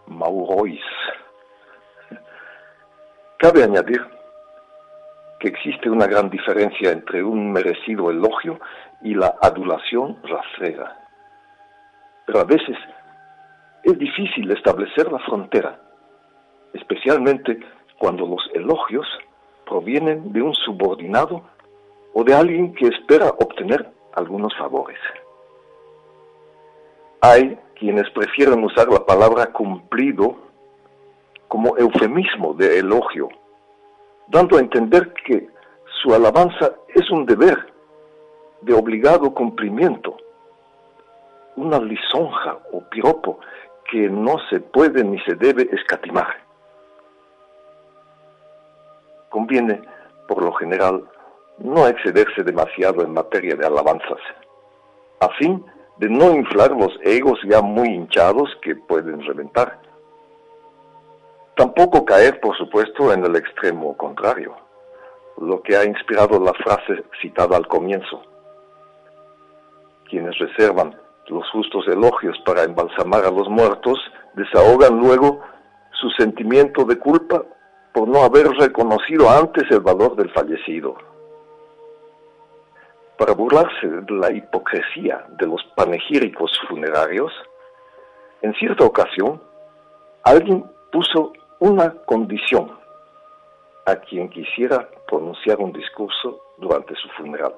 Maurois. 0.07 0.79
Cabe 3.43 3.61
añadir 3.61 3.99
que 5.41 5.49
existe 5.49 5.89
una 5.89 6.07
gran 6.07 6.29
diferencia 6.29 6.93
entre 6.93 7.21
un 7.21 7.51
merecido 7.51 8.09
elogio 8.09 8.57
y 9.01 9.15
la 9.15 9.35
adulación 9.41 10.17
rastrera 10.23 11.03
pero 12.25 12.39
a 12.39 12.45
veces 12.45 12.77
es 13.83 13.99
difícil 13.99 14.49
establecer 14.49 15.11
la 15.11 15.19
frontera, 15.19 15.77
especialmente 16.73 17.59
cuando 17.97 18.25
los 18.25 18.49
elogios 18.53 19.05
provienen 19.65 20.31
de 20.31 20.41
un 20.41 20.53
subordinado 20.53 21.43
o 22.13 22.23
de 22.23 22.33
alguien 22.33 22.73
que 22.75 22.87
espera 22.87 23.27
obtener 23.27 23.91
algunos 24.13 24.55
favores. 24.57 24.99
Hay 27.19 27.59
quienes 27.75 28.09
prefieren 28.11 28.63
usar 28.63 28.87
la 28.87 29.05
palabra 29.05 29.47
cumplido 29.47 30.52
como 31.53 31.77
eufemismo 31.77 32.55
de 32.55 32.79
elogio, 32.79 33.29
dando 34.27 34.57
a 34.57 34.59
entender 34.59 35.13
que 35.23 35.47
su 36.01 36.11
alabanza 36.11 36.73
es 36.87 37.07
un 37.11 37.27
deber 37.27 37.71
de 38.61 38.73
obligado 38.73 39.31
cumplimiento 39.35 40.17
una 41.55 41.77
lisonja 41.77 42.57
o 42.71 42.81
piropo 42.89 43.39
que 43.91 44.09
no 44.09 44.37
se 44.49 44.61
puede 44.61 45.03
ni 45.03 45.19
se 45.19 45.35
debe 45.35 45.69
escatimar. 45.71 46.37
Conviene, 49.29 49.79
por 50.27 50.43
lo 50.43 50.53
general, 50.53 51.03
no 51.59 51.87
excederse 51.87 52.41
demasiado 52.41 53.03
en 53.03 53.13
materia 53.13 53.55
de 53.55 53.67
alabanzas, 53.67 54.21
a 55.19 55.29
fin 55.37 55.63
de 55.97 56.09
no 56.09 56.33
inflar 56.33 56.71
los 56.71 56.97
egos 57.03 57.39
ya 57.47 57.61
muy 57.61 57.89
hinchados 57.89 58.49
que 58.63 58.75
pueden 58.75 59.21
reventar. 59.21 59.82
Tampoco 61.55 62.03
caer, 62.03 62.39
por 62.39 62.57
supuesto, 62.57 63.13
en 63.13 63.23
el 63.25 63.35
extremo 63.35 63.95
contrario, 63.95 64.55
lo 65.37 65.61
que 65.61 65.77
ha 65.77 65.85
inspirado 65.85 66.39
la 66.39 66.53
frase 66.53 67.03
citada 67.21 67.57
al 67.57 67.67
comienzo. 67.67 68.23
Quienes 70.09 70.37
reservan 70.39 70.99
los 71.27 71.49
justos 71.51 71.87
elogios 71.87 72.37
para 72.45 72.63
embalsamar 72.63 73.25
a 73.25 73.31
los 73.31 73.47
muertos, 73.49 73.99
desahogan 74.33 74.99
luego 74.99 75.41
su 75.91 76.09
sentimiento 76.11 76.85
de 76.85 76.97
culpa 76.97 77.43
por 77.93 78.07
no 78.07 78.23
haber 78.23 78.47
reconocido 78.47 79.29
antes 79.29 79.69
el 79.69 79.79
valor 79.79 80.15
del 80.15 80.31
fallecido. 80.31 80.95
Para 83.17 83.33
burlarse 83.33 83.87
de 83.87 84.11
la 84.11 84.31
hipocresía 84.31 85.25
de 85.37 85.45
los 85.45 85.63
panegíricos 85.75 86.51
funerarios, 86.67 87.31
en 88.41 88.53
cierta 88.55 88.83
ocasión, 88.83 89.41
alguien 90.23 90.65
puso 90.91 91.31
una 91.63 91.95
condición 92.05 92.77
a 93.85 93.95
quien 93.95 94.29
quisiera 94.29 94.85
pronunciar 95.07 95.59
un 95.59 95.71
discurso 95.71 96.41
durante 96.57 96.93
su 96.95 97.07
funeral. 97.11 97.55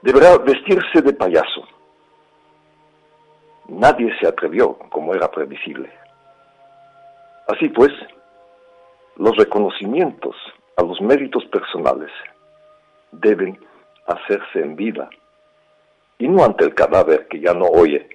Deberá 0.00 0.38
vestirse 0.38 1.02
de 1.02 1.12
payaso. 1.12 1.68
Nadie 3.68 4.16
se 4.18 4.26
atrevió, 4.26 4.78
como 4.88 5.14
era 5.14 5.30
previsible. 5.30 5.92
Así 7.48 7.68
pues, 7.68 7.92
los 9.16 9.36
reconocimientos 9.36 10.34
a 10.78 10.82
los 10.82 11.02
méritos 11.02 11.44
personales 11.52 12.10
deben 13.12 13.60
hacerse 14.06 14.60
en 14.60 14.74
vida 14.74 15.10
y 16.16 16.28
no 16.28 16.44
ante 16.44 16.64
el 16.64 16.74
cadáver 16.74 17.28
que 17.28 17.40
ya 17.40 17.52
no 17.52 17.66
oye. 17.66 18.08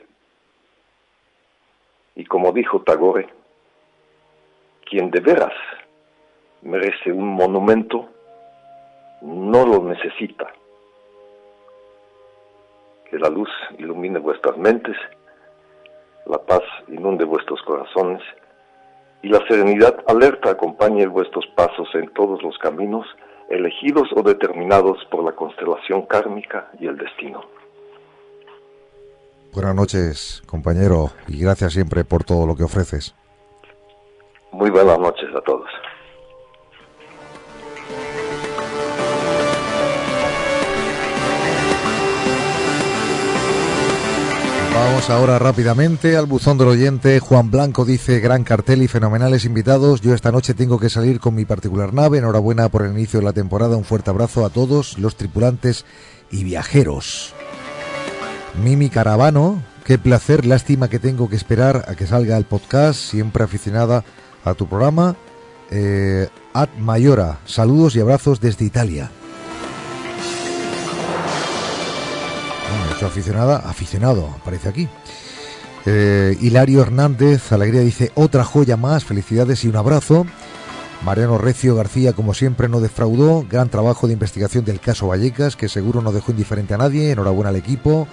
Y 2.15 2.25
como 2.25 2.51
dijo 2.51 2.81
Tagore, 2.81 3.44
quien 4.89 5.11
de 5.11 5.19
veras 5.19 5.53
merece 6.61 7.11
un 7.11 7.27
monumento 7.27 8.09
no 9.21 9.65
lo 9.65 9.83
necesita. 9.83 10.47
Que 13.09 13.17
la 13.17 13.29
luz 13.29 13.49
ilumine 13.77 14.19
vuestras 14.19 14.57
mentes, 14.57 14.95
la 16.25 16.39
paz 16.39 16.63
inunde 16.87 17.25
vuestros 17.25 17.61
corazones 17.63 18.21
y 19.21 19.29
la 19.29 19.45
serenidad 19.47 20.03
alerta 20.07 20.51
acompañe 20.51 21.05
vuestros 21.07 21.45
pasos 21.55 21.87
en 21.93 22.13
todos 22.13 22.41
los 22.43 22.57
caminos 22.57 23.05
elegidos 23.49 24.09
o 24.15 24.23
determinados 24.23 25.03
por 25.11 25.23
la 25.23 25.33
constelación 25.33 26.03
kármica 26.03 26.69
y 26.79 26.87
el 26.87 26.97
destino. 26.97 27.41
Buenas 29.53 29.75
noches, 29.75 30.43
compañero, 30.45 31.11
y 31.27 31.39
gracias 31.39 31.73
siempre 31.73 32.03
por 32.03 32.23
todo 32.23 32.45
lo 32.45 32.55
que 32.55 32.63
ofreces. 32.63 33.15
Muy 34.55 34.69
buenas 34.69 34.97
noches 34.97 35.27
a 35.35 35.41
todos. 35.41 35.67
Vamos 44.73 45.09
ahora 45.09 45.39
rápidamente 45.39 46.15
al 46.15 46.25
buzón 46.25 46.57
del 46.57 46.69
oyente. 46.69 47.19
Juan 47.19 47.51
Blanco 47.51 47.83
dice, 47.83 48.21
gran 48.21 48.45
cartel 48.45 48.81
y 48.81 48.87
fenomenales 48.87 49.43
invitados. 49.43 49.99
Yo 49.99 50.13
esta 50.13 50.31
noche 50.31 50.53
tengo 50.53 50.79
que 50.79 50.89
salir 50.89 51.19
con 51.19 51.35
mi 51.35 51.43
particular 51.43 51.93
nave. 51.93 52.19
Enhorabuena 52.19 52.69
por 52.69 52.83
el 52.83 52.91
inicio 52.91 53.19
de 53.19 53.25
la 53.25 53.33
temporada. 53.33 53.75
Un 53.75 53.83
fuerte 53.83 54.09
abrazo 54.09 54.45
a 54.45 54.49
todos 54.49 54.97
los 54.97 55.17
tripulantes 55.17 55.85
y 56.31 56.45
viajeros. 56.45 57.33
Mimi 58.63 58.89
Caravano, 58.89 59.61
qué 59.83 59.97
placer, 59.97 60.45
lástima 60.45 60.87
que 60.87 60.99
tengo 60.99 61.27
que 61.27 61.35
esperar 61.35 61.83
a 61.89 61.95
que 61.95 62.07
salga 62.07 62.37
el 62.37 62.45
podcast, 62.45 62.97
siempre 62.97 63.43
aficionada 63.43 64.05
tu 64.53 64.67
programa. 64.67 65.15
Eh, 65.71 66.29
Ad 66.53 66.69
Mayora, 66.77 67.39
saludos 67.45 67.95
y 67.95 67.99
abrazos 67.99 68.39
desde 68.39 68.65
Italia. 68.65 69.09
aficionada, 73.03 73.57
aficionado, 73.57 74.29
aparece 74.39 74.69
aquí. 74.69 74.87
Eh, 75.85 76.37
Hilario 76.41 76.81
Hernández, 76.81 77.51
Alegría 77.51 77.81
dice, 77.81 78.11
otra 78.15 78.43
joya 78.43 78.77
más, 78.77 79.03
felicidades 79.03 79.63
y 79.63 79.67
un 79.67 79.75
abrazo. 79.75 80.25
Mariano 81.03 81.37
Recio 81.37 81.75
García, 81.75 82.13
como 82.13 82.33
siempre, 82.33 82.67
no 82.67 82.79
defraudó. 82.79 83.45
Gran 83.49 83.69
trabajo 83.69 84.07
de 84.07 84.13
investigación 84.13 84.65
del 84.65 84.79
caso 84.79 85.07
Vallecas, 85.07 85.55
que 85.55 85.69
seguro 85.69 86.01
no 86.01 86.11
dejó 86.11 86.31
indiferente 86.31 86.73
a 86.73 86.77
nadie. 86.77 87.11
Enhorabuena 87.11 87.49
al 87.49 87.57
equipo. 87.57 88.07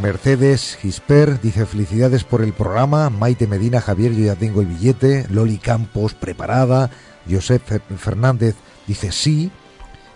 Mercedes 0.00 0.78
Gisper 0.80 1.40
dice 1.40 1.66
felicidades 1.66 2.24
por 2.24 2.42
el 2.42 2.52
programa. 2.52 3.10
Maite 3.10 3.46
Medina, 3.46 3.80
Javier, 3.80 4.12
yo 4.12 4.26
ya 4.26 4.34
tengo 4.34 4.60
el 4.60 4.66
billete. 4.66 5.26
Loli 5.30 5.58
Campos, 5.58 6.14
preparada. 6.14 6.90
Josep 7.28 7.62
Fernández 7.96 8.54
dice 8.86 9.10
sí. 9.10 9.50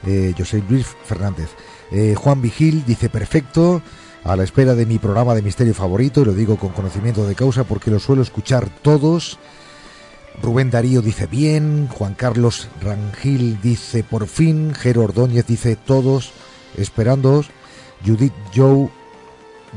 Eh, 0.07 0.34
José 0.36 0.62
Luis 0.68 0.86
Fernández. 1.05 1.50
Eh, 1.92 2.15
Juan 2.17 2.41
Vigil 2.41 2.84
dice 2.86 3.09
perfecto, 3.09 3.83
a 4.25 4.36
la 4.36 4.44
espera 4.44 4.75
de 4.75 4.86
mi 4.86 4.99
programa 4.99 5.34
de 5.34 5.42
misterio 5.42 5.75
favorito, 5.75 6.20
y 6.20 6.25
lo 6.25 6.33
digo 6.33 6.57
con 6.57 6.70
conocimiento 6.70 7.26
de 7.26 7.34
causa 7.34 7.65
porque 7.65 7.91
lo 7.91 7.99
suelo 7.99 8.23
escuchar 8.23 8.68
todos. 8.83 9.39
Rubén 10.42 10.70
Darío 10.70 11.02
dice 11.02 11.26
bien, 11.26 11.89
Juan 11.89 12.15
Carlos 12.15 12.68
Rangil 12.83 13.60
dice 13.60 14.05
por 14.05 14.26
fin, 14.26 14.73
Jero 14.75 15.02
Ordóñez 15.02 15.47
dice 15.47 15.76
todos, 15.76 16.33
esperándoos, 16.76 17.50
Judith 18.07 18.33
Joe 18.55 18.89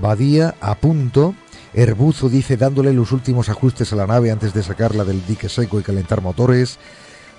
Badía 0.02 0.56
a 0.60 0.76
punto, 0.76 1.36
Herbuzo 1.74 2.30
dice 2.30 2.58
dándole 2.58 2.94
los 2.94 3.12
últimos 3.12 3.50
ajustes 3.50 3.94
a 3.94 3.96
la 3.96 4.08
nave 4.08 4.32
antes 4.32 4.54
de 4.54 4.64
sacarla 4.64 5.04
del 5.04 5.26
dique 5.26 5.50
seco 5.50 5.80
y 5.80 5.84
calentar 5.84 6.22
motores, 6.22 6.80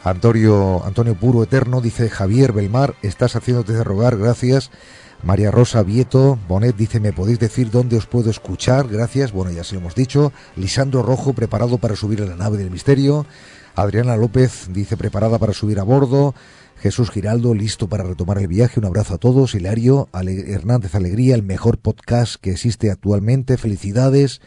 Antonio, 0.05 0.85
Antonio 0.85 1.15
Puro 1.15 1.43
Eterno 1.43 1.81
dice 1.81 2.11
Javier 2.11 2.53
Belmar, 2.53 2.95
estás 3.01 3.37
haciéndote 3.37 3.73
de 3.73 3.83
rogar, 3.83 4.19
gracias. 4.19 4.71
María 5.23 5.51
Rosa 5.51 5.83
Vieto, 5.83 6.39
Bonet 6.47 6.77
dice, 6.77 7.01
¿me 7.01 7.15
podéis 7.15 7.39
decir 7.39 7.71
dónde 7.71 7.97
os 7.97 8.05
puedo 8.05 8.29
escuchar? 8.29 8.87
Gracias, 8.89 9.33
bueno, 9.33 9.51
ya 9.51 9.65
se 9.65 9.75
lo 9.75 9.81
hemos 9.81 9.95
dicho. 9.95 10.31
Lisandro 10.57 11.03
Rojo, 11.03 11.33
preparado 11.33 11.79
para 11.79 11.97
subir 11.97 12.21
a 12.21 12.27
la 12.27 12.37
nave 12.37 12.59
del 12.59 12.71
misterio. 12.71 13.25
Adriana 13.75 14.19
López 14.19 14.67
dice, 14.69 14.99
preparada 14.99 15.39
para 15.39 15.55
subir 15.55 15.81
a 15.81 15.83
bordo. 15.85 16.35
Jesús 16.85 17.11
Giraldo, 17.11 17.55
listo 17.55 17.89
para 17.89 18.05
retomar 18.05 18.37
el 18.37 18.47
viaje. 18.47 18.79
Un 18.79 18.85
abrazo 18.85 19.15
a 19.15 19.19
todos. 19.19 19.55
Hilario 19.55 20.11
Hernández 20.13 20.95
Alegría, 20.95 21.35
el 21.35 21.43
mejor 21.43 21.79
podcast 21.79 22.35
que 22.35 22.51
existe 22.51 22.91
actualmente. 22.91 23.57
Felicidades. 23.57 24.43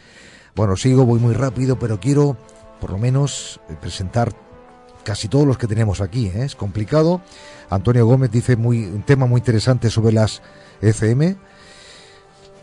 Bueno, 0.54 0.76
sigo, 0.76 1.04
voy 1.04 1.18
muy 1.18 1.34
rápido, 1.34 1.80
pero 1.80 1.98
quiero 1.98 2.36
por 2.80 2.90
lo 2.90 2.98
menos 2.98 3.60
presentar 3.80 4.36
casi 5.02 5.26
todos 5.26 5.48
los 5.48 5.58
que 5.58 5.66
tenemos 5.66 6.00
aquí. 6.00 6.28
¿eh? 6.28 6.44
Es 6.44 6.54
complicado. 6.54 7.22
Antonio 7.70 8.06
Gómez 8.06 8.30
dice 8.30 8.54
muy, 8.54 8.84
un 8.84 9.02
tema 9.02 9.26
muy 9.26 9.40
interesante 9.40 9.90
sobre 9.90 10.12
las 10.12 10.40
FM. 10.80 11.36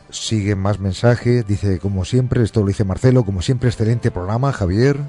Siguen 0.10 0.60
más 0.60 0.80
mensajes. 0.80 1.46
Dice, 1.46 1.80
como 1.80 2.06
siempre, 2.06 2.42
esto 2.44 2.62
lo 2.62 2.68
dice 2.68 2.86
Marcelo, 2.86 3.26
como 3.26 3.42
siempre, 3.42 3.68
excelente 3.68 4.10
programa, 4.10 4.54
Javier. 4.54 5.02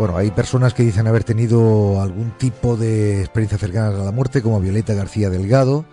Bueno, 0.00 0.16
hay 0.16 0.30
personas 0.30 0.72
que 0.72 0.82
dicen 0.82 1.06
haber 1.08 1.24
tenido 1.24 2.00
algún 2.00 2.30
tipo 2.38 2.74
de 2.74 3.20
experiencia 3.20 3.58
cercana 3.58 3.88
a 3.88 4.02
la 4.02 4.12
muerte, 4.12 4.40
como 4.40 4.58
Violeta 4.58 4.94
García 4.94 5.28
Delgado 5.28 5.84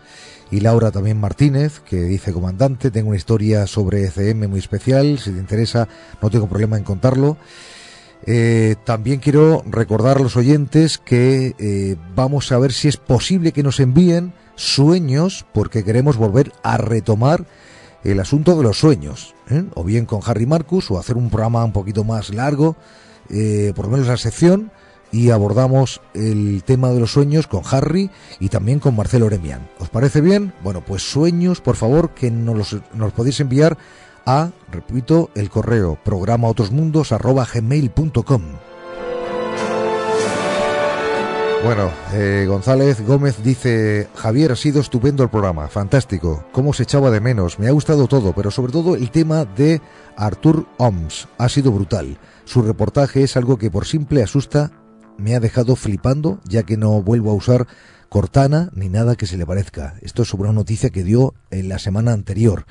y 0.49 0.61
Laura 0.61 0.91
también 0.91 1.19
Martínez, 1.19 1.81
que 1.81 2.03
dice 2.03 2.31
comandante, 2.31 2.89
tengo 2.89 3.09
una 3.09 3.17
historia 3.17 3.67
sobre 3.67 4.05
ECM 4.05 4.47
muy 4.47 4.59
especial, 4.59 5.19
si 5.19 5.31
te 5.31 5.39
interesa 5.39 5.89
no 6.21 6.29
tengo 6.29 6.47
problema 6.47 6.77
en 6.77 6.85
contarlo. 6.85 7.35
Eh, 8.25 8.77
también 8.85 9.19
quiero 9.19 9.61
recordar 9.65 10.15
a 10.15 10.21
los 10.21 10.37
oyentes 10.37 10.99
que 10.99 11.53
eh, 11.59 11.97
vamos 12.15 12.53
a 12.53 12.59
ver 12.59 12.71
si 12.71 12.87
es 12.87 12.95
posible 12.95 13.51
que 13.51 13.61
nos 13.61 13.81
envíen 13.81 14.31
sueños, 14.55 15.45
porque 15.53 15.83
queremos 15.83 16.15
volver 16.15 16.53
a 16.63 16.77
retomar 16.77 17.45
el 18.05 18.21
asunto 18.21 18.55
de 18.55 18.63
los 18.63 18.79
sueños, 18.79 19.35
¿eh? 19.49 19.65
o 19.73 19.83
bien 19.83 20.05
con 20.05 20.21
Harry 20.23 20.45
Marcus, 20.45 20.91
o 20.91 20.97
hacer 20.97 21.17
un 21.17 21.29
programa 21.29 21.65
un 21.65 21.73
poquito 21.73 22.05
más 22.05 22.33
largo, 22.33 22.77
por 23.75 23.85
lo 23.85 23.91
menos 23.91 24.07
la 24.07 24.17
sección, 24.17 24.71
y 25.11 25.29
abordamos 25.29 26.01
el 26.13 26.63
tema 26.65 26.89
de 26.89 26.99
los 26.99 27.13
sueños 27.13 27.47
con 27.47 27.63
Harry 27.69 28.09
y 28.39 28.49
también 28.49 28.79
con 28.79 28.95
Marcelo 28.95 29.27
Oremian. 29.27 29.69
¿Os 29.79 29.89
parece 29.89 30.21
bien? 30.21 30.53
Bueno, 30.63 30.81
pues 30.81 31.03
sueños, 31.03 31.61
por 31.61 31.75
favor, 31.75 32.11
que 32.11 32.29
nos 32.31 32.57
los 32.57 32.77
nos 32.93 33.13
podéis 33.13 33.39
enviar 33.39 33.77
a, 34.25 34.51
repito, 34.71 35.29
el 35.35 35.49
correo 35.49 35.97
programa 36.03 36.49
gmail.com. 36.51 38.41
Bueno, 41.63 41.89
eh, 42.13 42.45
González 42.47 43.05
Gómez 43.05 43.41
dice, 43.43 44.07
Javier, 44.15 44.51
ha 44.51 44.55
sido 44.55 44.79
estupendo 44.79 45.23
el 45.23 45.29
programa, 45.29 45.67
fantástico, 45.67 46.45
cómo 46.51 46.71
se 46.71 46.83
echaba 46.83 47.09
de 47.09 47.19
menos, 47.19 47.57
me 47.57 47.67
ha 47.67 47.71
gustado 47.71 48.07
todo, 48.07 48.31
pero 48.33 48.51
sobre 48.51 48.71
todo 48.71 48.95
el 48.95 49.09
tema 49.09 49.43
de 49.43 49.81
Arthur 50.15 50.67
Oms, 50.77 51.27
ha 51.37 51.49
sido 51.49 51.71
brutal. 51.71 52.19
Su 52.47 52.61
reportaje 52.61 53.23
es 53.23 53.35
algo 53.35 53.57
que 53.57 53.69
por 53.69 53.85
simple 53.85 54.23
asusta 54.23 54.71
me 55.17 55.35
ha 55.35 55.41
dejado 55.41 55.75
flipando, 55.75 56.39
ya 56.47 56.63
que 56.63 56.77
no 56.77 57.01
vuelvo 57.03 57.31
a 57.31 57.33
usar 57.33 57.67
Cortana 58.07 58.69
ni 58.73 58.87
nada 58.87 59.17
que 59.17 59.27
se 59.27 59.35
le 59.35 59.45
parezca. 59.45 59.95
Esto 60.01 60.21
es 60.21 60.29
sobre 60.29 60.47
una 60.47 60.59
noticia 60.59 60.89
que 60.89 61.03
dio 61.03 61.33
en 61.51 61.67
la 61.67 61.77
semana 61.77 62.13
anterior 62.13 62.65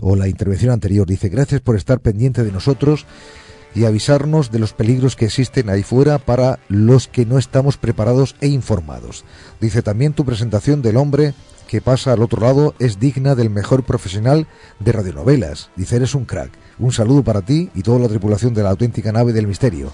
o 0.00 0.16
la 0.16 0.26
intervención 0.26 0.72
anterior. 0.72 1.06
Dice, 1.06 1.28
gracias 1.28 1.60
por 1.60 1.76
estar 1.76 2.00
pendiente 2.00 2.42
de 2.42 2.50
nosotros 2.50 3.06
y 3.72 3.84
avisarnos 3.84 4.50
de 4.50 4.58
los 4.58 4.72
peligros 4.72 5.14
que 5.14 5.26
existen 5.26 5.70
ahí 5.70 5.84
fuera 5.84 6.18
para 6.18 6.58
los 6.66 7.06
que 7.06 7.24
no 7.24 7.38
estamos 7.38 7.76
preparados 7.76 8.34
e 8.40 8.48
informados. 8.48 9.24
Dice 9.60 9.82
también 9.82 10.12
tu 10.12 10.24
presentación 10.24 10.82
del 10.82 10.96
hombre 10.96 11.34
que 11.68 11.80
pasa 11.80 12.12
al 12.12 12.22
otro 12.22 12.40
lado 12.40 12.74
es 12.78 12.98
digna 12.98 13.34
del 13.34 13.50
mejor 13.50 13.84
profesional 13.84 14.46
de 14.80 14.92
radionovelas. 14.92 15.70
Dice, 15.76 15.96
eres 15.96 16.14
un 16.14 16.24
crack. 16.24 16.52
Un 16.78 16.92
saludo 16.92 17.22
para 17.22 17.42
ti 17.42 17.70
y 17.74 17.82
toda 17.82 17.98
la 17.98 18.08
tripulación 18.08 18.54
de 18.54 18.62
la 18.62 18.70
auténtica 18.70 19.12
nave 19.12 19.32
del 19.32 19.46
misterio. 19.46 19.92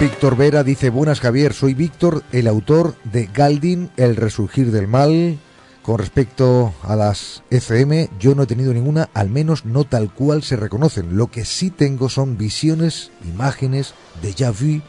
Víctor 0.00 0.34
Vera 0.34 0.64
dice, 0.64 0.88
buenas 0.88 1.20
Javier, 1.20 1.52
soy 1.52 1.74
Víctor, 1.74 2.22
el 2.32 2.46
autor 2.46 2.94
de 3.04 3.26
Galdin, 3.26 3.90
El 3.98 4.16
Resurgir 4.16 4.70
del 4.70 4.88
Mal. 4.88 5.38
Con 5.82 5.98
respecto 5.98 6.72
a 6.82 6.96
las 6.96 7.42
FM, 7.50 8.08
yo 8.18 8.34
no 8.34 8.44
he 8.44 8.46
tenido 8.46 8.72
ninguna, 8.72 9.10
al 9.12 9.28
menos 9.28 9.64
no 9.64 9.84
tal 9.84 10.12
cual 10.12 10.42
se 10.42 10.56
reconocen. 10.56 11.16
Lo 11.16 11.26
que 11.26 11.44
sí 11.44 11.70
tengo 11.70 12.08
son 12.08 12.38
visiones, 12.38 13.10
imágenes, 13.24 13.94
de 14.22 14.32
vu, 14.50 14.82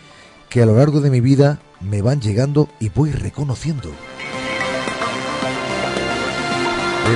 que 0.51 0.61
a 0.61 0.65
lo 0.65 0.75
largo 0.75 0.99
de 0.99 1.09
mi 1.09 1.21
vida 1.21 1.59
me 1.79 2.01
van 2.01 2.19
llegando 2.19 2.67
y 2.81 2.89
voy 2.89 3.11
reconociendo. 3.11 3.89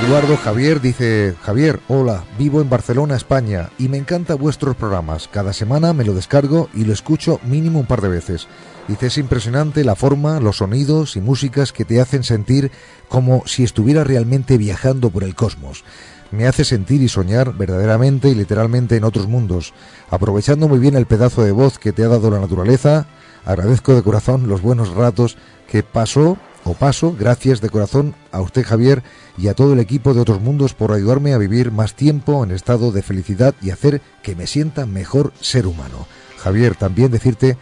Eduardo 0.01 0.37
Javier 0.37 0.79
dice, 0.79 1.35
Javier, 1.41 1.81
hola, 1.89 2.23
vivo 2.39 2.61
en 2.61 2.69
Barcelona, 2.69 3.15
España, 3.15 3.69
y 3.77 3.89
me 3.89 3.97
encantan 3.97 4.37
vuestros 4.37 4.75
programas. 4.77 5.27
Cada 5.27 5.51
semana 5.51 5.91
me 5.91 6.05
lo 6.05 6.13
descargo 6.13 6.69
y 6.73 6.85
lo 6.85 6.93
escucho 6.93 7.41
mínimo 7.43 7.79
un 7.79 7.85
par 7.85 8.01
de 8.01 8.07
veces. 8.07 8.47
Dice, 8.87 9.07
es 9.07 9.17
impresionante 9.17 9.83
la 9.83 9.95
forma, 9.95 10.39
los 10.39 10.57
sonidos 10.57 11.17
y 11.17 11.21
músicas 11.21 11.73
que 11.73 11.85
te 11.85 11.99
hacen 11.99 12.23
sentir 12.23 12.71
como 13.09 13.43
si 13.45 13.63
estuviera 13.63 14.05
realmente 14.05 14.57
viajando 14.57 15.09
por 15.09 15.25
el 15.25 15.35
cosmos. 15.35 15.83
Me 16.31 16.47
hace 16.47 16.65
sentir 16.65 17.01
y 17.01 17.09
soñar 17.09 17.53
verdaderamente 17.53 18.29
y 18.29 18.35
literalmente 18.35 18.95
en 18.95 19.03
otros 19.03 19.27
mundos. 19.27 19.73
Aprovechando 20.09 20.67
muy 20.67 20.79
bien 20.79 20.95
el 20.95 21.05
pedazo 21.05 21.43
de 21.43 21.51
voz 21.51 21.79
que 21.79 21.93
te 21.93 22.03
ha 22.03 22.07
dado 22.07 22.31
la 22.31 22.39
naturaleza, 22.39 23.07
agradezco 23.45 23.93
de 23.93 24.03
corazón 24.03 24.47
los 24.47 24.61
buenos 24.61 24.93
ratos 24.93 25.37
que 25.67 25.83
pasó 25.83 26.37
o 26.63 26.73
paso, 26.73 27.15
gracias 27.17 27.61
de 27.61 27.69
corazón 27.69 28.15
a 28.31 28.41
usted 28.41 28.65
Javier 28.65 29.03
y 29.37 29.47
a 29.47 29.53
todo 29.53 29.73
el 29.73 29.79
equipo 29.79 30.13
de 30.13 30.21
Otros 30.21 30.41
Mundos 30.41 30.73
por 30.73 30.91
ayudarme 30.91 31.33
a 31.33 31.37
vivir 31.37 31.71
más 31.71 31.93
tiempo 31.93 32.43
en 32.43 32.51
estado 32.51 32.91
de 32.91 33.03
felicidad 33.03 33.53
y 33.61 33.69
hacer 33.69 34.01
que 34.23 34.35
me 34.35 34.47
sienta 34.47 34.87
mejor 34.87 35.31
ser 35.39 35.67
humano. 35.67 36.07
Javier, 36.37 36.75
también 36.75 37.11
decirte 37.11 37.57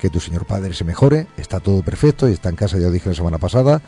que 0.00 0.10
tu 0.10 0.18
señor 0.18 0.46
padre 0.46 0.74
se 0.74 0.84
mejore, 0.84 1.28
está 1.36 1.60
todo 1.60 1.82
perfecto 1.82 2.28
y 2.28 2.32
está 2.32 2.48
en 2.48 2.56
casa, 2.56 2.78
ya 2.78 2.86
lo 2.86 2.92
dije 2.92 3.10
la 3.10 3.14
semana 3.14 3.38
pasada, 3.38 3.82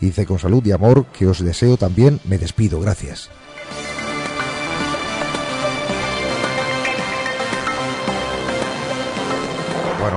y 0.00 0.06
dice 0.06 0.26
con 0.26 0.38
salud 0.38 0.64
y 0.64 0.72
amor 0.72 1.06
que 1.06 1.26
os 1.26 1.44
deseo 1.44 1.76
también, 1.76 2.20
me 2.24 2.38
despido, 2.38 2.80
gracias. 2.80 3.30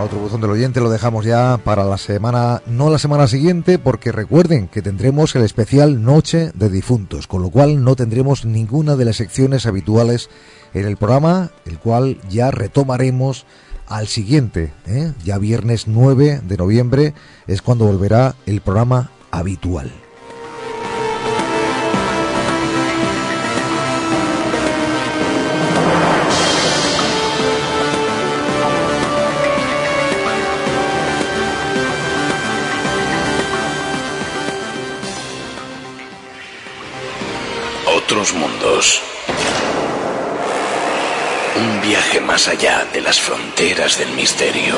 Otro 0.02 0.20
buzón 0.20 0.42
del 0.42 0.50
oyente 0.50 0.82
lo 0.82 0.90
dejamos 0.90 1.24
ya 1.24 1.58
para 1.64 1.86
la 1.86 1.98
semana, 1.98 2.62
no 2.66 2.90
la 2.90 3.00
semana 3.00 3.28
siguiente, 3.28 3.80
porque 3.80 4.12
recuerden 4.12 4.68
que 4.68 4.82
tendremos 4.82 5.34
el 5.36 5.44
especial 5.44 6.04
Noche 6.04 6.52
de 6.56 6.70
Difuntos, 6.70 7.28
con 7.28 7.42
lo 7.42 7.50
cual 7.50 7.84
no 7.84 7.96
tendremos 7.96 8.44
ninguna 8.44 8.98
de 8.98 9.06
las 9.06 9.16
secciones 9.16 9.66
habituales 9.66 10.30
en 10.74 10.86
el 10.86 10.98
programa, 10.98 11.52
el 11.66 11.80
cual 11.80 12.18
ya 12.30 12.52
retomaremos 12.52 13.46
al 13.88 14.08
siguiente, 14.08 14.74
¿eh? 14.88 15.14
ya 15.24 15.38
viernes 15.38 15.88
9 15.88 16.42
de 16.44 16.58
noviembre 16.58 17.14
es 17.48 17.62
cuando 17.62 17.86
volverá 17.86 18.36
el 18.46 18.60
programa 18.60 19.12
habitual. 19.32 20.03
Mundos. 38.32 39.02
Un 41.60 41.82
viaje 41.82 42.22
más 42.22 42.48
allá 42.48 42.88
de 42.94 43.02
las 43.02 43.20
fronteras 43.20 44.00
del 44.00 44.14
misterio. 44.16 44.76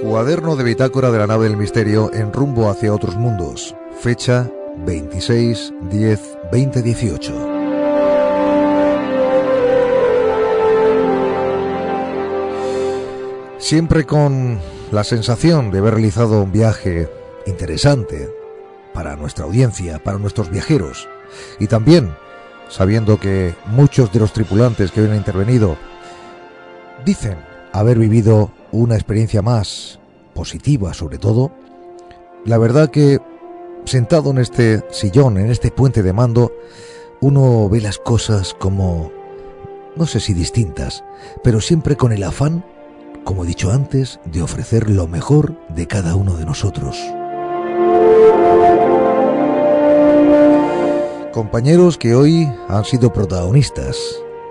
Cuaderno 0.00 0.56
de 0.56 0.64
bitácora 0.64 1.10
de 1.10 1.18
la 1.18 1.26
nave 1.26 1.48
del 1.48 1.58
misterio 1.58 2.10
en 2.14 2.32
rumbo 2.32 2.70
hacia 2.70 2.94
otros 2.94 3.16
mundos. 3.16 3.74
Fecha 4.00 4.50
26 4.86 5.74
10 5.90 6.38
2018. 6.50 7.50
Siempre 13.58 14.06
con 14.06 14.58
la 14.90 15.04
sensación 15.04 15.70
de 15.70 15.78
haber 15.78 15.94
realizado 15.94 16.42
un 16.42 16.52
viaje 16.52 17.19
interesante 17.50 18.28
para 18.94 19.16
nuestra 19.16 19.44
audiencia, 19.44 20.02
para 20.02 20.18
nuestros 20.18 20.50
viajeros, 20.50 21.08
y 21.58 21.66
también 21.66 22.14
sabiendo 22.68 23.18
que 23.18 23.54
muchos 23.66 24.12
de 24.12 24.20
los 24.20 24.32
tripulantes 24.32 24.90
que 24.92 25.00
hoy 25.02 25.08
han 25.08 25.16
intervenido 25.16 25.76
dicen 27.04 27.36
haber 27.72 27.98
vivido 27.98 28.52
una 28.72 28.94
experiencia 28.94 29.42
más 29.42 29.98
positiva 30.34 30.94
sobre 30.94 31.18
todo, 31.18 31.52
la 32.44 32.58
verdad 32.58 32.90
que 32.90 33.18
sentado 33.84 34.30
en 34.30 34.38
este 34.38 34.82
sillón, 34.90 35.36
en 35.38 35.50
este 35.50 35.70
puente 35.70 36.02
de 36.02 36.12
mando, 36.12 36.52
uno 37.20 37.68
ve 37.68 37.80
las 37.80 37.98
cosas 37.98 38.54
como, 38.54 39.12
no 39.96 40.06
sé 40.06 40.20
si 40.20 40.32
distintas, 40.32 41.04
pero 41.42 41.60
siempre 41.60 41.96
con 41.96 42.12
el 42.12 42.22
afán, 42.22 42.64
como 43.24 43.44
he 43.44 43.48
dicho 43.48 43.70
antes, 43.70 44.20
de 44.24 44.42
ofrecer 44.42 44.88
lo 44.88 45.06
mejor 45.06 45.56
de 45.68 45.86
cada 45.86 46.14
uno 46.14 46.36
de 46.36 46.46
nosotros. 46.46 46.96
Compañeros 51.32 51.96
que 51.96 52.16
hoy 52.16 52.52
han 52.68 52.84
sido 52.84 53.12
protagonistas, 53.12 53.96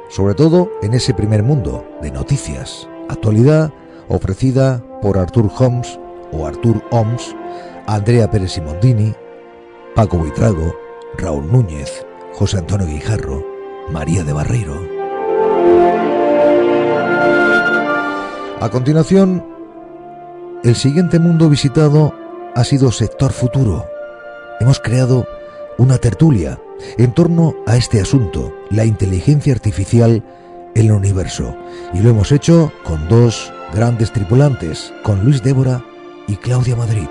sobre 0.08 0.34
todo 0.34 0.72
en 0.82 0.94
ese 0.94 1.14
primer 1.14 1.44
mundo 1.44 1.86
de 2.02 2.10
noticias, 2.10 2.88
actualidad 3.10 3.74
ofrecida 4.08 4.82
por 5.02 5.18
Artur 5.18 5.52
Holmes 5.58 6.00
o 6.32 6.48
Artur 6.48 6.82
Oms, 6.92 7.36
Andrea 7.86 8.32
Pérez 8.32 8.54
Simondini, 8.54 9.14
Paco 9.94 10.20
Buitrago, 10.20 10.74
Raúl 11.18 11.52
Núñez, 11.52 12.06
José 12.34 12.60
Antonio 12.60 12.88
Guijarro, 12.88 13.46
María 13.92 14.24
de 14.24 14.32
Barreiro. 14.32 14.80
A 18.62 18.70
continuación, 18.72 19.46
el 20.64 20.76
siguiente 20.78 21.20
mundo 21.20 21.50
visitado 21.50 22.14
ha 22.56 22.64
sido 22.64 22.94
Sector 22.94 23.34
Futuro. 23.34 23.86
Hemos 24.62 24.80
creado 24.80 25.26
una 25.78 25.98
tertulia 25.98 26.58
en 26.98 27.14
torno 27.14 27.56
a 27.66 27.78
este 27.78 28.02
asunto, 28.02 28.54
la 28.70 28.86
inteligencia 28.86 29.54
artificial 29.54 30.24
en 30.76 30.86
el 30.86 30.92
universo. 30.92 31.56
Y 31.94 32.00
lo 32.00 32.10
hemos 32.10 32.32
hecho 32.32 32.72
con 32.84 33.08
dos 33.08 33.52
grandes 33.74 34.12
tripulantes, 34.12 34.94
con 35.04 35.24
Luis 35.24 35.44
Débora 35.44 35.84
y 36.28 36.36
Claudia 36.36 36.76
Madrid. 36.76 37.08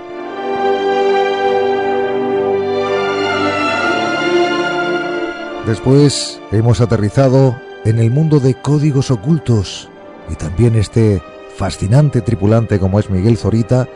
Después 5.65 6.39
hemos 6.51 6.81
aterrizado 6.81 7.55
en 7.85 7.99
el 7.99 8.09
mundo 8.09 8.39
de 8.39 8.55
códigos 8.55 9.11
ocultos 9.11 9.89
y 10.29 10.35
también 10.35 10.75
este 10.75 11.21
fascinante 11.55 12.21
tripulante 12.21 12.79
como 12.79 12.99
es 12.99 13.09
Miguel 13.09 13.37
Zorita 13.37 13.87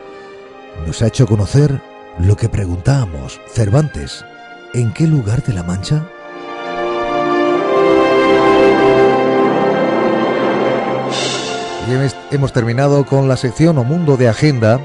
nos 0.86 1.02
ha 1.02 1.08
hecho 1.08 1.26
conocer 1.26 1.80
lo 2.18 2.36
que 2.36 2.48
preguntábamos, 2.48 3.40
Cervantes, 3.48 4.24
¿En 4.74 4.92
qué 4.92 5.06
lugar 5.06 5.40
de 5.44 5.52
la 5.52 5.62
Mancha? 5.62 6.04
Y 11.88 12.34
hemos 12.34 12.52
terminado 12.52 13.06
con 13.06 13.28
la 13.28 13.36
sección 13.36 13.78
o 13.78 13.84
mundo 13.84 14.16
de 14.16 14.28
agenda 14.28 14.80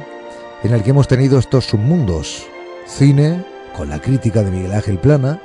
en 0.61 0.76
el 0.76 0.84
que 0.84 0.92
hemos 0.92 1.08
tenido 1.08 1.40
estos 1.40 1.66
submundos. 1.66 2.45
Cine, 2.85 3.43
con 3.76 3.90
la 3.90 4.00
crítica 4.00 4.43
de 4.43 4.51
Miguel 4.51 4.74
Ángel 4.74 5.00
Plana, 5.00 5.42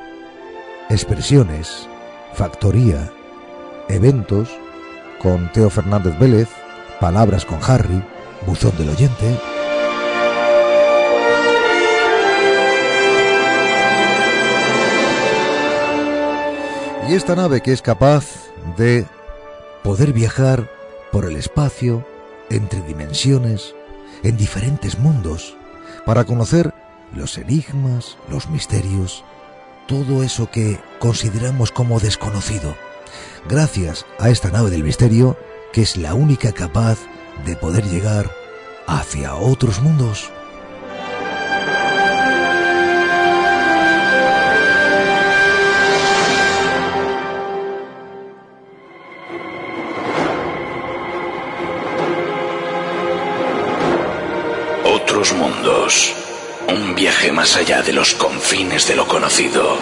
expresiones, 0.90 1.88
factoría, 2.34 3.10
eventos, 3.88 4.50
con 5.22 5.50
Teo 5.52 5.70
Fernández 5.70 6.18
Vélez, 6.18 6.50
palabras 7.00 7.46
con 7.46 7.60
Harry, 7.66 8.04
buzón 8.46 8.76
del 8.76 8.90
oyente. 8.90 9.38
Y 17.08 17.14
esta 17.14 17.36
nave 17.36 17.60
que 17.60 17.72
es 17.72 17.82
capaz 17.82 18.24
de 18.76 19.06
poder 19.82 20.12
viajar 20.12 20.70
por 21.12 21.26
el 21.26 21.36
espacio, 21.36 22.06
entre 22.50 22.80
dimensiones, 22.82 23.74
en 24.22 24.36
diferentes 24.36 24.98
mundos, 24.98 25.56
para 26.06 26.24
conocer 26.24 26.72
los 27.14 27.38
enigmas, 27.38 28.16
los 28.28 28.48
misterios 28.48 29.24
todo 29.86 30.22
eso 30.22 30.50
que 30.50 30.80
consideramos 30.98 31.70
como 31.70 32.00
desconocido. 32.00 32.74
Gracias 33.48 34.06
a 34.18 34.30
esta 34.30 34.50
nave 34.50 34.70
del 34.70 34.84
misterio, 34.84 35.36
que 35.72 35.82
es 35.82 35.96
la 35.96 36.14
única 36.14 36.52
capaz 36.52 36.98
de 37.44 37.56
poder 37.56 37.84
llegar 37.84 38.30
hacia 38.86 39.34
otros 39.34 39.80
mundos. 39.82 40.30
Otros 55.14 55.32
mundos. 55.34 56.12
Un 56.66 56.96
viaje 56.96 57.30
más 57.30 57.54
allá 57.54 57.82
de 57.82 57.92
los 57.92 58.14
confines 58.14 58.88
de 58.88 58.96
lo 58.96 59.06
conocido. 59.06 59.78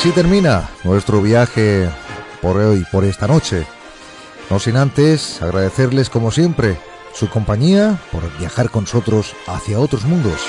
Así 0.00 0.12
termina 0.12 0.70
nuestro 0.82 1.20
viaje 1.20 1.86
por 2.40 2.56
hoy, 2.56 2.86
por 2.90 3.04
esta 3.04 3.28
noche. 3.28 3.66
No 4.48 4.58
sin 4.58 4.78
antes 4.78 5.42
agradecerles 5.42 6.08
como 6.08 6.30
siempre 6.30 6.78
su 7.12 7.28
compañía 7.28 7.98
por 8.10 8.22
viajar 8.38 8.70
con 8.70 8.84
nosotros 8.84 9.36
hacia 9.46 9.78
otros 9.78 10.06
mundos. 10.06 10.40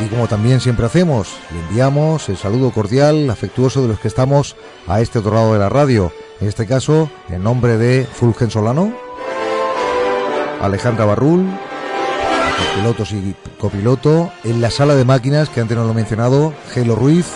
Y 0.00 0.06
como 0.06 0.26
también 0.26 0.60
siempre 0.60 0.86
hacemos, 0.86 1.36
le 1.52 1.60
enviamos 1.60 2.28
el 2.28 2.36
saludo 2.36 2.72
cordial, 2.72 3.30
afectuoso 3.30 3.82
de 3.82 3.88
los 3.88 4.00
que 4.00 4.08
estamos 4.08 4.56
a 4.88 5.00
este 5.00 5.20
otro 5.20 5.34
lado 5.34 5.52
de 5.52 5.60
la 5.60 5.68
radio. 5.68 6.10
En 6.40 6.48
este 6.48 6.66
caso, 6.66 7.08
en 7.28 7.44
nombre 7.44 7.78
de 7.78 8.08
Fulgen 8.12 8.50
Solano, 8.50 8.92
Alejandra 10.60 11.04
Barrul, 11.04 11.46
pilotos 12.76 13.12
y 13.12 13.34
copiloto, 13.58 14.30
en 14.44 14.60
la 14.60 14.70
sala 14.70 14.94
de 14.94 15.04
máquinas, 15.04 15.48
que 15.48 15.60
antes 15.60 15.76
no 15.76 15.84
lo 15.84 15.92
he 15.92 15.94
mencionado, 15.94 16.52
Gelo 16.72 16.94
Ruiz, 16.94 17.26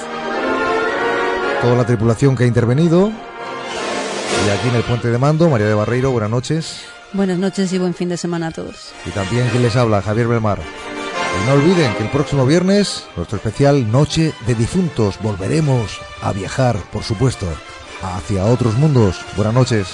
toda 1.62 1.76
la 1.76 1.86
tripulación 1.86 2.36
que 2.36 2.44
ha 2.44 2.46
intervenido, 2.46 3.08
y 3.08 4.50
aquí 4.50 4.68
en 4.68 4.74
el 4.74 4.82
puente 4.82 5.08
de 5.08 5.16
mando, 5.18 5.48
María 5.48 5.66
de 5.66 5.74
Barreiro, 5.74 6.10
buenas 6.10 6.30
noches. 6.30 6.82
Buenas 7.12 7.38
noches 7.38 7.72
y 7.72 7.78
buen 7.78 7.94
fin 7.94 8.10
de 8.10 8.16
semana 8.16 8.48
a 8.48 8.50
todos. 8.50 8.92
Y 9.06 9.10
también 9.10 9.48
quien 9.48 9.62
les 9.62 9.76
habla, 9.76 10.02
Javier 10.02 10.28
Belmar. 10.28 10.60
Y 10.60 11.46
no 11.46 11.54
olviden 11.54 11.94
que 11.94 12.02
el 12.02 12.10
próximo 12.10 12.44
viernes, 12.44 13.04
nuestro 13.16 13.36
especial 13.38 13.90
Noche 13.90 14.34
de 14.46 14.54
Difuntos, 14.54 15.18
volveremos 15.22 16.00
a 16.22 16.32
viajar, 16.32 16.76
por 16.92 17.02
supuesto, 17.02 17.46
hacia 18.02 18.44
otros 18.44 18.74
mundos. 18.74 19.16
Buenas 19.36 19.54
noches. 19.54 19.88